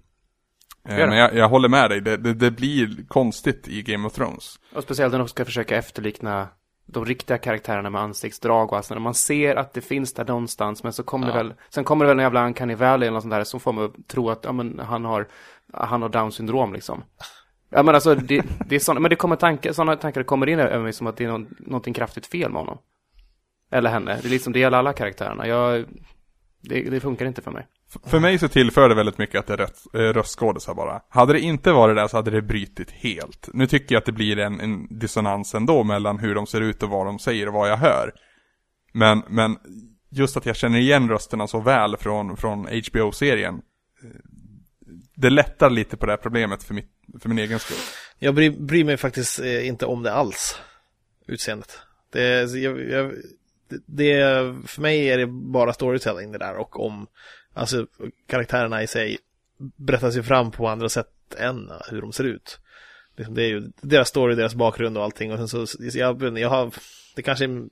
Eh. 0.89 0.97
Men 0.97 1.19
jag, 1.19 1.35
jag 1.35 1.49
håller 1.49 1.69
med 1.69 1.91
dig, 1.91 2.01
det, 2.01 2.17
det, 2.17 2.35
det 2.35 2.51
blir 2.51 3.09
konstigt 3.09 3.69
i 3.69 3.83
Game 3.83 4.07
of 4.07 4.13
Thrones. 4.13 4.61
Och 4.75 4.83
speciellt 4.83 5.13
när 5.13 5.19
de 5.19 5.29
ska 5.29 5.45
försöka 5.45 5.77
efterlikna 5.77 6.49
de 6.87 7.05
riktiga 7.05 7.39
karaktärerna 7.39 7.91
med 7.91 8.01
ansiktsdrag 8.01 8.71
och 8.71 8.77
allt 8.77 8.87
sånt 8.87 8.97
där. 8.97 9.03
Man 9.03 9.15
ser 9.15 9.57
att 9.57 9.73
det 9.73 9.81
finns 9.81 10.13
där 10.13 10.25
någonstans, 10.25 10.83
men 10.83 10.93
så 10.93 11.03
kommer 11.03 11.27
det 11.27 11.33
väl, 11.33 11.55
sen 11.69 11.85
kommer 11.85 12.05
det 12.05 12.09
väl 12.09 12.19
en 12.19 12.23
jävla 12.23 12.47
Uncanny 12.47 12.75
Valley 12.75 13.07
eller 13.07 13.15
något 13.15 13.23
sånt 13.23 13.35
där 13.35 13.45
som 13.45 13.61
får 13.61 13.73
mig 13.73 13.85
att 13.85 14.09
tro 14.09 14.31
att, 14.31 14.45
ja 14.45 14.53
men 14.53 14.81
han 14.87 15.05
har, 15.05 15.29
han 15.73 16.03
har 16.03 16.09
down 16.09 16.33
syndrom 16.33 16.73
liksom. 16.73 17.03
Ja 17.71 17.83
men 17.83 17.95
alltså, 17.95 18.14
det, 18.14 18.45
det 18.67 18.75
är 18.75 18.79
såna, 18.79 19.01
men 19.01 19.11
det 19.11 19.17
kommer 19.17 19.37
tankar, 19.37 19.73
sådana 19.73 19.97
tankar 19.97 20.23
kommer 20.23 20.47
in 20.47 20.59
över 20.59 20.83
mig 20.83 20.93
som 20.93 21.07
att 21.07 21.17
det 21.17 21.25
är 21.25 21.29
någon, 21.29 21.55
någonting 21.59 21.95
kraftigt 21.95 22.27
fel 22.27 22.51
med 22.51 22.61
honom. 22.61 22.79
Eller 23.71 23.91
henne, 23.91 24.19
det 24.23 24.29
är 24.29 24.31
liksom, 24.31 24.53
det 24.53 24.59
gäller 24.59 24.79
alla 24.79 24.93
karaktärerna. 24.93 25.47
Jag, 25.47 25.85
det, 26.61 26.91
det 26.91 27.01
funkar 27.01 27.27
inte 27.27 27.43
för 27.43 27.51
mig. 27.51 27.67
För 28.05 28.21
mig 28.21 28.39
så 28.39 28.49
tillför 28.49 28.89
det 28.89 28.95
väldigt 28.95 29.19
mycket 29.19 29.39
att 29.39 29.47
det 29.47 29.55
är 29.55 30.09
eh, 30.09 30.12
röstskådisar 30.12 30.75
bara. 30.75 31.01
Hade 31.09 31.33
det 31.33 31.41
inte 31.41 31.73
varit 31.73 31.97
det 31.97 32.09
så 32.09 32.17
hade 32.17 32.31
det 32.31 32.43
brytit 32.43 32.91
helt. 32.91 33.49
Nu 33.53 33.67
tycker 33.67 33.95
jag 33.95 34.01
att 34.01 34.07
det 34.07 34.12
blir 34.12 34.39
en, 34.39 34.61
en 34.61 34.99
dissonans 34.99 35.55
ändå 35.55 35.85
mellan 35.85 36.19
hur 36.19 36.35
de 36.35 36.47
ser 36.47 36.61
ut 36.61 36.83
och 36.83 36.91
vad 36.91 37.07
de 37.07 37.19
säger 37.19 37.49
och 37.49 37.55
vad 37.55 37.71
jag 37.71 37.77
hör. 37.77 38.12
Men, 38.93 39.23
men 39.29 39.57
just 40.11 40.37
att 40.37 40.47
jag 40.47 40.57
känner 40.57 40.79
igen 40.79 41.09
rösterna 41.09 41.47
så 41.47 41.61
väl 41.61 41.97
från, 41.97 42.37
från 42.37 42.67
HBO-serien. 42.89 43.55
Eh, 43.55 44.11
det 45.17 45.31
lättar 45.31 45.71
lite 45.71 45.97
på 45.97 46.07
det 46.07 46.12
här 46.12 46.17
problemet 46.17 46.62
för, 46.62 46.75
mitt, 46.75 46.91
för 47.21 47.29
min 47.29 47.39
egen 47.39 47.59
skull. 47.59 47.77
Jag 48.19 48.35
bryr, 48.35 48.51
bryr 48.51 48.85
mig 48.85 48.97
faktiskt 48.97 49.39
eh, 49.41 49.67
inte 49.67 49.87
om 49.87 50.03
det 50.03 50.13
alls. 50.13 50.61
Utseendet. 51.27 51.79
Det, 52.13 52.55
jag, 52.55 52.91
jag, 52.91 53.13
det- 53.87 54.55
för 54.67 54.81
mig 54.81 55.09
är 55.09 55.19
det 55.19 55.27
bara 55.27 55.73
storytelling 55.73 56.33
det 56.33 56.39
där 56.39 56.55
och 56.57 56.81
om, 56.85 57.07
alltså 57.55 57.87
karaktärerna 58.27 58.83
i 58.83 58.87
sig 58.87 59.19
berättar 59.77 60.11
sig 60.11 60.23
fram 60.23 60.51
på 60.51 60.69
andra 60.69 60.89
sätt 60.89 61.09
än 61.39 61.71
hur 61.91 62.01
de 62.01 62.13
ser 62.13 62.25
ut. 62.25 62.59
Liksom, 63.17 63.35
det 63.35 63.43
är 63.43 63.49
ju 63.49 63.71
deras 63.81 64.09
story, 64.09 64.35
deras 64.35 64.55
bakgrund 64.55 64.99
och 64.99 65.05
allting 65.05 65.33
och 65.33 65.49
sen 65.49 65.67
så, 65.67 65.77
jag, 65.99 66.39
jag 66.39 66.49
har, 66.49 66.73
det 67.17 67.23
kanske 67.23 67.45
är 67.45 67.63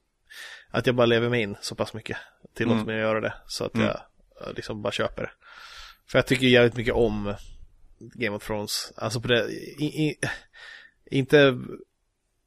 att 0.70 0.86
jag 0.86 0.94
bara 0.96 1.06
lever 1.06 1.28
mig 1.28 1.42
in 1.42 1.56
så 1.60 1.74
pass 1.74 1.94
mycket. 1.94 2.16
Tillåter 2.54 2.74
Mm. 2.74 2.86
mig 2.86 2.94
att 2.96 3.00
göra 3.08 3.20
det. 3.20 3.34
Så 3.46 3.64
att 3.64 3.74
Mm. 3.74 3.86
jag 3.86 4.00
liksom 4.56 4.82
bara 4.82 4.92
köper. 4.92 5.32
För 6.08 6.18
jag 6.18 6.26
tycker 6.26 6.46
jävligt 6.46 6.76
mycket 6.76 6.94
om 6.94 7.34
Game 7.98 8.36
of 8.36 8.46
Thrones. 8.46 8.92
Alltså 8.96 9.20
på 9.20 9.28
det, 9.28 9.48
i, 9.78 9.84
i, 9.84 10.16
inte, 11.10 11.58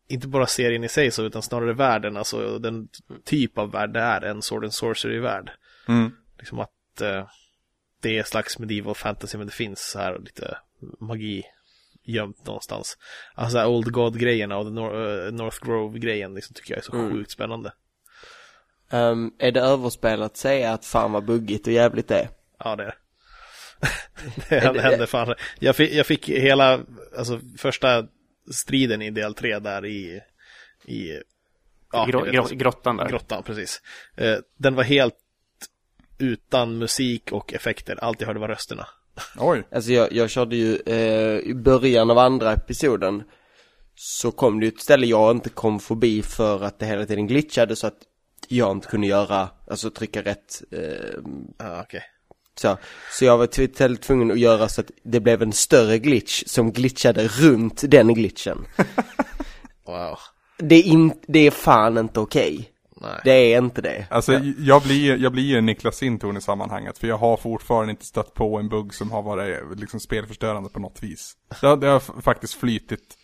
inte 0.07 0.27
bara 0.27 0.47
serien 0.47 0.83
i 0.83 0.89
sig 0.89 1.11
så, 1.11 1.23
utan 1.23 1.41
snarare 1.41 1.73
världen, 1.73 2.17
alltså 2.17 2.59
den 2.59 2.87
typ 3.25 3.57
av 3.57 3.71
värld 3.71 3.93
det 3.93 3.99
är, 3.99 4.21
en 4.21 4.41
Sword 4.41 4.63
and 4.63 4.73
Sorcery-värld. 4.73 5.51
Mm. 5.87 6.11
Liksom 6.37 6.59
att 6.59 7.01
eh, 7.01 7.27
det 8.01 8.17
är 8.17 8.23
slags 8.23 8.59
medieval 8.59 8.95
fantasy, 8.95 9.37
men 9.37 9.47
det 9.47 9.53
finns 9.53 9.89
så 9.91 9.99
här 9.99 10.19
lite 10.19 10.57
magi 10.99 11.43
gömt 12.03 12.45
någonstans. 12.45 12.97
Alltså 13.35 13.57
här 13.57 13.67
Old 13.67 13.91
God-grejerna 13.91 14.57
och 14.57 14.65
Nor- 14.65 15.25
eh, 15.27 15.31
North 15.33 15.65
Grove-grejen 15.65 16.33
liksom, 16.33 16.53
tycker 16.53 16.71
jag 16.73 16.77
är 16.79 16.83
så 16.83 16.93
Mm. 16.95 17.11
sjukt 17.13 17.31
spännande. 17.31 17.73
Ehm, 18.89 19.31
är 19.39 19.51
det 19.51 19.61
överspelat 19.61 20.31
att 20.31 20.37
säga 20.37 20.73
att 20.73 20.85
fan 20.85 21.11
vad 21.11 21.25
buggigt 21.25 21.67
och 21.67 21.73
jävligt 21.73 22.07
det 22.07 22.19
är? 22.19 22.29
Ja, 22.59 22.75
det 22.75 22.83
är 22.83 22.95
det. 24.49 24.81
hände 24.81 25.07
fan. 25.07 25.35
Jag 25.59 25.75
fick, 25.75 25.93
jag 25.93 26.05
fick 26.05 26.29
hela, 26.29 26.79
alltså 27.17 27.39
första 27.57 28.05
striden 28.51 29.01
i 29.01 29.09
del 29.09 29.33
3 29.33 29.59
där 29.59 29.85
i, 29.85 30.21
i 30.85 31.21
ja, 31.91 32.05
ni 32.05 32.31
vet, 32.31 32.51
grottan 32.51 32.97
där. 32.97 33.09
grottan, 33.09 33.43
precis. 33.43 33.81
Eh, 34.15 34.37
den 34.57 34.75
var 34.75 34.83
helt 34.83 35.15
utan 36.17 36.77
musik 36.77 37.31
och 37.31 37.53
effekter. 37.53 38.03
Allt 38.03 38.21
jag 38.21 38.27
hörde 38.27 38.39
var 38.39 38.47
rösterna. 38.47 38.87
Oj. 39.37 39.63
Alltså 39.71 39.91
jag, 39.91 40.13
jag 40.13 40.29
körde 40.29 40.55
ju, 40.55 40.75
eh, 40.85 41.39
i 41.39 41.53
början 41.53 42.11
av 42.11 42.17
andra 42.17 42.53
episoden 42.53 43.23
Så 43.95 44.31
kom 44.31 44.59
det 44.59 44.65
ju 44.65 44.71
ett 44.71 44.81
ställe 44.81 45.05
jag 45.05 45.31
inte 45.31 45.49
kom 45.49 45.79
förbi 45.79 46.21
för 46.21 46.63
att 46.63 46.79
det 46.79 46.85
hela 46.85 47.05
tiden 47.05 47.27
glitchade 47.27 47.75
så 47.75 47.87
att 47.87 47.97
jag 48.47 48.71
inte 48.71 48.87
kunde 48.87 49.07
göra, 49.07 49.49
alltså 49.67 49.89
trycka 49.89 50.21
rätt 50.21 50.63
eh, 50.71 51.19
Ah, 51.57 51.81
okej. 51.81 52.03
Så. 52.59 52.77
så 53.11 53.25
jag 53.25 53.37
var 53.37 53.47
till- 53.47 53.97
tvungen 53.97 54.31
att 54.31 54.39
göra 54.39 54.69
så 54.69 54.81
att 54.81 54.91
det 55.03 55.19
blev 55.19 55.41
en 55.41 55.53
större 55.53 55.99
glitch 55.99 56.43
som 56.45 56.71
glitchade 56.71 57.27
runt 57.27 57.83
den 57.87 58.13
glitchen 58.13 58.65
Wow. 59.85 60.17
Det 60.57 60.75
är, 60.75 60.83
in, 60.83 61.13
det 61.27 61.39
är 61.39 61.51
fan 61.51 61.97
inte 61.97 62.19
okej 62.19 62.71
Nej. 63.01 63.21
Det 63.23 63.31
är 63.53 63.57
inte 63.57 63.81
det 63.81 64.07
Alltså 64.09 64.33
jag 64.57 64.81
blir 64.81 65.17
jag 65.17 65.31
blir 65.31 65.61
Niklas 65.61 65.97
Sintorn 65.97 66.37
i 66.37 66.41
sammanhanget 66.41 66.97
för 66.97 67.07
jag 67.07 67.17
har 67.17 67.37
fortfarande 67.37 67.91
inte 67.91 68.05
stött 68.05 68.33
på 68.33 68.57
en 68.57 68.69
bugg 68.69 68.93
som 68.93 69.11
har 69.11 69.21
varit 69.21 69.79
liksom 69.79 69.99
spelförstörande 69.99 70.69
på 70.69 70.79
något 70.79 71.03
vis. 71.03 71.33
Det 71.61 71.67
har, 71.67 71.77
det 71.77 71.87
har 71.87 72.21
faktiskt 72.21 72.53
flytit 72.53 73.17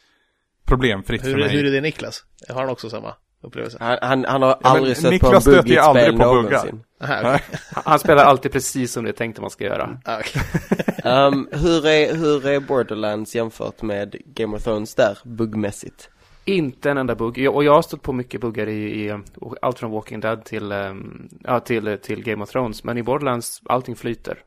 problemfritt 0.65 1.25
Hur, 1.25 1.31
för 1.31 1.37
mig. 1.39 1.49
hur 1.49 1.65
är 1.65 1.71
det 1.71 1.81
Niklas? 1.81 2.23
Har 2.49 2.61
han 2.61 2.69
också 2.69 2.89
samma 2.89 3.15
upplevelse? 3.43 3.77
Han, 3.81 3.97
han, 4.01 4.25
han 4.25 4.41
har 4.41 4.57
aldrig 4.61 4.97
stött 4.97 5.03
på 5.03 5.07
en 5.07 5.13
Niklas 5.13 5.45
bugg 5.45 5.53
stöter 5.53 5.69
i 5.69 5.71
ju 5.71 5.77
ett 5.77 5.83
aldrig 5.83 6.05
spel 6.05 6.17
på 6.17 6.33
buggar. 6.33 6.51
någonsin 6.51 6.83
Aha, 7.03 7.19
okej. 7.35 7.59
Han 7.85 7.99
spelar 7.99 8.23
alltid 8.25 8.51
precis 8.51 8.91
som 8.91 9.03
det 9.03 9.09
är 9.09 9.13
tänkt 9.13 9.37
att 9.37 9.41
man 9.41 9.49
ska 9.49 9.63
göra. 9.63 9.97
Okej. 10.19 10.41
um, 11.11 11.49
hur, 11.51 11.87
är, 11.87 12.15
hur 12.15 12.47
är 12.47 12.59
Borderlands 12.59 13.35
jämfört 13.35 13.81
med 13.81 14.15
Game 14.25 14.55
of 14.57 14.63
Thrones 14.63 14.95
där, 14.95 15.17
buggmässigt? 15.23 16.09
Inte 16.45 16.91
en 16.91 16.97
enda 16.97 17.15
bugg. 17.15 17.37
Jag- 17.37 17.55
Och 17.55 17.63
jag 17.63 17.73
har 17.73 17.81
stått 17.81 18.01
på 18.01 18.13
mycket 18.13 18.41
buggar 18.41 18.67
i, 18.67 19.05
i 19.05 19.17
allt 19.61 19.79
från 19.79 19.91
Walking 19.91 20.19
Dead 20.19 20.45
till, 20.45 20.71
ehm, 20.71 21.29
ja, 21.43 21.59
till, 21.59 21.97
till 22.03 22.23
Game 22.23 22.43
of 22.43 22.49
Thrones. 22.49 22.83
Men 22.83 22.97
i 22.97 23.03
Borderlands, 23.03 23.61
allting 23.65 23.95
flyter. 23.95 24.37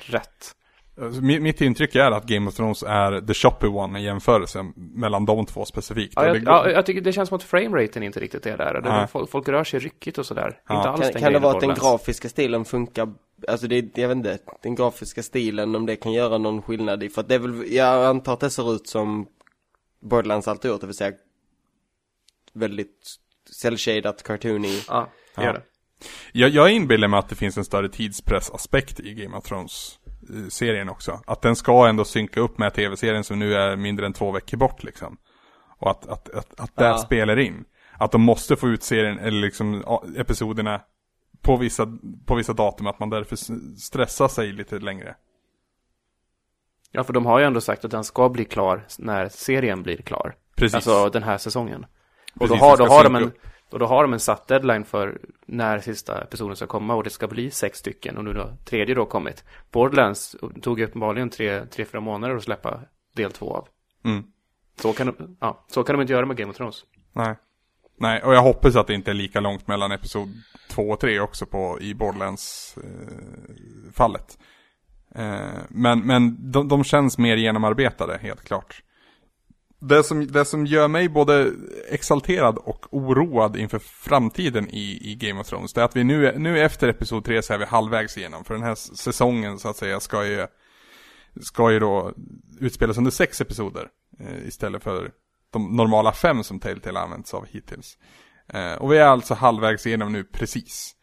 Rätt. 0.00 0.54
Alltså, 1.00 1.22
mitt, 1.22 1.42
mitt 1.42 1.60
intryck 1.60 1.94
är 1.94 2.10
att 2.10 2.26
Game 2.26 2.48
of 2.48 2.54
Thrones 2.54 2.82
är 2.82 3.20
the 3.20 3.34
choppy 3.34 3.66
one 3.66 4.00
i 4.00 4.04
jämförelse 4.04 4.72
mellan 4.76 5.26
de 5.26 5.46
två 5.46 5.64
specifikt. 5.64 6.12
Ja, 6.16 6.26
jag, 6.26 6.42
ja, 6.44 6.70
jag 6.70 6.86
tycker 6.86 7.00
det 7.00 7.12
känns 7.12 7.28
som 7.28 7.36
att 7.36 7.42
frameraten 7.42 8.02
inte 8.02 8.20
riktigt 8.20 8.46
är 8.46 8.56
där. 8.56 8.80
Det, 8.80 9.08
folk, 9.12 9.30
folk 9.30 9.48
rör 9.48 9.64
sig 9.64 9.80
ryckigt 9.80 10.18
och 10.18 10.26
sådär. 10.26 10.60
Ja. 10.68 10.76
Inte 10.76 10.88
alls 10.88 11.00
Kan, 11.00 11.12
den 11.12 11.22
kan 11.22 11.32
det 11.32 11.38
vara 11.38 11.54
att 11.54 11.60
den 11.60 11.74
grafiska 11.74 12.28
stilen 12.28 12.64
funkar, 12.64 13.08
alltså 13.48 13.66
det, 13.66 13.98
jag 13.98 14.08
vet 14.08 14.16
inte, 14.16 14.38
den 14.62 14.74
grafiska 14.74 15.22
stilen 15.22 15.74
om 15.74 15.86
det 15.86 15.96
kan 15.96 16.12
göra 16.12 16.38
någon 16.38 16.62
skillnad 16.62 17.02
i, 17.02 17.08
för 17.08 17.20
att 17.20 17.28
det 17.28 17.34
är 17.34 17.38
väl, 17.38 17.72
jag 17.72 18.04
antar 18.04 18.32
att 18.32 18.40
det 18.40 18.50
ser 18.50 18.74
ut 18.74 18.88
som 18.88 19.26
Borderlands 20.00 20.48
alltid 20.48 20.70
gjort, 20.70 20.80
det 20.80 20.86
vill 20.86 20.96
säga 20.96 21.12
väldigt 22.52 23.16
cell-shadat, 23.50 24.22
cartoony. 24.22 24.80
Ja, 24.88 25.08
det 25.36 25.44
gör 25.44 25.52
det. 25.52 25.62
Jag, 26.32 26.50
jag 26.50 26.70
inbillar 26.70 27.08
mig 27.08 27.18
att 27.18 27.28
det 27.28 27.34
finns 27.34 27.56
en 27.56 27.64
större 27.64 27.88
tidspressaspekt 27.88 29.00
i 29.00 29.14
Game 29.14 29.36
of 29.36 29.44
Thrones-serien 30.30 30.88
också. 30.88 31.20
Att 31.26 31.42
den 31.42 31.56
ska 31.56 31.88
ändå 31.88 32.04
synka 32.04 32.40
upp 32.40 32.58
med 32.58 32.74
tv-serien 32.74 33.24
som 33.24 33.38
nu 33.38 33.54
är 33.54 33.76
mindre 33.76 34.06
än 34.06 34.12
två 34.12 34.30
veckor 34.30 34.56
bort 34.56 34.82
liksom. 34.82 35.16
Och 35.78 35.90
att, 35.90 36.06
att, 36.08 36.28
att, 36.28 36.60
att 36.60 36.76
det 36.76 36.84
Ja. 36.84 36.98
spelar 36.98 37.38
in. 37.38 37.64
Att 37.98 38.12
de 38.12 38.20
måste 38.22 38.56
få 38.56 38.68
ut 38.68 38.82
serien, 38.82 39.18
eller 39.18 39.40
liksom 39.40 39.84
episoderna 40.16 40.80
på 41.42 41.56
vissa, 41.56 41.86
på 42.26 42.34
vissa 42.34 42.52
datum, 42.52 42.86
att 42.86 42.98
man 42.98 43.10
därför 43.10 43.36
stressar 43.76 44.28
sig 44.28 44.52
lite 44.52 44.78
längre. 44.78 45.16
Ja, 46.92 47.04
för 47.04 47.12
de 47.12 47.26
har 47.26 47.38
ju 47.38 47.44
ändå 47.44 47.60
sagt 47.60 47.84
att 47.84 47.90
den 47.90 48.04
ska 48.04 48.28
bli 48.28 48.44
klar 48.44 48.86
när 48.98 49.28
serien 49.28 49.82
blir 49.82 49.96
klar. 49.96 50.34
Precis. 50.56 50.74
Alltså 50.74 51.08
den 51.10 51.22
här 51.22 51.38
säsongen. 51.38 51.86
Och 52.34 52.40
Precis, 52.40 52.58
då 52.60 52.64
har, 52.66 52.76
då, 52.76 52.84
har 52.86 53.04
de 53.04 53.14
en, 53.16 53.22
upp. 53.24 53.38
Och 53.70 53.78
då 53.78 53.86
har 53.86 54.02
de 54.02 54.12
en 54.12 54.20
satt 54.20 54.48
deadline 54.48 54.84
för 54.84 55.20
när 55.46 55.78
sista 55.78 56.22
episoden 56.22 56.56
ska 56.56 56.66
komma 56.66 56.94
och 56.94 57.04
det 57.04 57.10
ska 57.10 57.28
bli 57.28 57.50
sex 57.50 57.78
stycken 57.78 58.16
och 58.16 58.24
nu 58.24 58.32
då 58.32 58.56
tredje 58.64 58.94
då 58.94 59.06
kommit. 59.06 59.44
Borderlands 59.70 60.36
tog 60.62 60.80
uppenbarligen 60.80 61.30
tre, 61.30 61.66
tre, 61.66 61.84
fyra 61.84 62.00
månader 62.00 62.36
att 62.36 62.42
släppa 62.42 62.80
del 63.12 63.32
två 63.32 63.54
av. 63.54 63.68
Mm. 64.04 64.24
Så 64.80 64.92
kan, 64.92 65.06
de, 65.06 65.36
ja, 65.40 65.64
så 65.68 65.82
kan 65.82 65.94
de 65.94 66.02
inte 66.02 66.12
göra 66.12 66.26
med 66.26 66.36
Game 66.36 66.50
of 66.50 66.56
Thrones. 66.56 66.84
Nej. 67.12 67.36
Nej, 67.98 68.22
och 68.22 68.34
jag 68.34 68.42
hoppas 68.42 68.76
att 68.76 68.86
det 68.86 68.94
inte 68.94 69.10
är 69.10 69.14
lika 69.14 69.40
långt 69.40 69.68
mellan 69.68 69.92
episod 69.92 70.28
2 70.70 70.82
och 70.82 71.00
3 71.00 71.20
också 71.20 71.46
på, 71.46 71.78
i 71.80 71.94
Borderlands-fallet. 71.94 74.38
Eh, 75.14 75.40
men 75.68 76.06
men 76.06 76.52
de, 76.52 76.68
de 76.68 76.84
känns 76.84 77.18
mer 77.18 77.36
genomarbetade, 77.36 78.18
helt 78.22 78.44
klart. 78.44 78.82
Det 79.80 80.04
som, 80.04 80.26
det 80.26 80.44
som 80.44 80.66
gör 80.66 80.88
mig 80.88 81.08
både 81.08 81.52
exalterad 81.88 82.58
och 82.58 82.86
oroad 82.90 83.56
inför 83.56 83.78
framtiden 83.78 84.68
i, 84.68 85.10
i 85.10 85.14
Game 85.14 85.40
of 85.40 85.46
Thrones, 85.46 85.72
det 85.72 85.80
är 85.80 85.84
att 85.84 85.96
vi 85.96 86.04
nu, 86.04 86.38
nu 86.38 86.60
efter 86.60 86.88
episod 86.88 87.24
3 87.24 87.42
så 87.42 87.52
är 87.52 87.58
vi 87.58 87.64
halvvägs 87.64 88.18
igenom. 88.18 88.44
För 88.44 88.54
den 88.54 88.62
här 88.62 88.74
säsongen 88.74 89.58
så 89.58 89.68
att 89.68 89.76
säga 89.76 90.00
ska 90.00 90.26
ju, 90.26 90.46
ska 91.40 91.72
ju 91.72 91.78
då 91.78 92.12
utspelas 92.60 92.98
under 92.98 93.10
sex 93.10 93.40
episoder. 93.40 93.88
Eh, 94.20 94.46
istället 94.46 94.82
för 94.82 95.10
de 95.52 95.76
normala 95.76 96.12
fem 96.12 96.44
som 96.44 96.60
Telltale 96.60 97.00
använts 97.00 97.34
av 97.34 97.46
hittills. 97.46 97.98
Eh, 98.52 98.74
och 98.74 98.92
vi 98.92 98.98
är 98.98 99.06
alltså 99.06 99.34
halvvägs 99.34 99.86
igenom 99.86 100.12
nu 100.12 100.24
precis. 100.24 100.94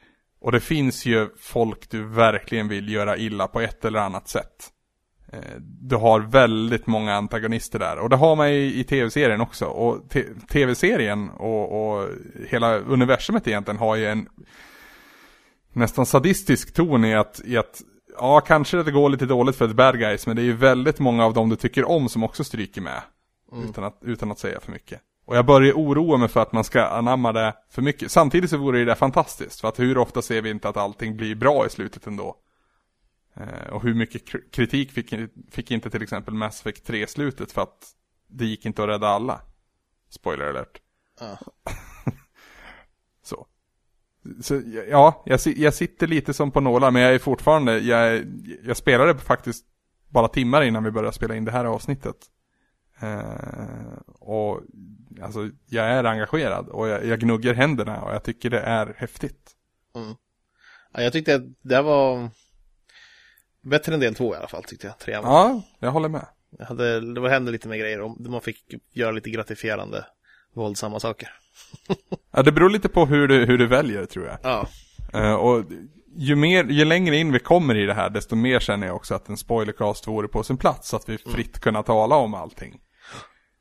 Och 0.41 0.51
det 0.51 0.59
finns 0.59 1.05
ju 1.05 1.30
folk 1.39 1.89
du 1.89 2.03
verkligen 2.03 2.67
vill 2.67 2.89
göra 2.89 3.17
illa 3.17 3.47
på 3.47 3.61
ett 3.61 3.86
eller 3.86 3.99
annat 3.99 4.28
sätt. 4.28 4.71
Eh, 5.34 5.39
du 5.59 5.95
har 5.95 6.19
väldigt 6.19 6.88
många 6.88 7.15
antagonister 7.15 7.80
där. 7.80 7.97
Och 7.97 8.09
det 8.09 8.15
har 8.15 8.36
man 8.36 8.47
i, 8.47 8.80
i 8.80 8.84
tv-serien 8.84 9.41
också. 9.41 9.65
Och 9.65 10.09
tv-serien 10.51 11.30
och, 11.30 11.97
och 11.97 12.09
hela 12.49 12.78
universumet 12.78 13.47
egentligen 13.47 13.80
har 13.80 13.95
ju 13.95 14.05
en 14.05 14.28
nästan 15.73 16.05
sadistisk 16.05 16.73
ton 16.73 17.05
i 17.05 17.15
att, 17.15 17.41
i 17.45 17.57
att 17.57 17.82
ja, 18.17 18.39
kanske 18.39 18.84
det 18.84 18.91
går 18.91 19.09
lite 19.09 19.25
dåligt 19.25 19.55
för 19.55 19.65
ett 19.65 19.75
bad 19.75 19.99
guys, 19.99 20.28
men 20.28 20.36
det 20.36 20.41
är 20.41 20.43
ju 20.43 20.55
väldigt 20.55 20.99
många 20.99 21.25
av 21.25 21.34
dem 21.34 21.49
du 21.49 21.55
tycker 21.55 21.88
om 21.89 22.09
som 22.09 22.23
också 22.23 22.43
stryker 22.43 22.82
med. 22.82 23.01
Utan, 23.69 23.84
att, 23.84 23.99
utan 24.01 24.32
att 24.32 24.39
säga 24.39 24.59
för 24.59 24.71
mycket. 24.71 25.01
Och 25.25 25.38
jag 25.38 25.45
börjar 25.45 25.73
oroa 25.73 26.17
mig 26.17 26.28
för 26.28 26.39
att 26.39 26.51
man 26.51 26.63
ska 26.63 26.86
anamma 26.86 27.32
det 27.32 27.53
för 27.69 27.82
mycket. 27.82 28.11
Samtidigt 28.11 28.49
så 28.49 28.57
vore 28.57 28.86
det 28.86 28.95
fantastiskt, 28.95 29.61
för 29.61 29.67
att 29.67 29.80
hur 29.80 29.97
ofta 29.97 30.21
ser 30.21 30.41
vi 30.41 30.49
inte 30.49 30.69
att 30.69 30.78
allting 30.78 31.17
blir 31.17 31.36
bra 31.36 31.65
i 31.65 31.69
slutet 31.69 32.07
ändå? 32.07 32.36
Eh, 33.39 33.73
och 33.73 33.83
hur 33.83 33.93
mycket 33.93 34.29
kr- 34.29 34.51
kritik 34.51 34.91
fick, 34.91 35.13
fick 35.51 35.71
inte 35.71 35.89
till 35.89 36.03
exempel 36.03 36.33
Mass 36.33 36.59
Effect 36.59 36.89
3-slutet 36.89 37.51
för 37.51 37.61
att 37.61 37.88
det 38.27 38.45
gick 38.45 38.65
inte 38.65 38.83
att 38.83 38.89
rädda 38.89 39.07
alla? 39.07 39.41
Spoiler 40.09 40.49
alert. 40.49 40.81
Ja. 41.19 41.39
Så. 43.23 43.47
Så 44.41 44.61
ja, 44.89 45.23
jag, 45.25 45.39
jag 45.45 45.73
sitter 45.73 46.07
lite 46.07 46.33
som 46.33 46.51
på 46.51 46.61
nålar, 46.61 46.91
men 46.91 47.01
jag 47.01 47.13
är 47.13 47.19
fortfarande, 47.19 47.79
jag, 47.79 48.25
jag 48.63 48.77
spelade 48.77 49.17
faktiskt 49.17 49.65
bara 50.09 50.27
timmar 50.27 50.61
innan 50.61 50.83
vi 50.83 50.91
började 50.91 51.15
spela 51.15 51.35
in 51.35 51.45
det 51.45 51.51
här 51.51 51.65
avsnittet. 51.65 52.15
Eh, 52.99 53.97
och 54.19 54.61
alltså, 55.21 55.49
jag 55.65 55.85
är 55.85 56.03
engagerad 56.03 56.69
och 56.69 56.88
jag, 56.88 57.05
jag 57.05 57.19
gnuggar 57.19 57.53
händerna 57.53 58.01
och 58.01 58.13
jag 58.13 58.23
tycker 58.23 58.49
det 58.49 58.59
är 58.59 58.93
häftigt. 58.97 59.51
Ja, 60.93 61.01
jag 61.01 61.13
tyckte 61.13 61.35
att 61.35 61.43
det 61.61 61.81
var 61.81 62.29
bättre 63.68 63.93
än 63.93 63.99
del 63.99 64.15
två 64.15 64.34
i 64.34 64.38
alla 64.38 64.47
fall 64.47 64.63
tyckte 64.63 64.88
jag. 64.88 64.99
Trean. 64.99 65.24
Ja, 65.24 65.61
jag 65.80 65.91
håller 65.91 66.09
med. 66.09 66.26
Jag 66.57 66.65
hade, 66.65 67.13
det 67.13 67.20
var, 67.20 67.30
hände 67.30 67.51
lite 67.51 67.68
mer 67.68 67.78
grejer 67.78 68.01
och 68.01 68.20
man 68.20 68.41
fick 68.41 68.57
göra 68.93 69.11
lite 69.11 69.30
gratifierande 69.30 70.05
våldsamma 70.53 70.99
saker. 70.99 71.30
Ja, 72.32 72.43
det 72.43 72.51
beror 72.51 72.70
lite 72.70 72.89
på 72.89 73.05
hur 73.05 73.28
du, 73.28 73.45
hur 73.45 73.57
du 73.57 73.68
väljer 73.68 74.05
tror 74.05 74.26
jag. 74.26 74.38
Ja, 74.43 74.68
Eh, 75.13 75.34
och 75.34 75.63
ju, 76.15 76.36
mer, 76.36 76.63
ju 76.63 76.86
längre 76.86 77.15
in 77.18 77.32
vi 77.32 77.39
kommer 77.39 77.76
i 77.76 77.86
det 77.86 77.93
här, 77.93 78.09
desto 78.09 78.36
mer 78.36 78.59
känner 78.59 78.88
jag 78.88 78.95
också 78.95 79.15
att 79.15 79.30
en 79.30 79.38
spoilercast 79.38 80.07
vore 80.07 80.28
på 80.28 80.43
sin 80.43 80.57
plats. 80.57 80.89
Så 80.89 80.95
att 80.95 81.09
vi 81.09 81.18
fritt 81.18 81.59
kunna 81.59 81.84
tala 81.84 82.15
om 82.15 82.34
allting. 82.34 82.80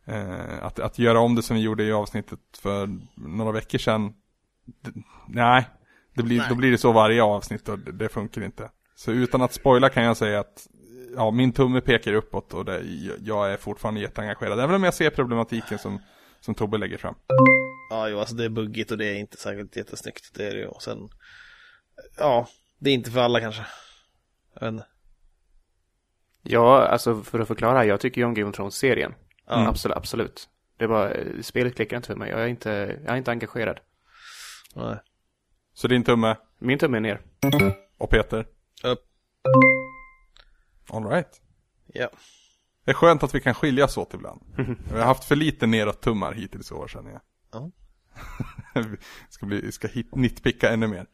Eh, 0.07 0.65
att, 0.65 0.79
att 0.81 0.99
göra 0.99 1.21
om 1.21 1.35
det 1.35 1.43
som 1.43 1.57
vi 1.57 1.63
gjorde 1.63 1.85
i 1.85 1.93
avsnittet 1.93 2.41
för 2.59 2.89
några 3.15 3.53
veckor 3.53 3.79
sedan. 3.79 4.15
d- 4.85 4.91
nej, 5.29 5.65
det 6.15 6.23
blir, 6.23 6.39
Nej. 6.39 6.47
då 6.49 6.55
blir 6.55 6.71
det 6.71 6.79
så 6.79 6.93
varje 6.93 7.23
avsnitt 7.23 7.69
och 7.69 7.79
det, 7.79 7.93
det 7.93 8.09
funkar 8.09 8.45
inte. 8.45 8.71
Så 8.99 9.12
utan 9.12 9.42
att 9.42 9.53
spoila 9.53 9.88
kan 9.88 10.05
jag 10.05 10.16
säga 10.16 10.40
att 10.40 10.66
ja, 11.16 11.30
min 11.30 11.53
tumme 11.53 11.80
pekar 11.80 12.12
uppåt 12.12 12.55
och 12.55 12.64
det, 12.64 12.80
jag- 13.20 13.53
är 13.53 13.57
fortfarande 13.57 14.01
jätteengagerad. 14.01 14.61
Även 14.61 14.74
om 14.74 14.84
jag 14.84 14.94
ser 14.94 15.11
problematiken 15.11 15.78
som, 15.78 16.03
som 16.40 16.55
Tobbe 16.55 16.78
lägger 16.78 16.99
fram. 16.99 17.14
ja 17.90 18.09
jo, 18.09 18.18
alltså 18.18 18.34
det 18.34 18.44
är 18.44 18.49
buggigt 18.49 18.90
och 18.90 18.99
det 18.99 19.05
är 19.05 19.14
inte 19.14 19.36
särskilt 19.36 19.76
jättesnyggt. 19.76 20.34
Det 20.34 20.47
är 20.47 20.55
det 20.55 20.61
ju. 20.61 20.66
Och 20.66 20.82
sen, 20.82 20.99
ja, 22.18 22.49
det 22.78 22.90
är 22.90 22.94
inte 22.94 23.11
för 23.11 23.20
alla 23.20 23.40
kanske. 23.40 23.66
Jag 24.55 24.61
vet 24.61 24.72
inte. 24.72 24.86
Ja, 26.42 26.86
alltså 26.86 27.22
för 27.22 27.40
att 27.40 27.49
förklara, 27.49 27.84
jag 27.84 28.01
tycker 28.01 28.20
ju 28.20 28.24
om 28.26 28.34
Game 28.34 28.51
of 28.51 28.57
Thrones-serien. 28.57 29.14
Ja. 29.47 29.68
Absolut, 29.68 29.97
absolut. 29.97 30.49
Det 30.78 30.84
är 30.84 30.88
bara, 30.88 31.12
spelet 31.42 31.74
klickar 31.76 31.97
inte 31.97 32.07
för 32.07 32.16
mig. 32.16 32.30
Jag 32.30 32.40
är 32.42 32.47
inte, 32.47 32.70
jag 33.05 33.12
är 33.12 33.16
inte 33.16 33.30
engagerad. 33.30 33.80
Nej. 34.74 34.97
Så 35.74 35.88
din 35.88 36.05
tumme 36.05 36.36
Min 36.59 36.78
tumme 36.78 36.97
är 36.97 37.01
ner. 37.01 37.20
och 37.99 38.11
Peter. 38.11 38.47
Upp. 38.85 39.01
All 40.91 41.05
right. 41.05 41.41
Ja. 41.87 42.09
Det 42.85 42.91
är 42.91 42.95
skönt 42.95 43.22
att 43.22 43.35
vi 43.35 43.41
kan 43.41 43.55
skiljas 43.55 43.97
åt 43.97 44.14
ibland. 44.14 44.41
Vi 44.93 44.99
har 44.99 45.07
haft 45.07 45.24
för 45.24 45.37
lite 45.37 45.66
neråt 45.66 46.01
tummar 46.01 46.33
hittills 46.33 46.70
i 46.70 46.74
år 46.74 46.89
känner 46.89 47.11
jag. 47.11 47.20
Ja. 47.53 47.70
vi 48.74 48.97
ska, 49.31 49.47
bli, 49.47 49.61
vi 49.61 49.72
ska 49.72 49.89
hit, 49.89 50.14
nitpicka 50.14 50.70
ännu 50.70 50.87
mer. 50.87 51.07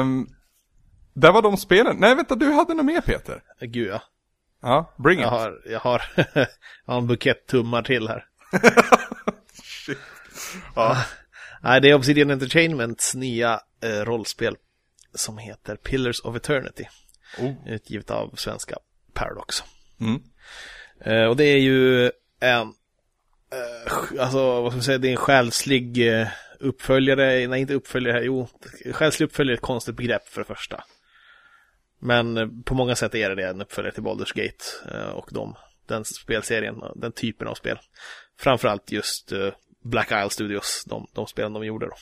Um, 0.00 0.28
där 1.12 1.32
var 1.32 1.42
de 1.42 1.56
spelen. 1.56 1.96
Nej 1.96 2.14
vänta, 2.14 2.34
du 2.34 2.52
hade 2.52 2.74
något 2.74 2.84
mer 2.86 3.00
Peter? 3.00 3.42
Gud 3.60 3.88
ja. 3.88 4.02
Ja, 4.62 4.94
bring 4.96 5.18
it. 5.18 5.24
Jag 5.24 5.30
har, 5.30 5.62
jag 5.66 5.80
har, 5.80 6.02
jag 6.34 6.46
har 6.86 6.98
en 6.98 7.06
bukett 7.06 7.46
tummar 7.46 7.82
till 7.82 8.08
här. 8.08 8.24
Shit. 9.62 9.98
Ja. 10.74 11.04
Nej, 11.62 11.80
det 11.80 11.90
är 11.90 11.94
Obsidian 11.94 12.30
Entertainments 12.30 13.14
nya 13.14 13.60
eh, 13.82 14.04
rollspel 14.04 14.56
som 15.18 15.38
heter 15.38 15.76
Pillars 15.76 16.20
of 16.20 16.36
Eternity. 16.36 16.84
Oh. 17.38 17.54
Utgivet 17.66 18.10
av 18.10 18.34
svenska 18.36 18.76
Paradox. 19.12 19.62
Mm. 20.00 20.22
Eh, 21.00 21.28
och 21.28 21.36
det 21.36 21.44
är 21.44 21.58
ju 21.58 22.10
en, 22.40 22.74
eh, 23.52 24.20
alltså 24.20 24.60
vad 24.62 24.72
ska 24.72 24.76
man 24.76 24.82
säga, 24.82 24.98
det 24.98 25.08
är 25.08 25.12
en 25.12 25.16
själslig 25.16 26.08
eh, 26.08 26.28
uppföljare, 26.60 27.48
nej 27.48 27.60
inte 27.60 27.74
uppföljare, 27.74 28.24
jo, 28.24 28.48
själslig 28.92 29.26
uppföljare 29.26 29.54
är 29.54 29.56
ett 29.56 29.62
konstigt 29.62 29.96
begrepp 29.96 30.28
för 30.28 30.40
det 30.40 30.46
första. 30.46 30.84
Men 31.98 32.36
eh, 32.36 32.48
på 32.64 32.74
många 32.74 32.96
sätt 32.96 33.14
är 33.14 33.28
det 33.28 33.34
det, 33.34 33.48
en 33.48 33.60
uppföljare 33.60 33.94
till 33.94 34.02
Baldur's 34.02 34.34
Gate 34.34 34.96
eh, 34.98 35.10
och 35.10 35.28
de, 35.32 35.54
den 35.86 36.04
spelserien, 36.04 36.82
den 36.94 37.12
typen 37.12 37.48
av 37.48 37.54
spel. 37.54 37.78
Framförallt 38.38 38.92
just 38.92 39.32
eh, 39.32 39.52
Black 39.84 40.10
Isle 40.10 40.30
Studios, 40.30 40.84
de, 40.86 41.06
de 41.14 41.26
spelen 41.26 41.52
de 41.52 41.64
gjorde 41.64 41.86
då. 41.86 41.94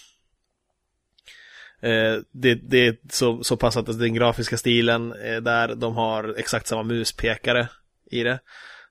Eh, 1.80 2.16
det, 2.32 2.54
det 2.54 2.86
är 2.86 2.96
så, 3.10 3.44
så 3.44 3.56
pass 3.56 3.76
att 3.76 3.98
den 3.98 4.14
grafiska 4.14 4.56
stilen 4.56 5.12
är 5.12 5.40
där, 5.40 5.74
de 5.74 5.96
har 5.96 6.34
exakt 6.38 6.66
samma 6.66 6.82
muspekare 6.82 7.68
i 8.10 8.22
det. 8.22 8.38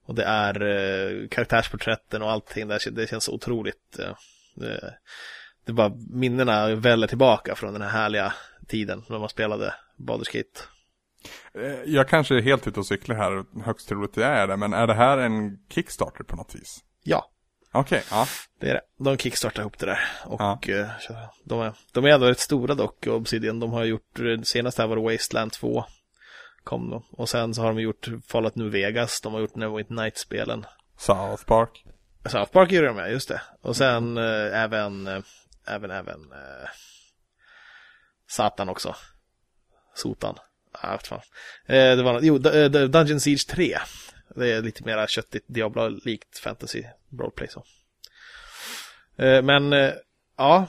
Och 0.05 0.15
det 0.15 0.23
är 0.23 0.61
eh, 0.61 1.27
karaktärsporträtten 1.27 2.21
och 2.21 2.31
allting 2.31 2.67
där, 2.67 2.91
det 2.91 3.09
känns 3.09 3.29
otroligt. 3.29 3.99
Eh, 3.99 4.15
det, 4.55 4.95
det 5.65 5.71
är 5.71 5.73
bara 5.73 5.91
minnena 6.09 6.75
väller 6.75 7.07
tillbaka 7.07 7.55
från 7.55 7.73
den 7.73 7.81
här 7.81 7.89
härliga 7.89 8.33
tiden 8.67 9.03
när 9.09 9.19
man 9.19 9.29
spelade 9.29 9.73
Baldur's 9.97 10.37
Gate. 10.37 10.59
Eh, 11.53 11.93
Jag 11.93 12.07
kanske 12.09 12.35
är 12.35 12.41
helt 12.41 12.67
ute 12.67 12.79
och 12.79 12.85
cyklar 12.85 13.15
här, 13.15 13.61
högst 13.65 13.89
troligt 13.89 14.17
jag 14.17 14.29
är 14.29 14.47
det, 14.47 14.57
men 14.57 14.73
är 14.73 14.87
det 14.87 14.93
här 14.93 15.17
en 15.17 15.57
Kickstarter 15.69 16.23
på 16.23 16.35
något 16.35 16.55
vis? 16.55 16.79
Ja, 17.03 17.31
Okej, 17.75 18.03
ja. 18.11 18.27
det 18.59 18.69
är 18.69 18.73
det. 18.73 18.81
De 19.03 19.17
kickstartar 19.17 19.61
ihop 19.61 19.77
det 19.79 19.85
där. 19.85 19.99
Och 20.25 20.41
Ja. 20.41 20.59
eh, 20.67 20.87
de, 21.45 21.61
är, 21.61 21.73
de 21.93 22.05
är 22.05 22.09
ändå 22.09 22.27
rätt 22.27 22.39
stora 22.39 22.75
dock, 22.75 23.07
Obsidian. 23.07 23.59
De 23.59 23.71
har 23.71 23.83
gjort, 23.83 24.19
eh, 24.19 24.41
senast 24.43 24.77
här 24.77 24.87
var 24.87 24.95
det 24.95 25.01
Wasteland 25.13 25.51
2. 25.51 25.85
Kom 26.63 26.89
då. 26.89 27.03
Och 27.11 27.29
sen 27.29 27.53
så 27.53 27.61
har 27.61 27.67
de 27.73 27.79
gjort 27.81 28.07
Fallout 28.27 28.55
New 28.55 28.71
Vegas, 28.71 29.21
de 29.21 29.33
har 29.33 29.39
gjort 29.41 29.55
Neverwinter 29.55 29.93
Night-spelen. 29.93 30.65
South 30.97 31.45
Park. 31.45 31.83
South 32.25 32.51
Park 32.51 32.71
gjorde 32.71 32.87
de 32.87 32.95
med, 32.95 33.11
just 33.11 33.29
det. 33.29 33.41
Och 33.61 33.75
sen 33.77 34.17
eh, 34.17 34.61
även, 34.63 35.07
även, 35.67 35.91
även 35.91 36.31
eh, 36.31 36.69
Satan 38.29 38.69
också. 38.69 38.95
Sotan. 39.95 40.35
Ja, 40.83 40.91
vet 40.91 41.07
fan. 41.07 41.21
Det 41.67 42.03
var 42.03 42.13
något, 42.13 42.23
jo, 42.23 42.37
Dungeon 42.87 43.19
Siege 43.19 43.47
3. 43.49 43.77
Det 44.35 44.51
är 44.51 44.61
lite 44.61 44.83
mera 44.85 45.07
köttigt, 45.07 45.45
Diablo-likt 45.47 46.39
fantasy 46.39 46.83
roleplay 47.19 47.47
så. 47.47 47.63
Eh, 49.23 49.41
men, 49.41 49.73
eh, 49.73 49.93
ja. 50.37 50.67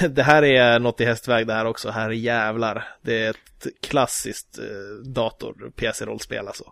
det 0.10 0.22
här 0.22 0.42
är 0.42 0.78
något 0.78 1.00
i 1.00 1.04
hästväg 1.04 1.46
det 1.46 1.54
här 1.54 1.64
också, 1.64 1.90
här 1.90 2.10
jävlar. 2.10 2.88
Det 3.02 3.24
är 3.24 3.30
ett 3.30 3.66
klassiskt 3.82 4.58
eh, 4.58 5.10
dator-PC-rollspel 5.14 6.46
alltså. 6.46 6.64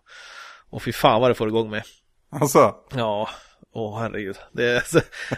Och 0.71 0.83
fy 0.83 0.93
fan 0.93 1.21
vad 1.21 1.31
det 1.31 1.35
får 1.35 1.49
igång 1.49 1.71
med. 1.71 1.83
Alltså, 2.31 2.75
Ja, 2.95 3.29
åh 3.73 4.01
herregud. 4.01 4.37
Det 4.53 4.65
är, 4.65 4.85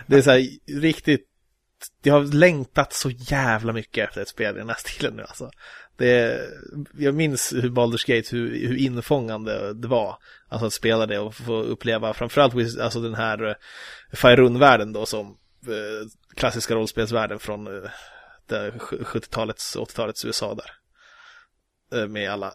det 0.06 0.16
är 0.16 0.22
så 0.22 0.30
här 0.30 0.48
riktigt, 0.80 1.26
jag 2.02 2.14
har 2.14 2.34
längtat 2.34 2.92
så 2.92 3.10
jävla 3.10 3.72
mycket 3.72 4.08
efter 4.08 4.20
ett 4.20 4.28
spel 4.28 4.56
i 4.56 4.58
den 4.58 4.68
här 4.68 4.76
stilen 4.78 5.14
nu 5.14 5.22
alltså. 5.22 5.50
Det 6.00 6.40
jag 6.98 7.14
minns 7.14 7.52
hur 7.52 7.70
Baldur's 7.70 8.06
Gate, 8.06 8.36
hur, 8.36 8.68
hur 8.68 8.76
infångande 8.76 9.74
det 9.74 9.88
var. 9.88 10.16
Alltså 10.48 10.66
att 10.66 10.72
spela 10.72 11.06
det 11.06 11.18
och 11.18 11.34
få 11.34 11.62
uppleva 11.62 12.14
framförallt 12.14 12.54
alltså 12.80 13.00
den 13.00 13.14
här 13.14 13.42
eh, 13.42 13.48
uh, 13.48 13.54
Faerun-världen 14.12 14.92
då 14.92 15.06
som 15.06 15.26
eh, 15.66 16.08
klassiska 16.36 16.74
rollspelsvärlden 16.74 17.38
från 17.38 17.66
eh, 17.66 17.72
uh, 18.52 18.74
70-talets, 18.90 19.76
80-talets 19.76 20.24
USA 20.24 20.54
där. 20.54 20.70
Med 22.06 22.30
alla 22.30 22.54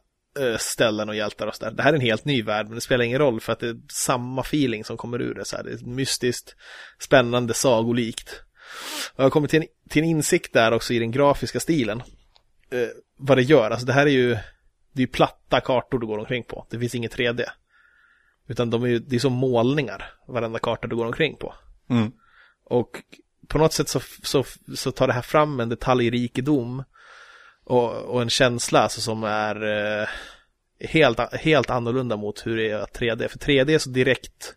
ställen 0.58 1.10
och 1.10 1.16
hjältar 1.16 1.48
och 1.48 1.56
sådär. 1.56 1.72
Det 1.72 1.84
här 1.84 1.90
är 1.90 1.96
en 1.96 2.02
helt 2.02 2.26
ny 2.26 2.44
värld, 2.44 2.66
men 2.66 2.76
det 2.76 2.82
spelar 2.82 3.06
ingen 3.06 3.20
roll 3.20 3.42
för 3.42 3.54
att 3.54 3.60
det 3.60 3.68
är 3.68 3.78
samma 3.92 4.42
feeling 4.42 4.84
som 4.84 4.98
kommer 4.98 5.22
ur 5.22 5.34
det. 5.34 5.46
Så 5.46 5.56
här. 5.56 5.64
Det 5.64 5.72
är 5.72 5.86
mystiskt, 5.86 6.56
spännande, 7.00 7.54
sagolikt. 7.54 8.42
Och 9.14 9.20
jag 9.20 9.26
har 9.26 9.30
kommit 9.30 9.52
till 9.52 9.62
en, 9.62 9.68
till 9.90 10.04
en 10.04 10.10
insikt 10.10 10.54
där 10.54 10.72
också 10.72 10.94
i 10.94 11.00
den 11.00 11.12
grafiska 11.12 11.60
stilen. 11.60 12.04
Eh, 12.82 12.90
vad 13.18 13.38
det 13.38 13.44
gör, 13.44 13.72
alltså 13.72 13.86
det 13.86 13.94
här 13.94 14.06
är 14.06 14.12
ju 14.12 14.38
det 14.96 15.02
är 15.02 15.06
ju 15.06 15.08
platta 15.08 15.62
kartor 15.62 16.00
du 16.00 16.08
går 16.08 16.18
omkring 16.18 16.44
på. 16.44 16.66
Det 16.70 16.80
finns 16.80 16.96
inget 16.96 17.18
3D. 17.18 17.44
Utan 18.48 18.70
de 18.70 18.84
är 18.84 18.88
ju, 18.88 19.00
det 19.00 19.16
är 19.16 19.20
som 19.20 19.34
målningar, 19.34 20.14
varenda 20.28 20.60
karta 20.60 20.88
du 20.88 20.96
går 20.96 21.06
omkring 21.06 21.36
på. 21.36 21.54
mm. 21.90 22.12
Och 22.64 23.04
på 23.48 23.58
något 23.58 23.74
sätt 23.74 23.90
så, 23.90 24.00
så, 24.24 24.44
så 24.76 24.92
tar 24.92 25.08
det 25.08 25.14
här 25.14 25.22
fram 25.22 25.60
en 25.60 25.70
detaljrikedom 25.70 26.84
och, 27.64 27.94
och 27.94 28.22
en 28.22 28.30
känsla 28.30 28.80
alltså, 28.80 29.02
som 29.02 29.24
är 29.24 29.64
eh, 29.64 30.08
helt, 30.80 31.34
helt 31.34 31.70
annorlunda 31.70 32.18
mot 32.18 32.48
hur 32.48 32.58
det 32.58 32.70
är 32.70 32.86
3D. 32.86 33.28
För 33.28 33.40
3D 33.40 33.74
är 33.74 33.80
så 33.80 33.90
direkt, 33.90 34.56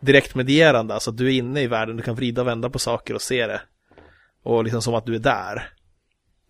direkt 0.00 0.34
medierande, 0.34 0.94
alltså 0.94 1.10
att 1.10 1.16
du 1.16 1.26
är 1.26 1.38
inne 1.38 1.60
i 1.60 1.66
världen, 1.66 1.96
du 1.96 2.02
kan 2.02 2.14
vrida 2.14 2.40
och 2.40 2.48
vända 2.48 2.70
på 2.70 2.78
saker 2.78 3.14
och 3.14 3.22
se 3.22 3.46
det. 3.46 3.60
Och 4.42 4.64
liksom 4.64 4.82
som 4.82 4.94
att 4.94 5.06
du 5.06 5.14
är 5.14 5.18
där. 5.18 5.72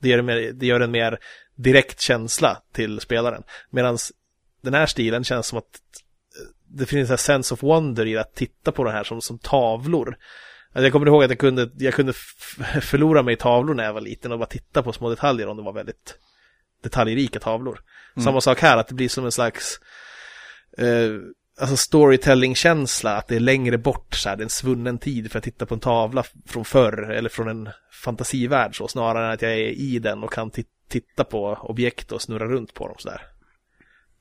Det 0.01 0.09
gör, 0.09 0.23
mer, 0.23 0.53
det 0.53 0.67
gör 0.67 0.81
en 0.81 0.91
mer 0.91 1.19
direkt 1.55 2.01
känsla 2.01 2.63
till 2.73 3.01
spelaren. 3.01 3.43
Medan 3.71 3.99
den 4.63 4.75
här 4.75 4.87
stilen 4.87 5.25
känns 5.25 5.47
som 5.47 5.59
att 5.59 5.81
det 6.69 6.87
finns 6.87 7.11
en 7.11 7.19
sense 7.19 7.55
of 7.55 7.63
wonder 7.63 8.07
i 8.07 8.19
att 8.19 8.35
titta 8.35 8.73
på 8.73 8.85
det 8.85 8.91
här 8.91 9.05
som, 9.05 9.21
som 9.21 9.39
tavlor. 9.39 10.17
Alltså 10.73 10.83
jag 10.83 10.93
kommer 10.93 11.07
ihåg 11.07 11.25
att 11.25 11.31
jag 11.31 11.39
kunde, 11.39 11.71
jag 11.79 11.95
kunde 11.95 12.13
förlora 12.81 13.23
mig 13.23 13.35
i 13.35 13.37
tavlor 13.37 13.75
när 13.75 13.85
jag 13.85 13.93
var 13.93 14.01
liten 14.01 14.33
och 14.33 14.39
bara 14.39 14.47
titta 14.47 14.83
på 14.83 14.93
små 14.93 15.11
detaljer 15.11 15.47
om 15.47 15.57
det 15.57 15.63
var 15.63 15.73
väldigt 15.73 16.19
detaljrika 16.83 17.41
tavlor. 17.41 17.81
Samma 18.25 18.41
sak 18.41 18.61
här, 18.61 18.77
att 18.77 18.89
det 18.89 18.95
blir 18.95 19.09
som 19.09 19.25
en 19.25 19.33
slags 19.33 19.81
eh, 20.79 21.11
alltså 21.61 21.77
storytelling-känsla, 21.77 23.17
att 23.17 23.29
det 23.29 23.37
är 23.37 23.41
längre 23.41 23.79
bort, 23.79 24.15
så 24.15 24.29
här, 24.29 24.37
det 24.37 24.41
är 24.43 24.45
en 24.45 24.51
svunnen 24.51 24.99
tid 24.99 25.31
för 25.33 25.39
att 25.39 25.45
titta 25.45 25.67
på 25.67 25.75
en 25.75 25.81
tavla 25.81 26.25
från 26.47 26.65
förr 26.65 27.11
eller 27.11 27.29
från 27.29 27.49
en 27.49 27.69
fantasivärld 28.05 28.77
så, 28.77 28.89
snarare 28.89 29.27
än 29.27 29.33
att 29.33 29.43
jag 29.43 29.53
är 29.53 29.57
i 29.69 29.99
den 29.99 30.23
och 30.23 30.33
kan 30.33 30.51
ti- 30.51 30.65
titta 30.89 31.25
på 31.25 31.53
objekt 31.63 32.13
och 32.13 32.23
snurra 32.23 32.47
runt 32.47 32.75
på 32.75 32.87
dem 32.87 32.97
sådär. 32.99 33.23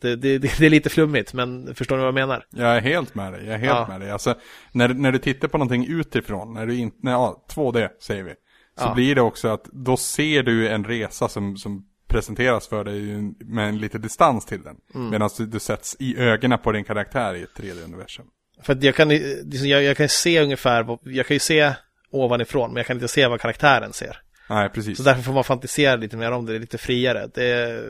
Det, 0.02 0.16
det, 0.16 0.38
det, 0.38 0.58
det 0.60 0.66
är 0.66 0.70
lite 0.70 0.90
flummigt, 0.90 1.34
men 1.34 1.76
förstår 1.76 1.96
ni 1.96 2.00
vad 2.00 2.08
jag 2.08 2.14
menar? 2.28 2.46
Jag 2.50 2.76
är 2.78 2.82
helt 2.82 3.16
med 3.16 3.34
dig, 3.34 3.46
jag 3.46 3.54
är 3.54 3.58
helt 3.60 3.70
Ja. 3.72 3.88
med 3.90 4.00
dig. 4.02 4.12
Alltså, 4.12 4.36
när, 4.72 4.88
när 4.94 5.12
du 5.12 5.20
tittar 5.20 5.48
på 5.48 5.58
någonting 5.58 5.86
utifrån, 5.88 6.54
när 6.54 6.66
du 6.66 6.76
inte, 6.76 6.98
ja, 7.02 7.46
2D 7.56 7.88
säger 8.02 8.24
vi. 8.24 8.32
Så 8.80 8.86
Ja. 8.86 8.94
blir 8.94 9.16
det 9.16 9.22
också 9.22 9.48
att 9.48 9.64
då 9.64 9.98
ser 9.98 10.44
du 10.44 10.68
en 10.70 10.84
resa 10.86 11.30
som, 11.30 11.58
som 11.58 11.86
presenteras 12.10 12.68
för 12.68 12.84
dig 12.84 13.34
med 13.40 13.70
en 13.70 13.78
lite 13.78 13.98
distans 13.98 14.46
till 14.46 14.64
den. 14.64 14.76
Mm. 14.96 15.10
Medan 15.10 15.30
du, 15.38 15.46
du 15.46 15.60
sätts 15.60 15.96
i 16.00 16.18
ögonen 16.18 16.60
på 16.60 16.72
din 16.72 16.84
karaktär 16.84 17.36
i 17.36 17.44
ett 17.44 17.54
3D-universum. 17.56 18.26
För 18.64 18.74
att 18.74 18.84
jag 18.84 18.96
kan, 18.96 19.10
liksom, 19.10 19.68
jag, 19.68 19.84
jag 19.84 19.98
kan 19.98 20.10
se 20.10 20.42
ungefär, 20.42 20.98
jag 21.04 21.28
kan 21.28 21.36
ju 21.36 21.40
se 21.40 21.74
ovanifrån, 22.12 22.70
men 22.70 22.78
jag 22.78 22.86
kan 22.86 22.98
inte 22.98 23.08
se 23.08 23.28
vad 23.28 23.42
karaktären 23.42 23.94
ser. 23.94 24.18
Nej, 24.50 24.70
precis. 24.70 24.98
Så 24.98 25.04
därför 25.04 25.22
får 25.22 25.34
man 25.34 25.44
fantisera 25.44 25.96
lite 25.96 26.18
mer 26.18 26.32
om 26.32 26.46
det, 26.46 26.52
det 26.52 26.58
är 26.58 26.60
lite 26.60 26.78
friare. 26.78 27.30
Det 27.34 27.84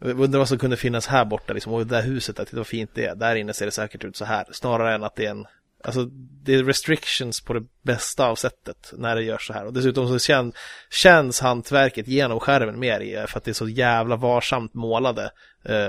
jag 0.00 0.20
undrar 0.20 0.38
vad 0.38 0.48
som 0.48 0.58
kunde 0.58 0.76
finnas 0.76 1.06
här 1.06 1.24
borta, 1.24 1.52
liksom, 1.52 1.72
och 1.72 1.86
det 1.86 1.96
där 1.96 2.02
huset, 2.02 2.36
titta 2.36 2.56
vad 2.56 2.66
fint 2.66 2.90
det 2.94 3.04
är. 3.04 3.14
Där 3.14 3.34
inne 3.34 3.52
ser 3.52 3.66
det 3.66 3.72
säkert 3.72 4.04
ut 4.04 4.16
så 4.16 4.24
här, 4.24 4.44
snarare 4.52 4.94
än 4.94 5.04
att 5.04 5.16
det 5.16 5.26
är 5.26 5.30
en 5.30 5.46
Alltså 5.84 6.04
det 6.42 6.54
är 6.54 6.64
restrictions 6.64 7.40
på 7.40 7.52
det 7.52 7.64
bästa 7.82 8.26
av 8.26 8.34
sättet 8.34 8.92
när 8.96 9.16
det 9.16 9.22
görs 9.22 9.46
så 9.46 9.52
här. 9.52 9.66
Och 9.66 9.72
dessutom 9.72 10.08
så 10.08 10.18
kän, 10.18 10.52
känns 10.90 11.40
hantverket 11.40 12.08
genom 12.08 12.40
skärmen 12.40 12.78
mer 12.78 13.00
i 13.00 13.26
för 13.26 13.38
att 13.38 13.44
det 13.44 13.50
är 13.50 13.52
så 13.52 13.68
jävla 13.68 14.16
varsamt 14.16 14.74
målade 14.74 15.30
eh, 15.64 15.88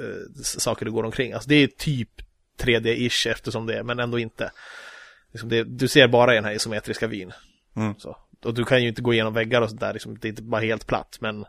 eh, 0.00 0.32
saker 0.42 0.84
du 0.84 0.92
går 0.92 1.04
omkring. 1.04 1.32
Alltså 1.32 1.48
det 1.48 1.54
är 1.54 1.66
typ 1.66 2.10
3D-ish 2.58 3.30
eftersom 3.30 3.66
det 3.66 3.78
är, 3.78 3.82
men 3.82 3.98
ändå 3.98 4.18
inte. 4.18 4.50
Liksom 5.32 5.48
det, 5.48 5.64
du 5.64 5.88
ser 5.88 6.08
bara 6.08 6.32
i 6.32 6.34
den 6.34 6.44
här 6.44 6.52
isometriska 6.52 7.06
vyn. 7.06 7.32
Mm. 7.76 7.94
Så. 7.98 8.16
Och 8.44 8.54
du 8.54 8.64
kan 8.64 8.82
ju 8.82 8.88
inte 8.88 9.02
gå 9.02 9.12
igenom 9.12 9.34
väggar 9.34 9.62
och 9.62 9.70
sådär, 9.70 9.92
liksom, 9.92 10.18
det 10.18 10.28
är 10.28 10.30
inte 10.30 10.42
bara 10.42 10.60
helt 10.60 10.86
platt, 10.86 11.18
men 11.20 11.44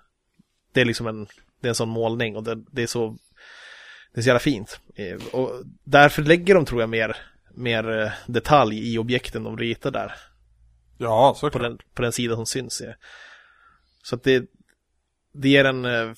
det 0.73 0.81
är 0.81 0.85
liksom 0.85 1.07
en, 1.07 1.27
det 1.61 1.67
är 1.67 1.69
en 1.69 1.75
sån 1.75 1.89
målning 1.89 2.35
och 2.35 2.43
det, 2.43 2.55
det 2.71 2.83
är 2.83 2.87
så 2.87 3.17
det 4.13 4.19
är 4.19 4.21
så 4.21 4.27
jävla 4.27 4.39
fint. 4.39 4.79
Eh, 4.95 5.15
Och 5.31 5.63
därför 5.83 6.21
lägger 6.21 6.55
de, 6.55 6.65
tror 6.65 6.81
jag, 6.81 6.89
mer, 6.89 7.17
mer 7.57 7.99
eh, 8.01 8.11
detalj 8.27 8.93
i 8.93 8.97
objekten 8.97 9.43
de 9.43 9.57
ritar 9.57 9.91
där. 9.91 10.13
Ja, 10.97 11.31
På 11.33 11.39
såklart. 11.39 11.63
den, 11.63 11.77
på 11.93 12.01
den 12.01 12.11
sidan 12.11 12.35
som 12.37 12.45
syns. 12.45 12.81
eh. 12.81 12.93
Så 14.03 14.15
att 14.15 14.23
det, 14.23 14.43
det 15.33 15.49
ger 15.49 15.65
en 15.65 15.85
eh, 15.85 16.13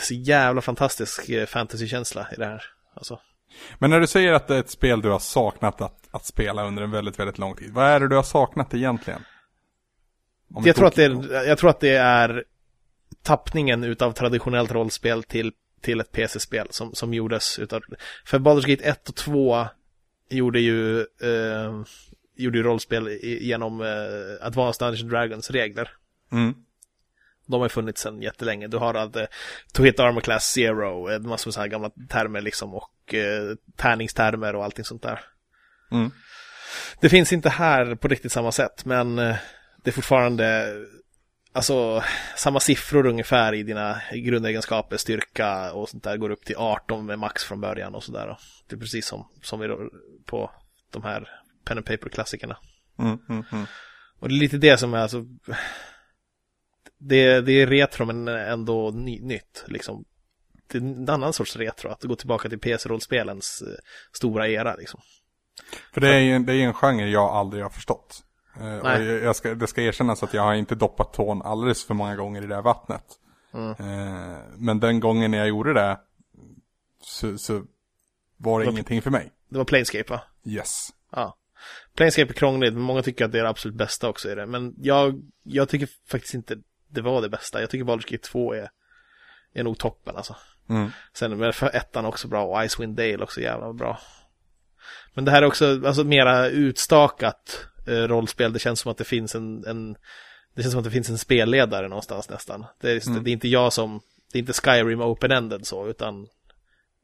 så 0.00 0.14
jävla 0.14 0.60
fantastisk 0.60 1.28
eh, 1.28 1.46
fantasykänsla 1.46 2.28
i 2.32 2.34
det 2.36 2.46
här. 2.46 2.62
Alltså. 2.94 3.20
Men 3.78 3.90
när 3.90 4.00
du 4.00 4.06
säger 4.06 4.32
att 4.32 4.48
det 4.48 4.54
är 4.54 4.60
ett 4.60 4.70
spel 4.70 5.00
du 5.00 5.08
har 5.08 5.18
saknat 5.18 5.80
att, 5.80 6.08
att 6.10 6.24
spela 6.26 6.66
under 6.66 6.82
en 6.82 6.90
väldigt, 6.90 7.18
väldigt 7.18 7.38
lång 7.38 7.56
tid. 7.56 7.70
Vad 7.72 7.86
är 7.86 8.00
det 8.00 8.08
du 8.08 8.16
har 8.16 8.22
saknat 8.22 8.74
egentligen? 8.74 9.24
Om 10.54 10.64
Jag 10.66 10.76
tror, 10.76 10.86
att 10.86 10.94
det 10.94 11.04
är, 11.04 11.44
jag 11.48 11.58
tror 11.58 11.70
att 11.70 11.80
det 11.80 11.96
är 11.96 12.44
tappningen 13.22 13.84
utav 13.84 14.12
traditionellt 14.12 14.70
rollspel 14.72 15.22
till, 15.22 15.52
till 15.82 16.00
ett 16.00 16.12
PC-spel 16.12 16.66
som, 16.70 16.94
som 16.94 17.14
gjordes 17.14 17.58
utav... 17.58 17.82
För 18.24 18.38
Baldur's 18.38 18.66
Gate 18.66 18.84
1 18.84 19.08
och 19.08 19.14
2 19.14 19.66
gjorde 20.30 20.60
ju, 20.60 21.00
eh, 21.00 21.82
gjorde 22.36 22.58
ju 22.58 22.64
rollspel 22.64 23.08
genom 23.22 23.80
eh, 23.80 24.46
Advanced 24.46 24.86
Dungeons 24.86 25.10
Dragons 25.10 25.50
regler. 25.50 25.90
Mm. 26.32 26.54
De 27.46 27.60
har 27.60 27.68
funnits 27.68 28.02
sedan 28.02 28.22
jättelänge. 28.22 28.68
Du 28.68 28.76
har 28.76 28.94
allt 28.94 29.16
eh, 29.16 29.26
To 29.72 29.82
Hit 29.82 30.00
Armor 30.00 30.20
Class 30.20 30.52
Zero, 30.52 31.10
eh, 31.10 31.20
massor 31.20 31.48
med 31.48 31.54
sådana 31.54 31.64
här 31.64 31.70
gamla 31.70 31.90
termer 32.08 32.40
liksom 32.40 32.74
och 32.74 33.14
eh, 33.14 33.56
tärningstermer 33.76 34.56
och 34.56 34.64
allting 34.64 34.84
sånt 34.84 35.02
där. 35.02 35.20
Mm. 35.90 36.10
Det 37.00 37.08
finns 37.08 37.32
inte 37.32 37.48
här 37.48 37.94
på 37.94 38.08
riktigt 38.08 38.32
samma 38.32 38.52
sätt, 38.52 38.84
men 38.84 39.18
eh, 39.18 39.36
det 39.82 39.90
är 39.90 39.92
fortfarande 39.92 40.76
alltså 41.52 42.02
samma 42.36 42.60
siffror 42.60 43.06
ungefär 43.06 43.54
i 43.54 43.62
dina 43.62 44.00
grundegenskaper, 44.12 44.96
styrka 44.96 45.72
och 45.72 45.88
sånt 45.88 46.04
där 46.04 46.16
går 46.16 46.30
upp 46.30 46.44
till 46.44 46.56
18 46.56 47.06
med 47.06 47.18
max 47.18 47.44
från 47.44 47.60
början 47.60 47.94
och 47.94 48.04
sådär. 48.04 48.38
Det 48.68 48.74
är 48.76 48.80
precis 48.80 49.06
som, 49.06 49.28
som 49.42 49.60
vi 49.60 49.68
på 50.26 50.50
de 50.90 51.02
här 51.02 51.28
pen 51.64 51.78
and 51.78 51.86
paper-klassikerna. 51.86 52.56
Mm, 52.98 53.18
mm, 53.28 53.44
mm. 53.52 53.66
Och 54.18 54.28
det 54.28 54.34
är 54.34 54.38
lite 54.38 54.56
det 54.56 54.78
som 54.78 54.94
är 54.94 54.98
alltså 54.98 55.24
det, 56.98 57.40
det 57.40 57.52
är 57.52 57.66
retro 57.66 58.04
men 58.06 58.28
ändå 58.28 58.90
ny, 58.90 59.20
nytt 59.20 59.64
liksom. 59.66 60.04
Det 60.66 60.78
är 60.78 60.82
en 60.82 61.08
annan 61.08 61.32
sorts 61.32 61.56
retro, 61.56 61.90
att 61.90 62.02
gå 62.02 62.16
tillbaka 62.16 62.48
till 62.48 62.58
PC-rollspelens 62.58 63.62
eh, 63.62 63.74
stora 64.12 64.48
era 64.48 64.74
liksom. 64.74 65.00
För 65.92 66.00
det 66.00 66.08
är 66.08 66.18
ju 66.18 66.32
en, 66.32 66.46
det 66.46 66.54
är 66.54 66.66
en 66.66 66.74
genre 66.74 67.10
jag 67.10 67.30
aldrig 67.30 67.62
har 67.62 67.70
förstått. 67.70 68.22
Eh, 68.60 68.78
och 68.78 68.84
Nej. 68.84 69.06
jag 69.06 69.22
jag 69.22 69.36
ska, 69.36 69.54
det 69.54 69.66
ska 69.66 69.82
erkännas 69.82 70.22
att 70.22 70.34
jag 70.34 70.42
har 70.42 70.54
inte 70.54 70.74
doppat 70.74 71.12
tån 71.12 71.42
alldeles 71.42 71.84
för 71.84 71.94
många 71.94 72.16
gånger 72.16 72.42
i 72.42 72.46
det 72.46 72.54
här 72.54 72.62
vattnet. 72.62 73.04
Mm. 73.54 73.70
Eh, 73.70 74.38
men 74.56 74.80
den 74.80 75.00
gången 75.00 75.32
jag 75.32 75.48
gjorde 75.48 75.72
det 75.74 76.00
så, 77.02 77.38
så 77.38 77.52
var 78.36 78.60
det 78.60 78.64
Vad- 78.66 78.74
ingenting 78.74 79.02
för 79.02 79.10
mig. 79.10 79.32
Det 79.48 79.58
var 79.58 79.64
Planescape 79.64 80.12
va? 80.12 80.22
Yes. 80.44 80.88
Ja. 81.12 81.36
Planescape 81.94 82.32
är 82.32 82.34
krångligt, 82.34 82.72
men 82.74 82.82
många 82.82 83.02
tycker 83.02 83.24
att 83.24 83.32
det 83.32 83.38
är 83.38 83.42
det 83.42 83.48
absolut 83.48 83.76
bästa 83.76 84.08
också 84.08 84.30
i 84.30 84.34
det. 84.34 84.46
Men 84.46 84.74
jag, 84.78 85.22
jag 85.42 85.68
tycker 85.68 85.88
faktiskt 86.08 86.34
inte 86.34 86.56
det 86.88 87.00
var 87.00 87.22
det 87.22 87.28
bästa. 87.28 87.60
Jag 87.60 87.70
tycker 87.70 87.84
Baldur's 87.84 88.10
Gate 88.12 88.28
2 88.28 88.54
är, 88.54 88.70
är 89.52 89.64
nog 89.64 89.78
toppen 89.78 90.16
alltså. 90.16 90.36
Mm. 90.68 90.90
Sen 91.12 91.42
är 91.42 91.52
för 91.52 91.76
ettan 91.76 92.06
också 92.06 92.28
bra 92.28 92.44
och 92.44 92.64
Icewind 92.64 92.96
Dale 92.96 93.18
också 93.22 93.40
jävla 93.40 93.72
bra. 93.72 93.98
Men 95.14 95.24
det 95.24 95.30
här 95.30 95.42
är 95.42 95.46
också 95.46 95.86
alltså, 95.86 96.04
mera 96.04 96.48
utstakat 96.48 97.66
rollspel. 97.86 98.52
Det 98.52 98.58
känns 98.58 98.80
som 98.80 98.90
att 98.90 98.98
det 98.98 99.04
finns 99.04 99.34
en, 99.34 99.64
en 99.66 99.96
det 100.54 100.62
känns 100.62 100.72
som 100.72 100.78
att 100.78 100.84
det 100.84 100.90
finns 100.90 101.08
en 101.10 101.18
spelledare 101.18 101.88
någonstans 101.88 102.28
nästan. 102.28 102.66
Det 102.80 102.90
är, 102.90 103.08
Mm. 103.08 103.24
det 103.24 103.30
är 103.30 103.32
inte 103.32 103.48
jag 103.48 103.72
som, 103.72 104.00
det 104.32 104.38
är 104.38 104.40
inte 104.40 104.52
Skyrim 104.52 105.00
open-ended 105.02 105.62
så, 105.64 105.88
utan, 105.88 106.28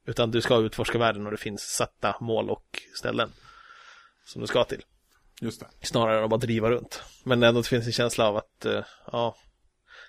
utan 0.06 0.30
du 0.30 0.40
ska 0.40 0.58
utforska 0.58 0.98
världen 0.98 1.26
och 1.26 1.32
det 1.32 1.38
finns 1.38 1.62
satta 1.62 2.16
mål 2.20 2.50
och 2.50 2.82
ställen 2.94 3.30
som 4.24 4.40
du 4.40 4.46
ska 4.46 4.64
till. 4.64 4.82
Just 5.40 5.60
det. 5.60 5.66
Snarare 5.86 6.18
än 6.18 6.24
att 6.24 6.30
bara 6.30 6.40
driva 6.40 6.70
runt. 6.70 7.02
Men 7.24 7.42
ändå 7.42 7.60
det 7.60 7.68
finns 7.68 7.86
en 7.86 7.92
känsla 7.92 8.28
av 8.28 8.36
att, 8.36 8.64
eh, 8.64 8.84
ja, 9.12 9.36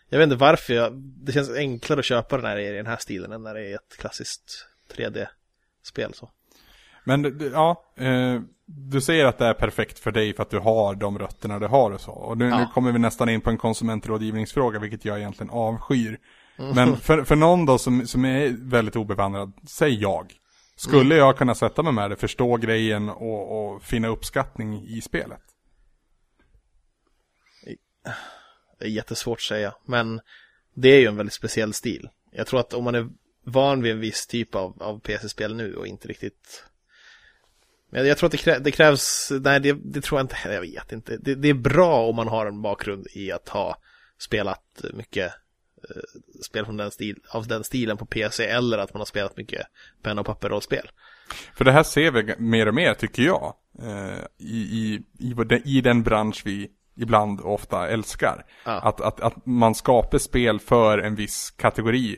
jag 0.10 0.18
vet 0.18 0.26
inte 0.26 0.36
varför 0.36 0.74
jag, 0.74 0.94
det 0.98 1.32
känns 1.32 1.50
enklare 1.50 2.00
att 2.00 2.06
köpa 2.06 2.38
den 2.38 2.46
här 2.46 2.58
i 2.58 2.72
den 2.78 2.86
här 2.86 2.98
stilen 2.98 3.32
än 3.32 3.44
när 3.44 3.54
det 3.54 3.72
är 3.72 3.76
ett 3.76 3.98
klassiskt 3.98 4.68
3D-spel 4.96 6.14
så. 6.14 6.32
Men 7.04 7.52
ja, 7.54 7.84
eh, 7.96 8.42
du 8.70 9.02
säger 9.02 9.26
att 9.26 9.38
det 9.38 9.46
är 9.46 9.54
perfekt 9.54 10.00
för 10.00 10.12
dig 10.12 10.34
för 10.34 10.44
att 10.44 10.50
du 10.50 10.60
har 10.60 10.96
de 10.96 11.20
rötterna 11.20 11.60
du 11.60 11.68
har 11.68 11.92
och 11.92 12.02
så. 12.02 12.12
Och 12.12 12.38
nu, 12.38 12.46
Ja. 12.48 12.60
nu 12.60 12.68
kommer 12.74 12.92
vi 12.92 13.00
nästan 13.00 13.30
in 13.30 13.42
på 13.42 13.50
en 13.50 13.58
konsumentrådgivningsfråga, 13.58 14.80
vilket 14.80 15.06
jag 15.06 15.18
egentligen 15.18 15.50
avskyr. 15.50 16.20
Men 16.58 16.98
för, 16.98 17.24
för 17.24 17.36
någon 17.36 17.66
då 17.66 17.78
som, 17.78 18.08
som 18.08 18.26
är 18.26 18.56
väldigt 18.60 18.96
obevandrad, 18.96 19.54
säg 19.68 20.02
jag. 20.02 20.34
Skulle 20.76 21.16
jag 21.16 21.38
kunna 21.38 21.56
sätta 21.56 21.84
mig 21.84 21.94
med 21.94 22.10
det, 22.10 22.16
förstå 22.16 22.58
grejen 22.58 23.10
och, 23.10 23.74
och 23.74 23.84
finna 23.84 24.08
uppskattning 24.08 24.84
i 24.88 25.02
spelet? 25.02 25.42
Det 28.80 28.86
är 28.86 28.90
jättesvårt 28.90 29.38
att 29.38 29.42
säga, 29.42 29.74
men 29.86 30.22
det 30.74 30.90
är 30.90 31.00
ju 31.00 31.08
en 31.08 31.18
väldigt 31.18 31.34
speciell 31.34 31.74
stil. 31.74 32.10
Jag 32.32 32.48
tror 32.48 32.60
att 32.60 32.74
om 32.74 32.84
man 32.84 32.96
är 32.96 33.10
van 33.44 33.82
vid 33.82 33.92
en 33.92 34.00
viss 34.00 34.28
typ 34.28 34.56
av, 34.56 34.84
av 34.84 35.00
PC-spel 35.00 35.56
nu 35.56 35.76
och 35.76 35.88
inte 35.88 36.08
riktigt... 36.08 36.64
Men 37.90 38.08
jag 38.08 38.18
tror 38.18 38.28
att 38.28 38.32
det, 38.32 38.38
krä, 38.38 38.60
det 38.60 38.72
krävs, 38.72 39.32
nej 39.42 39.60
det, 39.60 39.74
det 39.74 40.02
tror 40.02 40.20
jag 40.20 40.24
inte, 40.24 40.36
jag 40.46 40.62
vet 40.62 40.92
inte. 40.92 41.18
Det, 41.18 41.36
det 41.36 41.50
är 41.50 41.54
bra 41.54 42.08
om 42.08 42.16
man 42.16 42.28
har 42.28 42.46
en 42.46 42.62
bakgrund 42.62 43.08
i 43.14 43.32
att 43.32 43.50
ha 43.50 43.78
spelat 44.20 44.86
mycket 44.94 45.26
eh, 45.90 46.02
spel 46.46 46.66
från 46.66 46.78
den 46.78 46.92
stil, 46.92 47.16
av 47.30 47.48
den 47.48 47.64
stilen 47.64 47.98
på 47.98 48.06
PC 48.06 48.46
eller 48.46 48.78
att 48.78 48.94
man 48.94 49.02
har 49.02 49.06
spelat 49.06 49.38
mycket 49.38 49.62
penna 50.02 50.22
och 50.22 50.28
papper-rollspel. 50.28 50.90
För 51.56 51.66
det 51.66 51.72
här 51.72 51.84
ser 51.84 52.12
vi 52.12 52.36
mer 52.38 52.68
och 52.68 52.74
mer, 52.74 52.94
tycker 52.94 53.24
jag, 53.24 53.54
eh, 53.82 54.26
i, 54.38 54.58
i, 54.58 55.04
i, 55.20 55.62
i 55.78 55.82
den 55.82 56.04
bransch 56.04 56.42
vi 56.46 56.70
ibland 56.98 57.42
och 57.42 57.54
ofta 57.54 57.88
älskar. 57.88 58.46
Ja. 58.66 58.72
Att, 58.72 59.02
att, 59.02 59.22
att 59.22 59.46
man 59.46 59.76
skapar 59.76 60.18
spel 60.18 60.60
för 60.60 60.98
en 60.98 61.16
viss 61.16 61.52
kategori. 61.52 62.18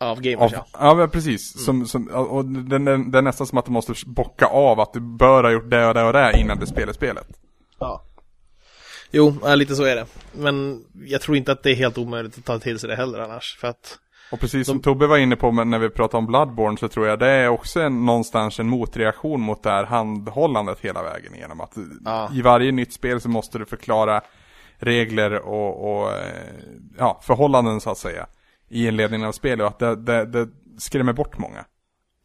Av 0.00 0.08
Av, 0.08 0.20
gamers, 0.20 0.52
ja. 0.52 0.66
ja, 0.72 0.94
men 0.94 1.10
precis. 1.10 1.64
Som, 1.64 1.86
som, 1.86 2.08
och 2.08 2.44
det, 2.44 2.78
det, 2.78 3.10
det 3.10 3.18
är 3.18 3.22
nästan 3.22 3.46
som 3.46 3.58
att 3.58 3.64
du 3.64 3.70
måste 3.70 3.92
bocka 4.06 4.46
av 4.46 4.80
att 4.80 4.92
du 4.92 5.00
bör 5.00 5.42
ha 5.44 5.50
gjort 5.50 5.70
det 5.70 5.86
och 5.86 5.94
det 5.94 6.02
och 6.02 6.12
det 6.12 6.40
innan 6.40 6.58
du 6.58 6.66
spelar 6.66 6.92
spelet. 6.92 7.26
Ja. 7.78 8.02
Jo, 9.10 9.34
ja, 9.42 9.54
lite 9.54 9.74
så 9.74 9.84
är 9.84 9.96
det. 9.96 10.06
Men 10.32 10.84
jag 11.06 11.20
tror 11.20 11.36
inte 11.36 11.52
att 11.52 11.62
det 11.62 11.70
är 11.70 11.74
helt 11.74 11.98
omöjligt 11.98 12.38
att 12.38 12.44
ta 12.44 12.58
till 12.58 12.78
sig 12.78 12.88
det 12.88 12.96
heller 12.96 13.18
annars. 13.18 13.56
För 13.60 13.68
att 13.68 13.98
Och 14.32 14.40
precis 14.40 14.66
som 14.66 14.80
Tobbe 14.80 15.06
var 15.06 15.18
inne 15.18 15.36
på 15.36 15.50
när 15.52 15.78
vi 15.78 15.90
pratade 15.90 16.18
om 16.18 16.26
Bloodborne 16.26 16.78
så 16.78 16.88
tror 16.88 17.06
jag 17.06 17.18
det 17.18 17.28
är 17.28 17.48
också 17.48 17.80
en, 17.80 18.06
någonstans 18.06 18.60
en 18.60 18.68
motreaktion 18.68 19.40
mot 19.40 19.62
det 19.62 19.70
här 19.70 19.84
handhållandet 19.84 20.80
hela 20.80 21.02
vägen 21.02 21.34
igenom. 21.34 21.60
Att 21.60 21.72
Ja. 22.04 22.30
i 22.34 22.42
varje 22.42 22.72
nytt 22.72 22.92
spel 22.92 23.20
så 23.20 23.28
måste 23.28 23.58
du 23.58 23.66
förklara 23.66 24.20
regler 24.78 25.32
och, 25.38 25.92
och 25.92 26.10
eh, 26.12 26.16
ja, 26.98 27.20
förhållanden 27.22 27.80
så 27.80 27.90
att 27.90 27.98
säga. 27.98 28.26
I 28.70 28.86
inledningen 28.86 29.28
av 29.28 29.32
spelet 29.32 29.64
och 29.64 29.68
att 29.68 29.78
det, 29.78 29.96
det, 29.96 30.26
det 30.26 30.48
skrämmer 30.78 31.12
bort 31.12 31.38
många. 31.38 31.64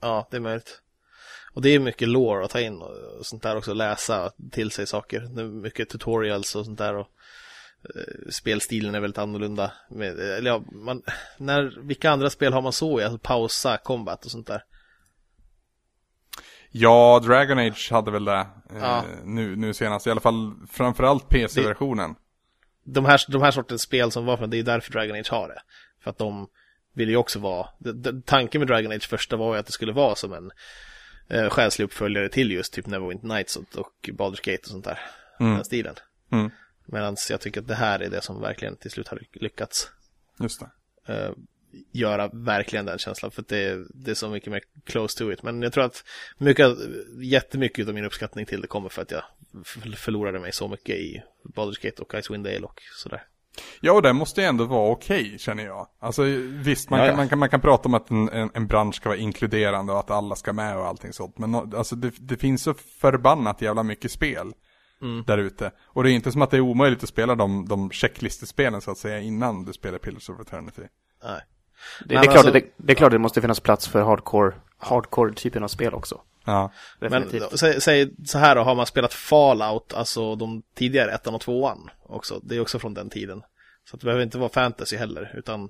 Ja, 0.01 0.27
det 0.31 0.37
är 0.37 0.41
möjligt. 0.41 0.81
Och 1.53 1.61
det 1.61 1.69
är 1.69 1.79
mycket 1.79 2.07
lore 2.07 2.45
att 2.45 2.51
ta 2.51 2.59
in 2.59 2.81
och 2.81 3.25
sånt 3.25 3.43
där 3.43 3.57
också, 3.57 3.73
läsa 3.73 4.31
till 4.51 4.71
sig 4.71 4.87
saker. 4.87 5.19
Det 5.19 5.41
är 5.41 5.45
mycket 5.45 5.89
tutorials 5.89 6.55
och 6.55 6.65
sånt 6.65 6.77
där 6.77 6.95
och 6.95 7.07
eh, 7.95 8.29
spelstilen 8.29 8.95
är 8.95 8.99
väldigt 8.99 9.17
annorlunda. 9.17 9.71
Med, 9.89 10.19
eller 10.19 10.49
ja, 10.51 10.63
man, 10.71 11.01
när, 11.37 11.87
vilka 11.87 12.11
andra 12.11 12.29
spel 12.29 12.53
har 12.53 12.61
man 12.61 12.73
så 12.73 12.99
i? 12.99 13.03
Alltså 13.03 13.17
pausa, 13.17 13.77
combat 13.77 14.25
och 14.25 14.31
sånt 14.31 14.47
där. 14.47 14.63
Ja, 16.71 17.21
Dragon 17.25 17.59
Age 17.59 17.91
hade 17.91 18.11
väl 18.11 18.25
det 18.25 18.47
eh, 18.69 18.77
Ja. 18.77 19.03
nu, 19.23 19.55
nu 19.55 19.73
senast. 19.73 20.07
I 20.07 20.11
alla 20.11 20.21
fall 20.21 20.53
framförallt 20.71 21.29
PC-versionen. 21.29 22.15
De 22.83 23.05
här, 23.05 23.21
de 23.31 23.41
här 23.41 23.51
sortens 23.51 23.81
spel 23.81 24.11
som 24.11 24.25
var 24.25 24.37
från, 24.37 24.49
det 24.49 24.59
är 24.59 24.63
därför 24.63 24.91
Dragon 24.91 25.19
Age 25.19 25.31
har 25.31 25.47
det. 25.47 25.61
För 26.05 26.09
att 26.11 26.17
de 26.17 26.47
vill 26.93 27.09
ju 27.09 27.15
också 27.15 27.39
vara, 27.39 27.67
tanken 28.25 28.59
med 28.59 28.67
Dragon 28.67 28.91
Age 28.91 29.07
första 29.07 29.35
var 29.35 29.53
ju 29.53 29.59
att 29.59 29.65
det 29.65 29.71
skulle 29.71 29.93
vara 29.93 30.15
som 30.15 30.33
en 30.33 30.51
eh, 31.27 31.49
själslig 31.49 31.85
uppföljare 31.85 32.29
till 32.29 32.51
just 32.51 32.73
typ 32.73 32.85
Neverwinter 32.85 33.27
Nights 33.27 33.55
och, 33.55 33.77
och 33.77 34.09
Baldur's 34.09 34.51
Gate 34.51 34.61
och 34.61 34.67
sånt 34.67 34.85
där. 34.85 34.99
Mm. 35.39 35.53
Den 35.53 35.65
stilen. 35.65 35.95
Mm, 36.31 36.51
Medan 36.85 37.15
jag 37.29 37.41
tycker 37.41 37.61
att 37.61 37.67
det 37.67 37.75
här 37.75 37.99
är 37.99 38.09
det 38.09 38.21
som 38.21 38.41
verkligen 38.41 38.75
till 38.75 38.91
slut 38.91 39.07
har 39.07 39.19
lyckats 39.33 39.89
just 40.39 40.63
det. 41.07 41.13
eh, 41.13 41.31
göra 41.91 42.29
verkligen 42.33 42.85
den 42.85 42.97
känslan. 42.97 43.31
För 43.31 43.41
att 43.41 43.47
det 43.47 43.63
är, 43.63 43.85
det 43.89 44.11
är 44.11 44.15
så 44.15 44.29
mycket 44.29 44.51
mer 44.51 44.61
close 44.83 45.17
to 45.17 45.31
it. 45.31 45.43
Men 45.43 45.61
jag 45.61 45.73
tror 45.73 45.83
att 45.83 46.03
mycket, 46.37 46.77
jättemycket 47.21 47.87
av 47.87 47.93
min 47.93 48.05
uppskattning 48.05 48.45
till 48.45 48.61
det 48.61 48.67
kommer 48.67 48.89
för 48.89 49.01
att 49.01 49.11
jag 49.11 49.23
förlorade 49.95 50.39
mig 50.39 50.51
så 50.51 50.67
mycket 50.67 50.95
i 50.95 51.23
Baldur's 51.43 51.81
Gate 51.81 52.01
och 52.01 52.15
Icewind 52.19 52.43
Dale 52.43 52.61
och 52.61 52.81
sådär. 52.93 53.23
Ja, 53.81 53.91
och 53.91 54.01
det 54.01 54.13
måste 54.13 54.41
ju 54.41 54.47
ändå 54.47 54.63
vara 54.65 54.91
okej, 54.91 55.35
känner 55.39 55.65
jag. 55.65 55.87
Alltså 55.99 56.23
visst, 56.63 56.89
man, 56.89 56.99
Ja, 56.99 57.05
kan, 57.05 57.11
ja. 57.11 57.17
man, 57.17 57.29
kan, 57.29 57.39
man 57.39 57.49
kan 57.49 57.61
prata 57.61 57.87
om 57.89 57.93
att 57.93 58.09
en, 58.11 58.29
en, 58.29 58.49
en 58.53 58.67
bransch 58.67 58.95
ska 58.95 59.09
vara 59.09 59.19
inkluderande 59.19 59.93
och 59.93 59.99
att 59.99 60.11
alla 60.11 60.35
ska 60.35 60.53
med 60.53 60.77
och 60.77 60.85
allting 60.87 61.13
sånt. 61.13 61.37
Men 61.37 61.55
alltså 61.55 61.95
det, 61.95 62.13
det 62.19 62.37
finns 62.37 62.63
så 62.63 62.73
förbannat 62.73 63.61
jävla 63.61 63.83
mycket 63.83 64.11
spel 64.11 64.53
Mm. 65.01 65.23
där 65.27 65.37
ute. 65.37 65.71
Och 65.85 66.03
det 66.03 66.11
är 66.11 66.13
inte 66.13 66.31
som 66.31 66.41
att 66.41 66.51
det 66.51 66.57
är 66.57 66.61
omöjligt 66.61 67.03
att 67.03 67.09
spela 67.09 67.35
de, 67.35 67.67
de 67.67 67.91
checklistespelen 67.91 68.81
så 68.81 68.91
att 68.91 68.97
säga 68.97 69.19
innan 69.19 69.65
du 69.65 69.73
spelar 69.73 69.97
Pillars 69.97 70.29
of 70.29 70.39
Eternity. 70.39 70.81
Nej. 71.23 71.41
Det, 71.99 72.05
det, 72.05 72.15
är 72.15 72.23
klart, 72.23 72.35
alltså- 72.35 72.51
det, 72.51 72.63
det 72.77 72.93
är 72.93 72.95
klart 72.95 73.11
det 73.11 73.19
måste 73.19 73.41
finnas 73.41 73.59
plats 73.59 73.87
för 73.87 74.01
hardcore, 74.01 74.55
hardcore-typen 74.77 75.63
av 75.63 75.67
spel 75.67 75.93
också. 75.93 76.21
Ja, 76.45 76.71
Definitivt. 76.99 77.41
Men 77.49 77.57
säg, 77.57 77.81
säg 77.81 78.11
så 78.25 78.37
här 78.37 78.55
då, 78.55 78.61
har 78.61 78.75
man 78.75 78.85
spelat 78.85 79.13
Fallout, 79.13 79.93
alltså 79.93 80.35
de 80.35 80.63
tidigare 80.75 81.11
ettan 81.11 81.35
och 81.35 81.41
tvåan 81.41 81.89
också. 82.03 82.39
Det 82.43 82.55
är 82.55 82.59
också 82.59 82.79
från 82.79 82.93
den 82.93 83.09
tiden. 83.09 83.41
Så 83.89 83.95
att 83.95 84.01
det 84.01 84.05
behöver 84.05 84.23
inte 84.23 84.37
vara 84.37 84.49
fantasy 84.49 84.97
heller, 84.97 85.33
utan 85.35 85.69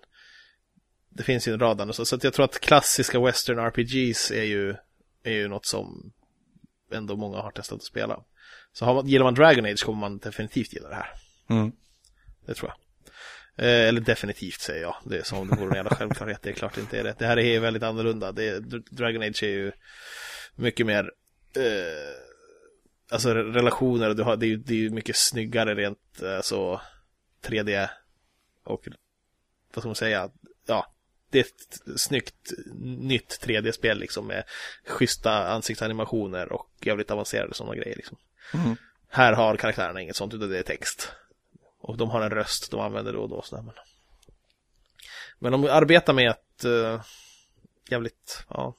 det 1.09 1.23
finns 1.23 1.47
ju 1.47 1.53
en 1.53 1.59
rad 1.59 1.81
andra. 1.81 1.93
Så, 1.93 2.05
så 2.05 2.15
att 2.15 2.23
jag 2.23 2.33
tror 2.33 2.45
att 2.45 2.59
klassiska 2.59 3.19
western 3.19 3.59
RPGs 3.59 4.31
är 4.31 4.43
ju, 4.43 4.75
är 5.23 5.33
ju 5.33 5.47
något 5.47 5.65
som 5.65 6.11
ändå 6.91 7.15
många 7.15 7.37
har 7.37 7.51
testat 7.51 7.75
att 7.75 7.83
spela. 7.83 8.19
Så 8.73 8.85
har 8.85 8.93
man, 8.93 9.07
gillar 9.07 9.23
man 9.23 9.33
Dragon 9.33 9.65
Age 9.65 9.85
kommer 9.85 9.99
man 9.99 10.17
definitivt 10.17 10.73
gilla 10.73 10.89
det 10.89 10.95
här. 10.95 11.09
mm. 11.49 11.71
Det 12.45 12.53
tror 12.53 12.69
jag. 12.69 12.84
Eh, 13.57 13.87
eller 13.87 14.01
definitivt 14.01 14.61
säger 14.61 14.81
jag. 14.81 14.95
Det 15.05 15.17
är 15.17 15.23
som 15.23 15.37
om 15.37 15.47
det 15.47 15.55
vore 15.55 15.69
en 15.69 15.75
jävla 15.75 15.95
självklarhet. 15.95 16.41
Det 16.41 16.49
är 16.49 16.53
klart 16.53 16.75
det 16.75 16.81
inte 16.81 16.99
är 16.99 17.03
det. 17.03 17.15
Det 17.19 17.25
här 17.25 17.39
är 17.39 17.59
väldigt 17.59 17.83
annorlunda. 17.83 18.31
Det 18.31 18.49
är, 18.49 18.59
Dr- 18.59 18.87
Dragon 18.89 19.21
Age 19.21 19.43
är 19.43 19.47
ju 19.47 19.71
mycket 20.55 20.85
mer 20.85 21.11
eh, 21.55 22.15
Alltså 23.11 23.29
re- 23.29 23.53
relationer. 23.53 24.13
Du 24.13 24.23
har, 24.23 24.37
det, 24.37 24.45
är 24.45 24.47
ju, 24.47 24.57
det 24.57 24.73
är 24.73 24.77
ju 24.77 24.89
mycket 24.89 25.15
snyggare 25.15 25.75
rent 25.75 26.21
eh, 26.21 26.41
så 26.41 26.81
3D 27.43 27.87
och 28.65 28.87
vad 29.73 29.81
ska 29.81 29.87
man 29.87 29.95
säga? 29.95 30.29
Ja, 30.67 30.93
det 31.31 31.39
är 31.39 31.43
ett 31.43 31.99
snyggt 31.99 32.51
nytt 32.81 33.39
3D-spel 33.43 33.99
liksom 33.99 34.27
med 34.27 34.43
schyssta 34.87 35.47
ansiktsanimationer 35.47 36.51
och 36.51 36.69
jävligt 36.81 37.11
avancerade 37.11 37.53
sådana 37.53 37.75
grejer 37.75 37.95
liksom. 37.95 38.17
Mm. 38.53 38.75
Här 39.09 39.33
har 39.33 39.57
karaktärerna 39.57 40.01
inget 40.01 40.15
sånt 40.15 40.33
utan 40.33 40.49
det 40.49 40.59
är 40.59 40.63
text. 40.63 41.11
Och 41.85 41.97
de 41.97 42.09
har 42.09 42.21
en 42.21 42.29
röst 42.29 42.71
de 42.71 42.79
använder 42.79 43.13
då 43.13 43.21
och 43.21 43.29
då. 43.29 43.41
Sådär, 43.41 43.63
men... 43.63 43.73
men 45.39 45.51
de 45.51 45.63
arbetar 45.63 46.13
med 46.13 46.29
ett 46.29 46.65
uh, 46.65 47.01
jävligt, 47.89 48.45
ja. 48.49 48.75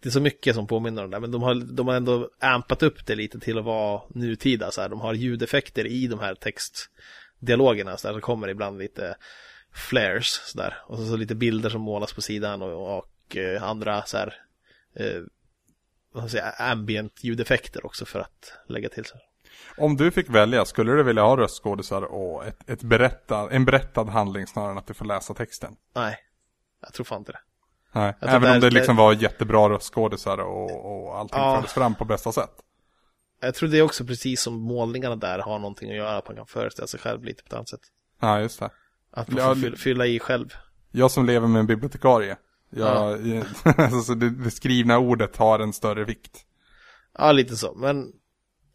Det 0.00 0.08
är 0.08 0.10
så 0.10 0.20
mycket 0.20 0.54
som 0.54 0.66
påminner 0.66 1.04
om 1.04 1.10
det, 1.10 1.20
men 1.20 1.30
de 1.30 1.42
har, 1.42 1.54
de 1.54 1.88
har 1.88 1.94
ändå 1.94 2.30
ampat 2.38 2.82
upp 2.82 3.06
det 3.06 3.14
lite 3.14 3.40
till 3.40 3.58
att 3.58 3.64
vara 3.64 4.02
nutida. 4.08 4.70
Så 4.70 4.80
här. 4.80 4.88
De 4.88 5.00
har 5.00 5.14
ljudeffekter 5.14 5.86
i 5.86 6.06
de 6.06 6.20
här 6.20 6.34
textdialogerna. 6.34 7.96
Så 7.96 8.08
där, 8.08 8.14
det 8.14 8.20
kommer 8.20 8.48
ibland 8.48 8.78
lite 8.78 9.16
flares 9.72 10.40
sådär. 10.46 10.82
Och 10.86 10.98
så, 10.98 11.06
så 11.06 11.16
lite 11.16 11.34
bilder 11.34 11.70
som 11.70 11.80
målas 11.80 12.12
på 12.12 12.22
sidan 12.22 12.62
och, 12.62 12.98
och 12.98 13.36
eh, 13.36 13.62
andra 13.62 14.02
så 14.02 14.16
här, 14.16 14.34
eh, 14.94 15.22
vad 16.12 16.30
ska 16.30 16.38
jag 16.38 16.44
säga, 16.54 16.70
ambient 16.70 17.24
ljudeffekter 17.24 17.86
också 17.86 18.04
för 18.04 18.20
att 18.20 18.52
lägga 18.68 18.88
till 18.88 19.04
sig. 19.04 19.20
Om 19.78 19.96
du 19.96 20.10
fick 20.10 20.28
välja, 20.30 20.64
skulle 20.64 20.92
du 20.92 21.02
vilja 21.02 21.22
ha 21.22 21.36
röstskådisar 21.36 22.02
och 22.02 22.46
ett, 22.46 22.70
ett 22.70 22.82
berätta, 22.82 23.50
en 23.50 23.64
berättad 23.64 24.04
handling 24.04 24.46
snarare 24.46 24.70
än 24.70 24.78
att 24.78 24.86
du 24.86 24.94
får 24.94 25.04
läsa 25.04 25.34
texten? 25.34 25.76
Nej, 25.94 26.16
jag 26.82 26.92
tror 26.92 27.04
fan 27.04 27.18
inte 27.18 27.32
det. 27.32 27.38
Nej, 27.94 28.14
Jag 28.20 28.30
även 28.30 28.54
om 28.54 28.60
det- 28.60 28.70
det 28.70 28.74
liksom 28.74 28.96
var 28.96 29.12
jättebra 29.12 29.68
röstskådisar 29.68 30.38
och, 30.38 31.04
och 31.06 31.18
allting 31.18 31.38
Ja. 31.40 31.54
fördes 31.56 31.72
fram 31.72 31.94
på 31.94 32.04
bästa 32.04 32.32
sätt. 32.32 32.52
Jag 33.40 33.54
tror 33.54 33.68
det 33.68 33.78
är 33.78 33.82
också 33.82 34.04
precis 34.04 34.42
som 34.42 34.54
målningarna 34.60 35.16
där 35.16 35.38
har 35.38 35.58
någonting 35.58 35.90
att 35.90 35.96
göra, 35.96 36.16
att 36.16 36.26
man 36.28 36.36
kan 36.36 36.46
föreställa 36.46 36.86
sig 36.86 37.00
själv 37.00 37.24
lite 37.24 37.42
på 37.42 37.46
ett 37.46 37.52
annat 37.52 37.68
sätt. 37.68 37.80
Ja, 38.20 38.40
just 38.40 38.60
det. 38.60 38.70
Att 39.10 39.28
man 39.28 39.42
Ja, 39.42 39.54
får 39.54 39.76
fylla, 39.76 40.06
i 40.06 40.18
själv. 40.18 40.48
Jag 40.90 41.10
som 41.10 41.26
lever 41.26 41.48
med 41.48 41.60
en 41.60 41.66
bibliotekarie. 41.66 42.36
Jag, 42.70 43.18
alltså 43.76 44.14
det, 44.14 44.30
det 44.30 44.50
skrivna 44.50 44.98
ordet 44.98 45.36
har 45.36 45.58
en 45.58 45.72
större 45.72 46.04
vikt. 46.04 46.38
Ja, 47.18 47.32
lite 47.32 47.56
så. 47.56 47.74
Men 47.74 48.12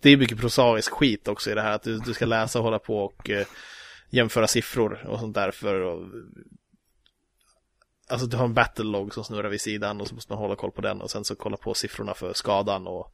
det 0.02 0.10
är 0.10 0.18
mycket 0.18 0.40
prosaisk 0.40 0.92
skit 0.92 1.28
också 1.28 1.52
i 1.52 1.54
det 1.54 1.62
här. 1.62 1.72
Att 1.72 1.84
du, 1.84 1.98
du 1.98 2.14
ska 2.14 2.26
läsa 2.26 2.60
och 2.60 2.66
hålla 2.66 2.80
på 2.80 2.98
och 2.98 3.30
eh, 3.30 3.46
jämföra 4.10 4.48
siffror 4.48 5.08
och 5.08 5.20
sånt 5.20 5.36
där 5.36 5.52
för 5.52 5.82
att 5.82 6.08
Alltså 8.10 8.28
du 8.28 8.38
har 8.38 8.46
en 8.46 8.54
battle 8.54 8.86
log 8.86 9.14
som 9.14 9.24
snurrar 9.24 9.50
vid 9.50 9.62
sidan 9.62 10.02
och 10.02 10.08
så 10.08 10.16
måste 10.16 10.32
man 10.32 10.40
hålla 10.40 10.56
koll 10.56 10.72
på 10.72 10.82
den 10.82 11.02
och 11.02 11.12
sen 11.12 11.24
så 11.24 11.36
kolla 11.36 11.58
på 11.58 11.74
siffrorna 11.74 12.14
för 12.14 12.34
skadan 12.34 12.88
och 12.88 13.12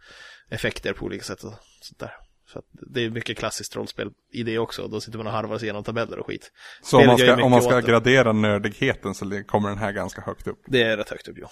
effekter 0.49 0.93
på 0.93 1.05
olika 1.05 1.23
sätt 1.23 1.43
och 1.43 1.53
sånt 1.81 1.99
där. 1.99 2.11
Så 2.47 2.59
att 2.59 2.65
det 2.71 3.05
är 3.05 3.09
mycket 3.09 3.37
klassiskt 3.37 3.75
rollspel 3.75 4.11
i 4.33 4.43
det 4.43 4.57
också. 4.57 4.87
Då 4.87 5.01
sitter 5.01 5.17
man 5.17 5.27
och 5.27 5.33
harvar 5.33 5.57
sig 5.57 5.65
igenom 5.65 5.83
tabeller 5.83 6.19
och 6.19 6.27
skit. 6.27 6.51
Så 6.83 6.99
om 6.99 7.07
man 7.07 7.17
ska, 7.17 7.43
om 7.43 7.51
man 7.51 7.61
ska 7.61 7.79
gradera 7.79 8.31
nördigheten 8.31 9.15
så 9.15 9.43
kommer 9.47 9.69
den 9.69 9.77
här 9.77 9.91
ganska 9.91 10.21
högt 10.21 10.47
upp. 10.47 10.59
Det 10.67 10.83
är 10.83 10.97
rätt 10.97 11.09
högt 11.09 11.27
upp, 11.27 11.37
jo. 11.39 11.47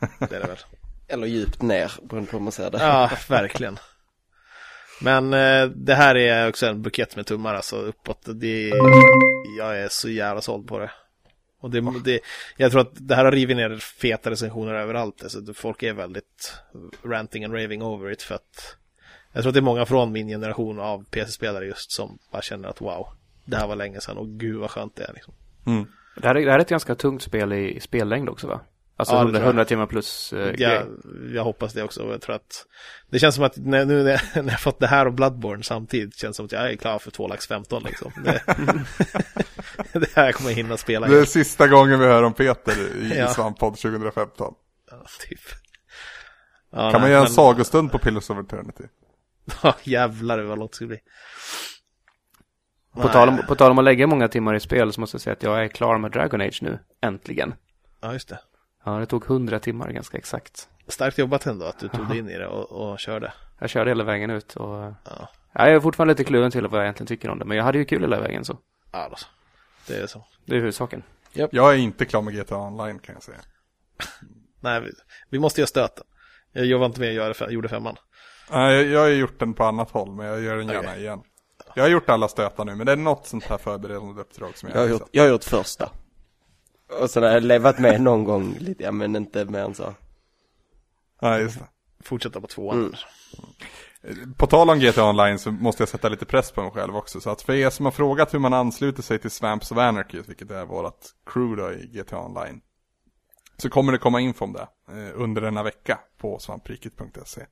Det 0.18 0.36
är 0.36 0.40
det 0.40 0.46
väl. 0.46 0.58
Eller 1.08 1.26
djupt 1.26 1.62
ner, 1.62 1.92
beroende 2.02 2.30
på 2.30 2.36
hur 2.36 2.44
man 2.44 2.52
ser 2.52 2.70
det. 2.70 2.78
Ja, 2.78 3.10
verkligen. 3.28 3.78
Men 5.00 5.34
eh, 5.34 5.66
det 5.66 5.94
här 5.94 6.16
är 6.16 6.48
också 6.48 6.66
en 6.66 6.82
bukett 6.82 7.16
med 7.16 7.26
tummar 7.26 7.54
alltså 7.54 7.76
uppåt. 7.76 8.20
Det 8.34 8.68
jag 9.58 9.78
är 9.78 9.88
så 9.88 10.08
jävla 10.08 10.40
såld 10.40 10.68
på 10.68 10.78
det. 10.78 10.90
Och 11.60 11.70
det, 11.70 11.80
det, 12.04 12.20
jag 12.56 12.70
tror 12.70 12.80
att 12.80 12.92
det 12.94 13.14
här 13.14 13.24
har 13.24 13.32
rivit 13.32 13.56
ner 13.56 13.76
feta 13.76 14.30
recensioner 14.30 14.74
överallt. 14.74 15.22
Alltså, 15.22 15.54
folk 15.54 15.82
är 15.82 15.92
väldigt 15.92 16.54
ranting 17.04 17.44
and 17.44 17.54
raving 17.54 17.82
over 17.82 18.10
it 18.10 18.22
för 18.22 18.34
att 18.34 18.76
jag 19.32 19.42
tror 19.42 19.50
att 19.50 19.54
det 19.54 19.60
är 19.60 19.62
många 19.62 19.86
från 19.86 20.12
min 20.12 20.28
generation 20.28 20.80
av 20.80 21.04
PC-spelare 21.04 21.66
just 21.66 21.92
som 21.92 22.18
bara 22.32 22.42
känner 22.42 22.68
att 22.68 22.80
wow, 22.80 23.08
det 23.44 23.56
här 23.56 23.66
var 23.66 23.76
länge 23.76 24.00
sedan 24.00 24.16
och 24.16 24.28
gud 24.28 24.56
vad 24.56 24.70
skönt 24.70 24.96
det 24.96 25.04
är 25.04 25.12
liksom. 25.12 25.34
Mm. 25.66 25.86
Det 26.16 26.26
här, 26.26 26.34
är, 26.34 26.44
det 26.44 26.50
här 26.50 26.58
är 26.58 26.62
ett 26.62 26.68
ganska 26.68 26.94
tungt 26.94 27.22
spel 27.22 27.52
i, 27.52 27.76
i 27.76 27.80
spellängd 27.80 28.28
också 28.28 28.46
va? 28.46 28.60
Alltså 28.98 29.14
Ja, 29.14 29.18
det 29.18 29.22
100, 29.24 29.32
tror 29.38 29.42
jag. 29.44 29.48
100 29.48 29.64
timmar 29.64 29.86
plus 29.86 30.32
eh, 30.32 30.52
grej. 30.52 30.82
Jag, 31.34 31.44
hoppas 31.44 31.72
det 31.72 31.82
också 31.82 32.10
jag 32.10 32.20
tror 32.20 32.34
att 32.36 32.66
det 33.10 33.18
känns 33.18 33.34
som 33.34 33.44
att 33.44 33.56
när, 33.56 33.84
nu 33.84 34.02
när 34.02 34.10
jag, 34.10 34.20
när 34.44 34.52
jag 34.52 34.60
fått 34.60 34.80
det 34.80 34.86
här 34.86 35.06
och 35.06 35.12
Bloodborne 35.12 35.62
samtidigt 35.62 36.16
känns 36.16 36.34
det 36.34 36.36
som 36.36 36.46
att 36.46 36.52
jag 36.52 36.72
är 36.72 36.76
klar 36.76 36.98
för 36.98 37.10
2 37.10 37.28
lax 37.28 37.46
15 37.46 37.82
liksom. 37.82 38.12
Det, 38.24 38.42
det 39.98 40.14
här 40.16 40.32
kommer 40.32 40.50
jag 40.50 40.56
hinna 40.56 40.76
spela. 40.76 41.08
Det 41.08 41.18
är 41.18 41.24
sista 41.24 41.68
gången 41.68 41.98
vi 42.00 42.06
hör 42.06 42.22
om 42.22 42.34
Peter 42.34 42.72
i 42.96 43.18
Ja. 43.18 43.28
Svamppodd 43.28 43.76
2015. 43.76 44.54
Ja, 44.90 45.06
typ. 45.28 45.40
Ja, 46.72 46.78
Kan 46.78 46.92
man 46.92 47.00
nej, 47.00 47.10
göra 47.10 47.20
en 47.20 47.24
men- 47.24 47.32
sagostund 47.32 47.92
på 47.92 47.98
Pillars 47.98 48.30
of 48.30 48.38
Eternity? 48.38 48.84
Ja, 49.62 49.76
jävlar 49.82 50.38
vad 50.38 50.58
långt 50.58 50.70
det 50.72 50.76
ska 50.76 50.86
bli. 50.86 50.98
På 52.94 53.08
tal, 53.08 53.28
om, 53.28 53.38
på 53.48 53.54
tal 53.54 53.70
om 53.70 53.78
att 53.78 53.84
lägga 53.84 54.06
många 54.06 54.28
timmar 54.28 54.54
i 54.54 54.60
spel 54.60 54.92
så 54.92 55.00
måste 55.00 55.14
jag 55.14 55.20
säga 55.22 55.32
att 55.32 55.42
jag 55.42 55.64
är 55.64 55.68
klar 55.68 55.98
med 55.98 56.10
Dragon 56.12 56.40
Age 56.40 56.58
nu, 56.62 56.78
äntligen. 57.02 57.54
Ja, 58.00 58.12
just 58.12 58.28
det. 58.28 58.38
Ja, 58.86 58.92
det 58.92 59.06
tog 59.06 59.24
100 59.30 59.58
timmar 59.58 59.90
ganska 59.90 60.18
exakt. 60.18 60.68
Starkt 60.88 61.18
jobbat 61.18 61.46
ändå 61.46 61.66
att 61.66 61.78
du 61.78 61.88
tog 61.88 62.08
dig 62.08 62.18
in 62.18 62.30
i 62.30 62.38
det 62.38 62.46
och, 62.46 62.90
och 62.90 62.98
körde. 62.98 63.32
Jag 63.58 63.70
körde 63.70 63.90
hela 63.90 64.04
vägen 64.04 64.30
ut 64.30 64.56
och 64.56 64.68
Ja, 64.74 64.94
ja, 65.04 65.28
jag 65.52 65.70
är 65.70 65.80
fortfarande 65.80 66.12
lite 66.12 66.24
kluven 66.24 66.50
till 66.50 66.66
vad 66.66 66.80
jag 66.80 66.84
egentligen 66.84 67.06
tycker 67.06 67.30
om 67.30 67.38
det. 67.38 67.44
Men 67.44 67.56
jag 67.56 67.64
hade 67.64 67.78
ju 67.78 67.84
kul 67.84 68.00
hela 68.00 68.20
vägen 68.20 68.44
så. 68.44 68.58
ja 68.92 69.08
då 69.10 69.16
så. 69.16 69.26
Det 69.86 69.96
är 69.96 70.06
så. 70.06 70.24
Det 70.44 70.52
är 70.52 70.56
huvudsaken. 70.56 71.02
Jag 71.32 71.72
är 71.72 71.76
inte 71.76 72.04
klar 72.04 72.22
med 72.22 72.34
GTA 72.34 72.56
Online 72.56 72.98
kan 72.98 73.14
jag 73.14 73.22
säga. 73.22 73.38
Nej, 74.60 74.80
vi, 74.80 74.90
vi 75.30 75.38
måste 75.38 75.60
göra 75.60 75.66
stöten. 75.66 76.04
Jag 76.52 76.78
var 76.78 76.86
inte 76.86 77.00
med 77.00 77.08
och 77.08 77.14
göra, 77.14 77.50
gjorde 77.50 77.68
femman. 77.68 77.96
Nej, 78.50 78.74
jag, 78.74 78.86
jag 78.86 79.00
har 79.00 79.08
gjort 79.08 79.38
den 79.38 79.54
på 79.54 79.64
annat 79.64 79.90
håll, 79.90 80.12
men 80.12 80.26
jag 80.26 80.42
gör 80.42 80.56
den 80.56 80.68
gärna 80.68 80.88
Okej. 80.88 81.00
igen. 81.00 81.20
Jag 81.74 81.82
har 81.82 81.88
gjort 81.90 82.08
alla 82.08 82.28
stötar 82.28 82.64
nu, 82.64 82.74
men 82.74 82.86
det 82.86 82.92
är 82.92 82.96
något 82.96 83.26
sånt 83.26 83.44
här 83.44 83.58
förberedande 83.58 84.20
uppdrag 84.20 84.58
som 84.58 84.68
jag, 84.68 84.76
Jag 84.76 84.82
har 84.82 84.88
gjort, 84.88 85.08
jag 85.10 85.22
har 85.22 85.30
gjort 85.30 85.44
första. 85.44 85.90
Och 86.88 87.22
har 87.22 87.22
jag 87.22 87.42
levat 87.42 87.78
med 87.78 88.00
någon 88.00 88.24
gång 88.24 88.56
lite, 88.58 88.82
ja 88.82 88.92
men 88.92 89.16
inte 89.16 89.44
mer 89.44 89.60
än 89.60 89.74
så. 89.74 89.94
Ja, 91.20 91.38
just 91.38 91.58
det. 91.58 91.66
Fortsätta 92.00 92.40
på 92.40 92.46
tvåan. 92.46 92.78
Mm. 92.78 94.34
På 94.36 94.46
tal 94.46 94.70
om 94.70 94.78
GTA 94.78 95.10
Online 95.10 95.38
så 95.38 95.50
måste 95.50 95.82
jag 95.82 95.88
sätta 95.88 96.08
lite 96.08 96.24
press 96.26 96.50
på 96.50 96.62
mig 96.62 96.70
själv 96.70 96.96
också. 96.96 97.20
Så 97.20 97.30
att 97.30 97.42
för 97.42 97.52
er 97.52 97.70
som 97.70 97.84
har 97.84 97.92
frågat 97.92 98.34
hur 98.34 98.38
man 98.38 98.52
ansluter 98.52 99.02
sig 99.02 99.18
till 99.18 99.30
Swamps 99.30 99.72
of 99.72 99.78
Anarchy, 99.78 100.22
vilket 100.26 100.50
är 100.50 100.64
vårt 100.64 101.04
crew 101.26 101.62
då 101.62 101.72
i 101.72 101.86
GTA 101.86 102.18
Online. 102.18 102.60
Så 103.56 103.70
kommer 103.70 103.92
det 103.92 103.98
komma 103.98 104.20
info 104.20 104.44
om 104.44 104.52
det 104.52 104.68
eh, 104.88 105.20
under 105.20 105.42
denna 105.42 105.62
vecka 105.62 105.98
på 106.18 106.38
svampriket.se. 106.38 107.46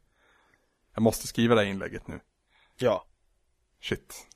Jag 0.95 1.03
måste 1.03 1.27
skriva 1.27 1.55
det 1.55 1.61
här 1.61 1.69
inlägget 1.69 2.09
nu. 2.09 2.21
Ja. 2.79 3.05
Shit. 3.81 4.27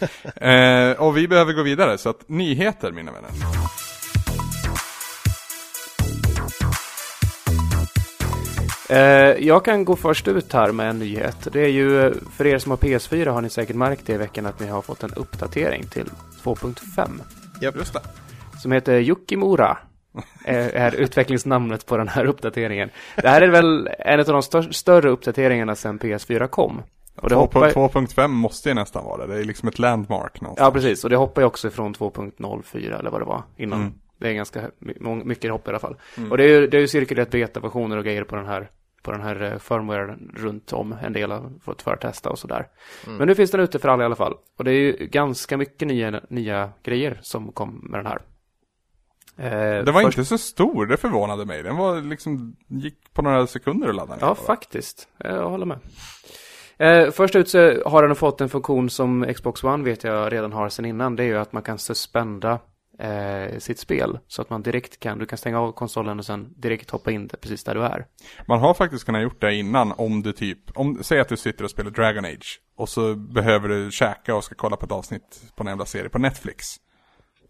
eh, 0.36 0.92
och 0.92 1.16
vi 1.16 1.28
behöver 1.28 1.52
gå 1.52 1.62
vidare, 1.62 1.98
så 1.98 2.08
att 2.08 2.28
nyheter 2.28 2.92
mina 2.92 3.12
vänner. 3.12 3.30
Jag 9.38 9.64
kan 9.64 9.84
gå 9.84 9.96
först 9.96 10.28
ut 10.28 10.52
här 10.52 10.72
med 10.72 10.90
en 10.90 10.98
nyhet. 10.98 11.48
Det 11.52 11.60
är 11.60 11.68
ju, 11.68 12.06
eh, 12.06 12.12
för 12.36 12.46
er 12.46 12.58
som 12.58 12.70
har 12.70 12.76
PS4 12.76 13.30
har 13.30 13.40
ni 13.40 13.50
säkert 13.50 13.76
märkt 13.76 14.06
det 14.06 14.12
i 14.12 14.16
veckan 14.16 14.46
att 14.46 14.60
ni 14.60 14.66
har 14.66 14.82
fått 14.82 15.02
en 15.02 15.12
uppdatering 15.16 15.86
till 15.86 16.10
2.5. 16.42 17.20
Just 17.60 17.92
det. 17.92 18.00
Som 18.62 18.72
heter 18.72 18.98
Yukimura. 18.98 19.78
är, 20.44 20.68
är 20.68 20.94
utvecklingsnamnet 20.94 21.86
på 21.86 21.96
den 21.96 22.08
här 22.08 22.24
uppdateringen. 22.24 22.90
Det 23.16 23.28
här 23.28 23.42
är 23.42 23.48
väl 23.48 23.88
en 23.98 24.20
av 24.20 24.26
de 24.26 24.42
stör, 24.42 24.62
större 24.62 25.10
uppdateringarna 25.10 25.74
sedan 25.74 25.98
PS4 25.98 26.46
kom. 26.46 26.82
Och 27.16 27.28
det 27.28 27.34
hoppar, 27.34 27.70
2.5 27.70 28.28
måste 28.28 28.68
ju 28.68 28.74
nästan 28.74 29.04
vara 29.04 29.26
det, 29.26 29.34
det 29.34 29.40
är 29.40 29.44
liksom 29.44 29.68
ett 29.68 29.78
landmark 29.78 30.40
någonstans. 30.40 30.66
ja, 30.66 30.70
precis. 30.72 31.04
Och 31.04 31.10
det 31.10 31.16
hoppar 31.16 31.42
ju 31.42 31.46
också 31.46 31.70
från 31.70 31.94
2.04 31.94 32.98
eller 32.98 33.10
vad 33.10 33.20
det 33.20 33.24
var 33.24 33.42
innan. 33.56 33.80
Mm. 33.80 33.92
Det 34.18 34.28
är 34.28 34.32
ganska 34.32 34.70
mycket 35.24 35.50
hopp 35.50 35.66
i 35.66 35.70
alla 35.70 35.78
fall. 35.78 35.96
Och 36.30 36.36
det 36.36 36.44
är 36.44 36.48
ju, 36.48 36.66
det 36.66 36.76
är 36.76 36.80
ju 36.80 36.88
cirkulerat 36.88 37.30
beta-versioner 37.30 37.96
och 37.96 38.04
grejer 38.04 38.24
på 38.24 38.36
den 38.36 38.46
här 38.46 38.70
på 39.02 39.12
den 39.12 39.20
här 39.20 39.42
eh, 39.42 39.58
firmware 39.58 40.18
runt 40.34 40.72
om. 40.72 40.92
En 41.02 41.12
del 41.12 41.30
har 41.30 41.50
fått 41.64 41.82
förtesta 41.82 42.30
och 42.30 42.38
sådär. 42.38 42.66
Men 43.06 43.28
nu 43.28 43.34
finns 43.34 43.50
den 43.50 43.60
ute 43.60 43.78
för 43.78 43.88
alla 43.88 44.02
i 44.02 44.06
alla 44.06 44.16
fall. 44.16 44.34
Och 44.58 44.64
det 44.64 44.70
är 44.70 44.74
ju 44.74 45.06
ganska 45.06 45.56
mycket 45.56 45.88
nya, 45.88 46.20
nya 46.30 46.70
grejer 46.82 47.18
som 47.22 47.52
kom 47.52 47.80
med 47.90 47.98
den 48.00 48.06
här. 48.06 48.22
Eh, 49.36 49.84
Det 49.84 49.92
var 49.92 50.02
först- 50.02 50.18
inte 50.18 50.28
så 50.28 50.38
stor, 50.38 50.86
det 50.86 50.96
förvånade 50.96 51.44
mig. 51.44 51.62
Den 51.62 51.76
var 51.76 52.00
liksom, 52.00 52.56
gick 52.68 53.14
på 53.14 53.22
några 53.22 53.46
sekunder 53.46 53.88
att 53.88 53.94
ladda 53.94 54.12
ner. 54.14 54.20
Ja, 54.20 54.26
bara. 54.26 54.34
faktiskt. 54.34 55.08
Jag 55.18 55.50
håller 55.50 55.66
med. 55.66 55.78
Eh, 56.78 57.10
först 57.10 57.36
ut 57.36 57.48
så 57.48 57.58
har 57.88 58.06
den 58.06 58.16
fått 58.16 58.40
en 58.40 58.48
funktion 58.48 58.90
som 58.90 59.26
Xbox 59.34 59.64
One 59.64 59.84
vet 59.84 60.04
jag 60.04 60.32
redan 60.32 60.52
har 60.52 60.68
sedan 60.68 60.84
innan. 60.84 61.16
Det 61.16 61.22
är 61.22 61.26
ju 61.26 61.38
att 61.38 61.52
man 61.52 61.62
kan 61.62 61.78
suspenda 61.78 62.58
eh, 62.98 63.58
sitt 63.58 63.78
spel. 63.78 64.18
Så 64.28 64.42
att 64.42 64.50
man 64.50 64.62
direkt 64.62 65.00
kan, 65.00 65.18
du 65.18 65.26
kan 65.26 65.38
stänga 65.38 65.60
av 65.60 65.72
konsolen 65.72 66.18
och 66.18 66.24
sen 66.24 66.52
direkt 66.56 66.90
hoppa 66.90 67.10
in 67.10 67.28
precis 67.28 67.64
där 67.64 67.74
du 67.74 67.82
är. 67.84 68.06
Man 68.48 68.60
har 68.60 68.74
faktiskt 68.74 69.04
kunnat 69.04 69.22
gjort 69.22 69.40
det 69.40 69.54
innan 69.54 69.92
om 69.92 70.22
du 70.22 70.32
typ, 70.32 70.58
om, 70.74 70.98
säg 71.02 71.20
att 71.20 71.28
du 71.28 71.36
sitter 71.36 71.64
och 71.64 71.70
spelar 71.70 71.90
Dragon 71.90 72.24
Age. 72.24 72.60
Och 72.76 72.88
så 72.88 73.14
behöver 73.14 73.68
du 73.68 73.90
käka 73.90 74.34
och 74.34 74.44
ska 74.44 74.54
kolla 74.54 74.76
på 74.76 74.86
ett 74.86 74.92
avsnitt 74.92 75.42
på 75.56 75.62
en 75.62 75.68
jävla 75.68 75.86
serie 75.86 76.08
på 76.08 76.18
Netflix. 76.18 76.76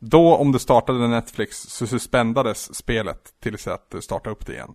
Då 0.00 0.36
om 0.36 0.52
du 0.52 0.58
startade 0.58 1.08
Netflix 1.08 1.56
så 1.56 1.86
suspendades 1.86 2.74
spelet 2.74 3.18
tills 3.42 3.66
att 3.66 3.90
du 3.90 4.02
startade 4.02 4.30
upp 4.36 4.46
det 4.46 4.52
igen. 4.52 4.74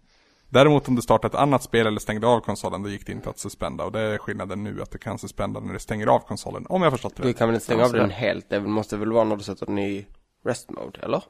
Däremot 0.49 0.87
om 0.87 0.95
du 0.95 1.01
startade 1.01 1.35
ett 1.35 1.41
annat 1.41 1.63
spel 1.63 1.87
eller 1.87 1.99
stängde 1.99 2.27
av 2.27 2.39
konsolen 2.39 2.83
då 2.83 2.89
gick 2.89 3.05
det 3.05 3.11
inte 3.11 3.29
att 3.29 3.39
suspenda. 3.39 3.83
Och 3.83 3.91
det 3.91 3.99
är 3.99 4.17
skillnaden 4.17 4.63
nu 4.63 4.81
att 4.81 4.91
du 4.91 4.97
kan 4.97 5.17
suspenda 5.17 5.59
när 5.59 5.73
du 5.73 5.79
stänger 5.79 6.07
av 6.07 6.19
konsolen. 6.19 6.65
Om 6.69 6.81
jag 6.81 6.91
förstått 6.91 7.15
det 7.15 7.23
Du 7.23 7.29
rätt. 7.29 7.37
kan 7.37 7.47
väl 7.47 7.55
inte 7.55 7.65
stänga 7.65 7.85
av 7.85 7.91
den 7.93 8.09
helt, 8.09 8.49
det 8.49 8.59
måste 8.59 8.97
väl 8.97 9.11
vara 9.11 9.23
när 9.23 9.35
du 9.35 9.43
sätter 9.43 9.65
den 9.65 9.79
i 9.79 10.05
rest 10.47 10.69
mode, 10.71 10.99
eller? 10.99 11.23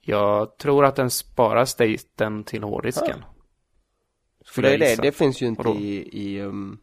Jag 0.00 0.58
tror 0.58 0.84
att 0.84 0.96
den 0.96 1.10
sparar 1.10 1.64
staten 1.64 2.44
till 2.44 2.62
hårddisken. 2.62 3.24
För 4.44 4.52
Skulle 4.52 4.68
det, 4.68 4.74
är 4.74 4.96
det, 4.96 5.02
det 5.02 5.12
finns 5.12 5.42
ju 5.42 5.46
inte 5.46 5.62
Vadå? 5.62 5.78
i, 5.80 6.08
i, 6.12 6.40
um, 6.40 6.78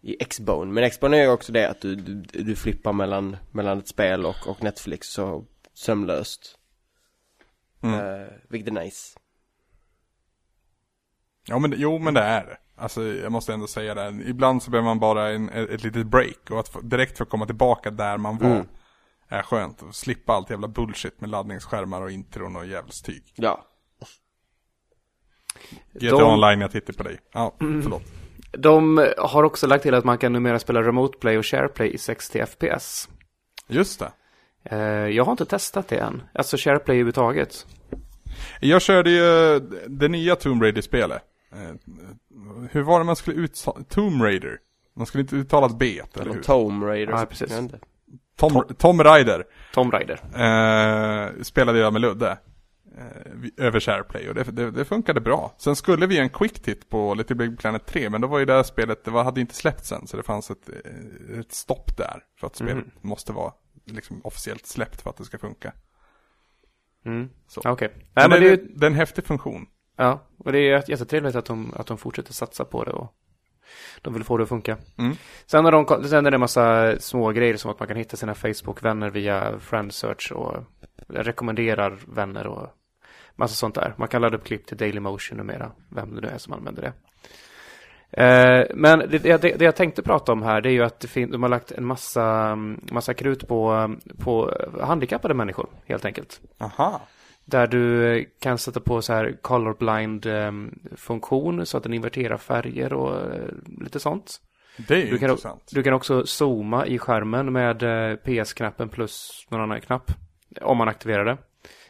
i 0.00 0.24
Xbone. 0.24 0.72
Men 0.72 0.90
Xbone 0.90 1.18
är 1.18 1.22
ju 1.22 1.30
också 1.30 1.52
det 1.52 1.70
att 1.70 1.80
du, 1.80 1.94
du, 1.94 2.42
du 2.42 2.56
flippar 2.56 2.92
mellan, 2.92 3.36
mellan 3.50 3.78
ett 3.78 3.88
spel 3.88 4.26
och, 4.26 4.48
och 4.48 4.62
Netflix 4.62 5.08
så 5.08 5.46
sömlöst. 5.74 6.58
Mm. 7.82 8.00
Uh, 8.00 8.28
vilket 8.48 8.68
är 8.68 8.80
nice. 8.84 9.18
Ja 11.46 11.58
men, 11.58 11.74
jo 11.76 11.98
men 11.98 12.14
det 12.14 12.20
är 12.20 12.46
det. 12.46 12.58
Alltså 12.76 13.02
jag 13.02 13.32
måste 13.32 13.52
ändå 13.52 13.66
säga 13.66 13.94
det. 13.94 14.22
Ibland 14.26 14.62
så 14.62 14.70
behöver 14.70 14.88
man 14.88 14.98
bara 14.98 15.30
en, 15.30 15.48
ett 15.48 15.84
litet 15.84 16.06
break. 16.06 16.50
Och 16.50 16.60
att 16.60 16.68
få, 16.68 16.80
direkt 16.80 17.18
få 17.18 17.24
komma 17.24 17.46
tillbaka 17.46 17.90
där 17.90 18.18
man 18.18 18.38
var. 18.38 18.50
Mm. 18.50 18.66
Är 19.32 19.42
skönt. 19.42 19.82
Och 19.82 19.94
slippa 19.94 20.32
allt 20.32 20.50
jävla 20.50 20.68
bullshit 20.68 21.20
med 21.20 21.30
laddningsskärmar 21.30 22.02
och 22.02 22.10
intron 22.10 22.56
och 22.56 22.66
djävulstyg. 22.66 23.22
Ja. 23.36 23.66
GTA 25.92 26.18
De- 26.18 26.22
online, 26.32 26.60
jag 26.60 26.70
tittar 26.70 26.92
på 26.92 27.02
dig. 27.02 27.18
Ja, 27.32 27.54
förlåt. 27.58 28.02
De 28.52 29.08
har 29.18 29.42
också 29.42 29.66
lagt 29.66 29.82
till 29.82 29.94
att 29.94 30.04
man 30.04 30.18
kan 30.18 30.32
numera 30.32 30.58
spela 30.58 30.82
Remote 30.82 31.18
Play 31.18 31.38
och 31.38 31.46
SharePlay 31.46 31.88
i 31.94 31.98
60 31.98 32.46
FPS. 32.46 33.08
Just 33.68 33.98
det. 34.00 34.12
Eh, 34.64 34.78
jag 35.08 35.24
har 35.24 35.32
inte 35.32 35.44
testat 35.44 35.88
det 35.88 35.98
än. 35.98 36.22
Alltså 36.34 36.56
SharePlay 36.56 36.94
överhuvudtaget. 36.96 37.66
Jag 38.60 38.82
körde 38.82 39.10
ju 39.10 39.60
det 39.88 40.08
nya 40.08 40.36
Tomb 40.36 40.62
Raider-spelet. 40.62 41.22
Eh, 41.52 41.58
Hur 42.70 42.82
var 42.82 42.98
det 42.98 43.04
man 43.04 43.16
skulle 43.16 43.36
uttala? 43.36 43.84
Tomb 43.88 44.22
Raider? 44.22 44.58
Man 44.96 45.06
skulle 45.06 45.22
inte 45.22 45.36
uttala 45.36 45.66
ett 45.66 45.78
B, 45.78 46.00
eller 46.14 46.32
hur? 46.34 46.42
Tomb 46.42 46.82
Raider. 46.84 47.12
Ja, 47.12 47.26
precis. 47.26 47.50
Inte. 48.42 48.54
Tom, 48.54 48.74
Tom 48.78 49.02
Raider. 49.02 49.44
Tom 49.74 49.90
Raider. 49.90 50.20
Eh, 51.36 51.42
spelade 51.42 51.78
jag 51.78 51.92
med 51.92 52.02
Ludde. 52.02 52.38
eh, 52.98 53.66
över 53.66 53.80
SharePlay 53.80 54.28
och 54.28 54.34
det, 54.34 54.42
det, 54.44 54.70
det, 54.70 54.84
funkade 54.84 55.20
bra. 55.20 55.54
Sen 55.58 55.76
skulle 55.76 56.06
vi 56.06 56.14
göra 56.14 56.24
en 56.24 56.30
quick 56.30 56.62
tit 56.62 56.88
på 56.90 57.14
Little 57.14 57.36
Big 57.36 57.58
Planet 57.58 57.86
3 57.86 58.10
men 58.10 58.20
då 58.20 58.28
var 58.28 58.38
ju 58.38 58.44
det 58.44 58.52
här 58.52 58.62
spelet, 58.62 59.04
det 59.04 59.10
var, 59.10 59.24
hade 59.24 59.40
inte 59.40 59.54
släppts 59.54 59.92
än 59.92 60.06
så 60.06 60.16
det 60.16 60.22
fanns 60.22 60.50
ett, 60.50 60.68
eh, 60.68 61.38
ett 61.40 61.52
stopp 61.52 61.96
där. 61.96 62.22
För 62.40 62.46
att 62.46 62.56
spelet 62.56 62.74
Mhm. 62.76 62.90
måste 63.00 63.32
vara 63.32 63.52
liksom 63.84 64.20
officiellt 64.24 64.66
släppt 64.66 65.02
för 65.02 65.10
att 65.10 65.16
det 65.16 65.24
ska 65.24 65.38
funka. 65.38 65.72
Mm. 67.04 67.28
Okej. 67.64 67.88
Men 67.94 68.04
Nej, 68.14 68.28
men 68.28 68.40
det, 68.40 68.48
är 68.52 68.56
det 68.76 68.86
är 68.86 68.90
en 68.90 68.94
häftig 68.96 69.24
funktion. 69.26 69.66
ja, 69.96 70.26
och 70.38 70.52
det 70.52 70.58
är 70.58 70.70
jätte- 70.70 70.90
jättetrevligt 70.90 71.34
att 71.36 71.44
de, 71.46 71.74
att 71.76 71.86
de 71.86 71.98
fortsätter 71.98 72.32
satsa 72.32 72.64
på 72.64 72.84
det 72.84 72.90
och 72.92 73.14
de 74.02 74.14
vill 74.14 74.24
få 74.24 74.36
det 74.36 74.42
att 74.42 74.48
funka. 74.48 74.76
Mm. 74.98 75.16
Sen, 75.46 75.64
har 75.64 75.72
de, 75.72 76.08
sen 76.08 76.26
är 76.26 76.30
det 76.30 76.36
en 76.36 76.40
massa 76.40 76.96
små 76.98 77.30
grejer 77.30 77.56
som 77.56 77.70
att 77.70 77.78
man 77.78 77.88
kan 77.88 77.96
hitta 77.96 78.16
sina 78.16 78.34
Facebook-vänner 78.34 79.10
via 79.10 79.58
friend 79.58 79.92
search 79.92 80.32
och 80.32 80.56
rekommenderar 81.08 81.98
vänner 82.06 82.46
och 82.46 82.66
massa 83.36 83.54
sånt 83.54 83.74
där. 83.74 83.94
Man 83.96 84.08
kan 84.08 84.22
ladda 84.22 84.36
upp 84.36 84.44
klipp 84.44 84.66
till 84.66 84.76
Dailymotion 84.76 85.38
numera, 85.38 85.72
vem 85.88 86.14
det 86.14 86.20
nu 86.20 86.28
är 86.28 86.38
som 86.38 86.52
använder 86.52 86.82
det. 86.82 86.92
Eh, 88.22 88.66
men 88.74 88.98
det, 88.98 89.18
det, 89.18 89.38
det 89.38 89.64
jag 89.64 89.76
tänkte 89.76 90.02
prata 90.02 90.32
om 90.32 90.42
här, 90.42 90.60
det 90.60 90.68
är 90.68 90.72
ju 90.72 90.82
att 90.82 91.00
det 91.00 91.08
fin- 91.08 91.30
de 91.30 91.42
har 91.42 91.50
lagt 91.50 91.72
en 91.72 91.84
massa, 91.84 92.56
massa 92.92 93.14
krut 93.14 93.48
på, 93.48 93.94
på 94.18 94.54
handikappade 94.80 95.34
människor, 95.34 95.66
helt 95.86 96.04
enkelt. 96.04 96.40
Aha. 96.58 97.00
Där 97.44 97.66
du 97.66 98.16
eh, 98.18 98.24
kan 98.40 98.58
sätta 98.58 98.80
på 98.80 99.02
så 99.02 99.12
här 99.12 99.36
colorblind 99.42 100.26
eh, 100.26 100.52
funktion 100.96 101.66
så 101.66 101.76
att 101.76 101.82
den 101.82 101.94
inverterar 101.94 102.36
färger 102.36 102.92
och 102.92 103.34
eh, 103.34 103.48
lite 103.80 104.00
sånt. 104.00 104.40
Det 104.88 104.94
är 104.94 104.98
ju 105.04 105.10
Du 105.10 105.18
kan, 105.18 105.30
intressant. 105.30 105.68
du 105.72 105.82
kan 105.82 105.92
också 105.94 106.26
zooma 106.26 106.86
i 106.86 106.98
skärmen 106.98 107.52
med 107.52 107.82
eh, 107.82 108.16
PS-knappen 108.16 108.88
plus 108.88 109.46
någon 109.50 109.60
annan 109.60 109.80
knapp. 109.80 110.10
Om 110.60 110.76
man 110.78 110.88
aktiverar 110.88 111.24
det. 111.24 111.36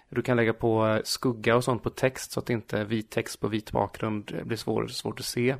Du 0.08 0.22
kan 0.22 0.36
lägga 0.36 0.52
på 0.52 1.00
skugga 1.04 1.56
och 1.56 1.64
sånt 1.64 1.82
på 1.82 1.90
text 1.90 2.32
så 2.32 2.40
att 2.40 2.50
inte 2.50 2.84
vit 2.84 3.10
text 3.10 3.40
på 3.40 3.48
vit 3.48 3.72
bakgrund 3.72 4.40
blir 4.44 4.56
svår, 4.56 4.86
svårt 4.86 5.20
att 5.20 5.26
se. 5.26 5.54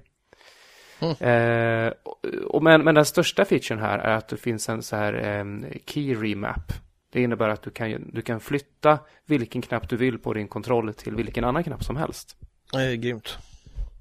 Eh, 1.20 1.92
och- 2.02 2.24
och 2.46 2.62
men, 2.62 2.84
men 2.84 2.94
den 2.94 3.04
största 3.04 3.44
featuren 3.44 3.82
här 3.82 3.98
är 3.98 4.16
att 4.16 4.28
det 4.28 4.36
finns 4.36 4.68
en 4.68 4.82
så 4.82 4.96
här 4.96 5.14
eh, 5.14 5.44
key 5.86 6.14
remap. 6.14 6.72
Det 7.12 7.22
innebär 7.22 7.48
att 7.48 7.62
du 7.62 7.70
kan, 7.70 8.10
du 8.12 8.22
kan 8.22 8.40
flytta 8.40 8.98
vilken 9.26 9.62
knapp 9.62 9.88
du 9.88 9.96
vill 9.96 10.18
på 10.18 10.34
din 10.34 10.48
kontroll 10.48 10.94
till 10.94 11.14
vilken 11.14 11.44
annan 11.44 11.64
knapp 11.64 11.84
som 11.84 11.96
helst. 11.96 12.36
Det 12.72 12.78
är 12.78 12.94
grymt. 12.94 13.38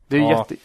Det 0.07 0.15
är 0.15 0.19
ju 0.19 0.25
Ja. 0.25 0.45
jätte... 0.49 0.55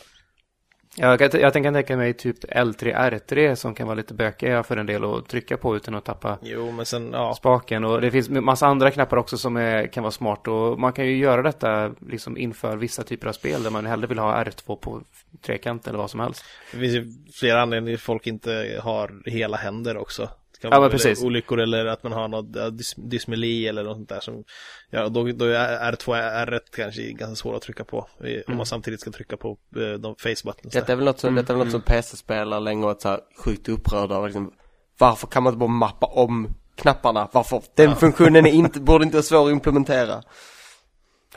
Jag 0.98 1.18
kan, 1.18 1.40
jag 1.40 1.52
kan 1.52 1.74
tänka 1.74 1.96
mig 1.96 2.14
typ 2.14 2.44
L3, 2.44 3.10
R3 3.10 3.54
som 3.54 3.74
kan 3.74 3.86
vara 3.86 3.94
lite 3.94 4.14
bökiga 4.14 4.62
för 4.62 4.76
en 4.76 4.86
del 4.86 5.04
att 5.04 5.28
trycka 5.28 5.56
på 5.56 5.76
utan 5.76 5.94
att 5.94 6.04
tappa 6.04 6.38
Jo, 6.42 6.72
men 6.72 6.86
sen, 6.86 7.10
ja. 7.12 7.34
spaken. 7.34 7.84
Och 7.84 8.00
det 8.00 8.10
finns 8.10 8.28
massa 8.28 8.66
andra 8.66 8.90
knappar 8.90 9.16
också 9.16 9.38
som 9.38 9.56
är, 9.56 9.86
kan 9.86 10.02
vara 10.02 10.10
smart. 10.10 10.48
Och 10.48 10.78
man 10.78 10.92
kan 10.92 11.06
ju 11.06 11.16
göra 11.16 11.42
detta 11.42 11.94
liksom 12.08 12.36
inför 12.36 12.76
vissa 12.76 13.02
typer 13.02 13.28
av 13.28 13.32
spel 13.32 13.62
där 13.62 13.70
man 13.70 13.86
hellre 13.86 14.06
vill 14.06 14.18
ha 14.18 14.44
R2 14.44 14.76
på 14.76 15.02
trekant 15.42 15.86
eller 15.86 15.98
vad 15.98 16.10
som 16.10 16.20
helst. 16.20 16.44
Det 16.72 16.78
finns 16.78 16.94
ju 16.94 17.12
flera 17.32 17.62
anledningar 17.62 17.96
till 17.96 18.02
att 18.02 18.06
folk 18.06 18.26
inte 18.26 18.80
har 18.82 19.30
hela 19.30 19.56
händer 19.56 19.96
också. 19.96 20.28
Det 20.56 20.62
kan 20.62 20.70
Ja, 20.72 20.80
vara 20.80 20.90
precis. 20.90 21.22
olyckor 21.22 21.60
eller 21.60 21.86
att 21.86 22.02
man 22.02 22.12
har 22.12 22.28
något 22.28 22.46
ja, 22.56 22.70
dys 22.70 22.94
dysmeli 22.96 23.68
eller 23.68 23.84
något 23.84 23.96
sånt 23.96 24.08
där 24.08 24.20
som 24.20 24.44
Ja, 24.90 25.08
då, 25.08 25.24
då 25.32 25.44
är 25.44 25.92
R2 25.92 26.08
och 26.08 26.14
R1 26.16 26.60
kanske 26.76 27.02
ganska 27.02 27.34
svåra 27.36 27.56
att 27.56 27.62
trycka 27.62 27.84
på 27.84 27.98
eh, 28.20 28.24
Om 28.24 28.30
Mm. 28.46 28.56
man 28.56 28.66
samtidigt 28.66 29.00
ska 29.00 29.10
trycka 29.10 29.36
på 29.36 29.58
eh, 29.76 29.92
de 29.98 30.16
face 30.16 30.28
buttons 30.44 30.72
Detta 30.74 30.86
där. 30.86 30.92
är 30.92 30.96
väl 30.96 31.04
något 31.04 31.20
som, 31.20 31.34
detta 31.34 31.52
är 31.52 31.56
väl 31.56 31.64
något 31.66 31.72
som 31.72 31.80
PC-spelare 31.82 32.60
länge 32.60 32.84
varit 32.86 33.00
så 33.00 33.08
här 33.08 33.20
sjukt 33.44 33.68
upprörda 33.68 34.16
av 34.16 34.24
liksom, 34.26 34.52
Varför 34.98 35.26
kan 35.26 35.42
man 35.42 35.52
inte 35.52 35.58
bara 35.58 35.68
mappa 35.70 36.06
om 36.06 36.48
knapparna? 36.76 37.28
Varför? 37.32 37.62
Den 37.74 37.96
funktionen 37.96 38.46
är 38.46 38.50
inte, 38.52 38.80
borde 38.80 39.04
inte 39.04 39.16
vara 39.16 39.22
svår 39.22 39.46
att 39.46 39.52
implementera. 39.52 40.22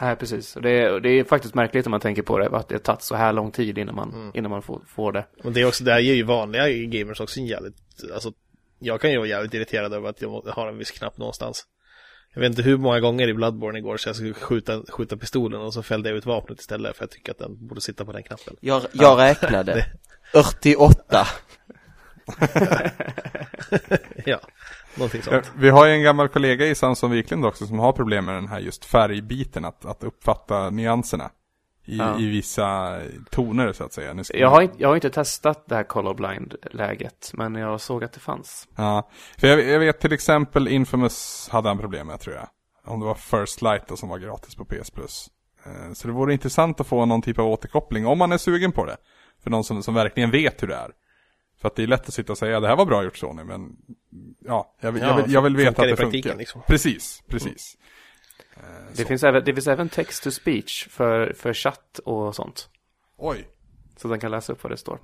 Nej, 0.01 0.15
precis. 0.15 0.55
Och 0.55 0.61
det, 0.61 0.69
är, 0.71 0.93
och 0.93 1.01
det 1.01 1.09
är 1.09 1.23
faktiskt 1.23 1.55
märkligt 1.55 1.85
om 1.85 1.91
man 1.91 1.99
tänker 1.99 2.21
på 2.21 2.37
det, 2.39 2.47
att 2.47 2.67
det 2.69 2.75
har 2.75 2.79
tagit 2.79 3.01
så 3.01 3.15
här 3.15 3.33
lång 3.33 3.51
tid 3.51 3.77
innan 3.77 3.95
man, 3.95 4.31
innan 4.33 4.51
man 4.51 4.61
får, 4.61 4.81
får 4.87 5.11
det. 5.11 5.25
Men 5.43 5.53
det 5.53 5.61
är 5.61 5.67
också, 5.67 5.83
det 5.83 5.91
här 5.91 5.99
ger 5.99 6.13
ju 6.13 6.23
vanliga 6.23 6.69
gamers 6.69 7.19
också 7.21 7.39
en 7.39 7.45
jävligt 7.45 7.75
Alltså 8.13 8.33
Jag 8.79 9.01
kan 9.01 9.11
ju 9.11 9.17
vara 9.17 9.27
jävligt 9.27 9.53
irriterad 9.53 9.93
över 9.93 10.09
att 10.09 10.21
jag 10.21 10.41
har 10.47 10.67
en 10.67 10.77
viss 10.77 10.91
knapp 10.91 11.17
någonstans 11.17 11.65
Jag 12.33 12.41
vet 12.41 12.49
inte 12.49 12.61
hur 12.61 12.77
många 12.77 12.99
gånger 12.99 13.27
i 13.27 13.33
Bloodborne 13.33 13.79
igår 13.79 13.97
så 13.97 14.09
jag 14.09 14.15
skulle 14.15 14.33
skjuta, 14.33 14.83
skjuta 14.89 15.17
pistolen 15.17 15.61
och 15.61 15.73
så 15.73 15.83
fällde 15.83 16.09
jag 16.09 16.17
ut 16.17 16.25
vapnet 16.25 16.59
istället 16.59 16.97
för 16.97 17.03
jag 17.03 17.11
tycker 17.11 17.31
att 17.31 17.37
den 17.37 17.67
borde 17.67 17.81
sitta 17.81 18.05
på 18.05 18.11
den 18.11 18.23
knappen 18.23 18.55
Jag, 18.59 18.81
jag 18.91 19.19
räknade. 19.19 19.85
48. 20.33 21.27
Ja, 24.25 24.39
någonting 24.95 25.21
sånt 25.21 25.51
Vi 25.55 25.69
har 25.69 25.85
ju 25.85 25.93
en 25.93 26.03
gammal 26.03 26.27
kollega 26.27 26.65
i 26.65 26.75
Samson 26.75 27.11
Wiklund 27.11 27.45
också 27.45 27.65
som 27.65 27.79
har 27.79 27.93
problem 27.93 28.25
med 28.25 28.35
den 28.35 28.47
här 28.47 28.59
just 28.59 28.85
färgbiten, 28.85 29.65
att, 29.65 29.85
att 29.85 30.03
uppfatta 30.03 30.69
nyanserna. 30.69 31.29
I, 31.89 31.97
Ja. 31.97 32.19
i 32.19 32.29
vissa 32.29 32.97
toner 33.29 33.73
så 33.73 33.83
att 33.83 33.93
säga. 33.93 34.13
Nu 34.13 34.23
ska 34.23 34.37
Jag 34.37 34.49
har, 34.49 34.61
inte, 34.61 34.75
jag 34.77 34.87
har 34.87 34.95
inte 34.95 35.09
testat 35.09 35.63
det 35.67 35.75
här 35.75 35.83
colorblind-läget, 35.83 37.31
men 37.33 37.55
jag 37.55 37.81
såg 37.81 38.03
att 38.03 38.13
det 38.13 38.19
fanns. 38.19 38.67
Ja, 38.75 39.09
för 39.37 39.47
jag, 39.47 39.63
jag 39.63 39.79
vet 39.79 39.99
till 39.99 40.13
exempel 40.13 40.67
Infamous 40.67 41.49
hade 41.51 41.67
han 41.69 41.77
problem 41.77 42.07
med 42.07 42.19
tror 42.19 42.35
jag. 42.35 42.47
Om 42.85 42.99
det 42.99 43.05
var 43.05 43.15
First 43.15 43.61
Light 43.61 43.87
då, 43.87 43.95
som 43.97 44.09
var 44.09 44.17
gratis 44.17 44.55
på 44.55 44.65
PS 44.65 44.91
Plus. 44.91 45.27
Eh, 45.65 45.93
Så 45.93 46.07
det 46.07 46.13
vore 46.13 46.33
intressant 46.33 46.79
att 46.79 46.87
få 46.87 47.05
någon 47.05 47.21
typ 47.21 47.39
av 47.39 47.47
återkoppling 47.47 48.07
om 48.07 48.17
man 48.17 48.31
är 48.31 48.37
sugen 48.37 48.71
på 48.71 48.85
det. 48.85 48.97
För 49.43 49.49
någon 49.49 49.63
som, 49.63 49.83
som 49.83 49.93
verkligen 49.93 50.31
vet 50.31 50.63
hur 50.63 50.67
det 50.67 50.75
är. 50.75 50.91
För 51.61 51.67
att 51.67 51.75
det 51.75 51.83
är 51.83 51.87
lätt 51.87 52.07
att 52.07 52.13
sitta 52.13 52.31
och 52.31 52.37
säga 52.37 52.59
det 52.59 52.67
här 52.67 52.75
var 52.75 52.85
bra 52.85 53.03
gjort 53.03 53.17
Sony 53.17 53.43
men 53.43 53.75
ja, 54.45 54.75
jag 54.81 54.91
vill, 54.91 55.01
jag 55.01 55.11
Ja, 55.11 55.15
vill, 55.23 55.33
jag 55.33 55.41
vill 55.41 55.55
veta 55.55 55.81
att 55.81 55.87
i 55.87 55.91
det 55.91 55.95
praktiken, 55.95 56.23
funkar. 56.29 56.39
liksom. 56.39 56.61
Precis, 56.67 57.23
precis. 57.27 57.77
Det 58.97 59.05
finns, 59.05 59.23
även, 59.23 59.43
det 59.45 59.53
finns 59.53 59.67
även 59.67 59.89
text 59.89 60.23
to 60.23 60.31
speech 60.31 60.87
för, 60.89 61.33
för 61.33 61.53
chatt 61.53 61.99
och 62.05 62.35
sånt. 62.35 62.69
Oj. 63.17 63.47
Så 63.97 64.07
den 64.07 64.19
kan 64.19 64.31
läsa 64.31 64.53
upp 64.53 64.63
vad 64.63 64.71
det 64.71 64.77
står. 64.77 64.99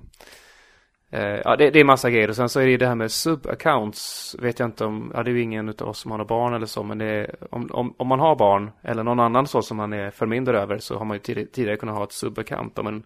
Eh, 1.10 1.20
ja, 1.44 1.56
det, 1.56 1.70
det 1.70 1.80
är 1.80 1.84
massa 1.84 2.10
grejer. 2.10 2.28
Och 2.28 2.36
sen 2.36 2.48
så 2.48 2.60
är 2.60 2.66
det 2.66 2.76
det 2.76 2.86
här 2.86 2.94
med 2.94 3.08
sub-accounts. 3.08 4.34
Vet 4.42 4.58
jag 4.58 4.68
inte 4.68 4.84
om, 4.84 5.12
ja 5.14 5.22
det 5.22 5.30
är 5.30 5.32
ju 5.32 5.42
ingen 5.42 5.68
av 5.68 5.88
oss 5.88 5.98
som 5.98 6.10
har 6.10 6.18
några 6.18 6.28
barn 6.28 6.54
eller 6.54 6.66
så. 6.66 6.82
Men 6.82 7.00
är, 7.00 7.36
om, 7.50 7.68
om, 7.72 7.94
om 7.98 8.06
man 8.08 8.20
har 8.20 8.36
barn 8.36 8.70
eller 8.82 9.02
någon 9.02 9.20
annan 9.20 9.46
så 9.46 9.62
som 9.62 9.76
man 9.76 9.92
är 9.92 10.10
förmyndare 10.10 10.60
över 10.60 10.78
så 10.78 10.98
har 10.98 11.04
man 11.04 11.14
ju 11.14 11.20
tidigare, 11.20 11.48
tidigare 11.48 11.76
kunnat 11.76 11.96
ha 11.96 12.04
ett 12.04 12.10
sub-account. 12.10 12.78
Om 12.78 12.84
man 12.84 13.02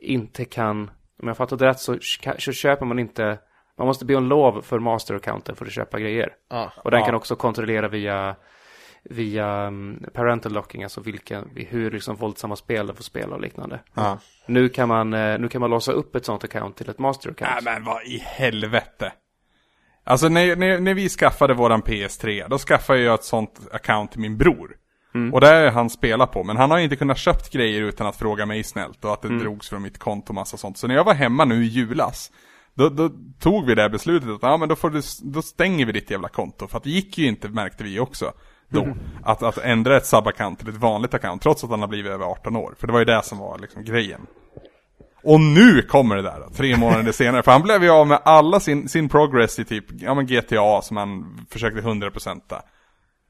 inte 0.00 0.44
kan, 0.44 0.90
om 1.22 1.28
jag 1.28 1.36
fattat 1.36 1.58
det 1.58 1.66
rätt 1.66 1.80
så, 1.80 1.98
så 2.38 2.52
köper 2.52 2.86
man 2.86 2.98
inte, 2.98 3.38
man 3.78 3.86
måste 3.86 4.04
be 4.04 4.14
om 4.14 4.24
lov 4.26 4.62
för 4.62 4.78
master-accounten 4.78 5.54
för 5.54 5.66
att 5.66 5.72
köpa 5.72 5.98
grejer. 6.00 6.32
Ja, 6.50 6.72
Och 6.84 6.90
den 6.90 7.00
Ja. 7.00 7.06
kan 7.06 7.14
också 7.14 7.36
kontrollera 7.36 7.88
via, 7.88 8.36
via 9.02 9.66
um, 9.66 10.04
parental 10.12 10.52
locking, 10.52 10.82
alltså 10.82 11.00
vilka, 11.00 11.44
hur 11.54 11.90
liksom 11.90 12.16
våldsamma 12.16 12.56
spel 12.56 12.86
de 12.86 12.96
får 12.96 13.04
spela 13.04 13.34
och 13.34 13.40
liknande. 13.40 13.80
Ja. 13.94 14.18
Nu 14.46 14.68
kan 14.68 14.88
man, 14.88 15.14
eh, 15.14 15.38
nu 15.38 15.48
kan 15.48 15.60
man 15.60 15.70
låsa 15.70 15.92
upp 15.92 16.16
ett 16.16 16.24
sånt 16.24 16.44
account 16.44 16.76
till 16.76 16.90
ett 16.90 16.98
master 16.98 17.30
account. 17.30 17.64
Nej 17.64 17.74
men 17.74 17.84
vad 17.84 18.02
i 18.02 18.18
helvete. 18.18 19.12
Alltså 20.04 20.28
när, 20.28 20.56
när, 20.56 20.80
när 20.80 20.94
vi 20.94 21.08
skaffade 21.08 21.54
våran 21.54 21.82
PS3, 21.82 22.48
då 22.48 22.58
skaffade 22.58 23.00
jag 23.00 23.14
ett 23.14 23.24
sånt 23.24 23.60
account 23.72 24.12
till 24.12 24.20
min 24.20 24.36
bror. 24.36 24.76
Och 25.32 25.40
det 25.40 25.48
är 25.48 25.70
han 25.70 25.90
spelar 25.90 26.26
på, 26.26 26.44
men 26.44 26.56
han 26.56 26.70
har 26.70 26.78
inte 26.78 26.96
kunnat 26.96 27.18
köpt 27.18 27.52
grejer 27.52 27.82
utan 27.82 28.06
att 28.06 28.16
fråga 28.16 28.46
mig 28.46 28.64
snällt 28.64 29.04
och 29.04 29.12
att 29.12 29.22
det 29.22 29.38
drogs 29.38 29.68
från 29.68 29.82
mitt 29.82 29.98
konto 29.98 30.28
och 30.28 30.34
massa 30.34 30.56
sånt. 30.56 30.78
Så 30.78 30.86
när 30.86 30.94
jag 30.94 31.04
var 31.04 31.14
hemma 31.14 31.44
nu 31.44 31.64
i 31.64 31.66
julas, 31.66 32.30
då, 32.74 32.88
då 32.88 33.10
tog 33.40 33.66
vi 33.66 33.74
det 33.74 33.82
här 33.82 33.88
beslutet 33.88 34.28
att 34.28 34.42
ja, 34.42 34.56
men 34.56 34.68
då, 34.68 34.76
får 34.76 34.90
du, 34.90 35.00
då 35.22 35.42
stänger 35.42 35.86
vi 35.86 35.92
ditt 35.92 36.10
jävla 36.10 36.28
konto. 36.28 36.66
För 36.68 36.76
att 36.76 36.84
det 36.84 36.90
gick 36.90 37.18
ju 37.18 37.26
inte, 37.26 37.48
märkte 37.48 37.84
vi 37.84 38.00
också. 38.00 38.32
Då, 38.70 38.96
att, 39.22 39.42
att 39.42 39.58
ändra 39.58 39.96
ett 39.96 40.04
sub-account 40.04 40.56
till 40.56 40.68
ett 40.68 40.74
vanligt 40.76 41.14
account, 41.14 41.42
trots 41.42 41.64
att 41.64 41.70
han 41.70 41.80
har 41.80 41.88
blivit 41.88 42.12
över 42.12 42.24
18 42.24 42.56
år. 42.56 42.74
För 42.78 42.86
det 42.86 42.92
var 42.92 42.98
ju 43.00 43.04
det 43.04 43.22
som 43.22 43.38
var 43.38 43.58
liksom 43.58 43.84
grejen. 43.84 44.26
Och 45.22 45.40
nu 45.40 45.82
kommer 45.82 46.16
det 46.16 46.22
där, 46.22 46.42
tre 46.54 46.76
månader 46.76 47.12
senare. 47.12 47.42
För 47.42 47.52
han 47.52 47.62
blev 47.62 47.82
ju 47.84 47.90
av 47.90 48.06
med 48.06 48.20
alla 48.24 48.60
sin, 48.60 48.88
sin 48.88 49.08
progress 49.08 49.58
i 49.58 49.64
typ, 49.64 49.84
ja 49.90 50.14
men 50.14 50.26
GTA 50.26 50.82
som 50.82 50.96
han 50.96 51.38
försökte 51.50 51.80
100% 51.80 52.40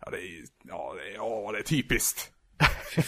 Ja 0.04 0.10
det 0.10 0.16
är 0.16 0.44
ja 0.62 0.94
det 0.96 1.10
är, 1.10 1.14
ja 1.16 1.52
det 1.52 1.58
är 1.58 1.62
typiskt. 1.62 2.30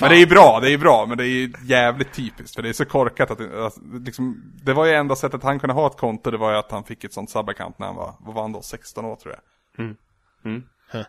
Men 0.00 0.08
det 0.10 0.16
är 0.16 0.20
ju 0.20 0.26
bra, 0.26 0.58
det 0.60 0.66
är 0.66 0.70
ju 0.70 0.78
bra, 0.78 1.06
men 1.06 1.18
det 1.18 1.24
är 1.24 1.28
ju 1.28 1.52
jävligt 1.62 2.12
typiskt. 2.12 2.54
För 2.56 2.62
det 2.62 2.68
är 2.68 2.72
så 2.72 2.84
korkat 2.84 3.30
att, 3.30 3.38
det- 3.38 3.66
att 3.66 3.74
liksom, 4.06 4.42
det 4.64 4.72
var 4.72 4.86
ju 4.86 4.92
enda 4.92 5.16
sättet 5.16 5.42
han 5.42 5.58
kunde 5.60 5.74
ha 5.74 5.86
ett 5.86 5.96
konto, 5.96 6.30
det 6.30 6.36
var 6.38 6.50
ju 6.52 6.58
att 6.58 6.70
han 6.70 6.84
fick 6.84 7.04
ett 7.04 7.12
sånt 7.12 7.30
subaccount 7.30 7.78
när 7.78 7.86
han 7.86 7.96
var, 7.96 8.14
vad 8.20 8.34
var 8.34 8.42
han 8.42 8.52
då, 8.52 8.62
16 8.62 9.04
år 9.04 9.16
tror 9.16 9.34
jag. 9.34 9.86
Eh, 10.94 11.06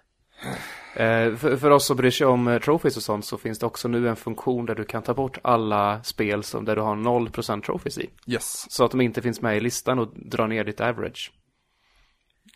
för, 1.38 1.58
för 1.58 1.72
oss 1.72 1.86
som 1.86 1.98
bryr 1.98 2.12
sig 2.12 2.28
om 2.28 2.48
eh, 2.48 2.60
trophies 2.60 2.98
och 2.98 3.04
sånt 3.04 3.26
så 3.26 3.38
finns 3.38 3.60
det 3.60 3.66
också 3.66 3.88
nu 3.88 4.10
en 4.10 4.16
funktion 4.16 4.66
där 4.66 4.76
du 4.76 4.84
kan 4.84 5.04
ta 5.04 5.14
bort 5.14 5.38
alla 5.42 6.04
spel 6.04 6.44
som, 6.44 6.66
där 6.66 6.76
du 6.76 6.82
har 6.82 6.96
0% 6.96 7.62
trophies 7.62 7.98
i. 7.98 8.10
Yes. 8.28 8.66
Så 8.70 8.86
att 8.86 8.92
de 8.92 9.02
inte 9.02 9.22
finns 9.22 9.42
med 9.42 9.58
i 9.58 9.60
listan 9.60 10.00
och 10.00 10.08
drar 10.16 10.48
ner 10.48 10.64
ditt 10.64 10.82
average. 10.82 11.32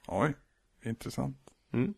Oj, 0.08 0.34
intressant. 0.86 1.38
Mm. 1.74 1.94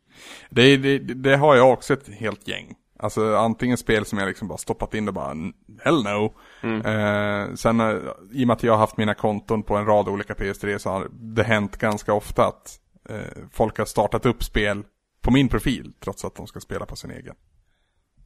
Det, 0.49 0.77
det, 0.77 0.97
det 0.99 1.37
har 1.37 1.55
jag 1.55 1.73
också 1.73 1.93
ett 1.93 2.07
helt 2.07 2.47
gäng. 2.47 2.75
Alltså 2.99 3.35
antingen 3.35 3.77
spel 3.77 4.05
som 4.05 4.19
jag 4.19 4.27
liksom 4.27 4.47
bara 4.47 4.57
stoppat 4.57 4.93
in 4.93 5.07
och 5.07 5.13
bara, 5.13 5.35
hell 5.83 6.03
no. 6.03 6.33
Eh, 6.63 7.53
sen 7.53 7.79
eh, 7.79 7.95
i 8.31 8.43
och 8.43 8.47
med 8.47 8.53
att 8.53 8.63
jag 8.63 8.73
har 8.73 8.79
haft 8.79 8.97
mina 8.97 9.13
konton 9.13 9.63
på 9.63 9.77
en 9.77 9.85
rad 9.85 10.07
olika 10.07 10.33
PS3 10.33 10.77
så 10.77 10.89
har 10.89 11.07
det 11.11 11.43
hänt 11.43 11.77
ganska 11.77 12.13
ofta 12.13 12.45
att 12.45 12.79
eh, 13.09 13.43
folk 13.51 13.77
har 13.77 13.85
startat 13.85 14.25
upp 14.25 14.43
spel 14.43 14.83
på 15.21 15.31
min 15.31 15.49
profil 15.49 15.93
trots 15.99 16.25
att 16.25 16.35
de 16.35 16.47
ska 16.47 16.59
spela 16.59 16.85
på 16.85 16.95
sin 16.95 17.11
egen. 17.11 17.35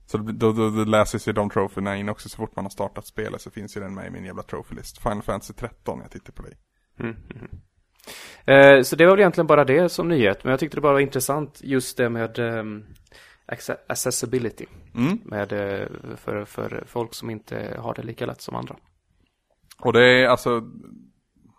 Så 0.05 0.17
då, 0.17 0.51
då, 0.51 0.69
då 0.69 0.83
läses 0.83 1.27
ju 1.27 1.33
de 1.33 1.49
troféerna 1.49 1.97
in 1.97 2.09
också 2.09 2.29
så 2.29 2.37
fort 2.37 2.55
man 2.55 2.65
har 2.65 2.69
startat 2.69 3.07
spelet 3.07 3.41
så 3.41 3.51
finns 3.51 3.77
ju 3.77 3.81
den 3.81 3.93
med 3.93 4.07
i 4.07 4.09
min 4.09 4.25
jävla 4.25 4.43
trophy-list. 4.43 5.01
Final 5.01 5.21
Fantasy 5.21 5.53
13 5.53 5.99
jag 6.01 6.11
tittar 6.11 6.33
på 6.33 6.41
dig. 6.41 6.57
Mm. 6.99 7.15
mm. 7.35 7.49
Eh, 8.45 8.81
så 8.81 8.95
det 8.95 9.05
var 9.05 9.11
väl 9.11 9.19
egentligen 9.19 9.47
bara 9.47 9.65
det 9.65 9.89
som 9.89 10.07
nyhet. 10.07 10.43
Men 10.43 10.51
jag 10.51 10.59
tyckte 10.59 10.77
det 10.77 10.81
bara 10.81 10.93
var 10.93 10.99
intressant 10.99 11.59
just 11.63 11.97
det 11.97 12.09
med 12.09 12.39
um, 12.39 12.85
accessibility. 13.87 14.65
Mm. 14.95 15.19
Med, 15.23 15.53
uh, 15.53 16.15
för, 16.15 16.45
för 16.45 16.83
folk 16.87 17.13
som 17.13 17.29
inte 17.29 17.77
har 17.79 17.93
det 17.93 18.03
lika 18.03 18.25
lätt 18.25 18.41
som 18.41 18.55
andra. 18.55 18.75
Och 19.79 19.93
det 19.93 20.05
är 20.05 20.27
alltså, 20.27 20.61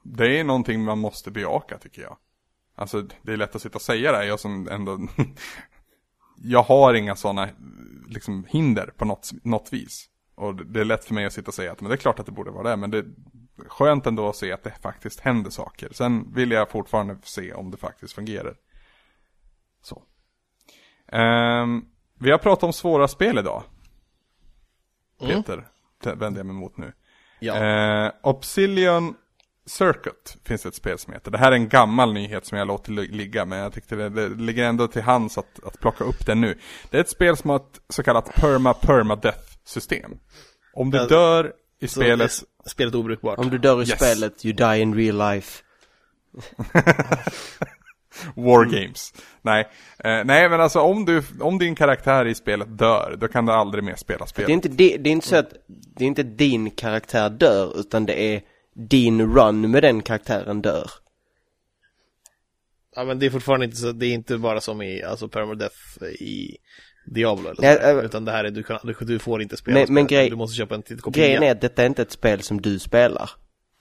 det 0.02 0.40
är 0.40 0.44
någonting 0.44 0.84
man 0.84 0.98
måste 0.98 1.30
bejaka 1.30 1.78
tycker 1.78 2.02
jag. 2.02 2.16
Alltså 2.74 3.02
det 3.22 3.32
är 3.32 3.36
lätt 3.36 3.56
att 3.56 3.62
sitta 3.62 3.76
och 3.76 3.82
säga 3.82 4.12
det, 4.12 4.26
jag 4.26 4.40
som 4.40 4.68
ändå 4.68 4.98
Jag 6.36 6.62
har 6.62 6.94
inga 6.94 7.16
sådana 7.16 7.48
liksom 8.08 8.46
hinder 8.48 8.92
på 8.96 9.04
något, 9.04 9.30
något 9.42 9.72
vis. 9.72 10.08
Och 10.34 10.66
det 10.66 10.80
är 10.80 10.84
lätt 10.84 11.04
för 11.04 11.14
mig 11.14 11.26
att 11.26 11.32
sitta 11.32 11.48
och 11.48 11.54
säga 11.54 11.72
att 11.72 11.80
men 11.80 11.88
det 11.88 11.94
är 11.94 11.98
klart 11.98 12.18
att 12.18 12.26
det 12.26 12.32
borde 12.32 12.50
vara 12.50 12.70
det, 12.70 12.76
men 12.76 12.90
det 12.90 12.98
är 12.98 13.04
skönt 13.68 14.06
ändå 14.06 14.28
att 14.28 14.36
se 14.36 14.52
att 14.52 14.62
det 14.62 14.70
faktiskt 14.82 15.20
händer 15.20 15.50
saker. 15.50 15.88
Sen 15.92 16.34
vill 16.34 16.50
jag 16.50 16.70
fortfarande 16.70 17.16
se 17.22 17.52
om 17.52 17.70
det 17.70 17.76
faktiskt 17.76 18.14
fungerar. 18.14 18.56
Så. 19.82 20.02
Um, 21.12 21.88
vi 22.18 22.30
har 22.30 22.38
pratat 22.38 22.62
om 22.62 22.72
svåra 22.72 23.08
spel 23.08 23.38
idag. 23.38 23.62
Mm. 25.20 25.42
Peter, 25.42 25.68
vänder 26.14 26.38
jag 26.38 26.46
mig 26.46 26.56
mot 26.56 26.76
nu. 26.76 26.92
Ja. 27.40 28.06
Uh, 28.06 28.12
Obsidian 28.22 29.14
Circuit 29.66 30.36
finns 30.44 30.66
ett 30.66 30.74
spel 30.74 30.98
som 30.98 31.12
heter. 31.12 31.30
Det 31.30 31.38
här 31.38 31.52
är 31.52 31.56
en 31.56 31.68
gammal 31.68 32.12
nyhet 32.12 32.46
som 32.46 32.58
jag 32.58 32.66
låter 32.66 32.92
ligga 32.92 33.44
men 33.44 33.58
jag 33.58 33.72
tyckte 33.72 33.96
det, 33.96 34.08
det 34.08 34.28
ligger 34.28 34.64
ändå 34.64 34.88
till 34.88 35.02
hands 35.02 35.38
att, 35.38 35.64
att 35.66 35.80
plocka 35.80 36.04
upp 36.04 36.26
den 36.26 36.40
nu. 36.40 36.58
Det 36.90 36.96
är 36.96 37.00
ett 37.00 37.08
spel 37.10 37.36
som 37.36 37.50
har 37.50 37.56
ett 37.56 37.80
så 37.88 38.02
kallat 38.02 38.34
perma 38.34 38.74
perma 38.74 39.16
death 39.16 39.48
system. 39.66 40.10
Om 40.74 40.90
du 40.90 40.98
dör 41.06 41.52
i 41.80 41.88
spelet 41.88 42.32
spelet 42.66 42.94
obrukbart. 42.94 43.38
Om 43.38 43.50
du 43.50 43.58
dör 43.58 43.76
i 43.82 43.88
Yes. 43.88 43.90
spelet, 43.90 44.44
you 44.44 44.54
die 44.54 44.80
in 44.80 44.94
real 44.94 45.18
life. 45.34 45.62
War 48.34 48.64
Games. 48.64 49.14
Nej. 49.42 49.60
Eh, 50.04 50.24
nej 50.24 50.48
men 50.48 50.60
alltså 50.60 50.80
om 50.80 51.04
du, 51.04 51.22
om 51.40 51.58
din 51.58 51.74
karaktär 51.74 52.26
i 52.26 52.34
spelet 52.34 52.78
dör, 52.78 53.16
då 53.20 53.28
kan 53.28 53.46
du 53.46 53.52
aldrig 53.52 53.84
mer 53.84 53.94
spela 53.96 54.18
Det 54.18 54.24
är 54.24 54.26
spelet. 54.26 54.48
inte, 54.50 54.68
det, 54.68 54.96
det 54.96 55.10
är 55.10 55.12
inte 55.12 55.26
så 55.28 55.36
att, 55.36 55.52
det 55.66 56.04
är 56.04 56.08
inte 56.08 56.22
din 56.22 56.70
karaktär 56.70 57.30
dör, 57.30 57.80
utan 57.80 58.06
det 58.06 58.22
är 58.34 58.42
din 58.74 59.34
run 59.34 59.70
med 59.70 59.82
den 59.82 60.02
karaktären 60.02 60.62
dör. 60.62 60.90
Ja 62.96 63.04
men 63.04 63.18
det 63.18 63.26
är 63.26 63.30
fortfarande 63.30 63.64
inte 63.66 63.76
så, 63.76 63.92
det 63.92 64.06
är 64.06 64.12
inte 64.12 64.38
bara 64.38 64.60
som 64.60 64.82
i, 64.82 65.02
alltså 65.02 65.28
permadeath 65.28 66.02
i 66.20 66.56
Diablo 67.06 67.48
eller 67.48 67.62
Nej, 67.62 67.76
så, 67.76 67.82
där, 67.82 67.98
äh, 67.98 68.04
utan 68.04 68.24
det 68.24 68.32
här 68.32 68.44
är, 68.44 68.50
du, 68.50 68.62
kan, 68.62 68.78
du, 68.82 68.94
du 69.00 69.18
får 69.18 69.42
inte 69.42 69.56
spela 69.56 69.78
Men- 69.78 69.94
men 69.94 70.06
grej- 70.06 70.30
du 70.30 70.36
måste 70.36 70.56
köpa 70.56 70.74
en 70.74 70.82
kopia. 70.82 71.24
Grejen 71.24 71.42
är 71.42 71.50
att 71.52 71.60
detta 71.60 71.82
är 71.82 71.86
inte 71.86 72.02
ett 72.02 72.12
spel 72.12 72.42
som 72.42 72.60
du 72.60 72.78
spelar. 72.78 73.30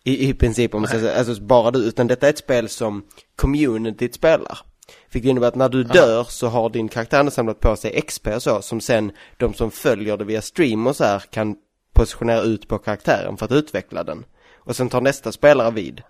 I, 0.03 0.29
i 0.29 0.33
princip 0.33 0.73
om 0.75 0.81
man 0.81 0.89
säger 0.89 1.13
så, 1.13 1.19
alltså 1.31 1.43
bara 1.43 1.71
du, 1.71 1.79
utan 1.85 2.07
detta 2.07 2.25
är 2.25 2.29
ett 2.29 2.37
spel 2.37 2.69
som 2.69 3.05
communityt 3.35 4.13
spelar. 4.15 4.59
Vilket 5.11 5.29
innebär 5.29 5.47
att 5.47 5.55
när 5.55 5.69
du 5.69 5.83
dör 5.83 6.23
så 6.23 6.47
har 6.47 6.69
din 6.69 6.89
karaktär 6.89 7.29
samlat 7.29 7.59
på 7.59 7.75
sig 7.75 8.01
XP 8.01 8.27
och 8.27 8.43
så, 8.43 8.61
som 8.61 8.81
sen 8.81 9.11
de 9.37 9.53
som 9.53 9.71
följer 9.71 10.17
det 10.17 10.25
via 10.25 10.41
stream 10.41 10.87
och 10.87 10.95
så 10.95 11.03
här 11.03 11.19
kan 11.19 11.55
positionera 11.93 12.41
ut 12.41 12.67
på 12.67 12.77
karaktären 12.77 13.37
för 13.37 13.45
att 13.45 13.51
utveckla 13.51 14.03
den. 14.03 14.25
Och 14.65 14.75
sen 14.75 14.89
tar 14.89 15.01
nästa 15.01 15.31
spelare 15.31 15.71
vid. 15.71 16.01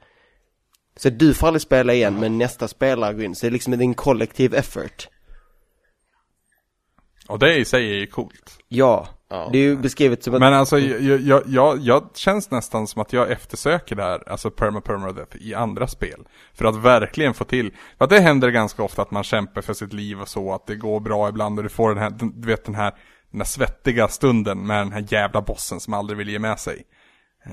Så 0.96 1.10
du 1.10 1.34
får 1.34 1.48
aldrig 1.48 1.62
spela 1.62 1.94
igen, 1.94 2.20
men 2.20 2.38
nästa 2.38 2.68
spelare 2.68 3.14
går 3.14 3.24
in. 3.24 3.36
Så 3.36 3.46
det 3.46 3.50
är 3.50 3.52
liksom 3.52 3.74
en 3.74 3.94
kollektiv 3.94 4.54
effort. 4.54 5.08
Och 7.28 7.40
det 7.40 7.56
i 7.56 7.66
sig 7.66 7.90
är 7.90 7.96
ju 7.96 8.08
coolt. 8.08 8.58
Ja, 8.68 9.08
Ja. 9.34 9.50
det 9.52 9.58
är 9.58 9.62
ju 9.62 9.78
beskrivet 9.78 10.24
som 10.24 10.34
att... 10.34 10.40
Men 10.40 10.54
alltså 10.54 10.80
jag, 10.80 11.22
jag, 11.22 11.44
jag, 11.48 11.80
jag 11.80 12.10
känns 12.16 12.52
nästan 12.52 12.88
som 12.88 13.02
att 13.02 13.14
jag 13.14 13.32
eftersöker 13.32 13.96
det 13.96 14.04
här, 14.04 14.30
alltså 14.30 14.52
perma 14.52 14.82
perma 14.82 15.12
death 15.12 15.38
i 15.40 15.54
andra 15.54 15.88
spel. 15.88 16.28
För 16.54 16.66
att 16.66 16.76
verkligen 16.76 17.34
få 17.34 17.44
till, 17.44 17.72
för 17.98 18.06
att 18.06 18.10
det 18.10 18.20
händer 18.20 18.50
ganska 18.50 18.84
ofta 18.84 19.02
att 19.02 19.12
man 19.12 19.24
kämpar 19.24 19.62
för 19.62 19.74
sitt 19.74 19.94
liv 19.94 20.22
och 20.22 20.28
så, 20.28 20.54
att 20.54 20.68
det 20.68 20.76
går 20.76 21.00
bra 21.00 21.30
ibland 21.30 21.60
och 21.60 21.64
du 21.64 21.70
får 21.70 21.90
den 21.90 22.04
här, 22.04 22.10
du 22.20 22.48
vet 22.48 22.66
den 22.66 22.76
här, 22.76 22.94
den 23.32 23.42
här 23.42 23.46
svettiga 23.46 24.08
stunden 24.08 24.68
med 24.68 24.78
den 24.78 24.92
här 24.92 25.06
jävla 25.10 25.42
bossen 25.42 25.80
som 25.80 25.94
aldrig 25.94 26.18
vill 26.18 26.30
ge 26.30 26.40
med 26.40 26.60
sig. 26.60 26.84
Eh, 27.46 27.52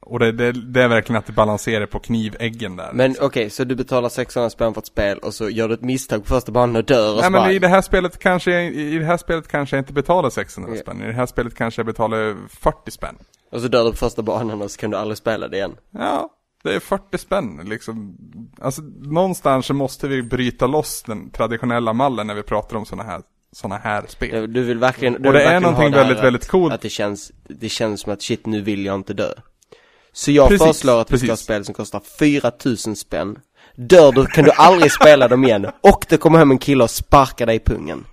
och 0.00 0.18
det, 0.18 0.32
det, 0.32 0.52
det 0.52 0.82
är 0.82 0.88
verkligen 0.88 1.18
att 1.18 1.26
det 1.26 1.32
balanserar 1.32 1.86
på 1.86 1.98
kniväggen 1.98 2.76
där. 2.76 2.90
Men 2.92 3.14
okej, 3.20 3.50
så 3.50 3.64
du 3.64 3.74
betalar 3.74 4.08
600 4.08 4.50
spänn 4.50 4.74
för 4.74 4.80
ett 4.80 4.86
spel 4.86 5.18
och 5.18 5.34
så 5.34 5.48
gör 5.50 5.68
du 5.68 5.74
ett 5.74 5.82
misstag 5.82 6.22
på 6.22 6.28
första 6.28 6.52
banan 6.52 6.76
och 6.76 6.84
dör 6.84 7.10
och 7.10 7.16
Nej 7.16 7.24
så 7.24 7.30
men 7.30 7.50
i 7.50 7.58
det 7.58 7.68
här 7.68 7.82
spelet 7.82 8.18
kanske, 8.18 8.50
jag- 8.52 8.64
i 8.74 8.98
det 8.98 9.04
här 9.04 9.16
spelet 9.16 9.48
kanske 9.48 9.76
jag 9.76 9.80
inte 9.80 9.92
betalar 9.92 10.30
600 10.30 10.70
Okej. 10.70 10.80
spänn. 10.82 11.02
I 11.02 11.06
det 11.06 11.12
här 11.12 11.26
spelet 11.26 11.54
kanske 11.54 11.78
jag 11.80 11.86
betalar 11.86 12.36
40 12.48 12.90
spänn. 12.90 13.16
och 13.52 13.60
så 13.60 13.68
dör 13.68 13.84
du 13.84 13.90
på 13.90 13.96
första 13.96 14.22
banan 14.22 14.62
och 14.62 14.70
så 14.70 14.80
kan 14.80 14.90
du 14.90 14.96
aldrig 14.96 15.18
spela 15.18 15.48
det 15.48 15.56
igen. 15.56 15.76
Ja, 15.90 16.30
det 16.62 16.74
är 16.74 16.80
40 16.80 17.18
spänn 17.18 17.60
liksom. 17.64 18.16
Alltså 18.60 18.82
någonstans 19.02 19.66
så 19.66 19.74
måste 19.74 20.08
vi 20.08 20.22
bryta 20.22 20.66
loss 20.66 21.02
den 21.02 21.30
traditionella 21.30 21.92
mallen 21.92 22.26
när 22.26 22.34
vi 22.34 22.42
pratar 22.42 22.76
om 22.76 22.84
sådana 22.86 23.10
här, 23.10 23.20
såna 23.52 23.76
här 23.76 24.04
spel. 24.08 24.52
Du 24.52 24.62
vill 24.62 24.78
verkligen, 24.78 25.12
du 25.12 25.18
Och 25.18 25.34
vill 25.34 25.42
det 25.42 25.42
är 25.42 25.60
någonting 25.60 25.90
det 25.90 25.96
väldigt, 25.96 26.18
väldigt 26.18 26.48
coolt. 26.48 26.74
Att 26.74 26.80
det 26.80 26.88
känns, 26.88 27.32
det 27.48 27.68
känns 27.68 28.00
som 28.00 28.12
att 28.12 28.22
shit 28.22 28.46
nu 28.46 28.60
vill 28.60 28.84
jag 28.84 28.94
inte 28.94 29.14
dö. 29.14 29.32
Så 30.12 30.30
jag 30.32 30.48
Precis, 30.48 30.64
föreslår 30.64 31.00
att 31.00 31.10
vi 31.10 31.18
ska 31.18 31.28
ha 31.28 31.36
spel 31.36 31.64
som 31.64 31.74
kostar 31.74 32.00
4000 32.18 32.96
spänn. 32.96 33.38
Dör 33.76 34.12
du 34.12 34.26
kan 34.26 34.44
du 34.44 34.50
aldrig 34.50 34.92
spela 34.92 35.28
dem 35.28 35.44
igen. 35.44 35.66
Och 35.80 36.06
det 36.08 36.16
kommer 36.16 36.38
hem 36.38 36.50
en 36.50 36.58
kille 36.58 36.84
och 36.84 36.90
sparkar 36.90 37.46
dig 37.46 37.56
i 37.56 37.60
pungen. 37.60 38.04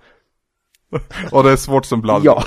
Och 1.32 1.44
det 1.44 1.50
är 1.50 1.56
svårt 1.56 1.84
som 1.84 2.00
blad. 2.00 2.24
Ja. 2.24 2.44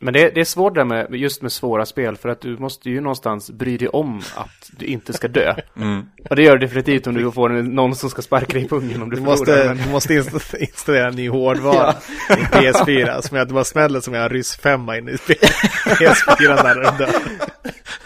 Men 0.00 0.14
det, 0.14 0.30
det 0.34 0.40
är 0.40 0.44
svårt 0.44 0.74
där 0.74 0.84
med, 0.84 1.14
just 1.14 1.42
med 1.42 1.52
svåra 1.52 1.86
spel 1.86 2.16
för 2.16 2.28
att 2.28 2.40
du 2.40 2.56
måste 2.58 2.90
ju 2.90 3.00
någonstans 3.00 3.50
bry 3.50 3.76
dig 3.76 3.88
om 3.88 4.18
att 4.36 4.70
du 4.76 4.86
inte 4.86 5.12
ska 5.12 5.28
dö. 5.28 5.54
Mm. 5.76 6.02
Och 6.30 6.36
det 6.36 6.42
gör 6.42 6.58
det 6.58 6.66
definitivt 6.66 7.06
om 7.06 7.14
du 7.14 7.32
får 7.32 7.52
en, 7.52 7.64
någon 7.66 7.96
som 7.96 8.10
ska 8.10 8.22
sparka 8.22 8.52
dig 8.52 8.64
i 8.64 8.68
pungen 8.68 9.02
om 9.02 9.10
du, 9.10 9.16
Du 9.16 9.22
förlorar. 9.22 9.38
måste, 9.38 9.64
Men, 9.68 9.76
du 9.76 9.88
måste 9.92 10.14
inst- 10.14 10.56
installera 10.56 11.08
en 11.08 11.14
ny 11.16 11.28
hårdvara 11.28 11.94
i 12.30 12.32
PS4 12.32 13.20
som 13.20 13.36
gör 13.36 13.42
att 13.42 13.48
du 13.48 13.54
bara 13.54 13.64
smäller 13.64 14.00
som 14.00 14.14
en 14.14 14.28
ryss 14.28 14.56
femma 14.56 14.98
in 14.98 15.08
i 15.08 15.12
PS4 15.12 16.62
när 16.64 16.74
den 16.74 16.96
dör. 16.96 17.10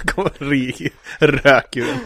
Kommer 0.06 0.30
ri- 0.30 0.90
rök 1.18 1.76
ur 1.76 1.86
den. 1.86 1.96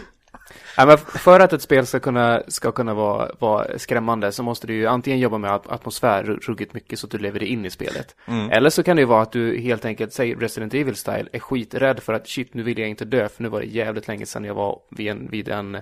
Ja, 0.77 0.85
men 0.85 0.97
för 0.97 1.39
att 1.39 1.53
ett 1.53 1.61
spel 1.61 1.85
ska 1.85 1.99
kunna, 1.99 2.43
ska 2.47 2.71
kunna 2.71 2.93
vara, 2.93 3.31
vara 3.39 3.79
skrämmande 3.79 4.31
så 4.31 4.43
måste 4.43 4.67
du 4.67 4.73
ju 4.73 4.87
antingen 4.87 5.19
jobba 5.19 5.37
med 5.37 5.51
at- 5.51 5.67
atmosfär 5.67 6.23
ru- 6.23 6.39
ruggigt 6.39 6.73
mycket 6.73 6.99
så 6.99 7.07
att 7.07 7.11
du 7.11 7.17
lever 7.17 7.39
dig 7.39 7.47
in 7.49 7.65
i 7.65 7.69
spelet. 7.69 8.15
Eller 8.51 8.69
så 8.69 8.83
kan 8.83 8.95
det 8.95 9.01
ju 9.01 9.05
vara 9.05 9.21
att 9.21 9.31
du 9.31 9.57
helt 9.59 9.85
enkelt, 9.85 10.13
säg 10.13 10.33
Resident 10.35 10.73
Evil 10.73 10.95
style, 10.95 11.25
är 11.31 11.39
skiträdd 11.39 11.99
för 11.99 12.13
att 12.13 12.27
shit 12.27 12.53
nu 12.53 12.63
vill 12.63 12.79
jag 12.79 12.89
inte 12.89 13.05
dö 13.05 13.29
för 13.29 13.43
nu 13.43 13.49
var 13.49 13.59
det 13.59 13.65
jävligt 13.67 14.07
länge 14.07 14.25
sedan 14.25 14.43
jag 14.45 14.53
var 14.55 14.79
vid 14.91 15.07
en, 15.07 15.29
vid 15.31 15.49
en 15.49 15.77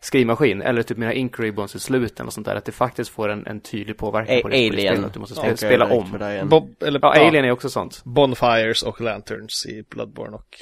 skrivmaskin. 0.00 0.62
Eller 0.62 0.82
typ 0.82 0.98
mina 0.98 1.12
ink 1.12 1.40
ribbons 1.40 1.74
i 1.74 1.78
slutet 1.80 2.26
och 2.26 2.32
sånt 2.32 2.46
där. 2.46 2.56
Att 2.56 2.64
det 2.64 2.72
faktiskt 2.72 3.10
får 3.10 3.28
en, 3.28 3.46
en 3.46 3.60
tydlig 3.60 3.96
påverkan 3.96 4.36
A- 4.36 4.40
på 4.42 4.48
Alien. 4.48 4.72
spelet. 4.72 5.04
Att 5.04 5.12
du 5.14 5.20
måste 5.20 5.34
spela, 5.34 5.48
jag 5.48 5.58
spela 5.58 5.84
om. 5.86 6.10
Bob, 6.48 6.74
eller, 6.82 7.00
Ja, 7.02 7.16
ja, 7.16 7.28
Alien 7.28 7.44
är 7.44 7.50
också 7.50 7.70
sånt. 7.70 8.00
Bonfires 8.04 8.82
och 8.82 9.00
Lanterns 9.00 9.66
i 9.66 9.84
Bloodborne 9.90 10.36
och, 10.36 10.56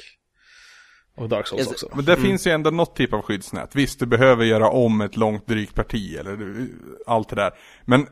och 1.17 1.29
Dark 1.29 1.47
Souls 1.47 1.67
också. 1.67 1.89
Men 1.93 2.05
det 2.05 2.15
finns 2.17 2.47
ju 2.47 2.51
ändå 2.51 2.69
något 2.69 2.95
typ 2.95 3.13
av 3.13 3.21
skyddsnät. 3.21 3.75
Visst, 3.75 3.99
du 3.99 4.05
behöver 4.05 4.45
göra 4.45 4.69
om 4.69 5.01
ett 5.01 5.17
långt 5.17 5.47
drygt 5.47 5.75
parti 5.75 6.15
eller 6.19 6.37
du- 6.37 6.73
allt 7.07 7.29
det 7.29 7.35
där. 7.35 7.51
Men 7.85 8.07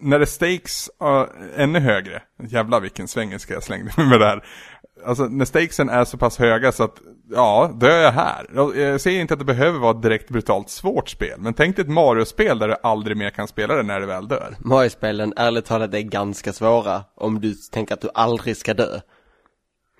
när 0.00 0.18
det 0.18 0.26
stakes 0.26 0.90
är 1.00 1.28
ännu 1.56 1.78
högre, 1.80 2.22
jävlar 2.48 2.80
vilken 2.80 3.08
svengelska 3.08 3.54
jag 3.54 3.62
slängde 3.62 3.90
mig 3.96 4.06
med 4.08 4.20
det 4.20 4.26
här. 4.26 4.44
Alltså 5.06 5.24
när 5.24 5.44
stakesen 5.44 5.88
är 5.88 6.04
så 6.04 6.18
pass 6.18 6.38
höga 6.38 6.72
så 6.72 6.82
att, 6.84 6.98
ja, 7.30 7.70
dör 7.80 7.98
jag 8.02 8.12
här. 8.12 8.46
Jag 8.54 8.76
jag 8.76 9.00
säger 9.00 9.20
inte 9.20 9.34
att 9.34 9.38
det 9.40 9.44
behöver 9.44 9.78
vara 9.78 9.96
ett 9.96 10.02
direkt 10.02 10.28
brutalt 10.28 10.70
svårt 10.70 11.08
spel, 11.08 11.34
men 11.40 11.54
tänk 11.54 11.76
dig 11.76 11.82
ett 11.84 11.90
Mario-spel 11.90 12.58
där 12.58 12.68
du 12.68 12.76
aldrig 12.82 13.16
mer 13.16 13.30
kan 13.30 13.48
spela 13.48 13.74
det 13.74 13.82
när 13.82 14.00
du 14.00 14.06
väl 14.06 14.28
dör. 14.28 14.56
Mario-spelen, 14.58 15.32
ärligt 15.36 15.64
talat, 15.64 15.94
är 15.94 16.00
ganska 16.00 16.52
svåra 16.52 17.04
om 17.16 17.40
du 17.40 17.54
tänker 17.54 17.94
att 17.94 18.00
du 18.00 18.08
aldrig 18.14 18.56
ska 18.56 18.74
dö. 18.74 19.00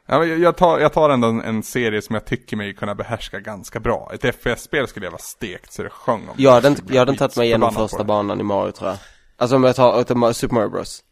Ja, 0.07 0.19
men 0.19 0.43
jag- 0.43 0.57
tar, 0.57 0.79
jag 0.79 0.93
tar 0.93 1.11
ändå 1.11 1.29
en, 1.29 1.41
en 1.41 1.63
serie 1.63 2.03
som 2.03 2.15
jag 2.15 2.25
tycker 2.25 2.57
mig 2.57 2.75
kunna 2.75 2.95
behärska 2.95 3.41
ganska 3.41 3.81
bra. 3.81 4.11
Ett 4.15 4.35
FPS-spel 4.35 4.89
skulle 4.89 5.07
jag 5.07 5.11
vara 5.11 5.23
stekt 5.23 5.73
så 5.73 5.83
det 5.83 5.91
sjöng 5.91 6.29
om. 6.29 6.35
Jag 6.39 6.53
hade 6.53 6.69
inte, 6.69 6.83
jag 6.89 6.99
hade 6.99 7.11
inte 7.13 7.19
tagit 7.25 7.37
mig 7.37 7.47
igenom 7.47 7.75
första 7.75 8.05
banan 8.05 8.41
i 8.41 8.43
Mario 8.43 8.73
tror 8.73 8.89
jag. 8.91 8.99
Alltså 9.37 9.57
om 9.57 9.65
jag 9.65 9.77
tar, 9.77 10.33
Super 10.33 10.55
Mario 10.55 10.69
Bros. 10.69 11.05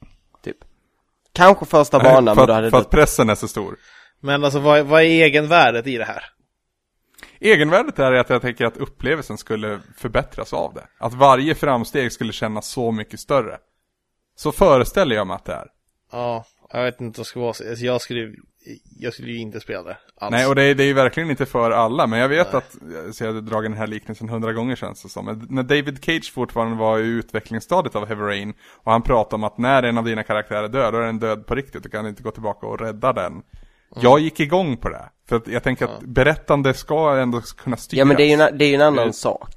Typ. 0.44 0.56
Kanske 1.32 1.66
första 1.66 1.98
banan, 1.98 2.24
Nej, 2.24 2.34
men 2.34 2.34
för, 2.34 2.46
då 2.46 2.52
att- 2.52 2.56
hade 2.56 2.70
för 2.70 2.78
att 2.78 2.90
pressen 2.90 3.30
är 3.30 3.34
så 3.34 3.48
stor. 3.48 3.76
Men 4.20 4.44
alltså 4.44 4.58
vad, 4.58 4.86
vad 4.86 5.00
är 5.00 5.04
egenvärdet 5.06 5.86
i 5.86 5.96
det 5.98 6.04
här? 6.04 6.24
Egenvärdet 7.40 7.98
är 7.98 8.12
att 8.12 8.30
jag 8.30 8.42
tänker 8.42 8.64
att 8.66 8.76
upplevelsen 8.76 9.38
skulle 9.38 9.80
förbättras 9.96 10.52
av 10.52 10.74
det. 10.74 10.86
Att 10.98 11.14
varje 11.14 11.54
framsteg 11.54 12.12
skulle 12.12 12.32
kännas 12.32 12.66
så 12.68 12.92
mycket 12.92 13.20
större. 13.20 13.58
Så 14.36 14.52
föreställer 14.52 15.16
jag 15.16 15.26
mig 15.26 15.34
att 15.34 15.44
det 15.44 15.52
är. 15.54 15.66
Ja, 16.12 16.44
Jag 16.72 16.84
vet 16.84 17.00
inte 17.00 17.18
vad 17.18 17.24
det 17.24 17.28
ska 17.28 17.40
vara. 17.40 17.48
Alltså, 17.48 17.84
jag 17.84 18.00
skulle, 18.00 18.32
jag 18.98 19.12
skulle 19.12 19.32
ju 19.32 19.38
inte 19.38 19.60
spela 19.60 19.82
det 19.82 19.96
alls. 20.16 20.30
Nej, 20.30 20.46
och 20.46 20.54
det 20.54 20.62
är, 20.62 20.74
det 20.74 20.82
är 20.82 20.86
ju 20.86 20.92
verkligen 20.92 21.30
inte 21.30 21.46
för 21.46 21.70
alla, 21.70 22.06
men 22.06 22.18
jag 22.18 22.28
vet 22.28 22.54
att, 22.54 22.76
så 23.12 23.24
jag 23.24 23.28
hade 23.28 23.40
dragit 23.40 23.70
den 23.70 23.78
här 23.78 23.86
liknelsen 23.86 24.28
hundra 24.28 24.52
gånger 24.52 24.76
känns 24.76 25.02
det 25.02 25.08
som. 25.08 25.24
Men 25.24 25.46
När 25.50 25.62
David 25.62 26.04
Cage 26.04 26.32
fortfarande 26.32 26.76
var 26.76 26.98
i 26.98 27.02
utvecklingsstadiet 27.02 27.96
av 27.96 28.06
Heavy 28.06 28.22
Rain, 28.22 28.54
och 28.74 28.92
han 28.92 29.02
pratade 29.02 29.34
om 29.34 29.44
att 29.44 29.58
när 29.58 29.82
en 29.82 29.98
av 29.98 30.04
dina 30.04 30.22
karaktärer 30.22 30.68
dör, 30.68 30.92
då 30.92 30.98
är 30.98 31.02
den 31.02 31.18
död 31.18 31.46
på 31.46 31.54
riktigt, 31.54 31.82
du 31.82 31.88
kan 31.88 32.06
inte 32.06 32.22
gå 32.22 32.30
tillbaka 32.30 32.66
och 32.66 32.80
rädda 32.80 33.12
den. 33.12 33.42
Jag 34.00 34.20
gick 34.20 34.40
igång 34.40 34.76
på 34.76 34.88
det, 34.88 35.08
för 35.28 35.36
att 35.36 35.46
jag 35.48 35.62
tänker 35.62 35.84
att 35.84 36.00
berättande 36.00 36.74
ska 36.74 37.16
ändå 37.18 37.40
kunna 37.40 37.76
styras. 37.76 37.98
Ja 37.98 38.04
men 38.04 38.16
det 38.16 38.22
är 38.22 38.36
ju, 38.36 38.42
en- 38.42 38.58
det 38.58 38.64
är 38.64 38.68
ju 38.68 38.74
en 38.74 38.80
annan 38.80 38.98
Mm. 38.98 39.12
sak. 39.12 39.54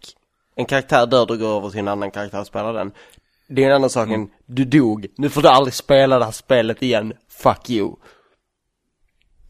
En 0.56 0.66
karaktär 0.66 1.06
dör, 1.06 1.26
du 1.26 1.38
går 1.38 1.58
över 1.58 1.70
till 1.70 1.80
en 1.80 1.88
annan 1.88 2.12
karaktär 2.12 2.40
och 2.40 2.48
spelar 2.48 2.74
den. 2.74 2.92
Det 3.48 3.64
är 3.64 3.70
en 3.70 3.76
annan 3.76 3.90
sak 3.90 4.08
Mm. 4.08 4.22
än, 4.22 4.28
du 4.46 4.66
dog, 4.66 5.08
nu 5.18 5.30
får 5.30 5.42
du 5.42 5.48
aldrig 5.48 5.74
spela 5.74 6.20
det 6.20 6.26
här 6.26 6.32
spelet 6.32 6.84
igen, 6.84 7.14
fuck 7.30 7.70
you. 7.70 7.96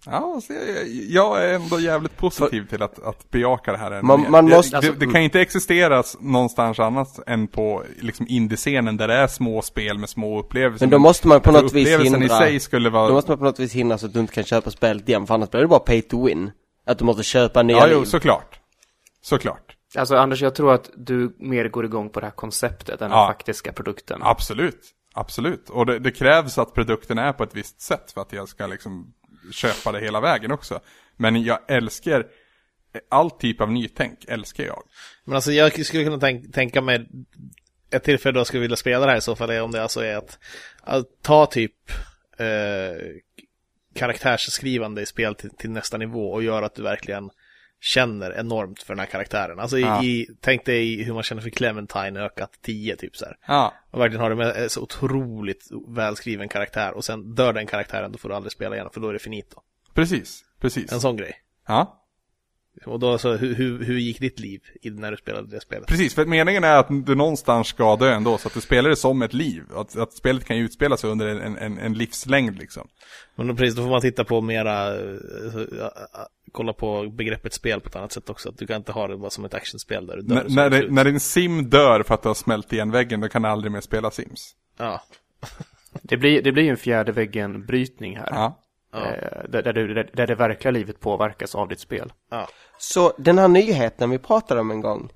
Ja, 0.08 0.42
så 0.48 0.54
jag, 0.54 0.88
jag 1.10 1.44
är 1.50 1.54
ändå 1.54 1.80
jävligt 1.80 2.18
positiv 2.18 2.68
till 2.70 2.82
att, 2.82 3.04
att 3.04 3.30
bejaka 3.32 3.72
det 3.72 3.78
här 3.78 3.92
ännu 3.92 4.02
Man- 4.02 4.32
man 4.32 4.50
måste- 4.50 4.80
det, 4.82 4.92
det, 4.92 5.06
kan 5.08 5.22
inte 5.22 5.42
existeras 5.42 6.18
någonstans 6.20 6.80
annat 6.80 7.20
än 7.28 7.48
på 7.48 7.84
liksom 8.02 8.26
indiescenen 8.30 8.98
där 8.98 9.08
det 9.08 9.14
är 9.14 9.28
små 9.28 9.62
spel 9.62 9.98
med 9.98 10.10
små 10.10 10.40
upplevelser. 10.40 10.86
Men 10.86 10.92
då 10.92 11.00
måste 11.00 11.28
man 11.28 11.42
på 11.42 11.52
tror 11.52 11.62
något 11.62 11.74
vis 11.74 11.88
upplevelsen 11.88 12.22
hindra, 12.22 12.36
i 12.36 12.40
sig 12.50 12.60
skulle 12.60 12.90
vara... 12.90 13.08
då 13.08 13.14
måste 13.14 13.32
man 13.32 13.38
på 13.38 13.44
något 13.44 13.60
vis 13.60 13.74
hindra 13.74 13.98
så 13.98 14.06
att 14.06 14.14
du 14.14 14.20
inte 14.20 14.34
kan 14.34 14.44
köpa 14.44 14.72
spelet 14.72 15.10
igen, 15.10 15.28
för 15.28 15.34
annars 15.34 15.50
blir 15.50 15.62
det 15.62 15.68
bara 15.68 15.80
pay 15.80 16.02
to 16.02 16.26
win. 16.26 16.52
Att 16.86 16.98
du 17.00 17.06
måste 17.06 17.24
köpa 17.24 17.64
nya 17.64 17.78
Ja, 17.78 17.86
liv. 17.86 17.96
jo, 18.00 18.06
såklart. 18.06 18.60
Såklart. 19.22 19.65
Alltså 19.98 20.16
Anders, 20.16 20.42
jag 20.42 20.56
tror 20.56 20.74
att 20.74 20.90
du 20.96 21.36
mer 21.40 21.68
går 21.68 21.86
igång 21.86 22.10
på 22.10 22.20
det 22.20 22.26
här 22.26 22.34
konceptet 22.34 23.02
än 23.02 23.12
Ja. 23.12 23.18
den 23.18 23.28
faktiska 23.28 23.74
produkten. 23.74 24.20
Absolut. 24.24 24.82
Absolut. 25.14 25.70
Och 25.70 25.86
det, 25.86 26.00
det 26.00 26.12
krävs 26.12 26.58
att 26.58 26.74
produkten 26.74 27.18
är 27.18 27.34
på 27.34 27.44
ett 27.44 27.56
visst 27.56 27.82
sätt 27.82 28.12
för 28.12 28.22
att 28.22 28.34
jag 28.34 28.50
ska 28.50 28.68
liksom 28.68 29.14
köpa 29.52 29.92
det 29.92 30.00
hela 30.00 30.22
vägen 30.22 30.52
också. 30.52 30.80
Men 31.18 31.44
jag 31.44 31.60
älskar 31.68 32.26
all 33.10 33.32
typ 33.32 33.62
av 33.62 33.72
nytänk, 33.72 34.26
älskar 34.28 34.64
jag. 34.64 34.84
Men 35.26 35.36
alltså 35.36 35.52
jag 35.52 35.86
skulle 35.86 36.04
kunna 36.04 36.18
tänk, 36.20 36.54
tänka 36.54 36.82
mig 36.82 37.08
ett 37.92 38.04
tillfälle 38.04 38.34
då 38.34 38.40
jag 38.40 38.48
skulle 38.48 38.62
vilja 38.62 38.78
spela 38.78 39.06
det 39.06 39.12
här 39.12 39.18
i 39.18 39.22
så 39.22 39.36
fall 39.36 39.50
är 39.50 39.62
om 39.62 39.72
det 39.72 39.84
alltså 39.84 40.02
är 40.02 40.18
att, 40.18 40.40
att 40.82 41.06
ta 41.22 41.46
typ 41.46 41.76
eh, 42.38 43.02
karaktärsskrivande 43.96 45.02
i 45.02 45.06
spel 45.06 45.36
till, 45.36 45.50
till 45.50 45.70
nästa 45.70 45.98
nivå 45.98 46.32
och 46.32 46.44
göra 46.44 46.66
att 46.66 46.76
du 46.76 46.82
verkligen 46.82 47.30
känner 47.86 48.40
enormt 48.40 48.84
för 48.84 48.94
den 48.94 49.00
här 49.00 49.06
karaktären. 49.06 49.60
Alltså 49.60 49.80
Ja. 49.80 50.04
i, 50.04 50.08
i, 50.08 50.28
tänk 50.42 50.66
dig 50.66 51.04
hur 51.04 51.14
man 51.14 51.24
känner 51.24 51.42
för 51.42 51.50
Clementine 51.50 52.20
ökat 52.20 52.52
10 52.62 52.96
typ 52.96 53.18
så 53.18 53.26
här. 53.26 53.38
Ja, 53.48 53.74
Och 53.92 54.00
verkligen 54.02 54.22
har 54.22 54.30
det 54.30 54.36
med 54.36 54.56
en 54.56 54.70
så 54.70 54.82
otroligt 54.82 55.68
välskriven 55.88 56.50
karaktär 56.50 56.94
och 56.94 57.06
sen 57.06 57.36
dör 57.36 57.54
den 57.54 57.68
karaktären 57.68 58.12
då 58.12 58.18
får 58.18 58.30
du 58.30 58.36
aldrig 58.36 58.52
spela 58.52 58.76
igen 58.76 58.90
för 58.94 59.02
då 59.02 59.10
är 59.10 59.14
det 59.14 59.20
finito. 59.20 59.60
precis. 59.94 60.42
Precis. 60.60 60.92
En 60.92 61.00
sån 61.00 61.18
grej. 61.18 61.34
Ja. 61.68 62.02
Och 62.86 63.00
då 63.00 63.18
så, 63.18 63.34
hur, 63.36 63.56
hur, 63.56 63.84
hur 63.84 63.98
gick 63.98 64.20
ditt 64.20 64.40
liv 64.40 64.62
i- 64.82 64.90
när 64.90 65.12
du 65.12 65.18
spelade 65.18 65.48
det 65.48 65.62
spelet? 65.62 65.88
Precis, 65.88 66.16
för 66.16 66.26
meningen 66.26 66.64
är 66.64 66.76
att 66.78 66.88
du 67.06 67.16
någonstans 67.16 67.68
ska 67.68 67.96
dö 67.96 68.14
ändå, 68.14 68.38
så 68.38 68.48
att 68.48 68.54
du 68.54 68.62
spelar 68.62 68.90
det 68.90 68.96
som 68.96 69.22
ett 69.22 69.34
liv. 69.34 69.64
Att, 69.76 69.98
att 69.98 70.14
spelet 70.14 70.46
kan 70.46 70.58
ju 70.58 70.64
utspela 70.64 70.98
sig 70.98 71.10
under 71.10 71.28
en, 71.28 71.58
en, 71.58 71.78
en 71.78 71.94
livslängd 71.94 72.58
liksom. 72.58 72.88
Men 73.36 73.48
då, 73.48 73.56
precis, 73.56 73.76
då 73.76 73.82
får 73.84 73.90
man 73.90 74.02
titta 74.02 74.24
på 74.24 74.42
mera, 74.42 74.96
eh, 74.96 75.16
kolla 76.56 76.74
på 76.74 77.10
begreppet 77.10 77.54
spel 77.54 77.82
på 77.82 77.88
ett 77.90 77.96
annat 77.96 78.12
sätt 78.12 78.30
också. 78.30 78.50
Att 78.50 78.58
du 78.58 78.68
kan 78.68 78.76
inte 78.76 78.92
ha 78.92 79.08
det 79.08 79.18
bara 79.18 79.30
som 79.30 79.46
ett 79.46 79.54
actionspel 79.54 80.06
där 80.08 80.16
du 80.16 80.22
dör. 80.22 80.42
N- 80.42 80.46
när, 80.50 80.66
är 80.66 80.70
det 80.70 80.92
när 80.92 81.04
din 81.06 81.20
sim 81.20 81.70
dör 81.70 82.04
för 82.04 82.14
att 82.14 82.22
du 82.22 82.30
har 82.30 82.34
smält 82.36 82.74
igen 82.74 82.92
väggen, 82.92 83.22
då 83.22 83.28
kan 83.28 83.42
du 83.42 83.48
aldrig 83.48 83.72
mer 83.72 83.82
spela 83.82 84.12
Sims. 84.12 84.52
Ja, 84.78 85.02
Det 86.02 86.18
blir, 86.18 86.42
det 86.42 86.52
blir 86.52 86.64
ju 86.64 86.70
en 86.70 86.78
fjärde 86.78 87.12
väggen-brytning 87.12 88.18
här. 88.18 88.28
Ja. 88.32 88.60
Eh, 88.96 89.50
där, 89.50 89.64
där, 89.64 89.74
du, 89.74 89.94
där, 89.94 90.10
där 90.14 90.28
det 90.28 90.36
verkliga 90.36 90.72
livet 90.72 91.00
påverkas 91.00 91.56
av 91.56 91.68
ditt 91.68 91.80
spel. 91.80 92.14
ja. 92.32 92.48
Så 92.78 93.14
den 93.18 93.38
här 93.38 93.48
nyheten 93.48 94.10
vi 94.10 94.18
pratade 94.18 94.62
om 94.62 94.72
en 94.72 94.82
gång, 94.82 95.10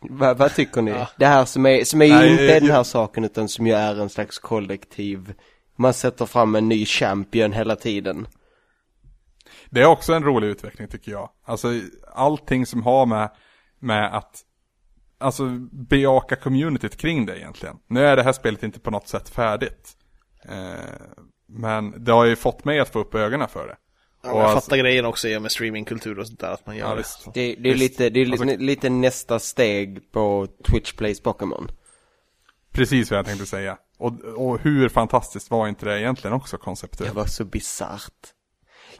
vad, 0.00 0.38
vad 0.38 0.54
tycker 0.54 0.82
ni? 0.82 0.90
Ja. 0.90 1.08
Det 1.16 1.26
här 1.26 1.44
som 1.44 1.66
är, 1.66 1.84
som 1.84 2.02
är 2.02 2.06
ju 2.06 2.12
Nej, 2.12 2.30
inte 2.32 2.42
jag- 2.44 2.62
den 2.62 2.70
här 2.70 2.82
saken 2.82 3.24
utan 3.24 3.48
som 3.48 3.66
ju 3.66 3.72
är 3.72 4.00
en 4.00 4.08
slags 4.08 4.38
kollektiv, 4.38 5.32
man 5.76 5.94
sätter 5.94 6.26
fram 6.26 6.54
en 6.54 6.68
ny 6.68 6.86
champion 6.86 7.52
hela 7.52 7.76
tiden. 7.76 8.26
Det 9.70 9.80
är 9.80 9.86
också 9.86 10.12
en 10.12 10.24
rolig 10.24 10.48
utveckling 10.48 10.88
tycker 10.88 11.12
jag. 11.12 11.30
Alltså 11.44 11.68
allting 12.14 12.66
som 12.66 12.82
har 12.82 13.06
med, 13.06 13.30
med 13.78 14.16
att 14.16 14.42
Alltså 15.18 15.48
bejaka 15.72 16.36
communityt 16.36 16.96
kring 16.96 17.26
det 17.26 17.38
egentligen. 17.38 17.76
Nu 17.86 18.06
är 18.06 18.16
det 18.16 18.22
här 18.22 18.32
spelet 18.32 18.62
inte 18.62 18.80
på 18.80 18.90
något 18.90 19.08
sätt 19.08 19.28
färdigt. 19.28 19.92
Eh, 20.44 20.90
men 21.48 22.04
det 22.04 22.12
har 22.12 22.24
ju 22.24 22.36
fått 22.36 22.64
mig 22.64 22.80
att 22.80 22.88
få 22.88 22.98
upp 22.98 23.14
ögonen 23.14 23.48
för 23.48 23.66
det. 23.68 23.76
Ja, 24.22 24.32
Och 24.32 24.38
jag 24.40 24.44
alltså- 24.44 24.60
fattar 24.60 24.76
grejen 24.76 25.04
också 25.04 25.28
i 25.28 25.36
och 25.36 25.42
med 25.42 25.52
streamingkultur 25.52 26.18
och 26.18 26.26
sånt 26.26 26.40
där, 26.40 26.50
att 26.50 26.66
man 26.66 26.76
gör 26.76 26.84
Ja, 26.84 26.90
det. 26.90 26.96
visst. 26.96 27.24
Det, 27.34 27.54
det 27.58 27.68
är 27.70 27.74
Visst. 27.74 27.78
lite, 27.78 28.10
det 28.10 28.20
är 28.20 28.30
Alltså- 28.30 28.44
lite 28.44 28.90
nästa 28.90 29.38
steg 29.38 30.12
på 30.12 30.48
Twitch 30.68 30.92
Plays 30.92 31.20
Pokémon. 31.20 31.68
Precis 32.72 33.10
vad 33.10 33.18
jag 33.18 33.26
tänkte 33.26 33.46
säga. 33.46 33.78
Och, 33.98 34.20
och 34.20 34.58
hur 34.60 34.88
fantastiskt 34.88 35.50
var 35.50 35.68
inte 35.68 35.86
det 35.86 36.00
egentligen 36.00 36.34
också 36.36 36.56
Det 36.56 36.62
konceptuellt? 36.62 37.14
var 37.14 37.26
så 37.26 37.44
bisarrt. 37.44 38.32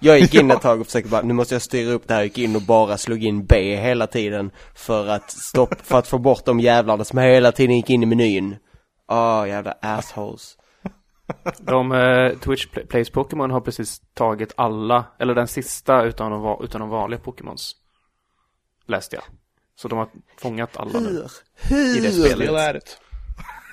Jag 0.01 0.19
gick 0.19 0.35
in 0.35 0.51
ett 0.51 0.61
tag 0.63 0.81
och 0.81 0.87
försökte 0.87 1.11
bara, 1.11 1.23
nu 1.23 1.35
måste 1.35 1.55
jag 1.55 1.63
styra 1.63 1.93
upp 1.93 2.09
det 2.09 2.15
här, 2.15 2.21
jag 2.21 2.27
gick 2.27 2.39
in 2.39 2.57
och 2.57 2.63
bara 2.63 2.99
slog 2.99 3.25
in 3.25 3.47
B 3.47 3.77
hela 3.77 4.07
tiden 4.07 4.51
för 4.75 5.07
att 5.09 5.31
stopp, 5.31 5.75
för 5.83 5.99
att 5.99 6.09
få 6.09 6.19
bort 6.19 6.45
de 6.45 6.61
jävlarna 6.61 7.05
som 7.05 7.19
hela 7.19 7.53
tiden 7.53 7.77
gick 7.77 7.91
in 7.91 8.03
i 8.03 8.07
menyn. 8.07 8.57
Ah, 9.07 9.47
jävla 9.47 9.75
assholes. 9.83 10.57
De, 11.59 11.93
eh, 11.93 12.39
Twitch 12.39 12.67
Play- 12.67 12.87
Plays 12.87 13.11
Pokémon 13.11 13.51
har 13.51 13.61
precis 13.61 14.01
tagit 14.15 14.53
alla, 14.57 15.05
eller 15.19 15.35
den 15.35 15.49
sista 15.49 16.03
utan 16.05 16.31
de, 16.33 16.65
utan 16.65 16.81
de 16.81 16.91
vanliga 16.91 17.21
Pokémons. 17.21 17.73
Läste 18.89 19.17
jag. 19.17 19.25
Så 19.77 19.89
de 19.89 19.99
har 19.99 20.09
fångat 20.39 20.77
alla 20.77 21.01
nu. 21.01 21.27
Hur? 21.55 21.97
I 21.97 22.01
det 22.01 22.13
spelet. 22.13 23.01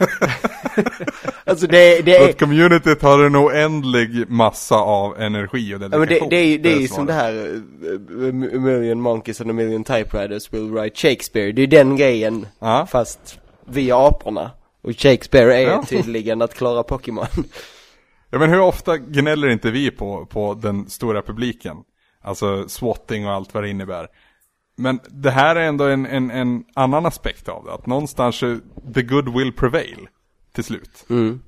Alltså 1.45 1.67
det, 1.67 2.01
det 2.01 2.17
är, 2.17 2.29
att 2.29 2.39
communityt 2.39 3.01
har 3.01 3.23
en 3.23 3.35
oändlig 3.35 4.29
massa 4.29 4.75
av 4.75 5.21
energi 5.21 5.75
och 5.75 5.81
ja, 5.81 5.87
dedikation. 5.87 5.99
men 5.99 6.29
det, 6.29 6.35
det 6.35 6.35
är 6.41 6.45
ju 6.45 6.57
det 6.57 6.71
är 6.73 6.79
ju 6.79 6.87
som 6.87 7.05
det 7.05 7.13
här, 7.13 7.61
a 8.29 8.31
million 8.59 9.01
monkeys 9.01 9.41
and 9.41 9.49
a 9.49 9.53
million 9.53 9.83
typewriters 9.83 10.53
will 10.53 10.71
write 10.71 10.95
Shakespeare. 11.07 11.51
Det 11.51 11.61
är 11.61 11.67
den 11.67 11.97
grejen, 11.97 12.47
Ja. 12.59 12.87
fast 12.91 13.39
vi 13.65 13.89
är 13.89 14.07
aporna. 14.07 14.51
Och 14.83 14.91
Shakespeare 14.99 15.53
är 15.63 15.67
Ja. 15.67 15.83
tydligen 15.89 16.41
att 16.41 16.53
klara 16.55 16.83
Pokémon. 16.83 17.25
Ja 18.29 18.39
men 18.39 18.49
hur 18.49 18.59
ofta 18.59 18.97
gnäller 18.97 19.47
inte 19.49 19.71
vi 19.71 19.91
på, 19.91 20.25
på 20.25 20.53
den 20.53 20.89
stora 20.89 21.21
publiken? 21.21 21.77
Alltså 22.23 22.67
swatting 22.69 23.27
och 23.27 23.33
allt 23.33 23.53
vad 23.53 23.63
det 23.63 23.69
innebär. 23.69 24.07
Men 24.75 24.99
det 25.07 25.31
här 25.31 25.55
är 25.55 25.67
ändå 25.67 25.83
en, 25.83 26.05
en, 26.05 26.31
en 26.31 26.63
annan 26.73 27.05
aspekt 27.05 27.49
av 27.49 27.65
det. 27.65 27.73
Att 27.73 27.85
någonstans 27.85 28.39
the 28.93 29.01
good 29.01 29.37
will 29.37 29.53
prevail 29.53 30.07
till 30.55 30.63
slut. 30.63 31.05
Mm. 31.09 31.41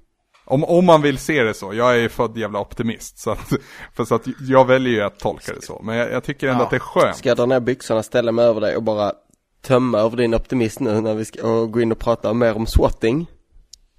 Om, 0.46 0.64
om 0.64 0.86
man 0.86 1.02
vill 1.02 1.18
se 1.18 1.44
det 1.44 1.54
så. 1.54 1.74
Jag 1.74 1.92
är 1.92 1.98
ju 1.98 2.10
född 2.10 2.38
jävla 2.38 2.60
optimist. 2.60 3.20
Så 3.20 3.32
att, 3.32 3.54
för 3.94 4.06
så 4.06 4.16
att 4.16 4.26
jag 4.42 4.66
väljer 4.68 4.94
ju 4.94 5.02
att 5.02 5.20
tolka 5.20 5.54
det 5.54 5.62
så. 5.62 5.82
Men 5.84 5.96
jag, 5.98 6.12
jag 6.12 6.24
tycker 6.24 6.48
ändå 6.48 6.62
Ja. 6.62 6.64
att 6.66 6.70
det 6.70 6.78
är 6.78 6.80
skönt. 6.80 7.18
Ska 7.18 7.30
jag 7.30 7.38
dra 7.38 7.46
ner 7.46 7.60
byxorna, 7.60 8.04
ställa 8.04 8.32
mig 8.32 8.46
över 8.46 8.62
dig 8.62 8.76
och 8.76 8.84
bara 8.84 9.14
tömma 9.62 10.00
över 10.00 10.18
din 10.18 10.36
optimism 10.36 10.84
nu 10.84 11.02
när 11.02 11.14
vi 11.14 11.26
ska 11.26 11.66
gå 11.66 11.82
in 11.82 11.92
och 11.92 12.00
prata 12.00 12.34
mer 12.34 12.56
om 12.56 12.68
swatting? 12.68 13.26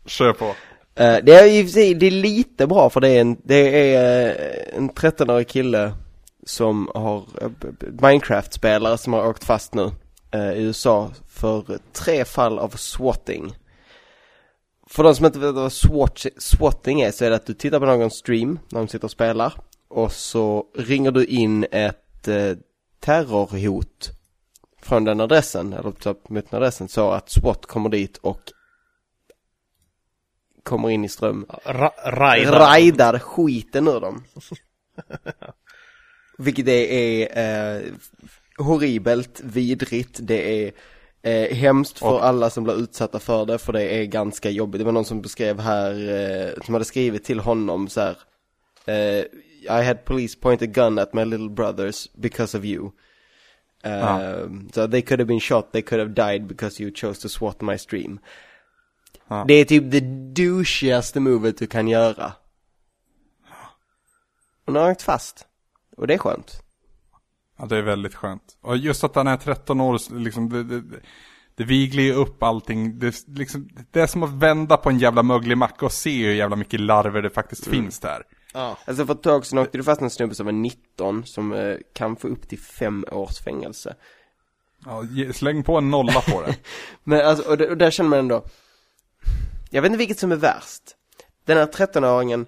Kör 0.06 0.32
på. 0.32 0.44
Eh, 0.94 1.16
det 1.22 1.32
är 1.32 1.66
sig, 1.66 1.94
det 1.94 2.06
är 2.06 2.10
lite 2.10 2.66
bra 2.66 2.90
för 2.90 3.00
det 3.00 3.08
är 3.08 3.20
en, 3.20 3.36
det 3.44 3.94
är 3.94 4.26
eh, 4.28 4.76
en 4.76 4.90
13-årig 4.90 5.48
kille 5.48 5.92
som 6.46 6.90
har, 6.94 7.24
Minecraft-spelare 8.02 8.98
som 8.98 9.12
har 9.12 9.28
åkt 9.28 9.44
fast 9.44 9.74
nu 9.74 9.90
eh, 10.30 10.52
i 10.52 10.62
USA 10.62 11.10
för 11.28 11.78
tre 11.92 12.24
fall 12.24 12.58
av 12.58 12.68
swatting. 12.68 13.56
För 14.86 15.02
de 15.02 15.14
som 15.14 15.26
inte 15.26 15.38
vet 15.38 15.54
vad 15.54 15.72
swat, 15.72 16.26
swatting 16.38 17.00
är 17.00 17.10
så 17.10 17.24
är 17.24 17.30
det 17.30 17.36
att 17.36 17.46
du 17.46 17.54
tittar 17.54 17.80
på 17.80 17.86
någon 17.86 18.10
stream 18.10 18.58
när 18.68 18.80
de 18.80 18.88
sitter 18.88 19.04
och 19.04 19.10
spelar 19.10 19.54
och 19.88 20.12
så 20.12 20.66
ringer 20.74 21.10
du 21.10 21.24
in 21.24 21.66
ett 21.70 22.28
eh, 22.28 22.56
terrorhot 23.00 24.10
från 24.82 25.04
den 25.04 25.20
adressen, 25.20 25.72
eller 25.72 25.90
typ 25.92 26.28
mot 26.28 26.50
den 26.50 26.56
adressen 26.56 26.88
så 26.88 27.10
att 27.10 27.30
SWAT 27.30 27.66
kommer 27.66 27.88
dit 27.88 28.16
och 28.16 28.40
kommer 30.62 30.90
in 30.90 31.04
i 31.04 31.08
ström 31.08 31.46
Ra 31.64 31.92
raida. 32.04 32.58
raidar 32.58 33.18
skiten 33.18 33.88
ur 33.88 34.00
dem. 34.00 34.24
Vilket 36.38 36.66
det 36.66 36.94
är 36.94 37.76
eh, 37.76 37.92
horribelt, 38.58 39.40
vidrigt, 39.44 40.18
det 40.22 40.64
är 40.66 40.72
eh, 41.22 41.56
hemskt 41.56 41.98
för 41.98 42.06
Och- 42.06 42.24
alla 42.24 42.50
som 42.50 42.64
blir 42.64 42.74
utsatta 42.82 43.18
för 43.18 43.46
det, 43.46 43.58
för 43.58 43.72
det 43.72 43.82
är 43.82 44.04
ganska 44.04 44.50
jobbigt. 44.50 44.78
Det 44.78 44.84
var 44.84 44.92
någon 44.92 45.04
som 45.04 45.22
beskrev 45.22 45.60
här, 45.60 45.90
eh, 45.92 46.62
som 46.64 46.74
hade 46.74 46.84
skrivit 46.84 47.24
till 47.24 47.40
honom 47.40 47.88
så 47.88 48.00
här. 48.00 48.16
Eh, 48.86 49.24
I 49.62 49.84
had 49.84 50.04
police 50.04 50.38
point 50.38 50.62
a 50.62 50.66
gun 50.66 50.98
at 50.98 51.14
my 51.14 51.24
little 51.24 51.48
brothers 51.48 52.08
because 52.14 52.58
of 52.58 52.64
you. 52.64 52.84
Uh, 53.86 53.92
Ja. 53.92 54.48
So 54.74 54.88
they 54.88 55.02
could 55.02 55.20
have 55.20 55.24
been 55.28 55.40
shot, 55.40 55.72
they 55.72 55.82
could 55.82 56.00
have 56.00 56.32
died 56.32 56.46
because 56.46 56.82
you 56.82 56.92
chose 56.94 57.22
to 57.22 57.28
swat 57.28 57.60
my 57.60 57.78
stream. 57.78 58.18
Ja. 59.28 59.44
Det 59.48 59.54
är 59.54 59.64
typ 59.64 59.90
det 59.90 60.00
douchigaste 60.34 61.20
movet 61.20 61.58
du 61.58 61.66
kan 61.66 61.88
göra. 61.88 62.32
Hon 64.66 64.74
har 64.76 64.90
åkt 64.90 65.02
fast. 65.02 65.46
Och 65.96 66.06
det 66.06 66.14
är 66.14 66.18
skönt. 66.18 66.62
Ja, 67.58 67.66
det 67.66 67.76
är 67.76 67.82
väldigt 67.82 68.14
skönt. 68.14 68.58
Och 68.60 68.76
just 68.76 69.04
att 69.04 69.14
han 69.14 69.26
är 69.26 69.36
13 69.36 69.80
år, 69.80 70.18
liksom, 70.18 70.48
det, 70.48 70.64
det, 70.64 70.82
det, 71.54 71.64
viglar 71.64 72.02
ju 72.02 72.12
upp 72.12 72.42
allting. 72.42 72.98
Det, 72.98 73.14
liksom, 73.26 73.68
det 73.90 74.00
är 74.00 74.06
som 74.06 74.22
att 74.22 74.32
vända 74.32 74.76
på 74.76 74.90
en 74.90 74.98
jävla 74.98 75.22
möglig 75.22 75.58
macka 75.58 75.86
och 75.86 75.92
se 75.92 76.26
hur 76.26 76.34
jävla 76.34 76.56
mycket 76.56 76.80
larver 76.80 77.22
det 77.22 77.30
faktiskt 77.30 77.66
finns 77.66 78.00
där. 78.00 78.22
Ja. 78.54 78.78
Alltså 78.84 79.06
för 79.06 79.14
ett 79.14 79.22
tag 79.22 79.46
sedan 79.46 79.58
åkte 79.58 79.78
det 79.78 79.84
fast 79.84 80.02
en 80.02 80.10
snubbe 80.10 80.34
som 80.34 80.46
var 80.46 80.52
19 80.52 81.26
som 81.26 81.52
eh, 81.52 81.76
kan 81.94 82.16
få 82.16 82.28
upp 82.28 82.48
till 82.48 82.58
fem 82.58 83.04
års 83.12 83.38
fängelse. 83.38 83.94
Ja, 84.84 85.02
släng 85.32 85.62
på 85.62 85.78
en 85.78 85.90
nolla 85.90 86.20
på 86.20 86.42
det. 86.42 86.56
Men 87.04 87.26
alltså, 87.26 87.50
och, 87.50 87.58
det, 87.58 87.70
och 87.70 87.76
där 87.76 87.90
känner 87.90 88.10
man 88.10 88.18
ändå, 88.18 88.44
jag 89.70 89.82
vet 89.82 89.88
inte 89.88 89.98
vilket 89.98 90.18
som 90.18 90.32
är 90.32 90.36
värst. 90.36 90.82
Den 91.44 91.58
här 91.58 91.66
13-åringen, 91.66 92.46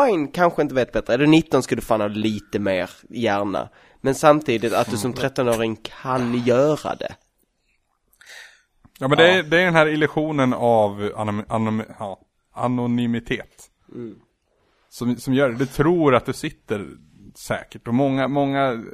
fine, 0.00 0.28
kanske 0.28 0.62
inte 0.62 0.74
vet 0.74 0.92
bättre. 0.92 1.14
Är 1.14 1.18
du 1.18 1.26
19 1.26 1.62
ska 1.62 1.76
du 1.76 1.82
fan 1.82 2.00
ha 2.00 2.08
lite 2.08 2.58
mer 2.58 2.90
hjärna. 3.08 3.68
Men 4.00 4.14
samtidigt 4.14 4.72
att 4.72 4.90
du 4.90 4.96
som 4.96 5.14
13-åring 5.14 5.76
kan 5.76 6.38
göra 6.44 6.94
det. 6.94 7.14
Ja 8.98 9.08
men 9.08 9.18
det 9.18 9.30
är, 9.30 9.42
det 9.42 9.60
är 9.60 9.64
den 9.64 9.74
här 9.74 9.86
illusionen 9.86 10.54
av 10.54 11.12
anom, 11.16 11.44
anom, 11.48 11.82
ja, 11.98 12.20
anonymitet. 12.54 13.70
Som, 14.88 15.16
som 15.16 15.34
gör 15.34 15.48
det. 15.48 15.56
Du 15.56 15.66
tror 15.66 16.14
att 16.14 16.26
du 16.26 16.32
sitter 16.32 16.86
säkert. 17.34 17.88
Och 17.88 17.94
många, 17.94 18.28
många 18.28 18.84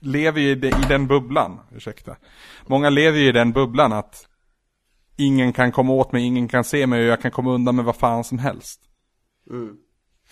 lever 0.00 0.40
ju 0.40 0.48
i 0.48 0.66
i 0.66 0.84
den 0.88 1.06
bubblan. 1.06 1.60
Ursäkta. 1.70 2.16
Många 2.66 2.90
lever 2.90 3.18
ju 3.18 3.28
i 3.28 3.32
den 3.32 3.52
bubblan 3.52 3.92
att 3.92 4.28
ingen 5.16 5.52
kan 5.52 5.72
komma 5.72 5.92
åt 5.92 6.12
mig, 6.12 6.24
ingen 6.24 6.48
kan 6.48 6.64
se 6.64 6.86
mig 6.86 7.00
och 7.00 7.06
jag 7.06 7.20
kan 7.20 7.30
komma 7.30 7.50
undan 7.50 7.76
med 7.76 7.84
vad 7.84 7.96
fan 7.96 8.24
som 8.24 8.38
helst. 8.38 8.80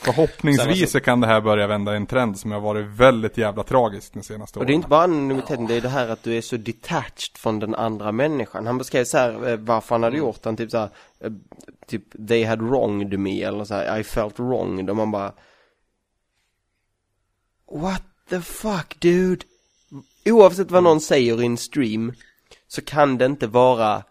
Förhoppningsvis 0.02 0.92
så 0.92 1.00
kan 1.00 1.20
det 1.20 1.26
här 1.26 1.40
börja 1.40 1.66
vända 1.66 1.96
en 1.96 2.06
trend 2.06 2.38
som 2.38 2.50
har 2.52 2.60
varit 2.60 2.86
väldigt 2.86 3.38
jävla 3.38 3.62
tragisk 3.62 4.14
de 4.14 4.22
senaste 4.22 4.58
Och 4.58 4.62
åren. 4.62 4.66
det 4.66 4.72
är 4.72 4.74
inte 4.74 4.88
bara 4.88 5.02
anonymiteten, 5.02 5.66
det 5.66 5.74
är 5.74 5.80
det 5.80 5.88
här 5.88 6.08
att 6.08 6.22
du 6.22 6.36
är 6.36 6.40
så 6.40 6.56
detached 6.56 7.36
från 7.36 7.58
den 7.58 7.74
andra 7.74 8.12
människan. 8.12 8.66
Han 8.66 8.78
beskrev 8.78 9.04
så 9.04 9.18
här 9.18 9.48
eh, 9.48 9.56
varför 9.56 9.94
han 9.94 10.02
hade 10.02 10.16
gjort 10.16 10.42
den, 10.42 10.56
typ 10.56 10.70
så 10.70 10.78
här, 10.78 10.90
eh, 11.20 11.32
typ 11.86 12.28
they 12.28 12.44
had 12.44 12.62
wronged 12.62 13.18
me 13.18 13.42
eller 13.42 13.64
så 13.64 13.74
här, 13.74 13.98
I 13.98 14.04
felt 14.04 14.38
wronged 14.38 14.90
och 14.90 14.96
man 14.96 15.10
bara 15.10 15.32
What 17.72 18.02
the 18.28 18.40
fuck 18.40 19.00
dude? 19.00 19.44
Oavsett 20.24 20.70
vad 20.70 20.82
någon 20.82 21.00
säger 21.00 21.42
i 21.42 21.46
en 21.46 21.56
stream 21.56 22.12
så 22.68 22.82
kan 22.82 23.18
det 23.18 23.26
inte 23.26 23.46
vara 23.46 24.02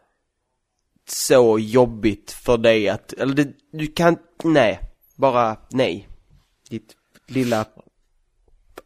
så 1.08 1.60
jobbigt 1.60 2.32
för 2.32 2.58
dig 2.58 2.90
att, 2.90 3.14
eller 3.14 3.36
det, 3.36 3.48
du 3.72 3.88
kan, 3.88 4.18
nej, 4.44 4.80
bara 5.20 5.58
nej. 5.70 6.08
Ditt 6.70 6.96
lilla 7.28 7.66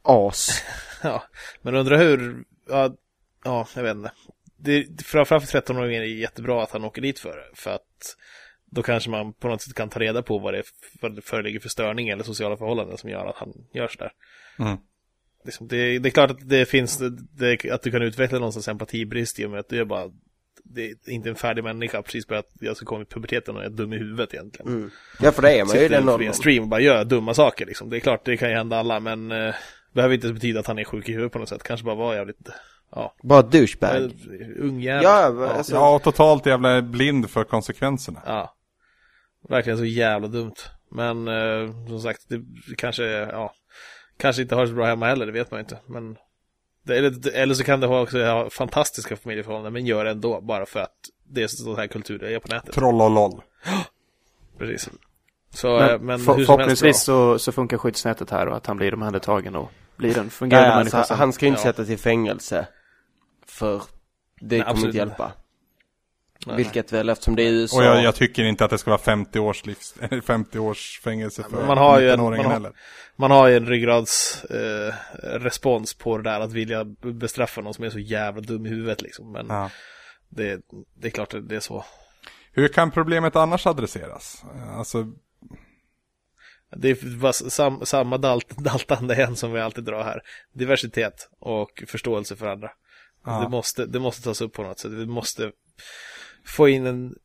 as. 0.01 0.64
Ja, 1.03 1.23
men 1.61 1.76
undrar 1.76 1.97
hur, 1.97 2.43
ja, 2.68 2.95
ja 3.43 3.68
jag 3.76 3.84
vet 3.84 3.95
inte. 3.95 4.11
Det, 4.57 5.01
framförallt 5.03 5.49
för 5.49 5.61
13-åringen 5.61 5.97
är 5.97 6.01
det 6.01 6.07
jättebra 6.07 6.64
att 6.64 6.72
han 6.72 6.84
åker 6.84 7.01
dit 7.01 7.19
för 7.19 7.38
det, 7.38 7.55
för 7.55 7.72
att 7.72 8.15
då 8.65 8.84
kanske 8.84 9.10
man 9.10 9.34
på 9.34 9.47
något 9.47 9.61
sätt 9.61 9.73
kan 9.73 9.89
ta 9.89 9.99
reda 9.99 10.22
på 10.22 10.39
vad 10.39 10.53
det, 10.53 10.64
vad 11.01 11.15
det 11.15 11.22
föreligger 11.22 11.60
för 11.60 11.69
störning 11.69 12.10
eller 12.10 12.23
sociala 12.23 12.57
förhållanden 12.57 12.97
som 12.97 13.10
gör 13.10 13.26
att 13.26 13.35
han 13.35 13.53
gör 13.73 13.88
sådär. 13.88 14.11
Mm. 14.60 14.77
Liksom, 15.45 15.68
det, 15.68 15.99
det 15.99 16.10
är 16.10 16.11
klart 16.11 16.31
att 16.31 16.49
det 16.49 16.65
finns, 16.65 17.01
det, 17.31 17.72
att 17.72 17.81
du 17.81 17.91
kan 17.91 18.01
utveckla 18.01 18.39
någon 18.39 18.53
sorts 18.53 18.68
empatibrist 18.68 19.39
i 19.39 19.45
och 19.45 19.51
med 19.51 19.60
att 19.60 19.69
du 19.69 19.80
är 19.80 19.85
bara, 19.85 20.11
det 20.64 20.81
är 20.90 21.10
inte 21.10 21.30
en 21.30 21.35
färdig 21.35 21.64
människa 21.64 22.02
precis 22.02 22.26
på 22.26 22.35
att 22.35 22.49
jag 22.60 22.77
ska 22.77 22.85
komma 22.85 23.02
i 23.02 23.06
puberteten 23.06 23.56
och 23.57 23.64
är 23.64 23.69
dum 23.69 23.94
i 23.94 23.98
huvudet 23.98 24.34
egentligen. 24.34 24.72
Mm. 24.73 24.91
Ja 25.19 25.31
för 25.31 25.41
det 25.41 25.60
är 25.60 25.65
man 25.65 25.76
ju 25.76 25.80
i 25.81 25.84
Sitter 25.84 25.95
i 26.02 26.10
åldern. 26.10 26.27
en 26.27 26.34
stream 26.34 26.64
och 26.64 26.69
bara 26.69 26.81
gör 26.81 27.03
dumma 27.06 27.34
saker 27.34 27.65
liksom. 27.65 27.90
Det 27.90 27.98
är 27.98 27.99
klart, 27.99 28.26
det 28.26 28.38
kan 28.38 28.49
ju 28.49 28.56
hända 28.56 28.77
alla, 28.77 28.99
men 28.99 29.31
eh, 29.31 29.56
behöver 29.94 30.15
inte 30.15 30.34
betyda 30.34 30.60
att 30.60 30.68
han 30.68 30.80
är 30.80 30.84
sjuk 30.84 31.10
i 31.10 31.11
huvudet 31.11 31.31
på 31.34 31.40
något 31.40 31.49
sätt. 31.49 31.64
Kanske 31.64 31.85
bara 31.85 31.95
var 31.95 32.15
jävligt, 32.15 32.49
ja, 32.91 33.15
Bara 33.23 33.41
douchebag. 33.41 34.11
ung 34.60 34.80
jävel. 34.81 35.03
Ja, 35.03 35.48
alltså, 35.57 35.76
Ja, 35.76 35.95
och 35.95 36.03
totalt 36.03 36.45
jävla 36.45 36.81
blind 36.81 37.30
för 37.30 37.44
konsekvenserna. 37.44 38.22
Ja. 38.26 38.56
Verkligen 39.49 39.77
så 39.77 39.85
jävla 39.85 40.27
dumt. 40.27 40.56
Men 40.91 41.27
eh, 41.27 41.88
som 41.88 41.99
sagt, 42.02 42.22
det 42.30 42.41
kanske, 42.77 43.03
ja, 43.06 43.53
kanske 44.18 44.41
inte 44.41 44.56
har 44.56 44.61
det 44.61 44.68
så 44.68 44.73
bra 44.76 44.85
hemma 44.85 45.06
heller, 45.07 45.26
det 45.26 45.31
vet 45.31 45.52
man 45.52 45.60
inte. 45.60 45.80
Men, 45.88 46.18
eller, 46.89 47.35
eller 47.35 47.53
så 47.53 47.64
kan 47.64 47.80
det 47.80 47.88
ha 47.88 48.01
också 48.01 48.23
ha 48.23 48.49
fantastiska 48.49 49.15
familjeförhållanden, 49.18 49.73
men 49.73 49.85
gör 49.85 50.05
det 50.05 50.11
ändå, 50.11 50.41
bara 50.41 50.65
för 50.65 50.80
att 50.80 50.95
det 51.30 51.43
är 51.43 51.47
så 51.47 51.76
här 51.76 51.88
kultur 51.88 52.19
det 52.19 52.34
är 52.35 52.39
på 52.39 52.47
nätet. 52.47 52.76
Troll 52.76 53.01
och 53.01 53.11
loll. 53.11 53.41
Precis. 54.57 54.89
Så, 55.49 55.68
men, 55.68 55.88
Men, 55.88 56.05
men 56.05 56.19
förhoppningsvis 56.19 57.01
så, 57.03 57.39
så 57.39 57.51
funkar 57.51 57.77
skyddsnätet 57.77 58.30
här 58.30 58.47
och 58.47 58.57
att 58.57 58.65
han 58.65 58.77
blir 58.77 58.93
omhändertagen 58.93 59.55
och 59.55 59.72
blir 59.95 60.18
en 60.18 60.30
fungerande 60.30 60.69
ja, 60.69 60.77
människa. 60.77 60.97
alltså, 60.97 61.14
han 61.14 61.34
ska 61.34 61.45
ju 61.45 61.49
inte 61.49 61.61
Ja. 61.61 61.64
sättas 61.64 61.89
i 61.89 61.97
fängelse. 61.97 62.68
För 63.45 63.81
det 64.41 64.60
kommer 64.60 64.72
absolut 64.72 64.85
inte 64.85 64.97
hjälpa. 64.97 65.31
Nej. 66.48 66.56
Vilket 66.57 66.91
väl 66.94 67.10
eftersom 67.10 67.36
det 67.36 67.44
är 67.44 67.52
USA. 67.52 67.78
Och 67.78 67.84
jag, 67.84 68.03
jag 68.03 68.15
tycker 68.15 68.44
inte 68.44 68.65
att 68.65 68.72
det 68.72 68.78
ska 68.78 68.90
vara 68.91 69.02
50 69.02 69.40
års, 69.40 69.65
livs, 69.65 69.95
eller 70.02 70.22
50 70.22 70.60
års 70.60 70.99
fängelse 71.03 71.44
för 71.49 71.65
man 71.65 71.78
har 71.78 71.99
ju 71.99 72.10
en- 72.11 72.20
19-åringen 72.20 72.38
man 72.38 72.45
har- 72.45 72.53
heller. 72.53 72.72
Man 73.15 73.32
har 73.32 73.48
ju 73.48 73.57
en 73.57 73.65
ryggrads 73.68 74.44
eh, 74.45 74.94
respons 75.24 75.94
på 75.94 76.18
det 76.18 76.24
där 76.24 76.40
att 76.40 76.52
vilja 76.53 76.84
bestraffa 77.02 77.61
någon 77.61 77.74
som 77.74 77.84
är 77.84 77.90
så 77.90 77.99
jävla 77.99 78.41
dum 78.41 78.65
i 78.65 78.70
huvudet 78.70 79.02
liksom. 79.02 79.32
Men 79.32 79.45
Ja. 79.49 79.70
det, 80.30 80.61
det 80.99 81.07
är 81.07 81.11
klart 81.11 81.34
att 81.34 81.49
det 81.49 81.56
är 81.56 81.60
så. 81.60 81.86
Hur 82.52 82.68
kan 82.68 82.91
problemet 82.91 83.36
annars 83.36 83.68
adresseras? 83.68 84.44
Alltså, 84.78 85.07
Det 86.76 86.90
är 86.90 87.18
bara 87.20 87.34
sam, 87.34 87.86
samma 87.86 88.18
dalt, 88.18 88.49
daltande 88.57 89.14
igen 89.14 89.36
som 89.36 89.52
vi 89.53 89.60
alltid 89.61 89.84
drar 89.84 90.03
här. 90.03 90.22
Diversitet 90.53 91.30
och 91.40 91.84
förståelse 91.88 92.36
för 92.36 92.48
andra. 92.48 92.72
Ja. 93.26 93.40
Det, 93.40 93.49
måste, 93.49 93.86
det 93.86 93.99
måste 93.99 94.24
tas 94.24 94.41
upp 94.41 94.53
på 94.53 94.64
något 94.64 94.80
sätt. 94.80 94.91
Vi 94.91 95.06
måste 95.06 95.52
få 96.45 96.70
in 96.70 96.86
en 96.86 97.15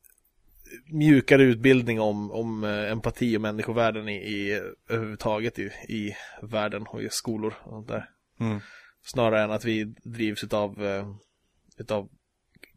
mjukare 0.86 1.42
utbildning 1.42 2.00
om, 2.00 2.30
om 2.30 2.64
eh, 2.64 2.92
empati 2.92 3.36
och 3.36 3.40
människovärden 3.40 4.08
i, 4.08 4.16
i 4.16 4.60
överhuvudtaget 4.88 5.58
i, 5.58 5.62
i 5.88 6.16
världen 6.42 6.86
och 6.86 7.02
i 7.02 7.08
skolor 7.10 7.54
och 7.62 7.70
sånt 7.70 7.88
där. 7.88 8.10
mm. 8.40 8.60
Snarare 9.02 9.42
än 9.42 9.50
att 9.50 9.64
vi 9.64 9.84
drivs 9.84 10.44
utav, 10.44 10.84
eh, 10.84 11.14
utav 11.78 12.08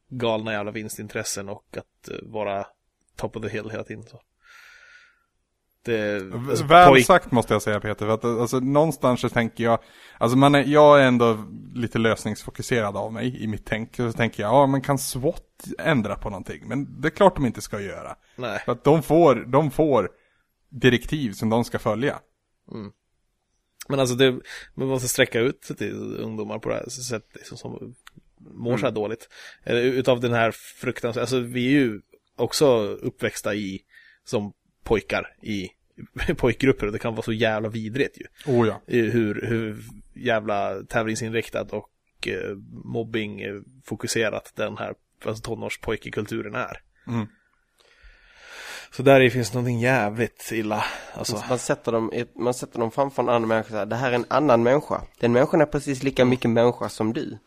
galna 0.09 0.51
jävla 0.51 0.71
vinstintressen 0.71 1.49
och 1.49 1.77
att 1.77 2.09
eh, 2.09 2.17
vara 2.21 2.67
top 3.15 3.35
of 3.35 3.43
the 3.43 3.49
hill 3.49 3.69
hela 3.69 3.83
tiden. 3.83 4.03
Så. 4.03 4.21
Det, 5.83 6.33
alltså, 6.33 6.65
Väl 6.65 7.03
sagt 7.03 7.31
måste 7.31 7.53
jag 7.53 7.61
säga 7.61 7.79
Peter, 7.79 8.05
för 8.05 8.13
att 8.13 8.25
alltså, 8.25 8.59
någonstans 8.59 9.21
så 9.21 9.29
tänker 9.29 9.63
jag, 9.63 9.79
alltså 10.17 10.37
man 10.37 10.55
är, 10.55 10.63
jag 10.63 11.01
är 11.01 11.03
ändå 11.03 11.37
lite 11.75 11.99
lösningsfokuserad 11.99 12.97
av 12.97 13.13
mig 13.13 13.43
i 13.43 13.47
mitt 13.47 13.65
tänk. 13.65 13.95
Så 13.95 14.11
tänker 14.11 14.43
jag, 14.43 14.53
ja 14.53 14.67
men 14.67 14.81
kan 14.81 14.97
SWAT 14.97 15.43
ändra 15.79 16.15
på 16.15 16.29
någonting? 16.29 16.67
Men 16.67 17.01
det 17.01 17.07
är 17.07 17.09
klart 17.09 17.35
de 17.35 17.45
inte 17.45 17.61
ska 17.61 17.81
göra. 17.81 18.15
Nej. 18.35 18.61
För 18.65 18.71
att 18.71 18.83
de 18.83 19.03
får, 19.03 19.35
de 19.35 19.71
får 19.71 20.09
direktiv 20.69 21.31
som 21.31 21.49
de 21.49 21.63
ska 21.63 21.79
följa. 21.79 22.19
Men 23.87 23.99
alltså 23.99 24.15
det, 24.15 24.39
man 24.73 24.87
måste 24.87 25.07
sträcka 25.07 25.39
ut 25.39 25.61
till 25.61 26.17
ungdomar 26.19 26.59
på 26.59 26.69
det 26.69 26.75
här 26.75 26.89
sättet 26.89 27.35
liksom, 27.35 27.57
som 27.57 27.95
mår 28.39 28.77
så 28.77 28.85
här 28.85 28.93
dåligt. 28.93 29.29
Eller 29.63 29.81
utav 29.81 30.19
den 30.19 30.33
här 30.33 30.51
fruktansvärda, 30.51 31.23
alltså 31.23 31.39
vi 31.39 31.67
är 31.67 31.71
ju 31.71 32.01
också 32.35 32.65
uppväxta 32.83 33.55
i, 33.55 33.79
som 34.23 34.53
pojkar 34.91 35.35
i 35.41 35.69
pojkgrupper 36.37 36.85
och 36.85 36.91
det 36.91 36.99
kan 36.99 37.13
vara 37.13 37.23
så 37.23 37.33
jävla 37.33 37.69
vidrigt 37.69 38.17
ju. 38.17 38.53
Oh 38.53 38.67
ja. 38.67 38.81
Hur, 38.87 39.47
hur 39.47 39.83
jävla 40.13 40.83
tävlingsinriktat 40.83 41.73
och 41.73 41.89
eh, 42.27 42.55
mobbing 42.83 43.41
eh, 43.41 43.53
fokuserat 43.85 44.51
den 44.55 44.77
här 44.77 44.93
alltså, 45.25 45.43
tonårspojkekulturen 45.43 46.55
är. 46.55 46.77
Mm. 47.07 47.27
Så 48.91 49.03
där 49.03 49.29
finns 49.29 49.53
någonting 49.53 49.79
jävligt 49.79 50.49
illa. 50.51 50.83
Alltså, 51.13 51.43
Man 51.49 51.59
sätter 51.59 51.91
dem, 51.91 52.11
man 52.35 52.53
sätter 52.53 52.79
dem 52.79 52.91
framför 52.91 53.23
en 53.23 53.29
annan 53.29 53.47
människa 53.47 53.69
så 53.69 53.77
här, 53.77 53.85
det 53.85 53.95
här 53.95 54.11
är 54.11 54.15
en 54.15 54.25
annan 54.27 54.63
människa. 54.63 55.01
Den 55.19 55.31
människan 55.31 55.61
är 55.61 55.65
precis 55.65 56.03
lika 56.03 56.25
mycket 56.25 56.51
människa 56.51 56.89
som 56.89 57.13
du. 57.13 57.37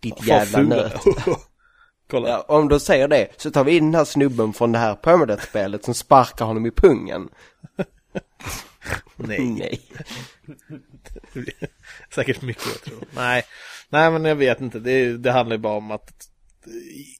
Ditt 0.00 0.26
jävla 0.26 0.62
nöt. 0.62 1.04
Kolla. 2.10 2.28
Ja, 2.28 2.44
om 2.48 2.68
de 2.68 2.80
säger 2.80 3.08
det 3.08 3.28
så 3.36 3.50
tar 3.50 3.64
vi 3.64 3.76
in 3.76 3.84
den 3.84 3.94
här 3.94 4.04
snubben 4.04 4.52
från 4.52 4.72
det 4.72 4.78
här 4.78 4.94
permadeath-spelet 4.94 5.84
som 5.84 5.94
sparkar 5.94 6.44
honom 6.44 6.66
i 6.66 6.70
pungen. 6.70 7.28
Nej. 9.16 9.40
Nej. 9.40 9.80
Säkert 12.14 12.42
mycket 12.42 12.66
jag 12.66 12.82
tror. 12.82 13.04
Nej. 13.16 13.42
Nej 13.88 14.10
men 14.10 14.24
jag 14.24 14.36
vet 14.36 14.60
inte. 14.60 14.78
Det, 14.78 15.16
det 15.16 15.32
handlar 15.32 15.56
ju 15.56 15.60
bara 15.62 15.76
om 15.76 15.90
att 15.90 16.12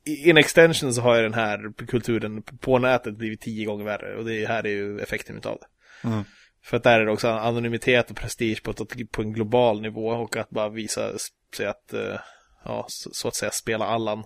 i- 0.06 0.28
in 0.30 0.36
extension 0.36 0.94
så 0.94 1.00
har 1.00 1.16
ju 1.16 1.22
den 1.22 1.34
här 1.34 1.86
kulturen 1.86 2.42
på 2.42 2.78
nätet 2.78 3.16
blivit 3.18 3.40
tio 3.40 3.64
gånger 3.66 3.84
värre 3.84 4.16
och 4.16 4.24
det 4.24 4.46
här 4.48 4.66
är 4.66 4.70
ju 4.70 5.00
effekten 5.00 5.36
utav 5.36 5.58
det. 5.60 6.08
Mm. 6.08 6.24
För 6.64 6.76
att 6.76 6.82
där 6.82 7.00
är 7.00 7.06
det 7.06 7.12
också 7.12 7.28
anonymitet 7.28 8.10
och 8.10 8.16
prestige 8.16 8.62
på, 8.62 8.70
ett- 8.70 9.10
på 9.12 9.22
en 9.22 9.32
global 9.32 9.80
nivå 9.80 10.06
och 10.08 10.36
att 10.36 10.50
bara 10.50 10.68
visa 10.68 11.18
sig 11.56 11.66
att, 11.66 11.92
eh, 11.92 12.16
ja, 12.64 12.84
så, 12.88 13.10
så 13.12 13.28
att 13.28 13.34
säga 13.34 13.50
spela 13.50 13.86
Allan 13.86 14.24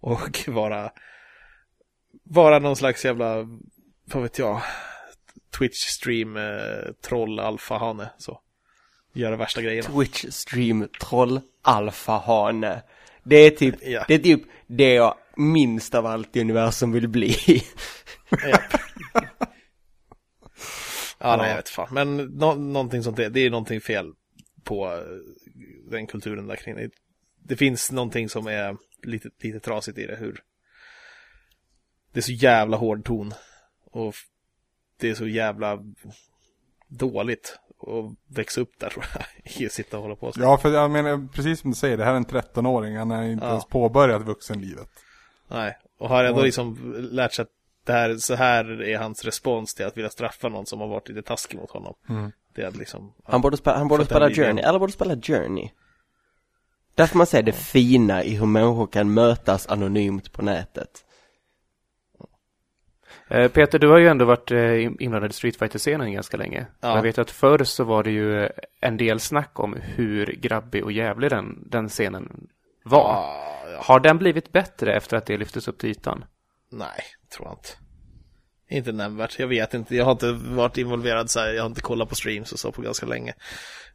och 0.00 0.44
vara, 0.46 0.90
vara 2.22 2.58
någon 2.58 2.76
slags 2.76 3.04
jävla, 3.04 3.36
vad 4.04 4.22
vet 4.22 4.38
jag, 4.38 4.62
Twitch 5.58 5.86
stream 5.86 6.36
eh, 6.36 6.92
troll 7.08 7.40
alfa 7.40 7.78
hane 7.78 8.10
så. 8.18 8.40
Göra 9.12 9.36
värsta 9.36 9.62
grejerna. 9.62 9.88
Twitch 9.88 10.24
stream 10.30 10.88
troll 11.00 11.40
alfa 11.62 12.12
hane. 12.12 12.82
Det 13.22 13.36
är 13.36 13.50
typ, 13.50 13.74
Ja. 13.82 14.04
det 14.08 14.14
är 14.14 14.18
typ 14.18 14.42
det 14.66 14.94
jag 14.94 15.14
minst 15.36 15.94
av 15.94 16.06
allt 16.06 16.36
i 16.36 16.40
universum 16.40 16.92
vill 16.92 17.08
bli. 17.08 17.36
Japp. 18.48 18.80
ja, 21.18 21.36
nej 21.36 21.48
jag 21.48 21.56
vet 21.56 21.68
fan. 21.68 21.88
Men 21.90 22.16
nå 22.16 22.54
någonting 22.54 23.02
sånt, 23.02 23.16
det, 23.16 23.28
det 23.28 23.40
är 23.40 23.50
någonting 23.50 23.80
fel 23.80 24.12
på 24.64 24.86
eh, 24.86 25.00
den 25.90 26.06
kulturen 26.06 26.46
där 26.46 26.56
kring. 26.56 26.90
Det 27.42 27.56
finns 27.56 27.92
någonting 27.92 28.28
som 28.28 28.46
är 28.46 28.76
lite, 29.06 29.28
lite 29.40 29.60
trasigt 29.60 29.98
i 29.98 30.06
det. 30.06 30.16
Hur 30.16 30.42
det 32.12 32.20
är 32.20 32.22
så 32.22 32.32
jävla 32.32 32.76
hård 32.76 33.04
ton. 33.04 33.32
Och 33.84 34.14
det 35.00 35.10
är 35.10 35.14
så 35.14 35.26
jävla 35.26 35.78
dåligt 36.88 37.58
att 37.80 38.36
växa 38.36 38.60
upp 38.60 38.78
där 38.78 38.90
tror 38.90 39.04
jag. 39.14 39.52
I 39.62 39.66
att 39.66 39.72
sitta 39.72 39.96
och 39.96 40.02
hålla 40.02 40.16
på 40.16 40.32
så. 40.32 40.40
Ja, 40.40 40.58
för 40.58 40.72
jag 40.72 40.90
menar, 40.90 41.28
precis 41.32 41.60
som 41.60 41.70
du 41.70 41.76
säger, 41.76 41.96
det 41.96 42.04
här 42.04 42.12
är 42.12 42.16
en 42.16 42.26
13-åring, 42.26 42.96
han 42.96 43.10
har 43.10 43.22
inte 43.22 43.44
Ja. 43.44 43.50
ens 43.50 43.64
påbörjat 43.66 44.22
vuxenlivet. 44.22 44.88
Nej, 45.48 45.78
och 45.98 46.08
har 46.08 46.24
ändå 46.24 46.38
Och- 46.38 46.44
liksom 46.44 46.94
lärt 47.12 47.32
sig 47.32 47.42
att 47.42 47.48
det 47.84 47.92
här, 47.92 48.16
så 48.16 48.34
här 48.34 48.82
är 48.82 48.98
hans 48.98 49.24
respons 49.24 49.74
till 49.74 49.86
att 49.86 49.96
vilja 49.96 50.10
straffa 50.10 50.48
någon 50.48 50.66
som 50.66 50.80
har 50.80 50.88
varit 50.88 51.08
lite 51.08 51.22
taskig 51.22 51.58
mot 51.58 51.70
honom. 51.70 51.94
Mm. 52.08 52.32
Det 52.54 52.62
är 52.62 52.66
att 52.66 52.76
liksom... 52.76 53.12
Han 53.24 53.40
borde, 53.40 53.56
spela, 53.56 53.76
han 53.78 53.88
borde 53.88 54.04
spela 54.04 54.30
Journey, 54.30 54.64
eller 54.64 54.78
borde 54.78 54.92
spela 54.92 55.16
Journey. 55.22 55.70
Där 56.96 57.06
får 57.06 57.18
man 57.18 57.26
se 57.26 57.42
det 57.42 57.52
fina 57.52 58.24
i 58.24 58.36
hur 58.36 58.46
människor 58.46 58.86
kan 58.86 59.14
mötas 59.14 59.66
anonymt 59.66 60.32
på 60.32 60.42
nätet. 60.42 61.04
Eh, 63.28 63.48
Peter, 63.48 63.78
du 63.78 63.88
har 63.88 63.98
ju 63.98 64.08
ändå 64.08 64.24
varit 64.24 64.50
eh, 64.50 64.84
inblandad 64.84 65.30
i 65.30 65.34
Street 65.34 65.56
Fighter-scenen 65.56 66.12
ganska 66.12 66.36
länge. 66.36 66.66
Ja. 66.80 66.96
Jag 66.96 67.02
vet 67.02 67.18
att 67.18 67.30
förr 67.30 67.64
så 67.64 67.84
var 67.84 68.02
det 68.02 68.10
ju 68.10 68.44
eh, 68.44 68.50
en 68.80 68.96
del 68.96 69.20
snack 69.20 69.60
om 69.60 69.76
hur 69.82 70.26
grabbig 70.26 70.84
och 70.84 70.92
jävlig 70.92 71.30
den, 71.30 71.64
den 71.70 71.88
scenen 71.88 72.46
var. 72.84 73.14
Ah, 73.14 73.70
ja. 73.70 73.80
Har 73.82 74.00
den 74.00 74.18
blivit 74.18 74.52
bättre 74.52 74.96
efter 74.96 75.16
att 75.16 75.26
det 75.26 75.36
lyftes 75.36 75.68
upp 75.68 75.78
till 75.78 75.90
ytan? 75.90 76.24
Nej, 76.70 77.02
tror 77.36 77.48
jag 77.48 77.54
inte. 77.54 77.85
Inte 78.68 78.92
nämnvärt. 78.92 79.38
Jag 79.38 79.46
vet 79.46 79.74
inte. 79.74 79.96
Jag 79.96 80.04
har 80.04 80.12
inte 80.12 80.32
varit 80.32 80.78
involverad 80.78 81.30
så 81.30 81.40
här. 81.40 81.48
Jag 81.52 81.62
har 81.62 81.68
inte 81.68 81.80
kollat 81.80 82.08
på 82.08 82.14
streams 82.14 82.52
och 82.52 82.58
så 82.58 82.72
på 82.72 82.82
ganska 82.82 83.06
länge. 83.06 83.34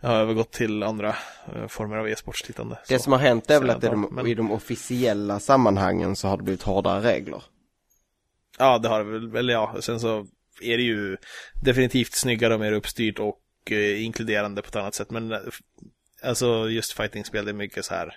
Jag 0.01 0.09
har 0.09 0.15
övergått 0.15 0.51
till 0.51 0.83
andra 0.83 1.15
eh, 1.55 1.67
former 1.67 1.97
av 1.97 2.07
e-sportstittande. 2.09 2.79
Det 2.87 2.99
som 2.99 3.11
har 3.13 3.19
hänt 3.19 3.49
är 3.49 3.59
väl 3.59 3.69
att 3.69 3.83
i 3.83 3.87
de, 3.87 4.09
men- 4.11 4.27
i 4.27 4.33
de 4.33 4.51
officiella 4.51 5.39
sammanhangen 5.39 6.15
så 6.15 6.27
har 6.27 6.37
det 6.37 6.43
blivit 6.43 6.63
hårdare 6.63 7.01
regler. 7.01 7.43
Ja, 8.59 8.77
det 8.77 8.87
har 8.89 9.03
det 9.03 9.11
väl. 9.19 9.35
Eller 9.35 9.53
ja, 9.53 9.75
sen 9.79 9.99
så 9.99 10.27
är 10.61 10.77
det 10.77 10.83
ju 10.83 11.17
definitivt 11.61 12.13
snyggare 12.13 12.53
och 12.53 12.59
mer 12.59 12.71
uppstyrt 12.71 13.19
och 13.19 13.41
eh, 13.71 14.03
inkluderande 14.05 14.61
på 14.61 14.67
ett 14.67 14.75
annat 14.75 14.95
sätt. 14.95 15.11
Men 15.11 15.31
eh, 15.31 15.39
alltså 16.23 16.69
just 16.69 16.91
fightingspel, 16.93 17.45
det 17.45 17.51
är 17.51 17.53
mycket 17.53 17.85
så 17.85 17.93
här 17.93 18.15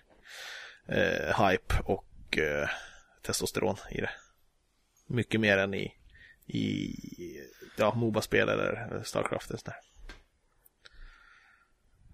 eh, 0.89 1.47
hype 1.48 1.74
och 1.85 2.39
eh, 2.39 2.68
testosteron 3.26 3.76
i 3.90 4.01
det. 4.01 4.10
Mycket 5.09 5.40
mer 5.40 5.59
än 5.59 5.74
i, 5.74 5.93
i 6.46 6.94
ja, 7.76 7.94
Moba-spel 7.94 8.48
eller 8.48 9.02
Starcraft. 9.04 9.50
och 9.50 9.60
sådär. 9.60 9.76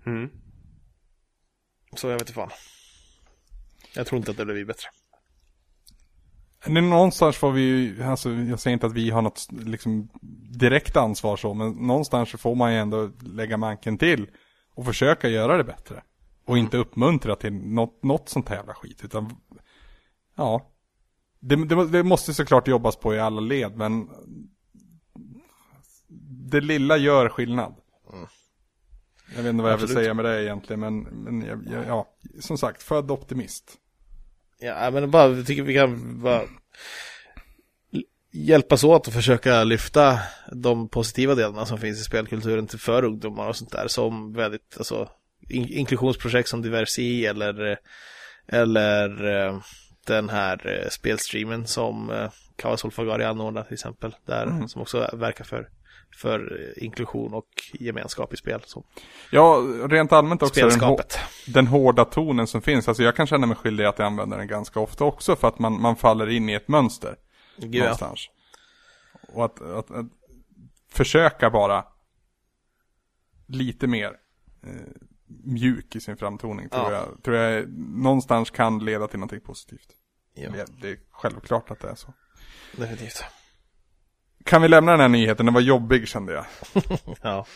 Mm. 0.07 0.31
Så 1.97 2.07
jag 2.07 2.13
vet 2.13 2.23
inte 2.23 2.33
fan. 2.33 2.51
Jag 3.95 4.07
tror 4.07 4.19
inte 4.19 4.31
att 4.31 4.37
det 4.37 4.45
blir 4.45 4.65
bättre. 4.65 4.89
Någonstans 6.67 7.37
får 7.37 7.53
vi 7.53 7.61
ju, 7.61 8.03
alltså 8.03 8.31
jag 8.31 8.61
säger 8.61 8.73
inte 8.73 8.87
att 8.87 8.93
vi 8.93 9.11
har 9.11 9.23
något 9.23 9.47
liksom 9.51 10.09
direkt 10.59 10.97
ansvar 10.97 11.37
så, 11.37 11.55
men 11.55 11.73
någonstans 11.73 12.31
så 12.31 12.39
får 12.39 12.55
man 12.55 12.73
ju 12.73 12.79
ändå 12.79 13.11
lägga 13.21 13.57
manken 13.57 13.99
till 13.99 14.31
och 14.75 14.85
försöka 14.85 15.29
göra 15.29 15.57
det 15.57 15.65
bättre. 15.65 16.03
Och 16.47 16.59
inte 16.59 16.77
uppmuntra 16.77 17.37
till 17.37 17.53
något, 17.53 18.03
något 18.03 18.29
sånt 18.29 18.49
här 18.49 18.57
jävla 18.57 18.75
skit, 18.75 19.05
utan 19.05 19.37
ja. 20.37 20.70
Det, 21.41 21.57
det, 21.57 21.89
det 21.89 22.03
måste 22.03 22.35
såklart 22.35 22.69
jobbas 22.69 22.97
på 22.97 23.15
i 23.15 23.21
alla 23.21 23.41
led, 23.41 23.77
men 23.77 24.09
det 26.51 26.61
lilla 26.61 26.97
gör 26.97 27.29
skillnad. 27.29 27.75
Jag 29.37 29.43
vet 29.43 29.51
inte 29.51 29.63
vad 29.63 29.73
jag 29.73 29.77
vill 29.77 29.85
Absolut. 29.85 30.05
säga 30.05 30.15
med 30.15 30.25
det 30.25 30.45
egentligen, 30.45 30.81
men, 30.81 31.01
men 31.01 31.47
jag, 31.47 31.67
jag, 31.73 31.87
ja, 31.87 32.09
som 32.41 32.59
sagt, 32.59 32.83
född 32.83 33.11
optimist. 33.11 33.79
Ja, 34.59 34.91
men 34.91 35.11
bara, 35.11 35.29
jag 35.29 35.47
tycker 35.47 35.63
vi 35.63 35.75
kan 35.75 36.23
bara 36.23 36.43
hjälpas 38.33 38.85
åt 38.85 39.09
att 39.09 39.15
försöka 39.15 39.65
lyfta 39.65 40.19
de 40.53 40.89
positiva 40.89 41.35
delarna 41.35 41.67
som 41.67 41.79
finns 41.79 42.01
i 42.01 42.05
spelkulturen 42.05 42.67
till 42.67 42.79
för 42.79 43.05
ungdomar 43.05 43.49
och 43.49 43.57
sånt 43.57 43.73
där 43.73 43.89
som 43.89 44.33
väldigt, 44.33 44.75
alltså 44.79 45.09
in 45.49 45.69
inklusionsprojekt 45.69 46.49
som 46.49 46.63
Diversi 46.63 47.27
eller 47.27 47.79
eller 48.47 49.27
eh, 49.27 49.61
den 50.15 50.29
här 50.29 50.67
eh, 50.67 50.89
spelstreamen 50.89 51.67
som 51.67 52.11
eh, 52.11 52.31
Kawas 52.57 52.85
Olfagari 52.85 53.25
anordnar 53.25 53.63
till 53.63 53.75
exempel 53.75 54.17
där 54.27 54.67
som 54.67 54.83
också 54.83 55.11
verkar 55.13 55.45
för 55.45 55.69
för 56.17 56.61
eh, 56.61 56.85
inklusion 56.85 57.35
och 57.35 57.49
gemenskap 57.73 58.35
i 58.35 58.37
spel 58.37 58.61
som 58.65 58.83
Ja, 59.31 59.63
rent 59.91 60.13
allmänt 60.13 60.43
också 60.43 60.69
den, 60.69 60.97
den 61.47 61.67
hårda 61.67 62.05
tonen 62.05 62.47
som 62.47 62.63
finns. 62.63 62.89
Alltså 62.89 63.03
jag 63.03 63.17
kan 63.17 63.27
känna 63.27 63.47
mig 63.47 63.57
skyldig 63.57 63.85
att 63.85 63.99
jag 63.99 64.07
använder 64.07 64.39
den 64.39 64.49
ganska 64.49 64.81
ofta 64.81 65.05
också 65.05 65.37
för 65.37 65.49
att 65.49 65.59
man, 65.59 65.81
man 65.81 65.97
faller 65.97 66.29
in 66.31 66.49
i 66.49 66.55
ett 66.55 66.69
mönster. 66.69 67.17
Gud, 67.57 67.75
ja. 67.75 67.83
någonstans. 67.83 68.29
Och 69.33 69.45
att, 69.45 69.61
att, 69.61 69.91
att 69.91 70.07
försöka 70.93 71.51
bara 71.51 71.85
lite 73.47 73.87
mer 73.87 74.13
eh, 74.67 74.71
mjuk 75.45 75.97
i 75.97 76.01
sin 76.01 76.17
framtoning 76.17 76.69
tror, 76.69 76.83
Ja. 76.83 76.93
jag, 76.93 77.23
tror 77.23 77.37
jag 77.37 77.69
någonstans 77.79 78.51
kan 78.51 78.85
leda 78.85 79.09
till 79.09 79.19
någonting 79.19 79.41
positivt. 79.41 79.97
Ja, 80.35 80.51
Det, 80.51 80.67
det 80.81 80.89
är 80.91 80.99
självklart 81.11 81.71
att 81.71 81.81
det 81.81 81.89
är 81.91 81.95
så. 81.95 82.15
definitivt. 82.77 83.25
Kan 84.45 84.63
vi 84.63 84.69
lämna 84.69 84.91
den 84.93 85.01
här 85.01 85.09
nyheten? 85.09 85.47
Den 85.47 85.55
var 85.55 85.61
jobbig 85.61 86.09
kände 86.09 86.33
jag. 86.33 86.45
Ja. 87.23 87.47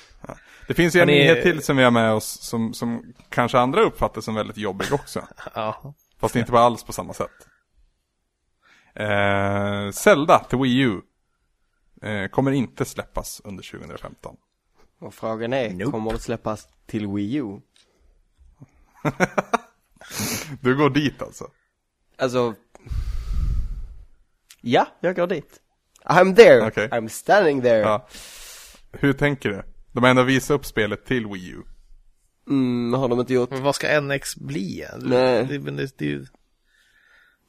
Det 0.69 0.75
finns 0.75 0.97
ju 0.97 1.01
en 1.01 1.09
Hörni- 1.09 1.13
nyhet 1.19 1.43
till 1.43 1.63
som 1.63 1.77
vi 1.77 1.83
har 1.85 1.91
med 1.91 2.13
oss 2.13 2.43
som, 2.43 2.75
som 2.75 3.15
kanske 3.29 3.59
andra 3.59 3.81
uppfattar 3.81 4.21
som 4.21 4.35
väldigt 4.35 4.57
jobbig 4.57 4.93
också. 4.93 5.29
ja. 5.55 5.95
Fast 6.19 6.37
inte 6.37 6.51
på 6.51 6.59
alls 6.59 6.85
på 6.85 6.93
samma 6.93 7.13
sätt. 7.13 7.31
Eh, 8.95 9.91
Zelda 9.91 10.39
till 10.39 10.59
Wii 10.59 10.79
U 10.81 11.01
eh, 12.03 12.29
kommer 12.29 12.51
inte 12.51 12.85
släppas 12.85 13.41
under 13.45 13.71
2015. 13.79 14.37
Och 15.01 15.15
frågan 15.15 15.53
är, 15.53 15.71
Nope. 15.71 15.91
kommer 15.91 16.13
det 16.13 16.19
släppas 16.19 16.69
till 16.87 17.07
Wii 17.07 17.35
U? 17.37 17.61
Du 20.61 20.77
går 20.77 20.91
dit 20.91 21.23
alltså? 21.23 21.51
Alltså, 22.19 22.55
ja, 24.65 24.87
jag 25.01 25.17
går 25.17 25.27
dit. 25.27 25.61
I'm 26.05 26.37
there, 26.37 26.67
Okej. 26.67 26.89
I'm 26.89 27.09
standing 27.09 27.63
there. 27.63 27.79
Ja. 27.79 28.09
Hur 28.93 29.13
tänker 29.13 29.49
du? 29.49 29.63
De 29.93 30.03
har 30.03 30.11
ändå 30.11 30.23
visat 30.23 30.55
upp 30.55 30.67
spelet 30.67 31.05
till 31.07 31.27
Wii 31.27 31.49
U. 31.51 31.63
Mm, 32.49 32.93
har 32.93 33.09
de 33.09 33.21
inte 33.21 33.35
gjort? 33.35 33.51
Men 33.51 33.63
vad 33.63 33.75
ska 33.75 34.01
NX 34.01 34.37
bli? 34.37 34.85
Nej. 34.99 35.45
Det, 35.47 35.59
men 35.59 35.77
det, 35.77 35.99
det 35.99 36.05
ju... 36.05 36.27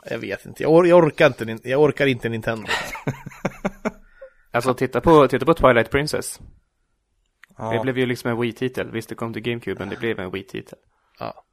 Jag 0.10 0.18
vet 0.20 0.46
inte, 0.46 0.64
jag, 0.64 0.72
or 0.74 0.88
jag, 0.88 1.04
orkar 1.04 1.42
inte, 1.50 1.70
jag 1.70 1.82
orkar 1.82 2.06
inte 2.08 2.30
Nintendo. 2.30 2.68
Alltså 4.52 4.74
titta 4.74 5.02
på, 5.02 5.28
titta 5.28 5.46
på 5.46 5.54
Twilight 5.54 5.92
Princess. 5.92 6.40
Ja. 7.58 7.72
Det 7.74 7.80
blev 7.80 7.98
ju 7.98 8.06
liksom 8.06 8.32
en 8.32 8.38
Wii-titel. 8.42 8.92
Visst, 8.92 9.10
det 9.10 9.16
kom 9.16 9.34
till 9.34 9.42
GameCube, 9.42 9.80
men 9.80 9.90
det 9.90 9.98
blev 10.00 10.20
en 10.20 10.32
Wii-titel. 10.32 10.78
Ja. 11.20 11.44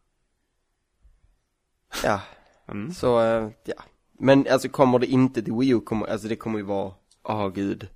Ja, 2.04 2.20
Mm. 2.68 2.92
så, 2.92 3.20
eh, 3.20 3.48
ja. 3.64 3.74
Men 4.18 4.46
alltså 4.50 4.68
kommer 4.68 4.98
det 4.98 5.06
inte 5.06 5.42
till 5.42 5.52
Wii 5.52 5.68
U, 5.70 5.80
kommer, 5.80 6.06
alltså 6.06 6.28
det 6.28 6.36
kommer 6.36 6.58
ju 6.58 6.64
vara, 6.64 6.92
åh 7.24 7.48
gud. 7.48 7.88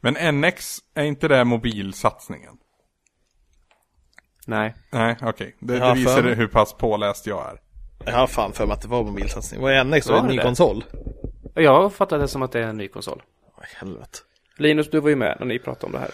Men 0.00 0.40
NX, 0.40 0.78
är 0.94 1.04
inte 1.04 1.28
det 1.28 1.44
mobilsatsningen? 1.44 2.54
Nej. 4.46 4.74
Nej, 4.90 5.16
okej. 5.22 5.56
Det, 5.58 5.76
Ja, 5.76 5.88
det 5.88 5.94
visar 5.94 6.22
för- 6.22 6.34
hur 6.34 6.46
pass 6.48 6.72
påläst 6.72 7.26
jag 7.26 7.50
är. 7.50 7.60
Jag 8.04 8.12
har 8.18 8.26
fan 8.26 8.52
för 8.52 8.66
mig 8.66 8.74
att 8.74 8.82
det 8.82 8.88
var 8.88 9.04
mobilsatsning. 9.04 9.60
Vad 9.60 9.72
är 9.72 9.84
NX 9.84 10.06
då? 10.06 10.12
Var 10.12 10.20
En 10.20 10.26
det 10.26 10.30
ny 10.32 10.36
det? 10.36 10.42
konsol? 10.42 10.84
Jag 11.54 11.92
fattar 11.92 12.18
det 12.18 12.28
som 12.28 12.42
att 12.42 12.52
det 12.52 12.58
är 12.60 12.66
en 12.66 12.76
ny 12.76 12.88
konsol. 12.88 13.22
Oj, 13.58 13.66
helvete. 13.76 14.18
Linus, 14.56 14.90
du 14.90 15.00
var 15.00 15.08
ju 15.08 15.16
med 15.16 15.36
när 15.38 15.46
ni 15.46 15.58
pratade 15.58 15.86
om 15.86 15.92
det 15.92 15.98
här. 15.98 16.10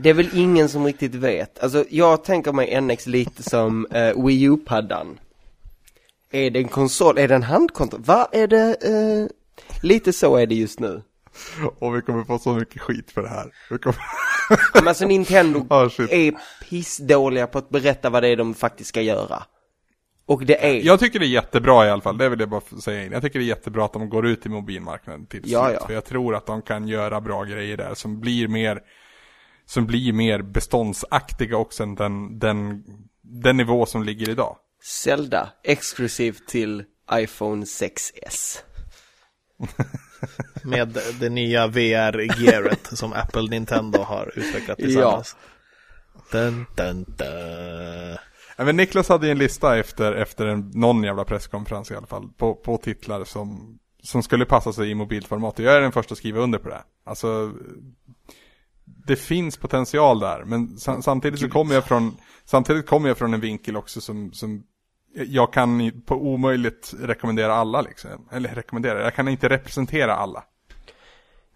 Det 0.00 0.10
är 0.10 0.14
väl 0.14 0.28
ingen 0.38 0.68
som 0.68 0.84
riktigt 0.86 1.14
vet. 1.14 1.58
Alltså 1.58 1.84
jag 1.90 2.24
tänker 2.24 2.52
mig 2.52 2.80
NX 2.80 3.06
lite 3.06 3.42
som 3.42 3.86
eh, 3.86 4.24
Wii 4.24 4.42
U-paddan. 4.42 5.18
Är 6.30 6.50
det 6.50 6.58
en 6.58 6.68
konsol? 6.68 7.18
Är 7.18 7.28
det 7.28 7.34
en 7.34 7.42
handkontroll? 7.42 8.02
Vad 8.04 8.26
är 8.32 8.46
det? 8.46 8.76
Eh, 8.84 9.26
lite 9.82 10.12
så 10.12 10.36
är 10.36 10.46
det 10.46 10.54
just 10.54 10.80
nu. 10.80 11.02
Och 11.78 11.96
vi 11.96 12.00
kommer 12.00 12.24
få 12.24 12.38
så 12.38 12.52
mycket 12.54 12.82
skit 12.82 13.10
för 13.10 13.22
det 13.22 13.28
här. 13.28 13.50
Vi 13.70 13.78
kommer... 13.78 13.98
Men 14.74 14.88
alltså 14.88 15.06
Nintendo 15.06 15.66
Ah, 15.70 15.84
är 16.10 16.34
pissdåliga 16.68 17.46
på 17.46 17.58
att 17.58 17.68
berätta 17.70 18.10
vad 18.10 18.22
det 18.22 18.28
är 18.28 18.36
de 18.36 18.54
faktiskt 18.54 18.88
ska 18.88 19.00
göra. 19.02 19.42
Och 20.26 20.44
det 20.46 20.66
är... 20.66 20.86
Jag 20.86 21.00
tycker 21.00 21.18
det 21.18 21.26
är 21.26 21.28
jättebra 21.28 21.86
i 21.86 21.90
alla 21.90 22.02
fall, 22.02 22.18
det 22.18 22.28
vill 22.28 22.40
jag 22.40 22.48
bara 22.48 22.60
säga 22.80 23.04
in. 23.04 23.12
Jag 23.12 23.22
tycker 23.22 23.38
det 23.38 23.44
är 23.44 23.48
jättebra 23.48 23.84
att 23.84 23.92
de 23.92 24.08
går 24.10 24.26
ut 24.26 24.46
i 24.46 24.48
mobilmarknaden 24.48 25.26
till 25.26 25.40
Ja, 25.44 25.64
slut. 25.66 25.76
ja. 25.80 25.86
För 25.86 25.94
jag 25.94 26.04
tror 26.04 26.34
att 26.34 26.46
de 26.46 26.62
kan 26.62 26.88
göra 26.88 27.20
bra 27.20 27.44
grejer 27.44 27.76
där 27.76 27.94
som 27.94 28.20
blir 28.20 28.48
mer 28.48 28.80
som 29.64 29.86
blir 29.86 30.12
mer 30.12 30.42
beståndsaktiga 30.42 31.56
också 31.56 31.82
än 31.82 31.94
den, 31.94 32.38
den, 32.38 32.84
den 33.22 33.56
nivå 33.56 33.86
som 33.86 34.02
ligger 34.02 34.28
idag. 34.28 34.56
Zelda, 34.88 35.50
exklusivt 35.64 36.48
till 36.48 36.84
iPhone 37.12 37.64
6S. 37.64 38.58
Med 40.64 40.98
det 41.20 41.28
nya 41.28 41.66
VR-gearet 41.66 42.86
som 42.98 43.12
Apple 43.12 43.50
Nintendo 43.50 43.98
har 43.98 44.32
utvecklat 44.36 44.78
tillsammans. 44.78 45.36
Dun, 46.32 46.66
dun, 46.76 47.04
dun. 47.04 48.16
Ja, 48.56 48.64
men 48.64 48.76
Niklas 48.76 49.08
hade 49.08 49.26
ju 49.26 49.32
en 49.32 49.38
lista 49.38 49.78
efter, 49.78 50.12
efter 50.12 50.46
en, 50.46 50.70
någon 50.74 51.02
jävla 51.02 51.24
presskonferens 51.24 51.90
i 51.90 51.94
alla 51.94 52.06
fall, 52.06 52.28
på, 52.36 52.54
på 52.54 52.76
titlar 52.76 53.24
som, 53.24 53.78
som 54.02 54.22
skulle 54.22 54.44
passa 54.44 54.72
sig 54.72 54.90
i 54.90 54.94
mobilformat. 54.94 55.58
Och 55.58 55.64
jag 55.64 55.74
är 55.74 55.80
den 55.80 55.92
första 55.92 56.12
att 56.12 56.18
skriva 56.18 56.40
under 56.40 56.58
på 56.58 56.68
det. 56.68 56.82
Alltså, 57.04 57.52
det 59.06 59.16
finns 59.16 59.56
potential 59.56 60.20
där, 60.20 60.44
men 60.44 60.78
sa, 60.78 61.02
samtidigt 61.02 61.40
så 61.40 61.48
kommer 61.48 61.74
jag 61.74 61.84
från, 61.84 62.16
samtidigt 62.44 62.86
kommer 62.86 63.08
jag 63.08 63.18
från 63.18 63.34
en 63.34 63.40
vinkel 63.40 63.76
också 63.76 64.00
som, 64.00 64.32
som 64.32 64.64
jag 65.26 65.52
kan 65.52 65.92
på 66.06 66.14
omöjligt 66.14 66.94
rekommendera 67.00 67.54
alla 67.54 67.80
liksom. 67.80 68.10
Eller 68.32 68.48
rekommendera, 68.48 69.02
jag 69.02 69.14
kan 69.14 69.28
inte 69.28 69.48
representera 69.48 70.14
alla. 70.16 70.44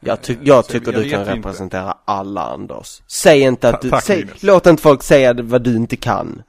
Jag, 0.01 0.22
ty 0.22 0.36
jag 0.43 0.64
Så 0.64 0.72
tycker 0.72 0.93
jag 0.93 1.02
du 1.02 1.10
kan 1.10 1.20
vet 1.20 1.28
inte. 1.28 1.39
representera 1.48 1.97
alla 2.05 2.40
Anders. 2.43 3.02
Säg 3.06 3.40
inte 3.40 3.68
att 3.68 3.82
Ta- 3.82 3.97
du, 3.97 4.02
säg, 4.02 4.26
låt 4.40 4.66
inte 4.66 4.82
folk 4.82 5.02
säga 5.02 5.34
vad 5.43 5.62
du 5.62 5.76
inte 5.76 5.97
kan. 5.97 6.43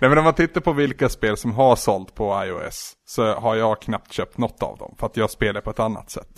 Nej 0.00 0.08
men 0.10 0.18
om 0.18 0.24
man 0.24 0.34
tittar 0.34 0.60
på 0.60 0.72
vilka 0.72 1.08
spel 1.08 1.36
som 1.36 1.52
har 1.52 1.76
sålt 1.76 2.14
på 2.14 2.44
iOS 2.44 2.92
så 3.06 3.34
har 3.34 3.54
jag 3.56 3.82
knappt 3.82 4.12
köpt 4.12 4.38
något 4.38 4.62
av 4.62 4.78
dem. 4.78 4.94
För 4.98 5.06
att 5.06 5.16
jag 5.16 5.30
spelar 5.30 5.60
på 5.60 5.70
ett 5.70 5.80
annat 5.80 6.10
sätt. 6.10 6.28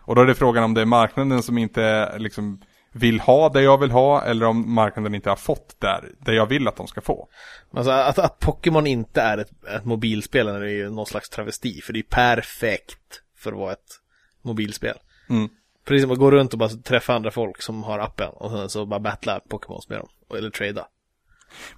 Och 0.00 0.14
då 0.14 0.20
är 0.22 0.26
det 0.26 0.34
frågan 0.34 0.64
om 0.64 0.74
det 0.74 0.80
är 0.80 0.84
marknaden 0.86 1.42
som 1.42 1.58
inte 1.58 2.14
liksom 2.18 2.60
vill 2.92 3.20
ha 3.20 3.48
det 3.48 3.62
jag 3.62 3.78
vill 3.78 3.90
ha 3.90 4.22
eller 4.24 4.46
om 4.46 4.74
marknaden 4.74 5.14
inte 5.14 5.28
har 5.28 5.36
fått 5.36 5.80
där, 5.80 6.12
det 6.18 6.34
jag 6.34 6.46
vill 6.46 6.68
att 6.68 6.76
de 6.76 6.86
ska 6.86 7.00
få. 7.00 7.28
Alltså 7.72 7.90
att, 7.90 8.18
att 8.18 8.38
Pokémon 8.38 8.86
inte 8.86 9.20
är 9.20 9.38
ett, 9.38 9.50
ett 9.76 9.84
mobilspel 9.84 10.48
är 10.48 10.62
ju 10.64 10.90
någon 10.90 11.06
slags 11.06 11.28
travesti. 11.28 11.80
För 11.80 11.92
det 11.92 11.98
är 11.98 12.02
perfekt 12.02 13.22
för 13.36 13.52
att 13.52 13.58
vara 13.58 13.72
ett 13.72 14.00
mobilspel. 14.42 14.96
Mm. 15.28 15.48
Precis 15.84 16.02
som 16.02 16.10
att 16.12 16.18
gå 16.18 16.30
runt 16.30 16.52
och 16.52 16.58
bara 16.58 16.68
träffa 16.68 17.14
andra 17.14 17.30
folk 17.30 17.62
som 17.62 17.82
har 17.82 17.98
appen 17.98 18.28
och 18.28 18.50
sen 18.50 18.68
så 18.68 18.86
bara 18.86 19.00
battla 19.00 19.40
Pokémons 19.48 19.88
med 19.88 19.98
dem. 19.98 20.08
Eller 20.38 20.50
trada. 20.50 20.86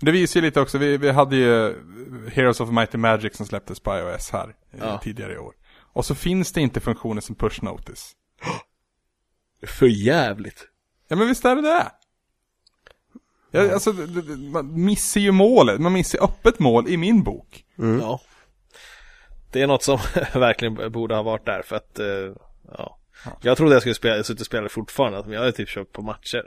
Det 0.01 0.11
visar 0.11 0.41
ju 0.41 0.47
lite 0.47 0.61
också, 0.61 0.79
vi, 0.79 0.97
vi 0.97 1.11
hade 1.11 1.37
ju 1.37 1.75
Heroes 2.33 2.61
of 2.61 2.71
Mighty 2.71 2.99
Magic 2.99 3.37
som 3.37 3.47
släpptes 3.47 3.81
på 3.81 3.99
iOS 3.99 4.31
här 4.31 4.55
eh, 4.73 4.79
Ja. 4.81 4.99
tidigare 4.99 5.33
i 5.33 5.39
år. 5.39 5.55
Och 5.93 6.05
så 6.05 6.15
finns 6.15 6.53
det 6.53 6.61
inte 6.61 6.81
funktioner 6.81 7.21
som 7.21 7.35
push 7.35 7.63
notice. 7.63 8.13
För 9.67 9.87
jävligt. 9.87 10.67
Ja 11.11 11.17
men 11.17 11.29
visst 11.29 11.45
är 11.45 11.57
det 11.57 11.63
det? 11.63 11.93
Ja, 13.51 13.73
alltså, 13.73 13.93
man 14.53 14.85
missar 14.85 15.21
ju 15.21 15.33
målet, 15.33 15.81
man 15.81 15.93
missar 15.93 16.25
öppet 16.25 16.59
mål 16.59 16.89
i 16.89 16.97
min 16.97 17.23
bok. 17.23 17.65
Ja. 17.77 18.21
Det 19.53 19.63
är 19.63 19.67
något 19.67 19.83
som 19.83 19.99
verkligen 20.35 20.93
borde 20.93 21.15
ha 21.15 21.23
varit 21.23 21.47
där 21.47 21.63
för 21.63 21.77
att, 21.77 21.99
eh, 21.99 22.33
ja. 22.77 22.99
Jag 23.43 23.57
trodde 23.57 23.75
jag 23.75 23.83
skulle 23.83 23.95
spela, 23.95 24.23
suttit 24.23 24.41
och 24.41 24.47
spela 24.47 24.69
fortfarande, 24.69 25.23
men 25.23 25.33
jag 25.33 25.41
hade 25.41 25.53
typ 25.53 25.69
kört 25.69 25.93
på 25.93 26.03
matcher. 26.03 26.47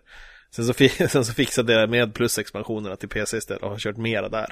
Sen 0.55 0.65
så, 0.65 0.73
sen 1.09 1.25
så 1.25 1.33
fixade 1.33 1.73
jag 1.73 1.89
med 1.89 2.13
plusexpansionerna 2.13 2.95
till 2.95 3.09
PC 3.09 3.37
istället 3.37 3.63
och 3.63 3.69
har 3.69 3.77
kört 3.77 3.97
mera 3.97 4.29
där. 4.29 4.47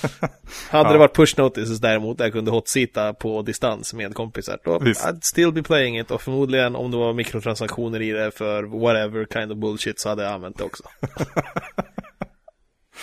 Hade 0.70 0.92
det 0.92 0.98
varit 0.98 1.14
push 1.14 1.38
notices 1.38 1.78
däremot, 1.78 2.18
där 2.18 2.24
jag 2.24 2.32
kunde 2.32 2.50
hotsitta 2.50 3.14
på 3.14 3.42
distans 3.42 3.94
med 3.94 4.14
kompisar, 4.14 4.58
då 4.64 4.78
Visst. 4.78 5.04
I'd 5.04 5.20
still 5.20 5.52
be 5.52 5.62
playing 5.62 5.98
it 5.98 6.10
och 6.10 6.22
förmodligen 6.22 6.76
om 6.76 6.90
det 6.90 6.96
var 6.96 7.12
mikrotransaktioner 7.12 8.02
i 8.02 8.10
det 8.10 8.30
för 8.30 8.62
whatever 8.62 9.26
kind 9.32 9.52
of 9.52 9.58
bullshit 9.58 10.00
så 10.00 10.08
hade 10.08 10.22
jag 10.22 10.32
använt 10.32 10.58
det 10.58 10.64
också. 10.64 10.84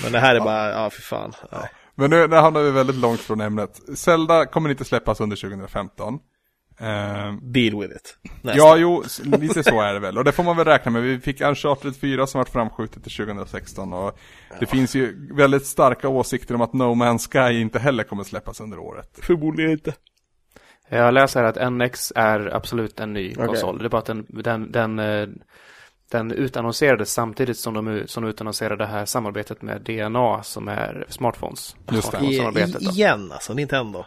Men 0.03 0.12
det 0.12 0.20
här 0.20 0.36
är 0.36 0.40
bara, 0.40 0.72
ja 0.72 0.90
för 0.90 1.02
fan. 1.02 1.34
Nej. 1.52 1.70
Men 1.95 2.10
nu, 2.10 2.28
nu 2.28 2.36
hamnar 2.36 2.62
vi 2.62 2.72
väldigt 2.72 2.95
långt 2.95 3.22
från 3.22 3.41
ämnet. 3.41 3.82
Zelda 3.98 4.45
kommer 4.45 4.70
inte 4.70 4.86
släppas 4.86 5.20
under 5.20 5.36
2015. 5.36 6.20
Ehm, 6.80 7.39
Deal 7.41 7.81
with 7.81 7.95
it. 7.95 8.18
Nästa. 8.41 8.57
ja, 8.57 8.77
jo, 8.77 9.03
lite 9.23 9.64
så 9.64 9.81
är 9.81 9.93
det 9.93 9.99
väl. 9.99 10.18
Och 10.18 10.23
det 10.23 10.31
får 10.31 10.43
man 10.43 10.57
väl 10.57 10.65
räkna 10.65 10.91
med. 10.91 11.02
Vi 11.02 11.19
fick 11.19 11.41
Uncharted 11.41 11.95
4 11.95 12.27
som 12.27 12.39
varit 12.39 12.49
framskjutet 12.49 13.03
till 13.03 13.11
2016. 13.26 13.93
Och 13.93 14.19
det 14.60 14.65
finns 14.65 14.95
ju 14.95 15.35
väldigt 15.35 15.65
starka 15.65 16.10
åsikter 16.10 16.56
om 16.56 16.61
att 16.61 16.73
No 16.73 16.84
Man's 16.84 17.31
Sky 17.31 17.61
inte 17.61 17.80
heller 17.80 18.03
kommer 18.03 18.23
släppas 18.23 18.60
under 18.60 18.80
året. 18.80 19.19
Förmodligen 19.22 19.72
inte. 19.72 19.93
Jag 20.89 21.14
läser 21.14 21.43
att 21.43 21.73
NX 21.73 22.14
är 22.15 22.56
absolut 22.56 22.99
en 22.99 23.14
ny 23.14 23.34
Okej. 23.34 23.47
konsol. 23.47 23.77
Det 23.77 23.85
är 23.85 23.89
bara 23.89 23.97
att 23.97 24.06
den, 24.06 24.26
den, 24.30 24.72
den, 24.72 24.99
eh, 24.99 25.27
den 26.11 26.31
utannonserades 26.31 27.14
samtidigt 27.14 27.57
som 27.57 27.73
de, 27.73 28.03
som 28.07 28.23
de 28.23 28.30
utannonserade 28.30 28.84
det 28.84 28.89
här 28.89 29.06
samarbetet 29.06 29.61
med 29.61 29.81
DNA 29.81 30.43
som 30.43 30.68
är 30.68 31.06
smartphones. 31.10 31.76
Just 31.91 32.11
det. 32.11 32.26
I, 32.26 32.85
igen 32.89 33.31
alltså, 33.31 33.53
Nintendo. 33.53 34.06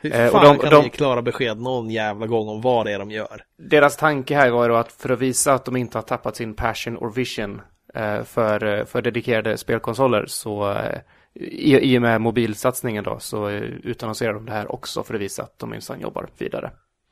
Hur 0.00 0.14
Eh, 0.14 0.26
och 0.26 0.32
fan 0.32 0.42
de- 0.44 0.58
kan 0.58 0.70
de- 0.70 0.82
de 0.82 0.90
klara 0.90 1.22
besked 1.22 1.60
någon 1.60 1.90
jävla 1.90 2.26
gång 2.26 2.48
om 2.48 2.60
vad 2.60 2.86
det 2.86 2.92
är 2.92 2.98
de 2.98 3.10
gör? 3.10 3.44
Deras 3.58 3.96
tanke 3.96 4.34
här 4.36 4.50
var 4.50 4.68
då 4.68 4.74
att 4.76 4.92
för 4.92 5.08
att 5.10 5.18
visa 5.18 5.54
att 5.54 5.64
de 5.64 5.76
inte 5.76 5.98
har 5.98 6.02
tappat 6.02 6.36
sin 6.36 6.54
passion 6.54 6.96
or 6.96 7.10
vision 7.12 7.60
eh, 7.94 8.22
för, 8.22 8.64
eh, 8.78 8.84
för 8.84 9.02
dedikerade 9.02 9.58
spelkonsoler 9.58 10.26
så 10.26 10.70
eh, 10.72 10.98
i, 11.34 11.92
i 11.94 11.98
och 11.98 12.02
med 12.02 12.20
mobilsatsningen 12.20 13.04
då 13.04 13.18
så 13.18 13.50
utannonserar 13.50 14.34
de 14.34 14.46
det 14.46 14.52
här 14.52 14.72
också 14.72 15.02
för 15.02 15.14
att 15.14 15.20
visa 15.20 15.42
att 15.42 15.58
de 15.58 15.70
minsann 15.70 16.00
jobbar 16.00 16.28
vidare. 16.38 16.70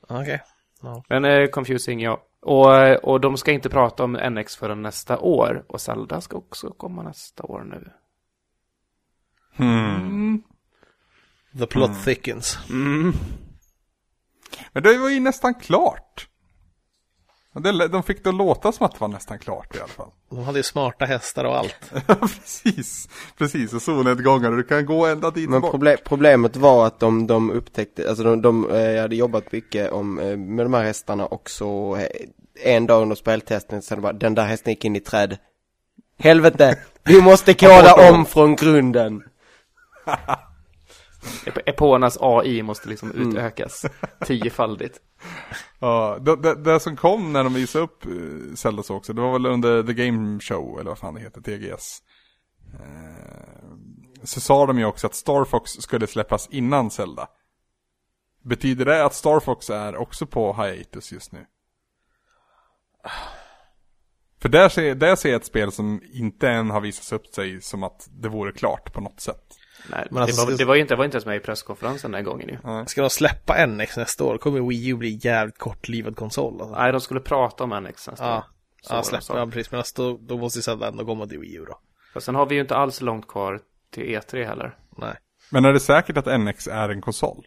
Okej. 0.08 0.42
Men 1.08 1.24
eh, 1.24 1.46
confusing, 1.46 2.00
ja. 2.00 2.20
Och, 2.42 3.04
och 3.04 3.20
de 3.20 3.36
ska 3.36 3.52
inte 3.52 3.68
prata 3.68 4.04
om 4.04 4.12
NX 4.12 4.56
förrän 4.56 4.82
nästa 4.82 5.18
år. 5.18 5.64
Och 5.66 5.80
Zelda 5.80 6.20
ska 6.20 6.36
också 6.36 6.70
komma 6.70 7.02
nästa 7.02 7.42
år 7.42 7.64
nu. 7.70 7.88
Hmm. 9.56 10.42
The 11.58 11.66
plot 11.66 12.04
thickens. 12.04 12.58
Mm. 12.70 13.12
Men 14.72 14.82
det 14.82 14.98
var 14.98 15.08
ju 15.08 15.20
nästan 15.20 15.54
klart. 15.54 16.28
De 17.90 18.02
fick 18.02 18.24
det 18.24 18.28
att 18.28 18.34
låta 18.34 18.72
som 18.72 18.86
att 18.86 18.92
det 18.92 19.00
var 19.00 19.08
nästan 19.08 19.38
klart 19.38 19.76
i 19.76 19.78
alla 19.78 19.88
fall. 19.88 20.10
De 20.30 20.38
hade 20.38 20.58
ju 20.58 20.62
smarta 20.62 21.04
hästar 21.04 21.44
och 21.44 21.56
allt. 21.56 21.92
Ja, 22.06 22.14
precis. 22.14 23.08
Precis, 23.38 23.72
och 23.72 23.82
solnedgångar 23.82 24.50
och 24.50 24.56
du 24.56 24.62
kan 24.62 24.86
gå 24.86 25.06
ända 25.06 25.30
dit 25.30 25.50
Men 25.50 25.60
bort. 25.60 25.70
proble 25.70 25.96
problemet 25.96 26.56
var 26.56 26.86
att 26.86 27.00
de, 27.00 27.26
de 27.26 27.50
upptäckte, 27.50 28.08
alltså 28.08 28.24
de, 28.24 28.42
de 28.42 28.70
eh, 28.70 29.00
hade 29.00 29.16
jobbat 29.16 29.52
mycket 29.52 29.90
om, 29.92 30.18
eh, 30.18 30.36
med 30.36 30.66
de 30.66 30.74
här 30.74 30.84
hästarna 30.84 31.26
och 31.26 31.50
så 31.50 31.96
eh, 31.96 32.06
en 32.74 32.86
dag 32.86 33.02
under 33.02 33.16
speltesten 33.16 33.82
så 33.82 33.96
bara, 33.96 34.12
den 34.12 34.34
där 34.34 34.44
hästen 34.44 34.72
gick 34.72 34.84
in 34.84 34.96
i 34.96 35.00
träd. 35.00 35.38
Helvete! 36.18 36.78
Vi 37.04 37.22
måste 37.22 37.54
koda 37.64 38.10
om 38.10 38.26
från 38.26 38.56
grunden! 38.56 39.22
Ep- 41.44 41.62
Eponas 41.66 42.18
AI 42.20 42.62
måste 42.62 42.88
liksom 42.88 43.12
utökas 43.12 43.86
tiofaldigt. 44.26 45.00
Ja, 45.78 46.18
det, 46.20 46.36
det, 46.36 46.54
det 46.54 46.80
som 46.80 46.96
kom 46.96 47.32
när 47.32 47.44
de 47.44 47.54
visade 47.54 47.84
upp 47.84 48.06
uh, 48.06 48.54
Zelda 48.54 48.82
så 48.82 48.94
också, 48.94 49.12
det 49.12 49.20
var 49.20 49.32
väl 49.32 49.46
under 49.46 49.82
The 49.82 49.92
Game 49.92 50.40
Show, 50.40 50.80
eller 50.80 50.90
vad 50.90 50.98
fan 50.98 51.14
det 51.14 51.20
heter, 51.20 51.40
TGS. 51.40 52.02
Eh, 52.74 53.74
så 54.22 54.40
sa 54.40 54.66
de 54.66 54.78
ju 54.78 54.84
också 54.84 55.06
att 55.06 55.14
Star 55.14 55.44
Fox 55.44 55.70
skulle 55.70 56.06
släppas 56.06 56.48
innan 56.50 56.90
Zelda. 56.90 57.28
Betyder 58.42 58.84
det 58.84 59.04
att 59.04 59.14
Star 59.14 59.40
Fox 59.40 59.70
är 59.70 59.96
också 59.96 60.26
på 60.26 60.62
hiatus 60.62 61.12
just 61.12 61.32
nu? 61.32 61.46
För 64.40 64.48
där 64.48 64.68
ser, 64.68 64.94
där 64.94 65.16
ser 65.16 65.28
jag 65.28 65.36
ett 65.36 65.46
spel 65.46 65.72
som 65.72 66.00
inte 66.12 66.48
än 66.48 66.70
har 66.70 66.80
visats 66.80 67.12
upp 67.12 67.26
sig 67.26 67.60
som 67.60 67.82
att 67.82 68.08
det 68.10 68.28
vore 68.28 68.52
klart 68.52 68.92
på 68.92 69.00
något 69.00 69.20
sätt. 69.20 69.44
Nej, 69.90 70.06
Men 70.10 70.14
det, 70.14 70.20
alltså- 70.22 70.46
var, 70.46 70.52
det 70.58 70.64
var 70.64 70.74
ju 70.74 70.80
inte, 70.80 70.94
det 70.94 70.98
var 70.98 71.04
inte 71.04 71.16
ens 71.16 71.26
med 71.26 71.36
i 71.36 71.40
presskonferensen 71.40 72.10
den 72.12 72.18
här 72.24 72.30
gången 72.30 72.48
ju. 72.48 72.58
Ska 72.86 73.00
de 73.00 73.10
släppa 73.10 73.66
NX 73.66 73.96
nästa 73.96 74.24
år 74.24 74.38
kommer 74.38 74.60
Wii 74.60 74.88
U 74.88 74.96
bli 74.96 75.18
jävligt 75.22 75.58
kortlivad 75.58 76.16
konsol. 76.16 76.60
Alltså. 76.60 76.76
Nej, 76.76 76.92
de 76.92 77.00
skulle 77.00 77.20
prata 77.20 77.64
om 77.64 77.70
NX 77.84 78.08
nästa 78.08 78.24
Ja, 78.26 78.36
år. 78.36 78.44
Så 78.82 78.94
ja 78.94 78.98
det 78.98 79.04
släppa, 79.04 79.38
ja, 79.40 79.46
precis. 79.46 79.70
Men 79.70 79.78
alltså, 79.78 80.02
då, 80.12 80.18
då 80.20 80.36
måste 80.38 80.58
ju 80.58 80.62
Zelda 80.62 80.88
ändå 80.88 81.04
komma 81.04 81.26
till 81.26 81.38
Wii 81.38 81.54
U 81.56 81.64
då. 81.68 81.78
Fast 82.14 82.26
sen 82.26 82.34
har 82.34 82.46
vi 82.46 82.54
ju 82.54 82.60
inte 82.60 82.76
alls 82.76 83.00
långt 83.00 83.28
kvar 83.28 83.60
till 83.92 84.02
E3 84.02 84.46
heller. 84.46 84.76
Nej. 84.96 85.14
Men 85.50 85.64
är 85.64 85.72
det 85.72 85.80
säkert 85.80 86.16
att 86.16 86.40
NX 86.40 86.66
är 86.68 86.88
en 86.88 87.00
konsol? 87.00 87.46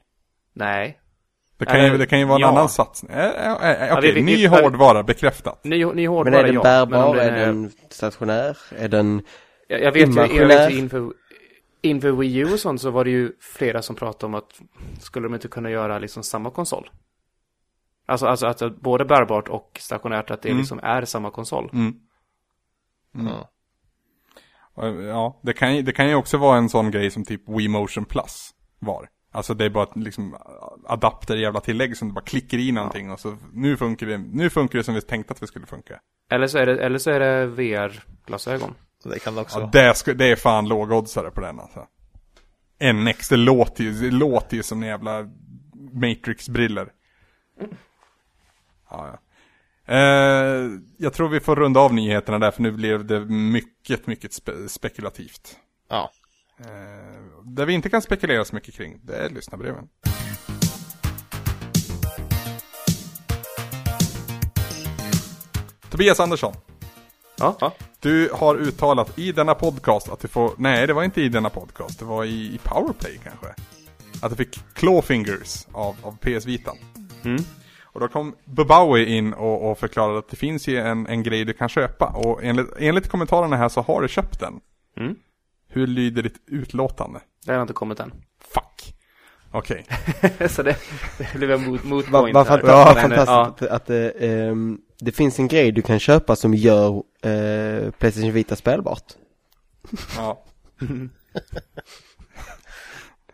Nej. 0.54 1.00
Det 1.60 1.66
kan, 1.66 1.86
ju, 1.86 1.98
det 1.98 2.06
kan 2.06 2.20
ju 2.20 2.26
vara 2.26 2.36
en 2.36 2.42
ja. 2.42 2.48
annan 2.48 2.70
satsning. 2.70 3.12
Äh, 3.12 3.26
äh, 3.26 3.90
äh, 3.90 3.98
Okej, 3.98 4.12
vi- 4.12 4.22
ny 4.22 4.48
hårdvara 4.48 5.04
bekräftat. 5.04 5.64
Ny, 5.64 5.86
ny 5.86 5.94
Men 5.94 6.08
hårdvara, 6.08 6.40
är 6.40 6.44
den 6.44 6.54
ja. 6.54 6.64
bärbar? 6.64 7.04
om 7.06 7.18
är 7.18 7.32
är- 7.32 7.46
den 7.46 7.72
stationär? 7.90 8.58
Är 8.78 8.88
den... 8.88 9.22
Jag, 9.68 9.82
jag 9.82 9.92
vet 9.92 10.10
ju, 10.10 10.14
jag 10.16 10.28
Imaginär. 10.30 10.48
vet 10.48 10.72
ju 10.74 10.78
inför, 10.78 11.12
inför 11.90 12.12
Wii 12.12 12.38
U 12.38 12.54
och 12.54 12.60
sånt 12.60 12.82
så 12.82 12.92
var 12.92 13.04
det 13.04 13.10
ju 13.12 13.32
flera 13.40 13.82
som 13.82 13.96
pratade 13.96 14.26
om 14.26 14.36
att 14.36 14.62
skulle 15.00 15.28
de 15.28 15.34
inte 15.34 15.48
kunna 15.48 15.70
göra 15.70 16.00
liksom 16.00 16.24
samma 16.24 16.52
konsol? 16.52 16.90
Alltså, 18.06 18.26
alltså 18.26 18.48
att 18.48 18.82
både 18.82 19.06
bärbart 19.06 19.48
och 19.50 19.78
stationärt 19.80 20.32
att 20.32 20.42
det 20.42 20.50
Mm. 20.50 20.60
liksom 20.60 20.80
är 20.84 21.06
samma 21.06 21.32
konsol. 21.32 21.70
Mm. 21.74 21.94
Ja. 23.12 23.50
Och, 24.74 24.88
Ja, 25.04 25.40
det 25.44 25.54
kan, 25.54 25.76
ju- 25.76 25.82
det 25.82 25.92
kan 25.94 26.10
ju 26.10 26.16
också 26.16 26.38
vara 26.38 26.58
en 26.58 26.70
sån 26.70 26.92
grej 26.92 27.12
som 27.12 27.26
typ 27.26 27.50
Wii 27.50 27.68
Motion 27.68 28.06
Plus 28.06 28.50
var. 28.80 29.10
Alltså 29.32 29.54
det 29.54 29.66
är 29.66 29.70
bara 29.70 29.84
ett 29.84 29.96
liksom 29.96 30.38
adapter 30.88 31.36
jävla 31.38 31.60
tillägg 31.60 31.98
som 31.98 32.08
du 32.08 32.14
bara 32.14 32.26
klickar 32.26 32.58
i 32.58 32.72
någonting 32.72 33.12
och 33.12 33.20
så 33.20 33.38
nu 33.54 33.78
funkar 33.78 34.08
det, 34.08 34.18
nu 34.18 34.50
funkar 34.50 34.78
det 34.80 34.84
som 34.84 34.96
vi 34.96 35.02
tänkte 35.02 35.34
att 35.34 35.40
det 35.40 35.48
skulle 35.48 35.66
funka. 35.66 36.00
Eller 36.32 36.48
så 36.48 36.58
är 36.58 36.66
det, 36.66 36.86
eller 36.86 37.00
så 37.00 37.12
är 37.12 37.20
det 37.20 37.46
VR-glasögon. 37.48 38.74
Det 39.10 39.20
kan 39.20 39.36
det 39.36 39.42
också 39.42 39.60
Ja, 39.60 39.70
det, 39.74 39.94
ska, 39.96 40.14
det 40.14 40.26
är 40.26 40.36
fan 40.36 40.68
lågoddsare 40.68 41.32
på 41.32 41.42
den 41.42 41.60
alltså. 41.60 41.88
NX, 42.94 43.30
det 43.30 43.38
låter 43.38 43.84
ju, 43.84 43.92
det 43.94 44.12
låter 44.12 44.58
ju 44.58 44.64
som 44.64 44.84
jävla 44.84 45.30
Matrix-briller. 45.94 46.92
Ja, 48.90 49.08
ja. 49.08 49.20
Eh, 49.94 50.72
jag 50.98 51.14
tror 51.14 51.30
vi 51.30 51.40
får 51.40 51.56
runda 51.56 51.80
av 51.80 51.94
nyheterna 51.94 52.40
där 52.40 52.52
för 52.52 52.62
nu 52.62 52.72
blev 52.72 53.06
det 53.06 53.20
mycket, 53.26 54.08
mycket 54.08 54.34
spe 54.34 54.70
spekulativt. 54.70 55.58
Ja. 55.90 56.12
Eh, 56.60 57.44
det 57.44 57.66
vi 57.66 57.74
inte 57.74 57.90
kan 57.90 58.02
spekulera 58.02 58.46
så 58.46 58.56
mycket 58.56 58.74
kring, 58.76 59.00
det 59.04 59.16
är 59.16 59.30
lyssnarbreven. 59.30 59.88
Tobias 65.90 66.20
Andersson, 66.20 66.54
Ja, 67.40 67.58
ja. 67.60 67.74
Du 68.00 68.30
har 68.34 68.56
uttalat 68.56 69.20
i 69.20 69.32
denna 69.32 69.56
podcast 69.56 70.10
att 70.10 70.20
du 70.20 70.28
får, 70.28 70.52
nej 70.58 70.88
det 70.88 70.94
var 70.94 71.04
inte 71.04 71.22
i 71.22 71.30
denna 71.30 71.50
podcast, 71.50 72.00
det 72.00 72.06
var 72.06 72.24
i, 72.24 72.54
i 72.56 72.60
Powerplay 72.64 73.20
kanske. 73.24 73.48
Att 74.22 74.30
du 74.30 74.36
fick 74.36 74.60
clawfingers 74.74 75.68
av, 75.72 75.96
av 76.02 76.18
PS 76.18 76.46
Vitan. 76.46 76.78
Mm. 77.24 77.44
Och 77.84 78.00
då 78.00 78.08
kom 78.08 78.36
Bubawi 78.46 79.06
in 79.18 79.34
och, 79.34 79.72
och 79.72 79.78
förklarade 79.80 80.20
att 80.20 80.30
det 80.30 80.36
finns 80.36 80.68
ju 80.68 80.78
en, 80.78 81.08
en 81.08 81.24
grej 81.24 81.46
du 81.46 81.54
kan 81.54 81.70
köpa. 81.70 82.06
Och 82.06 82.44
enligt, 82.44 82.68
enligt 82.80 83.08
kommentarerna 83.10 83.56
här 83.58 83.70
så 83.70 83.82
har 83.82 84.02
du 84.02 84.08
köpt 84.08 84.40
den. 84.40 84.60
Mm. 85.00 85.16
Hur 85.70 85.88
lyder 85.88 86.24
ditt 86.24 86.38
utlåtande? 86.48 87.20
Det 87.46 87.54
har 87.54 87.62
inte 87.62 87.74
kommit 87.74 88.00
än. 88.00 88.14
Fuck. 88.54 88.94
Okej. 89.52 89.86
så 90.50 90.64
det, 90.64 90.78
det 91.18 91.38
blev 91.38 91.52
en 91.52 91.66
mot, 91.70 91.84
mot 91.84 92.10
Vad 92.10 92.22
point 92.22 92.34
vad 92.36 92.48
här. 92.48 92.58
fanta- 92.58 92.68
ja, 92.68 92.90
eh, 92.90 93.02
fantastiskt 93.02 93.72
att, 93.72 93.82
att 93.82 93.90
eh, 93.90 94.30
ehm, 94.30 94.78
det 95.00 95.12
finns 95.12 95.40
en 95.40 95.48
grej 95.48 95.72
du 95.72 95.82
kan 95.82 96.00
köpa 96.00 96.36
som 96.36 96.54
gör 96.54 97.04
eh, 97.22 97.92
Playstation 97.92 98.32
Vita 98.32 98.56
spelbart. 98.56 99.04
Ja. 100.18 100.44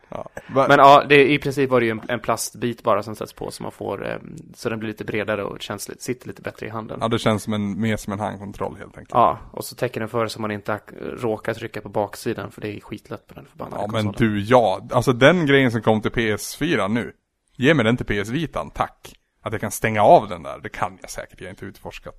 ja. 0.10 0.30
Men 0.48 0.70
ja, 0.70 1.06
det, 1.10 1.32
i 1.32 1.40
princip 1.40 1.70
var 1.70 1.80
det 1.80 1.86
ju 1.86 1.92
en, 1.92 2.02
en 2.08 2.20
plastbit 2.20 2.84
bara 2.84 3.04
som 3.04 3.16
sätts 3.16 3.34
på 3.34 3.52
så 3.52 3.64
man 3.64 3.72
får, 3.72 4.10
eh, 4.10 4.18
så 4.56 4.70
den 4.70 4.80
blir 4.80 4.88
lite 4.88 5.06
bredare 5.06 5.44
och 5.44 5.62
känns, 5.62 6.02
sitter 6.02 6.28
lite 6.28 6.42
bättre 6.42 6.66
i 6.66 6.70
handen. 6.70 6.98
ja, 7.02 7.08
det 7.08 7.20
känns 7.20 7.44
som 7.44 7.54
en, 7.54 7.82
mer 7.82 7.98
som 7.98 8.14
en 8.14 8.20
handkontroll 8.20 8.76
helt 8.78 8.98
enkelt. 8.98 9.14
Ja, 9.14 9.40
och 9.52 9.66
så 9.66 9.76
täcker 9.76 10.00
den 10.00 10.10
för 10.10 10.28
så 10.28 10.42
man 10.42 10.52
inte 10.52 10.80
råkar 11.18 11.54
trycka 11.54 11.82
på 11.82 11.90
baksidan 11.90 12.52
för 12.52 12.62
det 12.62 12.78
är 12.78 12.80
skitlätt 12.80 13.28
på 13.28 13.34
den 13.34 13.46
förbannade 13.46 13.82
Ja 13.82 13.88
men 13.92 14.06
konsolen. 14.06 14.34
du, 14.34 14.42
ja. 14.42 14.88
Alltså 14.92 15.14
den 15.14 15.46
grejen 15.46 15.72
som 15.72 15.82
kom 15.82 16.02
till 16.02 16.12
PS4 16.12 16.88
nu. 16.88 17.14
Ge 17.56 17.74
mig 17.74 17.86
den 17.86 17.98
till 17.98 18.06
PS 18.06 18.30
Vitan, 18.30 18.70
tack. 18.70 19.14
Att 19.44 19.54
jag 19.54 19.62
kan 19.62 19.72
stänga 19.72 20.04
av 20.04 20.30
den 20.30 20.44
där, 20.44 20.60
det 20.64 20.70
kan 20.70 20.98
jag 21.02 21.10
säkert, 21.10 21.42
jag 21.42 21.48
har 21.48 21.50
inte 21.50 21.66
utforskat. 21.66 22.16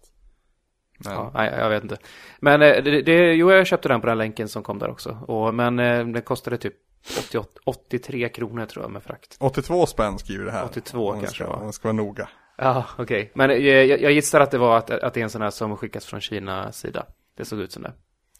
Men, 0.98 1.12
Ja, 1.12 1.30
nej, 1.34 1.54
jag 1.58 1.68
vet 1.68 1.82
inte. 1.82 1.96
Men 2.40 2.62
eh, 2.62 2.82
det, 2.82 3.02
det, 3.02 3.34
jo, 3.34 3.52
jag 3.52 3.66
köpte 3.66 3.88
den 3.88 4.00
på 4.00 4.06
den 4.06 4.18
länken 4.18 4.48
som 4.48 4.62
kom 4.62 4.78
där 4.78 4.90
också. 4.90 5.18
Och, 5.28 5.54
men 5.54 5.78
eh, 5.78 6.06
den 6.06 6.22
kostade 6.22 6.58
typ 6.58 6.74
88, 7.18 7.48
83 7.64 8.28
kronor 8.28 8.66
tror 8.66 8.84
jag 8.84 8.92
med 8.92 9.02
frakt. 9.02 9.36
82 9.40 9.86
spänn 9.86 10.18
skriver 10.18 10.44
det 10.44 10.52
här. 10.52 10.64
82 10.64 11.10
om 11.10 11.20
kanske, 11.20 11.44
ska? 11.44 11.54
Om 11.54 11.64
jag 11.64 11.74
ska 11.74 11.88
vara 11.88 11.96
noga. 11.96 12.28
Ja, 12.56 12.84
okej. 12.98 13.32
Men 13.34 13.50
eh, 13.50 13.56
jag, 13.56 14.00
jag 14.00 14.12
gissar 14.12 14.40
att 14.40 14.50
det 14.50 14.58
var 14.58 14.76
att, 14.78 14.90
att 14.90 15.14
det 15.14 15.20
är 15.20 15.24
en 15.24 15.30
sån 15.30 15.42
här 15.42 15.50
som 15.50 15.76
skickas 15.76 16.06
från 16.06 16.20
Kinas 16.20 16.78
sida. 16.78 17.06
Det 17.36 17.44
såg 17.44 17.60
ut 17.60 17.72
som 17.72 17.82
det. 17.82 17.92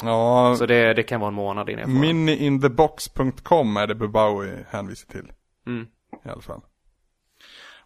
Ja, 0.03 0.55
Så 0.59 0.67
det, 0.67 0.95
det 0.95 1.03
kan 1.03 1.21
vara 1.21 1.29
en 1.29 1.35
månad 1.35 1.69
innan 1.71 1.81
jag 1.81 1.91
får 1.91 2.01
miniinthebox.com 2.01 3.77
är 3.77 3.87
det 3.87 3.95
Bubawi 3.95 4.53
hänvisar 4.69 5.09
till. 5.09 5.33
Mm. 5.67 5.87
I 6.25 6.29
alla 6.29 6.43
fall. 6.43 6.61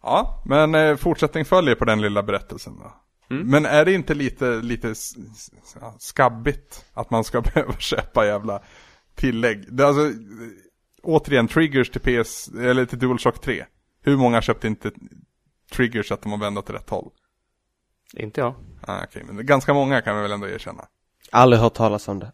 Ja, 0.02 0.42
men 0.46 0.74
eh, 0.74 0.96
fortsättning 0.96 1.44
följer 1.44 1.74
på 1.74 1.84
den 1.84 2.00
lilla 2.00 2.22
berättelsen 2.22 2.78
då. 2.78 2.92
Mm. 3.30 3.50
Men 3.50 3.66
är 3.66 3.84
det 3.84 3.92
inte 3.92 4.14
lite, 4.14 4.56
lite 4.56 4.94
skabbigt 5.98 6.84
att 6.94 7.10
man 7.10 7.24
ska 7.24 7.40
behöva 7.54 7.72
köpa 7.72 8.26
jävla 8.26 8.62
tillägg? 9.14 9.64
Det 9.76 9.82
är 9.82 9.86
alltså, 9.86 10.12
återigen, 11.02 11.48
triggers 11.48 11.90
till 11.90 12.00
PS, 12.00 12.48
eller 12.48 12.84
till 12.84 12.98
DualShock 12.98 13.40
3. 13.40 13.64
Hur 14.02 14.16
många 14.16 14.42
köpte 14.42 14.66
inte 14.66 14.90
triggers 15.72 16.12
att 16.12 16.22
de 16.22 16.32
har 16.32 16.38
vänt 16.38 16.58
åt 16.58 16.70
rätt 16.70 16.90
håll? 16.90 17.10
Inte 18.14 18.40
jag. 18.40 18.54
Ah, 18.80 19.04
Okej, 19.04 19.22
men 19.26 19.36
det 19.36 19.42
är 19.42 19.44
ganska 19.44 19.74
många 19.74 20.00
kan 20.00 20.16
vi 20.16 20.22
väl 20.22 20.32
ändå 20.32 20.48
erkänna. 20.48 20.84
Aldrig 21.30 21.60
hört 21.60 21.74
talas 21.74 22.08
om 22.08 22.18
det. 22.18 22.32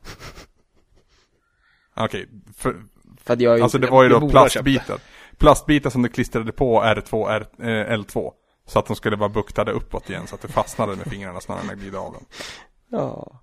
Okej, 1.97 2.29
för, 2.57 2.77
För 3.17 3.35
att 3.35 3.41
jag 3.41 3.61
Alltså 3.61 3.79
det 3.79 3.91
var 3.91 4.03
ju 4.03 4.09
då 4.09 4.31
plastbitar. 4.31 4.99
Plastbitar 5.39 5.91
som 5.91 6.03
du 6.03 6.09
klistrade 6.09 6.53
på 6.53 6.83
R2, 6.83 7.31
R, 7.31 7.47
eh, 7.59 7.99
L2. 7.99 8.33
Så 8.67 8.79
att 8.79 8.87
de 8.87 8.97
skulle 8.97 9.17
vara 9.17 9.29
buktade 9.29 9.73
uppåt 9.73 10.11
igen 10.11 10.27
så 10.27 10.35
att 10.35 10.43
du 10.43 10.49
fastnade 10.49 10.97
med 10.97 11.07
fingrarna 11.07 11.41
snarare 11.41 11.63
än 11.63 11.71
att 11.71 11.79
glida 11.79 11.99
av 11.99 12.13
dem. 12.13 12.25
Ja. 12.89 13.41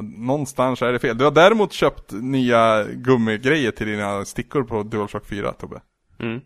Någonstans 0.00 0.82
är 0.82 0.92
det 0.92 0.98
fel. 0.98 1.18
Du 1.18 1.24
har 1.24 1.30
däremot 1.30 1.72
köpt 1.72 2.12
nya 2.12 2.84
gummigrejer 2.84 3.70
till 3.70 3.86
dina 3.86 4.24
stickor 4.24 4.62
på 4.62 4.82
DualShock 4.82 5.26
4, 5.26 5.52
Tobbe. 5.52 5.80
Mm. 6.18 6.40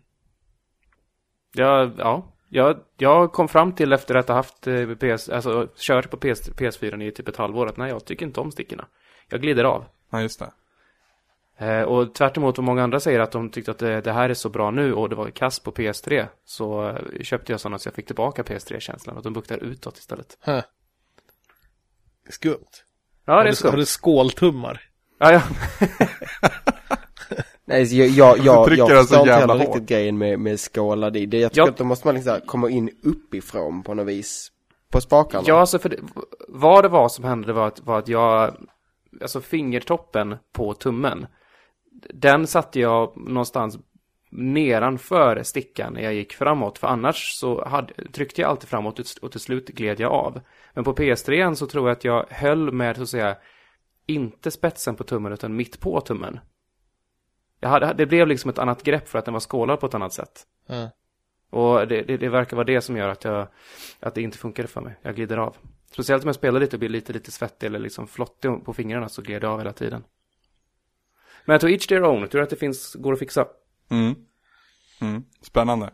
Ja, 1.53 1.91
ja. 1.97 2.33
Jag, 2.49 2.77
jag 2.97 3.31
kom 3.31 3.47
fram 3.47 3.71
till 3.71 3.93
efter 3.93 4.15
att 4.15 4.27
ha 4.27 4.35
haft 4.35 4.67
eh, 4.67 4.95
PS, 4.95 5.29
alltså 5.29 5.67
kört 5.75 6.09
på 6.09 6.17
PS, 6.17 6.49
PS4 6.49 7.03
i 7.03 7.11
typ 7.11 7.27
ett 7.27 7.37
halvår 7.37 7.67
att 7.67 7.77
nej, 7.77 7.89
jag 7.89 8.05
tycker 8.05 8.25
inte 8.25 8.39
om 8.39 8.51
stickorna. 8.51 8.87
Jag 9.29 9.41
glider 9.41 9.63
av. 9.63 9.85
Ja, 10.11 10.21
just 10.21 10.39
det. 10.39 10.51
Eh, 11.61 11.81
och 11.81 12.13
tvärt 12.13 12.37
emot 12.37 12.57
vad 12.57 12.65
många 12.65 12.83
andra 12.83 12.99
säger 12.99 13.19
att 13.19 13.31
de 13.31 13.49
tyckte 13.49 13.71
att 13.71 13.77
det, 13.79 14.01
det 14.01 14.11
här 14.11 14.29
är 14.29 14.33
så 14.33 14.49
bra 14.49 14.71
nu 14.71 14.93
och 14.93 15.09
det 15.09 15.15
var 15.15 15.29
kass 15.29 15.59
på 15.59 15.71
PS3 15.71 16.27
så 16.45 16.89
eh, 16.89 16.95
köpte 17.21 17.51
jag 17.53 17.59
sådana 17.59 17.79
så 17.79 17.87
jag 17.87 17.93
fick 17.93 18.05
tillbaka 18.05 18.43
PS3-känslan 18.43 19.17
och 19.17 19.23
de 19.23 19.33
buktar 19.33 19.57
utåt 19.57 19.97
istället. 19.97 20.37
Huh. 20.45 20.61
Skumt. 22.29 22.65
Ja, 23.25 23.33
har, 23.33 23.43
det 23.43 23.49
är 23.49 23.51
du, 23.61 23.67
har 23.67 23.69
skumt. 23.71 23.75
du 23.75 23.85
skåltummar? 23.85 24.81
Ja, 25.19 25.31
ja. 25.31 25.41
Nej, 27.65 27.97
jag, 27.99 28.07
jag, 28.07 28.37
jag, 28.37 28.77
jag 28.77 28.89
den 28.89 28.97
så 28.97 29.03
förstår 29.03 29.19
inte 29.19 29.33
heller 29.33 29.53
hårt. 29.53 29.61
riktigt 29.67 29.89
grejen 29.89 30.17
med, 30.17 30.39
med 30.39 30.59
skålar 30.59 31.17
i. 31.17 31.25
Det, 31.25 31.39
jag 31.39 31.51
tycker 31.51 31.61
Jag- 31.61 31.69
att 31.69 31.77
då 31.77 31.83
måste 31.83 32.07
man 32.07 32.15
liksom 32.15 32.39
komma 32.45 32.69
in 32.69 32.89
uppifrån 33.03 33.83
på 33.83 33.93
något 33.93 34.07
vis. 34.07 34.51
På 34.91 35.01
spakarna. 35.01 35.43
Ja, 35.47 35.59
alltså 35.59 35.79
för 35.79 35.89
det, 35.89 35.97
vad 36.47 36.83
det 36.83 36.89
var 36.89 37.09
som 37.09 37.23
hände 37.25 37.53
var 37.53 37.67
att, 37.67 37.79
var 37.79 37.99
att 37.99 38.07
jag, 38.07 38.55
alltså 39.21 39.41
fingertoppen 39.41 40.35
på 40.53 40.73
tummen, 40.73 41.27
den 42.09 42.47
satte 42.47 42.79
jag 42.79 43.17
någonstans 43.17 43.77
nedanför 44.29 45.43
stickan 45.43 45.93
när 45.93 46.01
jag 46.01 46.13
gick 46.13 46.33
framåt, 46.33 46.77
för 46.77 46.87
annars 46.87 47.31
så 47.39 47.65
hade, 47.65 47.93
tryckte 48.11 48.41
jag 48.41 48.49
alltid 48.49 48.69
framåt 48.69 49.19
och- 49.21 49.31
till 49.31 49.39
slut 49.39 49.67
gled 49.67 49.99
jag 49.99 50.11
av. 50.11 50.41
Men 50.73 50.83
på 50.83 50.93
PS3 50.93 51.55
så 51.55 51.67
tror 51.67 51.87
jag 51.89 51.95
att 51.97 52.03
jag 52.03 52.25
höll 52.29 52.71
med, 52.71 52.95
så 52.95 53.01
att 53.03 53.09
säga, 53.09 53.37
inte 54.05 54.51
spetsen 54.51 54.95
på 54.95 55.03
tummen 55.03 55.33
utan 55.33 55.55
mitt 55.55 55.79
på 55.79 56.01
tummen. 56.01 56.39
Hade, 57.61 57.93
det 57.93 58.05
blev 58.05 58.27
liksom 58.27 58.49
ett 58.49 58.59
annat 58.59 58.83
grepp 58.83 59.07
för 59.07 59.19
att 59.19 59.25
den 59.25 59.33
var 59.33 59.39
skålad 59.39 59.79
på 59.79 59.85
ett 59.85 59.93
annat 59.93 60.13
sätt. 60.13 60.43
Ja. 60.67 60.89
Och 61.49 61.87
det, 61.87 62.01
det, 62.01 62.17
det 62.17 62.29
verkar 62.29 62.57
vara 62.57 62.65
det 62.65 62.81
som 62.81 62.97
gör 62.97 63.09
att, 63.09 63.23
jag, 63.23 63.47
att 63.99 64.15
det 64.15 64.21
inte 64.21 64.37
funkade 64.37 64.67
för 64.67 64.81
mig. 64.81 64.95
Jag 65.01 65.15
glider 65.15 65.37
av. 65.37 65.55
Speciellt 65.91 66.23
om 66.23 66.27
jag 66.27 66.35
spelar 66.35 66.59
lite 66.59 66.75
och 66.75 66.79
blir 66.79 66.89
lite, 66.89 67.13
lite 67.13 67.31
svettig 67.31 67.67
eller 67.67 67.79
liksom 67.79 68.07
flottig 68.07 68.65
på 68.65 68.73
fingrarna 68.73 69.09
så 69.09 69.21
glider 69.21 69.41
jag 69.47 69.53
av 69.53 69.59
hela 69.59 69.73
tiden. 69.73 70.03
Men 71.45 71.53
jag 71.53 71.61
tror 71.61 71.71
each 71.71 71.87
their 71.87 72.03
own. 72.03 72.21
Jag 72.21 72.31
tror 72.31 72.41
att 72.43 72.49
det 72.49 72.55
finns, 72.55 72.95
går 72.95 73.13
att 73.13 73.19
fixa. 73.19 73.45
Mm. 73.91 74.15
Mm. 75.01 75.23
Spännande. 75.41 75.89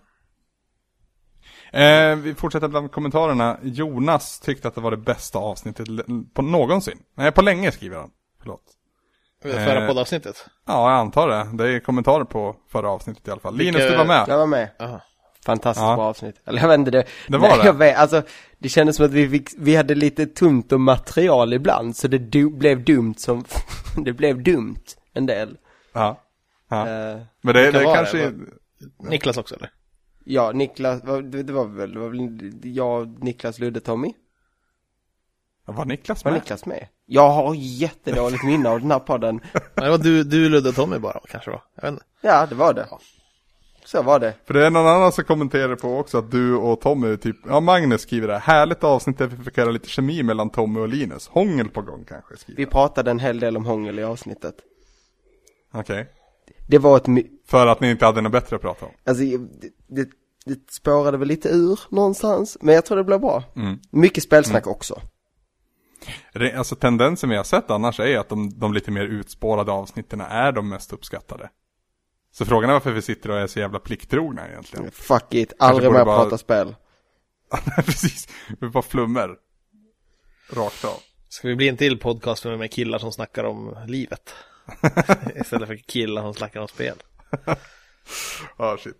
Eh, 1.72 2.16
vi 2.16 2.34
fortsätter 2.38 2.68
bland 2.68 2.92
kommentarerna. 2.92 3.58
Jonas 3.64 4.40
tyckte 4.40 4.68
att 4.68 4.76
det 4.76 4.82
var 4.82 4.92
det 4.92 4.98
bästa 4.98 5.40
avsnittet 5.40 5.88
på 6.34 6.42
någonsin. 6.42 6.98
Nej, 7.16 7.32
på 7.32 7.42
länge 7.42 7.72
skriver 7.72 7.98
han. 7.98 8.10
Förlåt. 8.42 8.64
Förra 9.44 9.82
Eh. 9.82 9.88
poddavsnittet? 9.88 10.46
Ja, 10.68 10.92
jag 10.92 11.00
antar 11.00 11.28
det. 11.28 11.64
Det 11.64 11.70
är 11.76 11.80
kommentarer 11.80 12.24
på 12.26 12.56
förra 12.72 12.90
avsnittet 12.90 13.28
i 13.28 13.32
alla 13.32 13.40
fall. 13.40 13.58
Linus, 13.58 13.76
Vilka- 13.82 13.92
du 13.92 13.98
var 13.98 14.06
med. 14.06 14.26
Jag 14.28 14.38
var 14.38 14.48
med. 14.48 14.70
Jaha. 14.80 15.02
Fantastiskt 15.46 15.84
Ja. 15.84 15.96
bra 15.96 16.06
avsnitt. 16.06 16.42
Eller 16.46 16.62
jag 16.62 16.68
vet 16.68 16.78
inte 16.80 16.92
det. 16.92 17.06
Det 17.28 17.38
var 17.38 17.48
Nej, 17.50 17.58
det. 17.58 17.66
Jag 17.66 17.74
vet, 17.74 17.98
alltså, 17.98 18.22
det 18.60 18.70
kändes 18.70 18.96
som 18.96 19.06
att 19.06 19.12
vi 19.12 19.30
fick, 19.30 19.50
vi 19.58 19.76
hade 19.76 19.96
lite 19.96 20.26
tunt 20.26 20.72
om 20.72 20.84
material 20.84 21.54
ibland. 21.54 21.96
Så 21.96 22.08
det 22.08 22.18
du, 22.18 22.50
blev 22.50 22.84
dumt 22.84 23.14
som, 23.18 23.46
det 24.06 24.14
blev 24.14 24.44
dumt 24.44 24.84
en 25.18 25.26
del. 25.26 25.58
Ja. 25.94 26.22
ja. 26.70 26.90
Eh, 26.90 27.22
Men 27.42 27.54
det, 27.54 27.72
det 27.72 27.86
var 27.86 27.96
kanske... 27.96 28.18
det? 28.18 28.34
Niklas 29.10 29.38
också 29.38 29.56
eller? 29.56 29.72
ja, 30.28 30.52
Niklas, 30.52 31.02
det, 31.02 31.08
var 31.52 31.66
väl, 31.66 31.94
det 31.94 32.00
var 32.00 32.10
väl 32.10 32.52
jag, 32.64 33.24
Niklas, 33.24 33.60
Ludde, 33.60 33.80
Tommy? 33.80 34.14
Var 35.66 35.86
Niklas 35.86 36.26
Var 36.26 36.32
med? 36.32 36.42
Niklas 36.42 36.66
med? 36.66 36.88
Jag 37.06 37.30
har 37.30 37.56
jättedåligt 37.56 38.44
minne 38.44 38.70
av 38.70 38.80
den 38.80 38.92
här 38.92 39.00
podden. 39.00 39.36
Nej, 39.54 39.62
det 39.76 39.90
var 39.90 39.98
du, 39.98 40.24
du 40.24 40.50
Ludde 40.50 40.70
och 40.70 40.76
Tommy 40.76 40.98
bara 40.98 41.20
kanske 41.30 41.52
va? 41.52 41.62
Jag 41.76 41.82
vet 41.82 41.92
inte. 41.92 42.06
Ja, 42.22 42.46
det 42.46 42.56
var 42.56 42.74
det. 42.74 42.88
Så 43.86 44.02
var 44.02 44.20
det. 44.20 44.34
För 44.46 44.54
det 44.54 44.66
är 44.66 44.70
någon 44.70 44.88
annan 44.88 45.12
som 45.12 45.24
kommenterar 45.24 45.76
på 45.76 45.98
också 45.98 46.18
att 46.18 46.32
du 46.32 46.56
och 46.56 46.82
Tommy, 46.82 47.18
typ, 47.18 47.36
ja 47.48 47.60
Magnus 47.60 48.02
skriver 48.02 48.28
det, 48.28 48.38
härligt 48.38 48.84
avsnitt 48.84 49.18
där 49.18 49.28
vi 49.28 49.44
fick 49.44 49.58
höra 49.58 49.72
lite 49.72 49.90
kemi 49.90 50.24
mellan 50.24 50.50
Tommy 50.50 50.80
och 50.80 50.88
Linus. 50.88 51.28
Hångel 51.28 51.70
på 51.70 51.82
gång 51.82 52.06
kanske, 52.08 52.38
skriver 52.38 52.58
Vi 52.58 52.66
pratade 52.66 53.12
en 53.12 53.20
hel 53.20 53.40
del 53.40 53.58
om 53.58 53.66
hångel 53.66 54.00
i 54.00 54.04
avsnittet. 54.04 54.56
Okej. 55.74 56.10
Det 56.68 56.78
var 56.78 56.98
ett, 56.98 57.06
För 57.48 57.68
att 57.68 57.80
ni 57.80 57.90
inte 57.92 58.06
hade 58.06 58.22
något 58.22 58.32
bättre 58.32 58.56
att 58.56 58.62
prata 58.62 58.86
om. 58.86 58.92
alltså 59.06 59.24
det, 59.24 59.38
det, 59.88 60.10
det 60.46 60.72
spårade 60.72 61.18
väl 61.18 61.28
lite 61.28 61.50
ur 61.50 61.80
någonstans, 61.90 62.58
men 62.62 62.76
jag 62.76 62.86
tror 62.86 62.98
det 62.98 63.04
blev 63.04 63.20
bra. 63.20 63.44
Mm. 63.56 63.80
Mycket 63.92 64.24
spelsnack 64.24 64.68
också. 64.68 65.02
Det- 66.34 66.54
Alltså 66.54 66.76
tendensen 66.76 67.30
vi 67.30 67.36
har 67.36 67.44
sett 67.44 67.72
annars 67.72 68.00
är 68.00 68.18
att 68.20 68.30
de, 68.30 68.60
de 68.60 68.74
lite 68.74 68.92
mer 68.92 69.06
utspårade 69.06 69.72
avsnitten 69.72 70.22
är 70.22 70.52
de 70.52 70.70
mest 70.70 70.94
uppskattade. 70.94 71.50
Så 72.32 72.46
frågan 72.46 72.70
är 72.70 72.74
varför 72.74 72.92
vi 72.92 73.02
sitter 73.02 73.30
och 73.32 73.38
är 73.38 73.48
så 73.48 73.60
jävla 73.60 73.80
plikttrogna 73.80 74.48
egentligen. 74.50 74.92
Fuck 74.92 75.34
it, 75.34 75.54
aldrig 75.60 75.92
mer 75.92 76.06
bara- 76.06 76.24
prata 76.24 76.38
spel. 76.38 76.76
Precis, 77.76 78.28
vi 78.60 78.70
bara 78.70 78.84
flummer. 78.84 79.36
Rakt 80.54 80.86
av. 80.86 81.00
Ska 81.30 81.48
vi 81.48 81.56
bli 81.56 81.70
en 81.70 81.78
till 81.78 82.00
podcast 82.00 82.46
med, 82.46 82.60
med 82.60 82.72
killar 82.72 83.00
som 83.00 83.12
snackar 83.12 83.44
om 83.44 83.78
livet? 83.88 84.34
Istället 85.36 85.68
för 85.68 85.76
killar 85.76 86.22
som 86.22 86.34
snackar 86.34 86.60
om 86.62 86.68
spel. 86.68 86.96
Ja, 88.58 88.78
shit. 88.84 88.98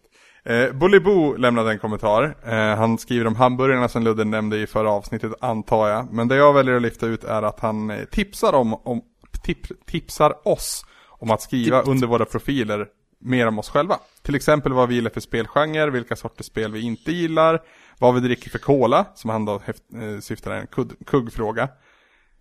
Eh, 0.48 0.72
Bullybo 0.72 1.36
lämnade 1.38 1.72
en 1.72 1.80
kommentar. 1.80 2.36
Eh, 2.46 2.78
han 2.78 2.98
skriver 2.98 3.28
om 3.28 3.36
hamburgarna 3.36 3.88
som 3.88 4.04
Ludde 4.04 4.24
nämnde 4.24 4.58
i 4.58 4.68
förra 4.68 4.92
avsnittet, 4.92 5.32
antar 5.42 5.88
jag. 5.90 6.14
Men 6.14 6.28
det 6.28 6.36
jag 6.36 6.54
väljer 6.54 6.76
att 6.76 6.82
lyfta 6.82 7.06
ut 7.06 7.24
är 7.24 7.42
att 7.42 7.60
han 7.60 7.90
eh, 7.90 8.06
tipsar 8.06 8.54
om, 8.54 8.74
om 8.74 9.02
tip, 9.44 9.86
tipsar 9.86 10.48
oss 10.48 10.86
om 11.08 11.32
att 11.32 11.42
skriva 11.42 11.82
under 11.82 12.08
våra 12.08 12.26
profiler 12.26 12.88
mer 13.20 13.48
om 13.48 13.60
oss 13.60 13.70
själva. 13.70 14.00
Till 14.22 14.36
exempel 14.36 14.74
vad 14.74 14.90
vi 14.90 14.96
gillar 14.96 15.12
för 15.12 15.20
spelgenre, 15.20 15.90
vilka 15.90 16.16
sorters 16.16 16.46
spel 16.46 16.72
vi 16.72 16.82
inte 16.82 17.12
gillar, 17.12 17.62
vad 18.00 18.14
vi 18.14 18.20
dricker 18.20 18.50
för 18.50 18.60
cola, 18.60 19.06
som 19.16 19.30
han 19.30 19.46
då 19.46 19.62
häft, 19.66 19.84
eh, 19.94 20.20
syftar 20.20 20.52
en 20.52 20.68
kuggfråga. 21.06 21.70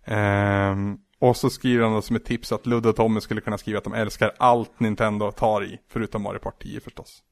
Ehm, 0.05 0.97
och 1.19 1.37
så 1.37 1.49
skriver 1.49 1.83
han 1.83 1.93
då 1.93 2.01
som 2.01 2.15
ett 2.15 2.25
tips 2.25 2.51
att 2.51 2.65
Ludde 2.65 2.89
och 2.89 2.95
Tommy 2.95 3.21
skulle 3.21 3.41
kunna 3.41 3.57
skriva 3.57 3.77
att 3.77 3.83
de 3.83 3.93
älskar 3.93 4.31
allt 4.37 4.79
Nintendo 4.79 5.31
tar 5.31 5.63
i, 5.63 5.79
förutom 5.87 6.21
Mario 6.21 6.39
Party 6.39 6.69
10 6.69 6.79
förstås. 6.79 7.23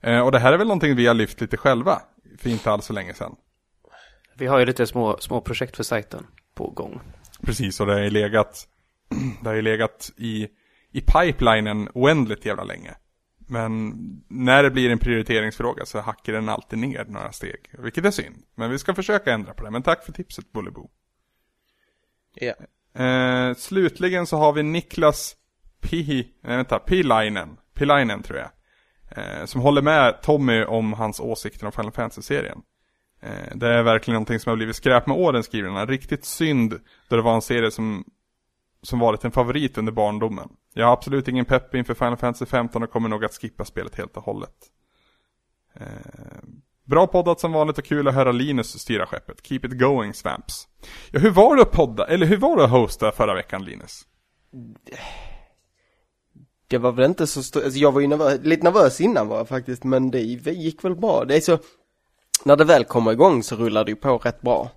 Eh, 0.00 0.20
och 0.20 0.32
det 0.32 0.38
här 0.38 0.52
är 0.52 0.58
väl 0.58 0.66
någonting 0.66 0.96
vi 0.96 1.06
har 1.06 1.14
lyft 1.14 1.40
lite 1.40 1.56
själva, 1.56 2.02
för 2.38 2.50
inte 2.50 2.70
alls 2.70 2.84
så 2.84 2.92
länge 2.92 3.14
sedan. 3.14 3.36
Vi 4.36 4.46
har 4.46 4.58
ju 4.58 4.66
lite 4.66 4.86
små, 4.86 5.16
små 5.20 5.40
projekt 5.40 5.76
för 5.76 5.82
sajten 5.82 6.26
på 6.54 6.70
gång. 6.70 7.00
Precis, 7.42 7.80
och 7.80 7.86
det 7.86 7.92
har 7.92 8.00
ju 8.00 8.10
legat, 8.10 8.68
det 9.42 9.48
har 9.48 9.54
ju 9.54 9.62
legat 9.62 10.10
i, 10.16 10.48
i 10.92 11.00
pipelinen 11.00 11.88
oändligt 11.94 12.46
jävla 12.46 12.64
länge. 12.64 12.94
Men 13.50 13.94
när 14.28 14.62
det 14.62 14.70
blir 14.70 14.90
en 14.90 14.98
prioriteringsfråga 14.98 15.86
så 15.86 16.00
hackar 16.00 16.32
den 16.32 16.48
alltid 16.48 16.78
ner 16.78 17.04
några 17.04 17.32
steg, 17.32 17.74
vilket 17.78 18.04
är 18.04 18.10
synd. 18.10 18.36
Men 18.54 18.70
vi 18.70 18.78
ska 18.78 18.94
försöka 18.94 19.32
ändra 19.32 19.54
på 19.54 19.64
det, 19.64 19.70
men 19.70 19.82
tack 19.82 20.04
för 20.04 20.12
tipset 20.12 20.52
Bullyboo. 20.52 20.90
Yeah. 22.36 22.56
Eh, 22.94 23.54
slutligen 23.54 24.26
så 24.26 24.36
har 24.36 24.52
vi 24.52 24.62
Niklas 24.62 25.36
Pi, 25.80 26.32
nej 26.42 26.52
eh, 26.52 26.56
vänta, 26.56 26.78
Pilainen, 26.78 27.56
Pilainen 27.74 28.22
tror 28.22 28.38
jag. 28.38 28.50
Eh, 29.10 29.44
som 29.44 29.60
håller 29.60 29.82
med 29.82 30.22
Tommy 30.22 30.64
om 30.64 30.92
hans 30.92 31.20
åsikter 31.20 31.66
om 31.66 31.72
Final 31.72 31.92
Fantasy-serien. 31.92 32.62
Eh, 33.20 33.54
det 33.56 33.68
är 33.68 33.82
verkligen 33.82 34.14
någonting 34.14 34.40
som 34.40 34.50
har 34.50 34.56
blivit 34.56 34.76
skräp 34.76 35.06
med 35.06 35.16
åren 35.16 35.42
skriver 35.42 35.70
han. 35.70 35.88
Riktigt 35.88 36.24
synd 36.24 36.80
då 37.08 37.16
det 37.16 37.22
var 37.22 37.34
en 37.34 37.42
serie 37.42 37.70
som, 37.70 38.04
som 38.82 38.98
varit 38.98 39.24
en 39.24 39.30
favorit 39.30 39.78
under 39.78 39.92
barndomen. 39.92 40.48
Jag 40.74 40.86
har 40.86 40.92
absolut 40.92 41.28
ingen 41.28 41.44
pepp 41.44 41.74
inför 41.74 41.94
Final 41.94 42.16
Fantasy 42.16 42.46
15 42.46 42.82
och 42.82 42.90
kommer 42.90 43.08
nog 43.08 43.24
att 43.24 43.34
skippa 43.34 43.64
spelet 43.64 43.94
helt 43.94 44.16
och 44.16 44.22
hållet. 44.22 44.54
Eh, 45.74 45.86
Bra 46.88 47.06
poddat 47.06 47.40
som 47.40 47.52
vanligt 47.52 47.78
och 47.78 47.84
kul 47.84 48.08
att 48.08 48.14
höra 48.14 48.32
Linus 48.32 48.78
styra 48.78 49.06
skeppet. 49.06 49.46
Keep 49.46 49.60
it 49.64 49.78
going 49.78 50.14
Svamps. 50.14 50.68
Ja, 51.10 51.20
hur 51.20 51.30
var 51.30 51.56
det 51.56 51.62
att 51.62 51.72
podda, 51.72 52.06
eller 52.06 52.26
hur 52.26 52.36
var 52.36 52.56
det 52.56 52.64
att 52.64 52.70
hosta 52.70 53.12
förra 53.12 53.34
veckan 53.34 53.64
Linus? 53.64 54.02
Det 56.68 56.78
var 56.78 56.92
väl 56.92 57.04
inte 57.04 57.26
så 57.26 57.42
stort, 57.42 57.64
alltså 57.64 57.78
jag 57.78 57.92
var 57.92 58.00
ju 58.00 58.06
nervös, 58.06 58.40
lite 58.42 58.64
nervös 58.64 59.00
innan 59.00 59.28
var 59.28 59.36
jag 59.36 59.48
faktiskt, 59.48 59.84
men 59.84 60.10
det 60.10 60.20
gick 60.20 60.84
väl 60.84 60.96
bra. 60.96 61.24
Det 61.24 61.36
är 61.36 61.40
så, 61.40 61.58
när 62.44 62.56
det 62.56 62.64
väl 62.64 62.84
kommer 62.84 63.12
igång 63.12 63.42
så 63.42 63.56
rullar 63.56 63.84
det 63.84 63.90
ju 63.90 63.96
på 63.96 64.18
rätt 64.18 64.40
bra. 64.40 64.70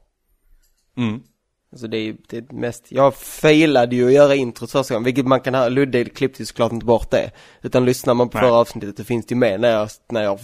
Mm. 0.97 1.21
Alltså 1.71 1.87
det 1.87 1.97
är 1.97 2.03
ju 2.03 2.17
det 2.29 2.37
är 2.37 2.53
mest, 2.53 2.91
jag 2.91 3.15
failade 3.15 3.95
ju 3.95 4.07
att 4.07 4.13
göra 4.13 4.35
introt 4.35 4.71
första 4.71 4.93
gången, 4.93 5.05
vilket 5.05 5.27
man 5.27 5.39
kan 5.39 5.53
höra, 5.53 5.69
Ludde 5.69 6.05
klippte 6.05 6.41
ju 6.41 6.45
såklart 6.45 6.71
inte 6.71 6.85
bort 6.85 7.11
det. 7.11 7.31
Utan 7.61 7.85
lyssnar 7.85 8.13
man 8.13 8.29
på 8.29 8.37
Nej. 8.37 8.47
förra 8.47 8.59
avsnittet 8.59 8.97
så 8.97 9.03
finns 9.03 9.25
det 9.25 9.33
ju 9.33 9.39
med 9.39 9.61
när 9.61 9.71
jag, 9.71 9.89
när 10.09 10.23
jag 10.23 10.39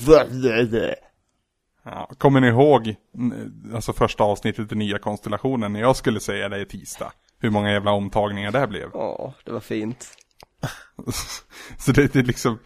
Ja, 1.91 2.09
kommer 2.17 2.41
ni 2.41 2.47
ihåg, 2.47 2.95
alltså 3.73 3.93
första 3.93 4.23
avsnittet 4.23 4.71
i 4.71 4.75
nya 4.75 4.99
konstellationen 4.99 5.73
när 5.73 5.79
jag 5.79 5.95
skulle 5.95 6.19
säga 6.19 6.49
det 6.49 6.61
i 6.61 6.65
tisdag? 6.65 7.11
Hur 7.39 7.49
många 7.49 7.71
jävla 7.71 7.91
omtagningar 7.91 8.51
det 8.51 8.67
blev? 8.67 8.89
Ja, 8.93 9.33
det 9.43 9.51
var 9.51 9.59
fint. 9.59 10.07
Så 11.77 11.91
det, 11.91 12.13
det 12.13 12.19
är 12.19 12.23
liksom, 12.23 12.59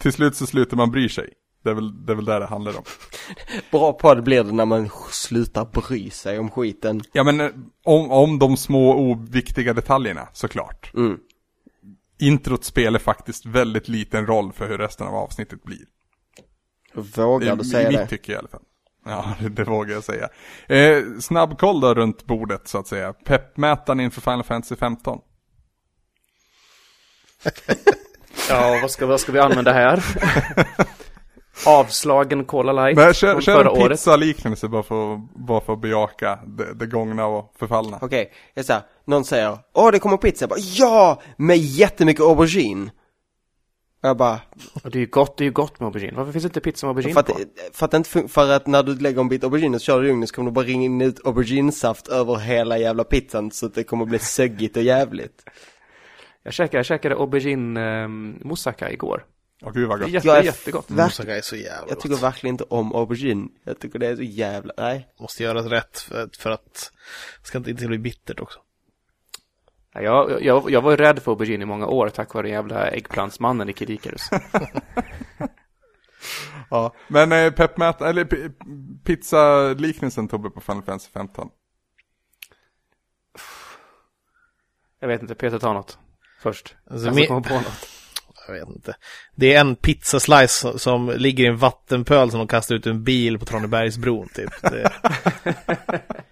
till 0.00 0.12
slut 0.12 0.36
så 0.36 0.46
slutar 0.46 0.76
man 0.76 0.90
bry 0.90 1.08
sig. 1.08 1.32
Det 1.64 1.70
är 1.70 1.74
väl 1.74 2.06
det, 2.06 2.12
är 2.12 2.16
väl 2.16 2.24
där 2.24 2.40
det 2.40 2.46
handlar 2.46 2.76
om. 2.76 2.82
Bra 3.70 3.92
podd 3.92 4.24
blir 4.24 4.44
det 4.44 4.52
när 4.52 4.64
man 4.64 4.90
slutar 5.10 5.64
bry 5.64 6.10
sig 6.10 6.38
om 6.38 6.50
skiten. 6.50 7.02
Ja 7.12 7.24
men 7.24 7.40
eh, 7.40 7.50
om, 7.84 8.10
om 8.10 8.38
de 8.38 8.56
små 8.56 8.94
oviktiga 8.94 9.74
detaljerna 9.74 10.28
såklart. 10.32 10.94
Mm. 10.94 11.18
Introt 12.18 12.64
spelar 12.64 12.98
faktiskt 12.98 13.46
väldigt 13.46 13.88
liten 13.88 14.26
roll 14.26 14.52
för 14.52 14.68
hur 14.68 14.78
resten 14.78 15.06
av 15.06 15.14
avsnittet 15.14 15.62
blir. 15.64 15.84
Vågar 16.96 17.56
du 17.56 17.64
säga 17.64 17.88
I 17.88 17.92
mitt 17.92 18.00
det? 18.00 18.06
tycke 18.06 18.32
i 18.32 18.36
alla 18.36 18.48
fall. 18.48 18.62
Ja, 19.04 19.34
det, 19.40 19.48
det 19.48 19.64
vågar 19.64 19.94
jag 19.94 20.04
säga. 20.04 20.28
Eh, 20.68 21.02
snabbkoll 21.20 21.80
då 21.80 21.94
runt 21.94 22.24
bordet 22.26 22.68
så 22.68 22.78
att 22.78 22.86
säga. 22.86 23.12
Peppmätaren 23.12 24.00
inför 24.00 24.20
Final 24.20 24.44
Fantasy 24.44 24.76
15. 24.76 25.18
Ja, 28.50 28.78
vad 28.82 28.90
ska, 28.90 29.06
vad 29.06 29.20
ska 29.20 29.32
vi 29.32 29.38
använda 29.38 29.72
här? 29.72 30.04
Avslagen 31.66 32.44
Cola 32.44 32.72
Light 32.72 32.96
Men 32.96 33.14
kör, 33.14 33.32
från 33.32 33.42
kör 33.42 33.64
förra 33.64 33.82
en 33.82 33.88
pizza-liknelse 33.88 34.68
bara 34.68 34.82
för, 34.82 35.16
bara 35.46 35.60
för 35.60 35.72
att 35.72 35.80
bejaka 35.80 36.38
det, 36.46 36.74
det 36.74 36.86
gångna 36.86 37.26
och 37.26 37.54
förfallna. 37.58 37.98
Okej, 38.02 38.32
jag 38.54 38.64
säger, 38.64 38.82
någon 39.04 39.24
säger, 39.24 39.58
åh 39.74 39.90
det 39.92 39.98
kommer 39.98 40.16
pizza, 40.16 40.42
jag 40.42 40.50
bara, 40.50 40.60
ja! 40.60 41.22
Med 41.36 41.56
jättemycket 41.56 42.22
aubergine. 42.22 42.90
Och 44.02 44.08
jag 44.08 44.16
bara, 44.16 44.40
Och 44.84 44.90
det 44.90 44.98
är 44.98 45.00
ju 45.00 45.06
gott, 45.06 45.36
det 45.38 45.44
är 45.44 45.46
ju 45.46 45.52
gott 45.52 45.80
med 45.80 45.86
aubergine. 45.86 46.14
Varför 46.16 46.32
finns 46.32 46.44
inte 46.44 46.60
pizza 46.60 46.86
med 46.86 46.90
aubergine 46.90 47.14
för 47.14 47.20
att, 47.20 47.26
på? 47.26 47.38
för 47.72 47.84
att, 47.84 47.90
det 47.90 47.96
inte 47.96 48.28
för 48.28 48.50
att 48.50 48.66
när 48.66 48.82
du 48.82 48.94
lägger 48.98 49.20
en 49.20 49.28
bit 49.28 49.44
aubergine 49.44 49.74
och 49.74 49.80
kör 49.80 50.02
det 50.02 50.08
i 50.08 50.10
ugnen 50.10 50.28
så 50.28 50.34
kommer 50.34 50.50
du 50.50 50.54
bara 50.54 50.64
ringa 50.64 51.04
ut 51.04 51.26
auberginesaft 51.26 52.08
över 52.08 52.36
hela 52.36 52.78
jävla 52.78 53.04
pizzan 53.04 53.50
så 53.50 53.66
att 53.66 53.74
det 53.74 53.84
kommer 53.84 54.04
bli 54.04 54.18
söggigt 54.18 54.76
och 54.76 54.82
jävligt. 54.82 55.44
Jag 56.42 56.52
käkade, 56.52 56.76
jag 56.78 56.86
käkade 56.86 57.14
aubergine 57.14 57.76
eh, 57.76 58.08
moussaka 58.46 58.92
igår. 58.92 59.24
Åh 59.62 59.72
gud 59.72 59.88
vad 59.88 60.00
Det 60.00 60.02
är 60.02 60.06
gott. 60.06 60.12
jätte, 60.14 60.26
Jag 60.28 60.38
är 60.38 60.42
jättegott. 60.42 60.88
Moussaka 60.88 61.36
är 61.36 61.40
så 61.40 61.56
jävla 61.56 61.86
jag 61.88 62.00
tycker 62.00 62.14
gott. 62.14 62.22
verkligen 62.22 62.54
inte 62.54 62.64
om 62.64 62.94
aubergine. 62.94 63.48
Jag 63.64 63.78
tycker 63.78 63.98
det 63.98 64.06
är 64.06 64.16
så 64.16 64.22
jävla, 64.22 64.72
nej. 64.78 65.08
Måste 65.20 65.42
göras 65.42 65.66
rätt 65.66 65.98
för, 65.98 66.28
för 66.38 66.50
att 66.50 66.92
det 67.42 67.46
ska 67.48 67.58
inte, 67.58 67.70
inte 67.70 67.86
bli 67.86 67.98
bittert 67.98 68.40
också. 68.40 68.58
Ja, 70.02 70.30
Jag, 70.30 70.42
jag, 70.42 70.70
jag 70.70 70.82
var 70.82 70.90
ju 70.90 70.96
rädd 70.96 71.22
för 71.22 71.30
aubergine 71.32 71.62
i 71.62 71.66
många 71.66 71.86
år 71.86 72.08
tack 72.08 72.34
vare 72.34 72.48
jävla 72.48 72.90
äggplantsmannen 72.90 73.68
i 73.68 73.72
Kid 73.72 73.90
Icarus. 73.90 74.30
Ja. 76.70 76.94
Men 77.08 77.32
eh, 77.32 77.50
peppmät, 77.52 78.00
eller 78.00 78.24
pizza-liknelsen 79.04 80.28
Tobbe 80.28 80.50
på 80.50 80.60
Final 80.60 80.82
Fantasy 80.82 81.10
15. 81.12 81.48
Jag 85.00 85.08
vet 85.08 85.22
inte, 85.22 85.34
Peter 85.34 85.58
tar 85.58 85.74
något 85.74 85.98
först. 86.40 86.76
Alltså, 86.90 87.10
min- 87.10 87.26
kommer 87.26 87.40
på 87.40 87.54
något. 87.54 87.88
Jag 88.48 88.54
vet 88.54 88.68
inte. 88.68 88.96
Det 89.34 89.54
är 89.54 89.60
en 89.60 89.76
pizzaslice 89.76 90.48
som, 90.60 90.78
som 90.78 91.10
ligger 91.16 91.44
i 91.44 91.46
en 91.46 91.56
vattenpöl 91.56 92.30
som 92.30 92.38
de 92.38 92.48
kastar 92.48 92.74
ut 92.74 92.86
en 92.86 93.04
bil 93.04 93.38
på 93.38 93.44
Tranebergsbron 93.44 94.28
typ. 94.34 94.50
Det... 94.62 94.92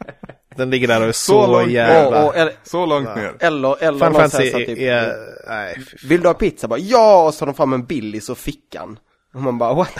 Den 0.56 0.70
ligger 0.70 0.88
där 0.88 1.00
och 1.00 1.06
är 1.08 1.12
så, 1.12 1.32
Så 1.32 1.46
långt- 1.52 1.70
jävla... 1.70 2.22
Och, 2.22 2.28
och, 2.28 2.36
eller, 2.36 2.52
Så 2.62 2.86
långt 2.86 3.08
Ja. 3.08 3.14
ner. 3.14 3.34
eller, 3.40 3.82
eller 3.82 3.98
Final 3.98 4.12
någon 4.12 4.20
Fantasy 4.20 4.50
så 4.50 4.58
här, 4.58 4.64
typ, 4.66 4.78
är... 4.78 5.12
Nej, 5.48 5.74
fan. 5.74 6.08
Vill 6.08 6.20
du 6.20 6.26
ha 6.28 6.34
pizza? 6.34 6.68
Bara, 6.68 6.78
ja! 6.78 7.26
Och 7.26 7.34
så 7.34 7.38
tar 7.38 7.46
de 7.46 7.54
fram 7.54 7.72
en 7.72 7.84
Billys 7.86 8.28
och 8.28 8.38
fickan. 8.38 8.98
Och 9.34 9.42
man 9.42 9.58
bara, 9.58 9.74
what? 9.74 9.90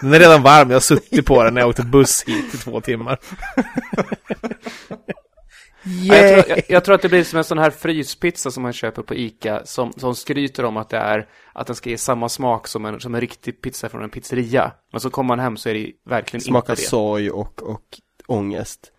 Den 0.00 0.14
är 0.14 0.18
redan 0.18 0.42
varm, 0.42 0.70
jag 0.70 0.74
har 0.74 0.80
suttit 0.80 1.26
på 1.26 1.42
den 1.44 1.54
när 1.54 1.60
jag 1.60 1.68
åkte 1.70 1.82
buss 1.82 2.24
hit 2.26 2.54
i 2.54 2.56
två 2.58 2.80
timmar. 2.80 3.18
Ja, 6.02 6.16
jag, 6.16 6.44
tror, 6.44 6.56
jag, 6.56 6.62
jag 6.68 6.84
tror 6.84 6.94
att 6.94 7.02
det 7.02 7.08
blir 7.08 7.24
som 7.24 7.38
en 7.38 7.44
sån 7.44 7.58
här 7.58 7.70
fryspizza 7.70 8.50
som 8.50 8.62
man 8.62 8.72
köper 8.72 9.02
på 9.02 9.14
Ica 9.14 9.60
som, 9.64 9.92
som 9.92 10.14
skryter 10.14 10.64
om 10.64 10.76
att 10.76 10.88
det 10.90 10.96
är 10.96 11.26
att 11.52 11.66
den 11.66 11.76
ska 11.76 11.90
ge 11.90 11.98
samma 11.98 12.28
smak 12.28 12.68
som 12.68 12.84
en, 12.84 13.00
som 13.00 13.14
en 13.14 13.20
riktig 13.20 13.62
pizza 13.62 13.88
från 13.88 14.02
en 14.02 14.10
pizzeria. 14.10 14.72
Men 14.92 15.00
så 15.00 15.10
kommer 15.10 15.28
man 15.28 15.38
hem 15.38 15.56
så 15.56 15.68
är 15.68 15.74
det 15.74 15.90
verkligen 16.08 16.40
Smakar 16.40 16.72
inte 16.72 16.82
det. 16.82 16.86
sorg 16.88 17.30
och, 17.30 17.62
och 17.62 17.82
ångest. 18.26 18.92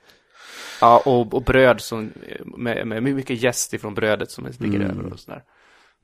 Ja, 0.82 1.02
och, 1.06 1.34
och 1.34 1.44
bröd 1.44 1.82
som, 1.82 2.14
med, 2.46 2.88
med 2.88 3.04
mycket 3.04 3.44
jäst 3.44 3.74
ifrån 3.74 3.94
brödet 3.94 4.32
som 4.32 4.46
ligger 4.60 4.80
Mm. 4.80 4.92
över 4.92 5.14
och 5.14 5.20
sådär. 5.20 5.44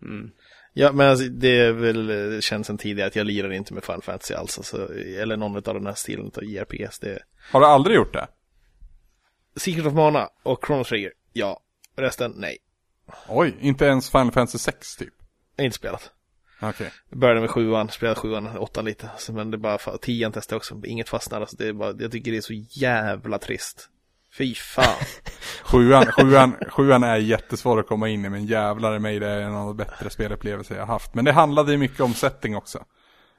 Mm. 0.02 0.32
Ja, 0.74 0.92
men 0.92 1.10
alltså, 1.10 1.26
det 1.26 1.60
är 1.60 1.72
väl 1.72 2.08
det 2.08 2.44
känns 2.44 2.68
sen 2.68 2.78
tidigare 2.78 3.08
att 3.08 3.16
jag 3.16 3.26
lirar 3.28 3.52
inte 3.54 3.74
med 3.74 3.84
Final 3.84 4.02
Fantasy 4.02 4.34
alls. 4.34 4.58
Alltså, 4.58 4.94
eller 4.96 5.38
någon 5.38 5.56
av 5.56 5.62
den 5.74 5.86
här 5.86 5.94
stilen 5.94 6.32
av 6.38 6.44
JRPGs. 6.44 7.00
Det 7.00 7.20
Har 7.52 7.60
du 7.60 7.66
aldrig 7.66 7.96
gjort 7.96 8.14
det? 8.14 8.28
Secret 9.56 9.86
of 9.86 9.94
Mana 9.94 10.30
och 10.44 10.66
Chrono 10.68 10.84
Trigger, 10.84 11.12
ja. 11.34 11.60
Resten, 11.96 12.34
nej. 12.38 12.58
Oj, 13.28 13.56
inte 13.60 13.86
ens 13.86 14.10
Final 14.12 14.32
Fantasy 14.32 14.58
6 14.58 14.96
typ? 14.96 15.14
Jag 15.56 15.64
har 15.64 15.66
inte 15.66 15.78
spelat. 15.78 16.12
Jag 17.10 17.20
började 17.20 17.42
med 17.42 17.50
sjuan, 17.50 17.90
spelade 17.90 18.20
sjuan, 18.20 18.58
åttan 18.58 18.86
lite. 18.86 19.10
Men 19.30 19.52
det 19.52 19.58
bara, 19.58 19.78
tian 19.78 20.32
testade 20.32 20.58
också, 20.58 20.82
inget 20.86 21.10
fastnar. 21.10 21.42
Alltså, 21.42 21.56
det 21.58 21.68
är 21.68 21.74
bara, 21.74 21.94
jag 22.00 22.12
tycker 22.12 22.32
det 22.32 22.38
är 22.38 22.42
så 22.42 22.54
jävla 22.54 23.40
trist. 23.40 23.90
Fy 24.38 24.56
fan. 24.56 25.06
Sjuan, 25.64 26.06
sjuan, 26.06 26.56
sjuan 26.70 27.04
är 27.04 27.18
jättesvår 27.18 27.80
att 27.80 27.88
komma 27.88 28.10
in 28.10 28.26
i 28.26 28.30
men 28.30 28.46
jävlar 28.46 28.96
i 28.96 29.00
mig 29.00 29.20
det 29.20 29.28
är 29.28 29.42
en 29.42 29.54
av 29.54 29.68
de 29.68 29.78
bättre 29.78 30.10
spelupplevelser 30.10 30.76
jag 30.76 30.86
haft. 30.86 31.14
Men 31.16 31.26
det 31.26 31.32
handlade 31.32 31.72
ju 31.72 31.78
mycket 31.78 32.00
om 32.00 32.14
setting 32.14 32.56
också. 32.56 32.86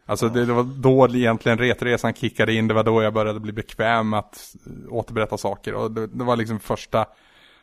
Alltså 0.06 0.28
det, 0.28 0.46
det 0.46 0.52
var 0.52 0.62
då 0.62 1.08
egentligen 1.16 1.58
retresan 1.58 2.14
kickade 2.14 2.52
in, 2.52 2.68
det 2.68 2.74
var 2.74 2.84
då 2.84 3.02
jag 3.02 3.14
började 3.14 3.40
bli 3.40 3.52
bekväm 3.52 4.10
med 4.10 4.18
att 4.18 4.54
återberätta 4.88 5.38
saker. 5.38 5.74
Och 5.74 5.90
det, 5.90 6.06
det 6.06 6.24
var 6.24 6.36
liksom 6.36 6.60
första, 6.60 7.06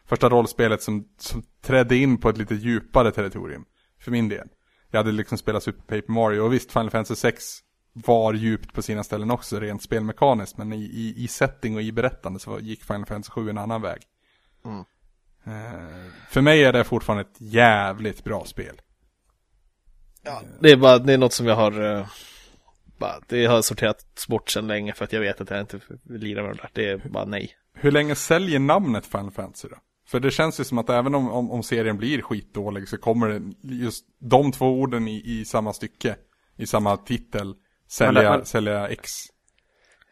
första 0.06 0.30
rollspelet 0.30 0.82
som, 0.82 1.08
som 1.18 1.44
trädde 1.62 1.96
in 1.96 2.18
på 2.18 2.30
ett 2.30 2.38
lite 2.38 2.56
djupare 2.56 3.12
territorium. 3.12 3.66
För 4.00 4.12
min 4.12 4.30
del. 4.30 4.48
Jag 4.92 5.00
hade 5.00 5.12
liksom 5.12 5.38
spelat 5.38 5.64
Super 5.64 5.82
Paper 5.82 6.14
Mario 6.14 6.40
och 6.40 6.54
visst 6.54 6.72
Final 6.72 6.90
Fantasy 6.90 7.16
6 7.16 7.60
var 7.94 8.34
djupt 8.34 8.74
på 8.74 8.82
sina 8.82 9.04
ställen 9.04 9.32
också 9.32 9.60
rent 9.60 9.84
spelmekaniskt. 9.84 10.58
Men 10.58 10.74
i, 10.74 10.84
i, 10.84 11.24
i 11.24 11.28
setting 11.28 11.76
och 11.76 11.82
i 11.82 11.92
berättande 11.92 12.40
så 12.40 12.60
gick 12.60 12.84
Final 12.84 13.06
Fantasy 13.06 13.32
7 13.32 13.50
en 13.50 13.58
annan 13.58 13.82
väg. 13.82 14.02
Eh, 15.44 16.12
för 16.30 16.42
mig 16.42 16.64
är 16.64 16.74
det 16.74 16.84
fortfarande 16.84 17.22
ett 17.22 17.38
jävligt 17.38 18.24
bra 18.24 18.46
spel. 18.46 18.82
Ja, 20.24 20.42
det 20.60 20.72
är 20.72 20.78
bara, 20.78 21.00
det 21.00 21.14
är 21.14 21.18
något 21.18 21.34
som 21.34 21.48
jag 21.48 21.56
har, 21.56 21.98
eh, 21.98 22.08
bara, 22.98 23.20
det 23.28 23.46
har 23.46 23.62
sorterat 23.62 24.26
bort 24.28 24.50
sedan 24.50 24.68
länge 24.68 24.94
för 24.94 25.06
att 25.06 25.14
jag 25.14 25.22
vet 25.22 25.42
att 25.42 25.50
jag 25.50 25.60
inte 25.60 25.80
lirar 26.04 26.44
med 26.44 26.52
det 26.52 26.62
där. 26.62 26.70
Det 26.74 26.90
är 26.90 27.10
bara 27.10 27.26
nej. 27.26 27.52
Hur 27.74 27.92
länge 27.92 28.16
säljer 28.16 28.60
namnet 28.60 29.06
Final 29.06 29.32
Fantasy 29.32 29.68
då? 29.68 29.78
För 30.12 30.20
det 30.20 30.32
känns 30.32 30.60
ju 30.60 30.64
som 30.64 30.78
att 30.78 30.90
även 30.90 31.16
om, 31.16 31.32
om, 31.32 31.52
om 31.52 31.64
serien 31.64 31.98
blir 31.98 32.22
skitdålig 32.22 32.88
så 32.88 32.98
kommer 32.98 33.28
det 33.30 33.42
just 33.62 34.06
de 34.20 34.52
två 34.52 34.66
orden 34.82 35.08
i, 35.08 35.22
i 35.26 35.46
samma 35.46 35.74
stycke, 35.74 36.16
i 36.58 36.68
samma 36.68 36.98
titel, 36.98 37.54
sälja, 37.90 38.22
Men 38.32 38.40
det- 38.40 38.46
sälja 38.46 38.88
X. 38.88 39.12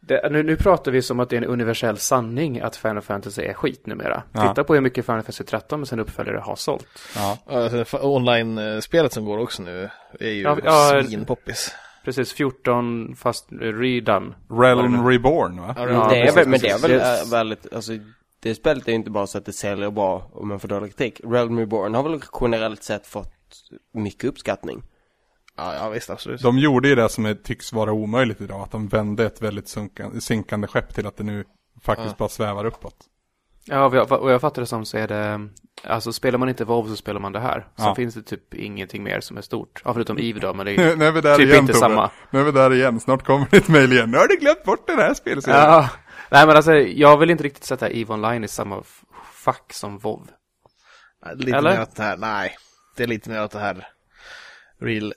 Det, 0.01 0.31
nu, 0.31 0.43
nu 0.43 0.55
pratar 0.55 0.91
vi 0.91 1.01
som 1.01 1.19
att 1.19 1.29
det 1.29 1.35
är 1.35 1.41
en 1.41 1.47
universell 1.47 1.97
sanning 1.97 2.59
att 2.59 2.75
Final 2.75 3.01
Fantasy 3.01 3.41
är 3.41 3.53
skit 3.53 3.87
numera. 3.87 4.23
Ja. 4.31 4.47
Titta 4.47 4.63
på 4.63 4.73
hur 4.73 4.81
mycket 4.81 5.05
Final 5.05 5.21
Fantasy 5.21 5.43
13 5.43 5.79
med 5.79 5.87
sen 5.87 5.99
uppföljare 5.99 6.37
har 6.37 6.55
sålt. 6.55 6.87
Ja. 7.15 7.37
Alltså, 7.45 7.97
Online-spelet 8.01 9.13
som 9.13 9.25
går 9.25 9.37
också 9.37 9.63
nu 9.63 9.89
är 10.19 10.29
ju 10.29 10.41
Ja, 10.41 10.57
ja, 10.63 11.03
svinpoppis. 11.07 11.75
Precis, 12.05 12.33
14 12.33 13.15
fast 13.15 13.47
redone. 13.51 14.35
Realm 14.49 15.07
Reborn 15.07 15.61
va? 15.61 15.75
Ja, 15.77 16.07
det 16.09 16.21
är 16.21 16.35
väl, 16.35 16.47
men 16.47 16.59
det 16.59 16.69
är 16.69 16.79
väl 16.79 17.29
väldigt, 17.31 17.73
alltså 17.73 17.91
det 18.39 18.55
spelet 18.55 18.87
är 18.87 18.91
ju 18.91 18.95
inte 18.95 19.09
bara 19.09 19.27
så 19.27 19.37
att 19.37 19.45
det 19.45 19.53
säljer 19.53 19.91
bra 19.91 20.29
om 20.33 20.47
man 20.47 20.59
får 20.59 20.67
dålig 20.67 20.95
kritik. 20.97 21.21
Realm 21.23 21.59
Reborn 21.59 21.93
har 21.93 22.03
väl 22.03 22.21
generellt 22.41 22.83
sett 22.83 23.07
fått 23.07 23.33
mycket 23.93 24.23
uppskattning. 24.29 24.83
Ja, 25.57 25.75
ja 25.75 25.89
visst 25.89 26.09
absolut. 26.09 26.41
De 26.41 26.57
gjorde 26.57 26.87
ju 26.87 26.95
det 26.95 27.09
som 27.09 27.25
är, 27.25 27.33
tycks 27.33 27.73
vara 27.73 27.91
omöjligt 27.91 28.41
idag, 28.41 28.61
att 28.61 28.71
de 28.71 28.87
vände 28.87 29.25
ett 29.25 29.41
väldigt 29.41 29.67
sunkan, 29.67 30.21
synkande 30.21 30.67
skepp 30.67 30.93
till 30.95 31.07
att 31.07 31.17
det 31.17 31.23
nu 31.23 31.43
faktiskt 31.81 32.09
Ja. 32.09 32.15
bara 32.17 32.29
svävar 32.29 32.65
uppåt. 32.65 32.95
Ja, 33.65 33.85
och 33.85 33.95
jag, 33.95 34.11
och 34.11 34.31
jag 34.31 34.41
fattar 34.41 34.61
det 34.61 34.65
som 34.65 34.85
så 34.85 34.97
är 34.97 35.07
det, 35.07 35.49
alltså 35.83 36.13
spelar 36.13 36.39
man 36.39 36.49
inte 36.49 36.65
WoW 36.65 36.87
så 36.89 36.95
spelar 36.95 37.19
man 37.19 37.31
det 37.31 37.39
här. 37.39 37.67
Så 37.75 37.83
Ja. 37.83 37.95
finns 37.95 38.15
det 38.15 38.21
typ 38.21 38.53
ingenting 38.53 39.03
mer 39.03 39.19
som 39.19 39.37
är 39.37 39.41
stort. 39.41 39.81
Ja, 39.85 39.93
förutom 39.93 40.17
EVE 40.17 40.39
då, 40.39 40.53
men 40.53 40.65
det 40.65 40.71
är 40.71 40.77
Nu, 40.77 40.95
nu 40.97 41.05
är 41.05 41.11
vi 41.11 41.21
där 41.21 41.37
typ 41.37 41.45
igen 41.47 41.59
inte 41.59 41.73
Tobbe. 41.73 41.79
samma. 41.85 42.09
Nu 42.31 42.39
är 42.39 42.43
vi 42.43 42.51
där 42.51 42.73
igen, 42.73 42.99
snart 42.99 43.23
kommer 43.25 43.47
ett 43.55 43.67
mail 43.67 43.93
igen. 43.93 44.11
Nu 44.11 44.17
har 44.17 44.27
du 44.27 44.35
glömt 44.35 44.63
bort 44.63 44.87
den 44.87 44.97
här 44.99 45.13
spelserien. 45.13 45.61
Ja, 45.61 45.89
nej 46.31 46.47
men 46.47 46.55
alltså 46.55 46.73
jag 46.75 47.17
vill 47.17 47.29
inte 47.29 47.43
riktigt 47.43 47.63
sätta 47.63 47.89
EVE 47.89 48.13
Online 48.13 48.43
i 48.43 48.47
samma 48.47 48.83
fack 49.33 49.73
som 49.73 49.97
WoW. 49.97 50.27
Lite 51.35 51.57
Eller? 51.57 51.71
mer 51.71 51.81
åt 51.81 51.95
det 51.95 52.03
här, 52.03 52.17
nej. 52.17 52.57
Det 52.97 53.03
är 53.03 53.07
lite 53.07 53.29
mer 53.29 53.43
åt 53.43 53.51
det 53.51 53.59
här 53.59 53.87
real, 54.79 55.13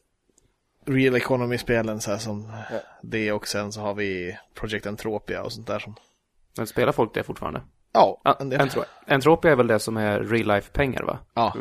real 0.87 1.15
economy-spelen 1.15 2.01
så 2.01 2.11
här 2.11 2.19
som 2.19 2.53
det 3.03 3.33
och 3.33 3.49
sen 3.49 3.73
så 3.73 3.81
har 3.81 3.95
vi 3.95 4.39
Project 4.55 4.87
Entropia 4.87 5.43
och 5.43 5.53
sånt 5.53 5.67
där 5.67 5.79
som 5.79 5.95
Men 6.57 6.67
spelar 6.67 6.93
folk 6.93 7.15
det 7.15 7.23
fortfarande? 7.23 7.63
Ja, 7.93 8.21
Ja, 8.25 8.37
en 8.41 8.49
del. 8.49 8.61
Entro- 8.61 8.85
Entropia 9.07 9.53
är 9.53 9.57
väl 9.57 9.67
det 9.67 9.79
som 9.79 9.97
är 9.97 10.21
real 10.21 10.47
life 10.47 10.73
pengar 10.73 11.03
va? 11.03 11.19
Ja, 11.35 11.55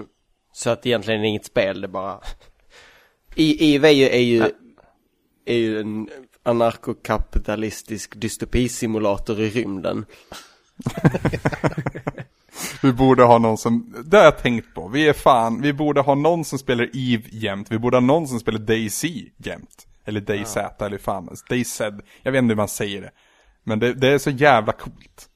Så 0.52 0.70
att 0.70 0.86
egentligen 0.86 1.20
är 1.20 1.24
det 1.24 1.30
inget 1.30 1.46
spel, 1.46 1.82
det 1.82 1.86
är 1.86 1.90
bara... 1.90 2.20
I, 3.36 3.76
EV 3.76 3.86
är 3.86 3.90
ju, 3.90 4.06
är 4.06 4.20
ju, 4.20 4.44
är 5.46 5.56
ju 5.56 5.80
en 5.82 6.10
anarkokapitalistisk 6.44 8.16
dystopisimulator 8.16 9.40
i 9.40 9.50
rymden. 9.50 10.06
Vi 12.82 12.94
borde 12.94 13.24
ha 13.24 13.38
någon 13.38 13.58
som, 13.58 13.96
det 14.06 14.18
har 14.18 14.24
jag 14.24 14.38
tänkt 14.38 14.74
på. 14.76 14.88
Vi 14.88 15.08
är 15.08 15.14
fan, 15.14 15.62
vi 15.62 15.74
borde 15.74 16.02
ha 16.02 16.16
någon 16.16 16.46
som 16.46 16.60
spelar 16.60 16.90
Eve 16.94 17.24
jämt. 17.32 17.72
Vi 17.72 17.80
borde 17.80 17.98
ha 17.98 18.02
någon 18.02 18.28
som 18.28 18.40
spelar 18.40 18.60
DayZ 18.60 19.04
jämt. 19.38 19.88
Eller 20.06 20.22
DayZ 20.22 20.58
eller 20.80 20.98
fan, 20.98 21.30
DayZ. 21.50 21.82
Jag 22.24 22.32
vet 22.32 22.40
inte 22.40 22.52
hur 22.52 22.56
man 22.56 22.68
säger 22.68 23.02
det. 23.02 23.12
Men 23.64 23.80
det, 23.80 23.94
det 23.94 24.08
är 24.08 24.18
så 24.18 24.30
jävla 24.30 24.74
coolt. 24.74 25.30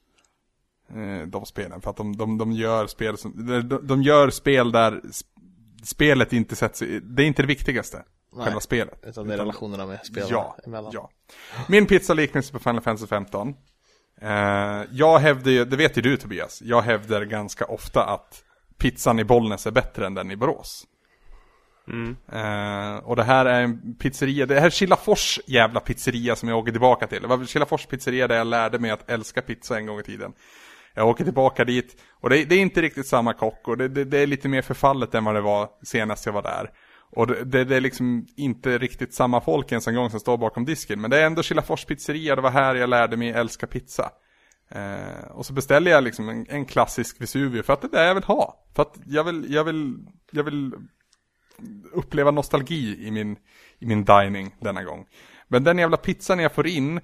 Eh, 0.94 1.26
de 1.26 1.46
spelen, 1.46 1.80
för 1.80 1.90
att 1.90 1.96
de, 1.96 2.16
de, 2.16 2.38
de 2.38 2.52
gör 2.52 2.86
spel 2.86 3.18
som, 3.18 3.46
de, 3.68 3.86
de 3.86 4.02
gör 4.02 4.30
spel 4.30 4.72
där 4.72 4.92
sp- 4.92 5.24
spelet 5.84 6.32
inte 6.32 6.56
sätts 6.56 6.78
det 7.02 7.22
är 7.22 7.26
inte 7.26 7.42
det 7.42 7.46
viktigaste. 7.48 8.02
Nej. 8.36 8.44
Själva 8.44 8.60
spelet. 8.60 9.04
utan 9.06 9.28
det 9.28 9.34
är 9.34 9.38
relationerna 9.38 9.86
med 9.86 10.06
spelarna 10.06 10.32
Ja, 10.32 10.56
emellan. 10.66 10.90
ja. 10.94 11.10
Min 11.68 11.86
pizzaliknelse 11.86 12.52
på 12.52 12.58
Final 12.58 12.80
Fantasy 12.80 13.06
15. 13.06 13.54
Eh, 14.20 14.28
jag 14.90 15.18
hävdar 15.18 15.50
ju, 15.50 15.64
det 15.64 15.76
vet 15.76 15.98
ju 15.98 16.02
du 16.02 16.16
Tobias, 16.16 16.62
jag 16.62 16.82
hävdar 16.82 17.22
ganska 17.22 17.64
ofta 17.64 18.04
att 18.04 18.42
pizzan 18.78 19.18
i 19.18 19.24
Bollnäs 19.24 19.66
är 19.66 19.70
bättre 19.70 20.06
än 20.06 20.14
den 20.14 20.30
i 20.30 20.36
Borås. 20.36 20.86
Mm. 21.88 22.16
Eh, 22.32 22.96
och 23.04 23.16
det 23.16 23.24
här 23.24 23.46
är 23.46 23.62
en 23.62 23.94
pizzeria, 23.94 24.46
det 24.46 24.60
här 24.60 24.66
är 24.66 24.70
Kilafors 24.70 25.40
jävla 25.46 25.80
pizzeria 25.80 26.36
som 26.36 26.48
jag 26.48 26.58
åker 26.58 26.72
tillbaka 26.72 27.06
till. 27.06 27.22
Det 27.22 27.28
var 27.28 27.44
Kilafors 27.44 27.86
pizzeria 27.86 28.28
där 28.28 28.36
jag 28.36 28.46
lärde 28.46 28.78
mig 28.78 28.90
att 28.90 29.10
älska 29.10 29.42
pizza 29.42 29.78
en 29.78 29.86
gång 29.86 30.00
i 30.00 30.02
tiden. 30.02 30.32
Jag 30.94 31.08
åker 31.08 31.24
tillbaka 31.24 31.64
dit 31.64 32.02
och 32.20 32.30
det, 32.30 32.44
det 32.44 32.54
är 32.54 32.60
inte 32.60 32.82
riktigt 32.82 33.06
samma 33.06 33.32
kock 33.32 33.68
och 33.68 33.76
det, 33.76 33.88
det, 33.88 34.04
det 34.04 34.18
är 34.18 34.26
lite 34.26 34.48
mer 34.48 34.62
förfallet 34.62 35.14
än 35.14 35.24
vad 35.24 35.34
det 35.34 35.40
var 35.40 35.68
senast 35.82 36.26
jag 36.26 36.32
var 36.32 36.42
där. 36.42 36.70
Och 37.10 37.26
det, 37.26 37.64
det, 37.64 37.76
är 37.76 37.80
liksom 37.80 38.26
inte 38.36 38.78
riktigt 38.78 39.14
samma 39.14 39.40
folk 39.40 39.72
ens 39.72 39.88
en 39.88 39.94
gång 39.94 40.10
som 40.10 40.20
står 40.20 40.36
bakom 40.36 40.64
disken. 40.64 41.00
Men 41.00 41.10
det 41.10 41.20
är 41.20 41.26
ändå 41.26 41.42
Kilafors 41.42 41.84
pizzeria, 41.84 42.36
det 42.36 42.42
var 42.42 42.50
här 42.50 42.74
jag 42.74 42.90
lärde 42.90 43.16
mig 43.16 43.30
älska 43.30 43.66
pizza. 43.66 44.10
Eh, 44.68 45.30
och 45.30 45.46
så 45.46 45.52
beställer 45.52 45.90
jag 45.90 46.04
liksom 46.04 46.28
en, 46.28 46.46
en 46.48 46.64
klassisk 46.64 47.20
Vesuvio 47.20 47.62
för 47.62 47.72
att 47.72 47.80
det 47.80 47.86
är 47.86 47.90
det 47.90 48.06
jag 48.06 48.14
vill 48.14 48.24
ha. 48.24 48.66
För 48.74 48.82
att 48.82 48.98
jag 49.06 49.24
vill, 49.24 49.52
jag 49.52 49.64
vill, 49.64 49.96
jag 50.30 50.44
vill 50.44 50.72
uppleva 51.92 52.30
nostalgi 52.30 53.06
i 53.06 53.10
min, 53.10 53.36
i 53.78 53.86
min 53.86 54.04
dining 54.04 54.54
denna 54.60 54.84
gång. 54.84 55.06
Men 55.48 55.64
den 55.64 55.78
jävla 55.78 55.96
pizzan 55.96 56.38
jag 56.38 56.52
får 56.52 56.66
in 56.66 57.00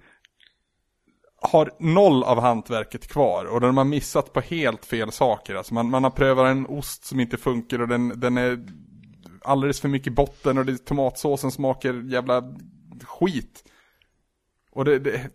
har 1.42 1.70
noll 1.78 2.24
av 2.24 2.40
hantverket 2.40 3.08
kvar 3.08 3.44
och 3.44 3.60
den 3.60 3.76
har 3.76 3.84
missat 3.84 4.32
på 4.32 4.40
helt 4.40 4.84
fel 4.84 5.12
saker. 5.12 5.54
Alltså 5.54 5.74
man, 5.74 5.90
man 5.90 6.04
har 6.04 6.10
prövat 6.10 6.46
en 6.46 6.66
ost 6.66 7.04
som 7.04 7.20
inte 7.20 7.36
funkar 7.36 7.80
och 7.80 7.88
den, 7.88 8.20
den 8.20 8.36
är 8.36 8.66
alldeles 9.44 9.80
för 9.80 9.88
mycket 9.88 10.12
botten 10.12 10.58
och 10.58 10.66
det, 10.66 10.84
tomatsåsen 10.84 11.50
smakar 11.50 11.94
jävla 11.94 12.42
skit. 13.02 13.64
Och 14.72 14.84
det, 14.84 14.98
det, 14.98 15.30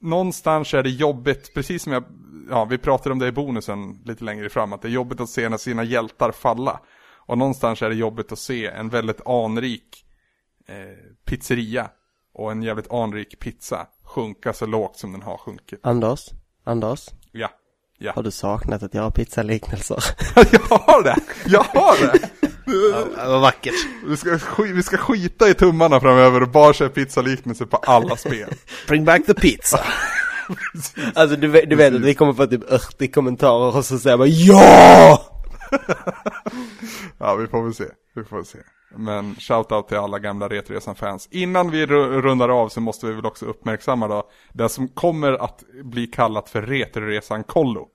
någonstans 0.00 0.74
är 0.74 0.82
det 0.82 0.90
jobbigt, 0.90 1.54
precis 1.54 1.82
som 1.82 1.92
jag, 1.92 2.04
ja 2.50 2.64
vi 2.64 2.78
pratade 2.78 3.12
om 3.12 3.18
det 3.18 3.26
i 3.26 3.32
bonusen 3.32 4.02
lite 4.04 4.24
längre 4.24 4.48
fram, 4.48 4.72
att 4.72 4.82
det 4.82 4.88
är 4.88 4.92
jobbigt 4.92 5.20
att 5.20 5.28
se 5.28 5.48
när 5.48 5.56
sina 5.56 5.84
hjältar 5.84 6.32
falla. 6.32 6.80
Och 7.26 7.38
någonstans 7.38 7.82
är 7.82 7.88
det 7.88 7.94
jobbigt 7.94 8.32
att 8.32 8.38
se 8.38 8.66
en 8.66 8.88
väldigt 8.88 9.26
anrik 9.26 10.04
eh, 10.68 10.74
pizzeria 11.24 11.90
och 12.34 12.52
en 12.52 12.62
jävligt 12.62 12.92
anrik 12.92 13.38
pizza 13.38 13.86
sjunka 14.04 14.52
så 14.52 14.66
lågt 14.66 14.96
som 14.96 15.12
den 15.12 15.22
har 15.22 15.38
sjunkit. 15.38 15.80
Anders? 15.82 16.30
Anders? 16.64 17.08
Ja, 17.32 17.50
ja. 17.98 18.12
Har 18.12 18.22
du 18.22 18.30
saknat 18.30 18.82
att 18.82 18.94
göra 18.94 19.10
pizzaliknelser? 19.10 20.04
jag 20.52 20.78
har 20.78 21.02
det! 21.02 21.16
Jag 21.46 21.62
har 21.62 22.06
det! 22.06 22.30
Det 22.66 23.28
var 23.28 23.38
vackert. 23.40 23.74
Vi 24.04 24.16
ska, 24.16 24.30
sk- 24.30 24.72
vi 24.72 24.82
ska 24.82 24.96
skita 24.96 25.48
i 25.48 25.54
tummarna 25.54 26.00
framöver 26.00 26.42
och 26.42 26.48
bara 26.48 26.72
köra 26.72 26.88
pizzaliknelser 26.88 27.64
på 27.64 27.76
alla 27.76 28.16
spel. 28.16 28.50
Bring 28.88 29.04
back 29.04 29.26
the 29.26 29.34
pizza. 29.34 29.80
alltså 31.14 31.36
du, 31.36 31.48
vet- 31.48 31.70
du 31.70 31.76
vet 31.76 31.94
att 31.94 32.00
vi 32.00 32.14
kommer 32.14 32.32
få 32.32 32.46
typ 32.46 32.72
80 32.72 33.08
kommentarer 33.08 33.76
och 33.76 33.84
så 33.84 33.98
säger 33.98 34.16
man 34.16 34.28
JA! 34.30 35.18
Ja, 37.18 37.34
vi 37.34 37.46
får 37.46 37.62
väl 37.62 37.74
se. 37.74 37.84
Vi 38.14 38.24
får 38.24 38.36
väl 38.36 38.44
se. 38.46 38.58
Men 38.96 39.34
shoutout 39.34 39.88
till 39.88 39.96
alla 39.96 40.18
gamla 40.18 40.48
Retresan-fans. 40.48 41.28
Innan 41.30 41.70
vi 41.70 41.86
ru- 41.86 42.20
rundar 42.22 42.48
av 42.48 42.68
så 42.68 42.80
måste 42.80 43.06
vi 43.06 43.12
väl 43.12 43.26
också 43.26 43.44
uppmärksamma 43.46 44.08
då 44.08 44.28
det 44.52 44.68
som 44.68 44.88
kommer 44.88 45.32
att 45.44 45.62
bli 45.84 46.06
kallat 46.06 46.48
för 46.50 46.62
Retroresan-kollo. 46.62 47.86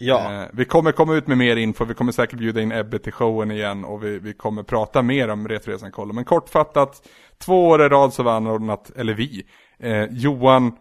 Ja. 0.00 0.42
Eh, 0.42 0.48
vi 0.52 0.64
kommer 0.64 0.92
komma 0.92 1.14
ut 1.14 1.26
med 1.26 1.38
mer 1.38 1.56
info, 1.56 1.84
vi 1.84 1.94
kommer 1.94 2.12
säkert 2.12 2.38
bjuda 2.38 2.60
in 2.60 2.72
Ebbe 2.72 2.98
till 2.98 3.12
showen 3.12 3.50
igen 3.50 3.84
och 3.84 4.04
vi, 4.04 4.18
vi 4.18 4.32
kommer 4.32 4.62
prata 4.62 5.02
mer 5.02 5.28
om 5.28 5.48
Retroresan 5.48 5.92
Kollo. 5.92 6.12
Men 6.12 6.24
kortfattat, 6.24 7.08
två 7.38 7.68
år 7.68 7.82
i 7.82 7.88
rad 7.88 8.12
så 8.12 8.22
var 8.22 8.32
anordnat, 8.32 8.90
eller 8.96 9.14
vi, 9.14 9.46
eh, 9.78 10.04
Johan, 10.10 10.72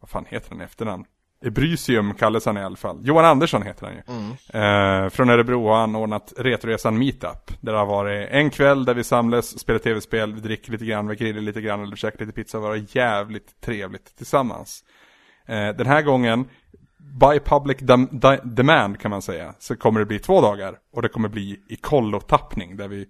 vad 0.00 0.10
fan 0.10 0.24
heter 0.28 0.50
han 0.50 0.60
efternamn? 0.60 1.04
Ebrysium 1.44 2.14
kallas 2.14 2.46
han 2.46 2.56
i 2.56 2.62
alla 2.62 2.76
fall. 2.76 2.98
Johan 3.02 3.24
Andersson 3.24 3.62
heter 3.62 3.86
han 3.86 3.94
ju. 3.94 4.00
Eh, 4.60 5.08
från 5.08 5.30
Örebro 5.30 5.68
har 5.68 5.76
han 5.76 5.96
ordnat 5.96 6.32
Retroresan 6.36 6.98
Meetup. 6.98 7.60
Där 7.60 7.72
det 7.72 7.78
har 7.78 7.86
varit 7.86 8.28
en 8.30 8.50
kväll 8.50 8.84
där 8.84 8.94
vi 8.94 9.04
samlas, 9.04 9.58
spelar 9.58 9.78
tv-spel, 9.78 10.34
vi 10.34 10.40
dricker 10.40 10.72
lite 10.72 10.84
grann, 10.84 11.08
vi 11.08 11.16
grillar 11.16 11.40
lite 11.40 11.60
grann 11.60 11.82
eller 11.82 11.96
käkar 11.96 12.18
lite 12.20 12.32
pizza 12.32 12.58
och 12.58 12.64
var 12.64 12.84
jävligt 12.96 13.60
trevligt 13.60 14.16
tillsammans. 14.16 14.84
Eh, 15.46 15.68
den 15.68 15.86
här 15.86 16.02
gången, 16.02 16.48
by 17.20 17.40
public 17.40 17.76
dam- 17.78 18.08
di- 18.20 18.40
demand 18.54 19.00
kan 19.00 19.10
man 19.10 19.22
säga, 19.22 19.54
så 19.58 19.76
kommer 19.76 20.00
det 20.00 20.06
bli 20.06 20.18
två 20.18 20.40
dagar. 20.40 20.78
Och 20.92 21.02
det 21.02 21.08
kommer 21.08 21.28
bli 21.28 21.60
i 21.68 21.76
kollotappning 21.76 22.76
där 22.76 22.88
vi, 22.88 23.06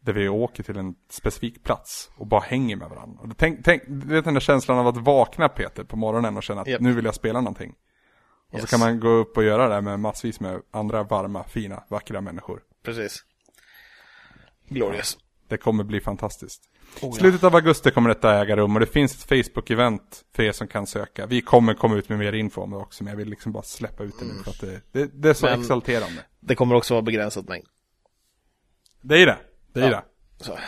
där 0.00 0.12
vi 0.12 0.28
åker 0.28 0.62
till 0.62 0.76
en 0.76 0.94
specifik 1.10 1.64
plats 1.64 2.10
och 2.16 2.26
bara 2.26 2.40
hänger 2.40 2.76
med 2.76 2.88
varandra. 2.88 3.18
Och 3.22 3.36
tänk, 3.38 3.64
tänk, 3.64 3.82
du 3.86 4.06
vet 4.14 4.24
den 4.24 4.34
där 4.34 4.40
känslan 4.40 4.78
av 4.78 4.86
att 4.86 4.96
vakna 4.96 5.48
Peter 5.48 5.84
på 5.84 5.96
morgonen 5.96 6.36
och 6.36 6.42
känna 6.42 6.60
att 6.60 6.68
Japp. 6.68 6.80
nu 6.80 6.92
vill 6.92 7.04
jag 7.04 7.14
spela 7.14 7.40
någonting. 7.40 7.74
Och 8.50 8.54
Yes. 8.58 8.62
så 8.62 8.76
kan 8.76 8.80
man 8.80 9.00
gå 9.00 9.08
upp 9.08 9.36
och 9.36 9.44
göra 9.44 9.68
det 9.74 9.80
med 9.80 10.00
massvis 10.00 10.40
med 10.40 10.60
andra 10.70 11.02
varma, 11.02 11.44
fina, 11.44 11.82
vackra 11.88 12.20
människor. 12.20 12.60
Precis. 12.84 13.24
Glorious. 14.68 15.18
Det 15.48 15.56
kommer 15.56 15.84
bli 15.84 16.00
fantastiskt. 16.00 16.62
Oh, 17.02 17.08
ja. 17.08 17.12
Slutet 17.12 17.44
av 17.44 17.54
augusti 17.54 17.90
kommer 17.90 18.08
detta 18.08 18.40
äga 18.40 18.56
rum 18.56 18.74
och 18.76 18.80
det 18.80 18.86
finns 18.86 19.14
ett 19.14 19.30
Facebook-event 19.30 20.24
för 20.34 20.42
er 20.42 20.52
som 20.52 20.68
kan 20.68 20.86
söka. 20.86 21.26
Vi 21.26 21.40
kommer 21.40 21.74
komma 21.74 21.96
ut 21.96 22.08
med 22.08 22.18
mer 22.18 22.32
info 22.32 22.60
om 22.62 22.70
det 22.70 22.76
också, 22.76 23.04
men 23.04 23.10
jag 23.10 23.18
vill 23.18 23.28
liksom 23.28 23.52
bara 23.52 23.62
släppa 23.62 24.02
ut 24.04 24.18
det 24.18 24.24
nu 24.24 24.34
för 24.44 24.50
att 24.50 24.60
det, 24.60 24.80
det, 24.92 25.22
det 25.22 25.28
är 25.30 25.34
så 25.34 25.46
Men- 25.46 25.60
exalterande. 25.60 26.24
Det 26.40 26.54
kommer 26.54 26.74
också 26.74 26.94
vara 26.94 27.02
begränsad 27.02 27.48
mängd. 27.48 27.66
Det 29.02 29.22
är 29.22 29.26
det. 29.26 29.38
Det 29.74 29.80
är 29.80 29.90
Ja. 29.90 30.02
det. 30.38 30.44
Så. 30.44 30.58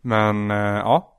Men, 0.00 0.50
eh, 0.50 0.56
ja. 0.56 1.15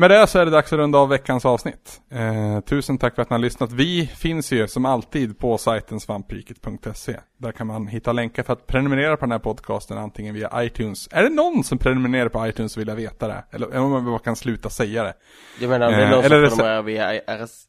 Med 0.00 0.10
det 0.10 0.26
så 0.26 0.38
är 0.38 0.44
det 0.44 0.50
dags 0.50 0.72
att 0.72 0.78
runda 0.78 0.98
av 0.98 1.08
veckans 1.08 1.44
avsnitt. 1.44 2.00
Eh, 2.10 2.60
tusen 2.60 2.98
tack 2.98 3.14
för 3.14 3.22
att 3.22 3.30
ni 3.30 3.34
har 3.34 3.38
lyssnat. 3.38 3.72
Vi 3.72 4.06
finns 4.06 4.52
ju 4.52 4.68
som 4.68 4.84
alltid 4.84 5.38
på 5.38 5.58
sajten 5.58 6.00
svampriket.se. 6.00 7.16
Där 7.36 7.52
kan 7.52 7.66
man 7.66 7.86
hitta 7.86 8.12
länkar 8.12 8.42
för 8.42 8.52
att 8.52 8.66
prenumerera 8.66 9.16
på 9.16 9.20
den 9.24 9.32
här 9.32 9.38
podcasten 9.38 9.98
antingen 9.98 10.34
via 10.34 10.64
iTunes. 10.64 11.08
Är 11.12 11.22
det 11.22 11.28
någon 11.28 11.64
som 11.64 11.78
prenumererar 11.78 12.28
på 12.28 12.46
iTunes 12.46 12.72
så 12.72 12.80
vill 12.80 12.88
jag 12.88 12.96
veta 12.96 13.28
det. 13.28 13.44
Eller 13.50 13.78
om 13.78 13.90
man 13.90 14.04
bara 14.04 14.18
kan 14.18 14.36
sluta 14.36 14.70
säga 14.70 15.02
det. 15.02 15.14
Jag 15.60 15.70
menar 15.70 15.86
om 15.86 15.92
det 15.92 16.02
Eh, 16.02 16.08
är 16.08 16.10
någon 16.10 16.22
som 16.22 16.58
prenumererar 16.58 16.82
via 16.82 17.12
RS, 17.44 17.64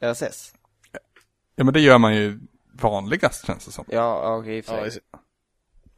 RSS. 0.00 0.54
Ja 1.56 1.64
men 1.64 1.74
det 1.74 1.80
gör 1.80 1.98
man 1.98 2.14
ju 2.14 2.40
vanligast 2.80 3.46
känns 3.46 3.64
det 3.66 3.72
som. 3.72 3.84
Ja, 3.88 4.36
okej, 4.36 4.58
och 4.58 4.64
för 4.64 4.90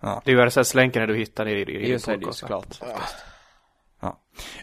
Ja, 0.00 0.22
Det 0.24 0.30
är 0.30 0.36
ju 0.36 0.46
RSS-länkarna 0.46 1.06
du 1.06 1.16
hittar 1.16 1.48
i, 1.48 1.52
i, 1.52 1.62
i 1.62 1.90
Just 1.90 2.06
det, 2.06 2.16
det 2.16 2.24
är 2.24 2.26
ju 2.26 2.32
såklart. 2.32 2.80
Ja. 2.80 2.86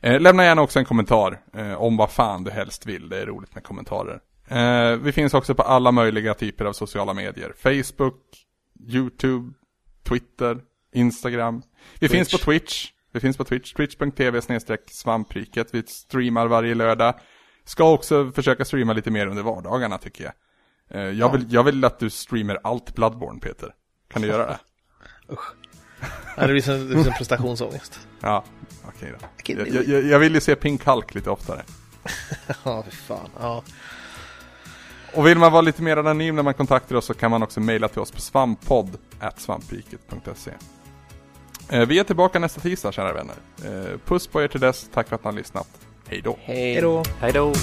Eh, 0.01 0.21
lämna 0.21 0.43
gärna 0.43 0.61
också 0.61 0.79
en 0.79 0.85
kommentar 0.85 1.41
eh, 1.53 1.73
om 1.73 1.97
vad 1.97 2.11
fan 2.11 2.43
du 2.43 2.51
helst 2.51 2.85
vill. 2.85 3.09
Det 3.09 3.21
är 3.21 3.25
roligt 3.25 3.55
med 3.55 3.63
kommentarer. 3.63 4.19
Eh, 4.47 4.97
vi 4.97 5.11
finns 5.11 5.33
också 5.33 5.55
på 5.55 5.63
alla 5.63 5.91
möjliga 5.91 6.33
typer 6.33 6.65
av 6.65 6.73
sociala 6.73 7.13
medier. 7.13 7.53
Facebook, 7.57 8.21
YouTube, 8.87 9.53
Twitter, 10.03 10.61
Instagram. 10.93 11.61
Vi 11.93 11.99
Twitch. 11.99 12.11
finns 12.11 12.31
på 12.31 12.37
Twitch. 12.37 12.91
Vi 13.13 13.19
finns 13.19 13.37
på 13.37 13.43
Twitch, 13.43 13.73
twitch.tv 13.73 14.41
svampriket. 14.87 15.73
Vi 15.73 15.83
streamar 15.83 16.47
varje 16.47 16.75
lördag. 16.75 17.15
Ska 17.65 17.91
också 17.93 18.31
försöka 18.31 18.65
streama 18.65 18.93
lite 18.93 19.11
mer 19.11 19.27
under 19.27 19.43
vardagarna 19.43 19.97
tycker 19.97 20.23
jag. 20.23 20.33
Jag, 21.13 21.31
vill, 21.31 21.45
jag 21.49 21.63
vill 21.63 21.85
att 21.85 21.99
du 21.99 22.09
streamer 22.09 22.59
allt 22.63 22.95
Bloodborne 22.95 23.39
Peter. 23.39 23.73
Kan 24.13 24.21
du 24.21 24.27
göra 24.27 24.45
det? 24.45 24.59
Ja, 25.27 25.37
det 26.35 26.47
blir 26.47 26.61
som, 26.61 26.73
det 26.73 26.95
blir 26.95 27.03
som 27.03 27.13
prestationsångest. 27.13 27.99
Ja, 28.19 28.43
okej 28.87 29.13
då. 29.19 29.27
Okej, 29.39 29.73
Jag, 29.73 29.85
jag, 29.87 30.03
jag 30.05 30.19
vill 30.19 30.35
ju 30.35 30.41
se 30.41 30.55
Pink 30.55 30.85
Hulk 30.85 31.15
lite 31.15 31.29
oftare. 31.29 31.61
Ja, 32.63 32.83
fy 32.89 32.91
fan. 32.91 33.29
Ja. 33.39 33.63
Och 35.13 35.27
vill 35.27 35.37
man 35.37 35.51
vara 35.51 35.61
lite 35.61 35.81
mer 35.81 35.97
anonym 35.97 36.35
när 36.35 36.43
man 36.43 36.53
kontaktar 36.53 36.95
oss 36.95 37.05
så 37.05 37.13
kan 37.13 37.31
man 37.31 37.43
också 37.43 37.59
mejla 37.59 37.87
till 37.87 37.99
oss 37.99 38.11
på 38.11 38.21
svamppodd 38.21 38.97
svampriket.se 39.37 40.51
eh, 41.69 41.85
Vi 41.87 41.99
är 41.99 42.03
tillbaka 42.03 42.39
nästa 42.39 42.61
tisdag 42.61 42.91
kära 42.91 43.13
vänner. 43.13 43.35
Eh, 43.65 43.97
puss 44.05 44.27
på 44.27 44.41
er 44.41 44.47
till 44.47 44.59
dess, 44.59 44.89
tack 44.93 45.07
för 45.07 45.15
att 45.15 45.23
ni 45.23 45.27
har 45.27 45.33
lyssnat. 45.33 45.67
Hej 46.07 46.21
då! 46.21 46.37
Hej. 46.41 46.73
Hej 46.73 46.81
då. 46.81 47.03
Hej 47.19 47.31
då! 47.33 47.53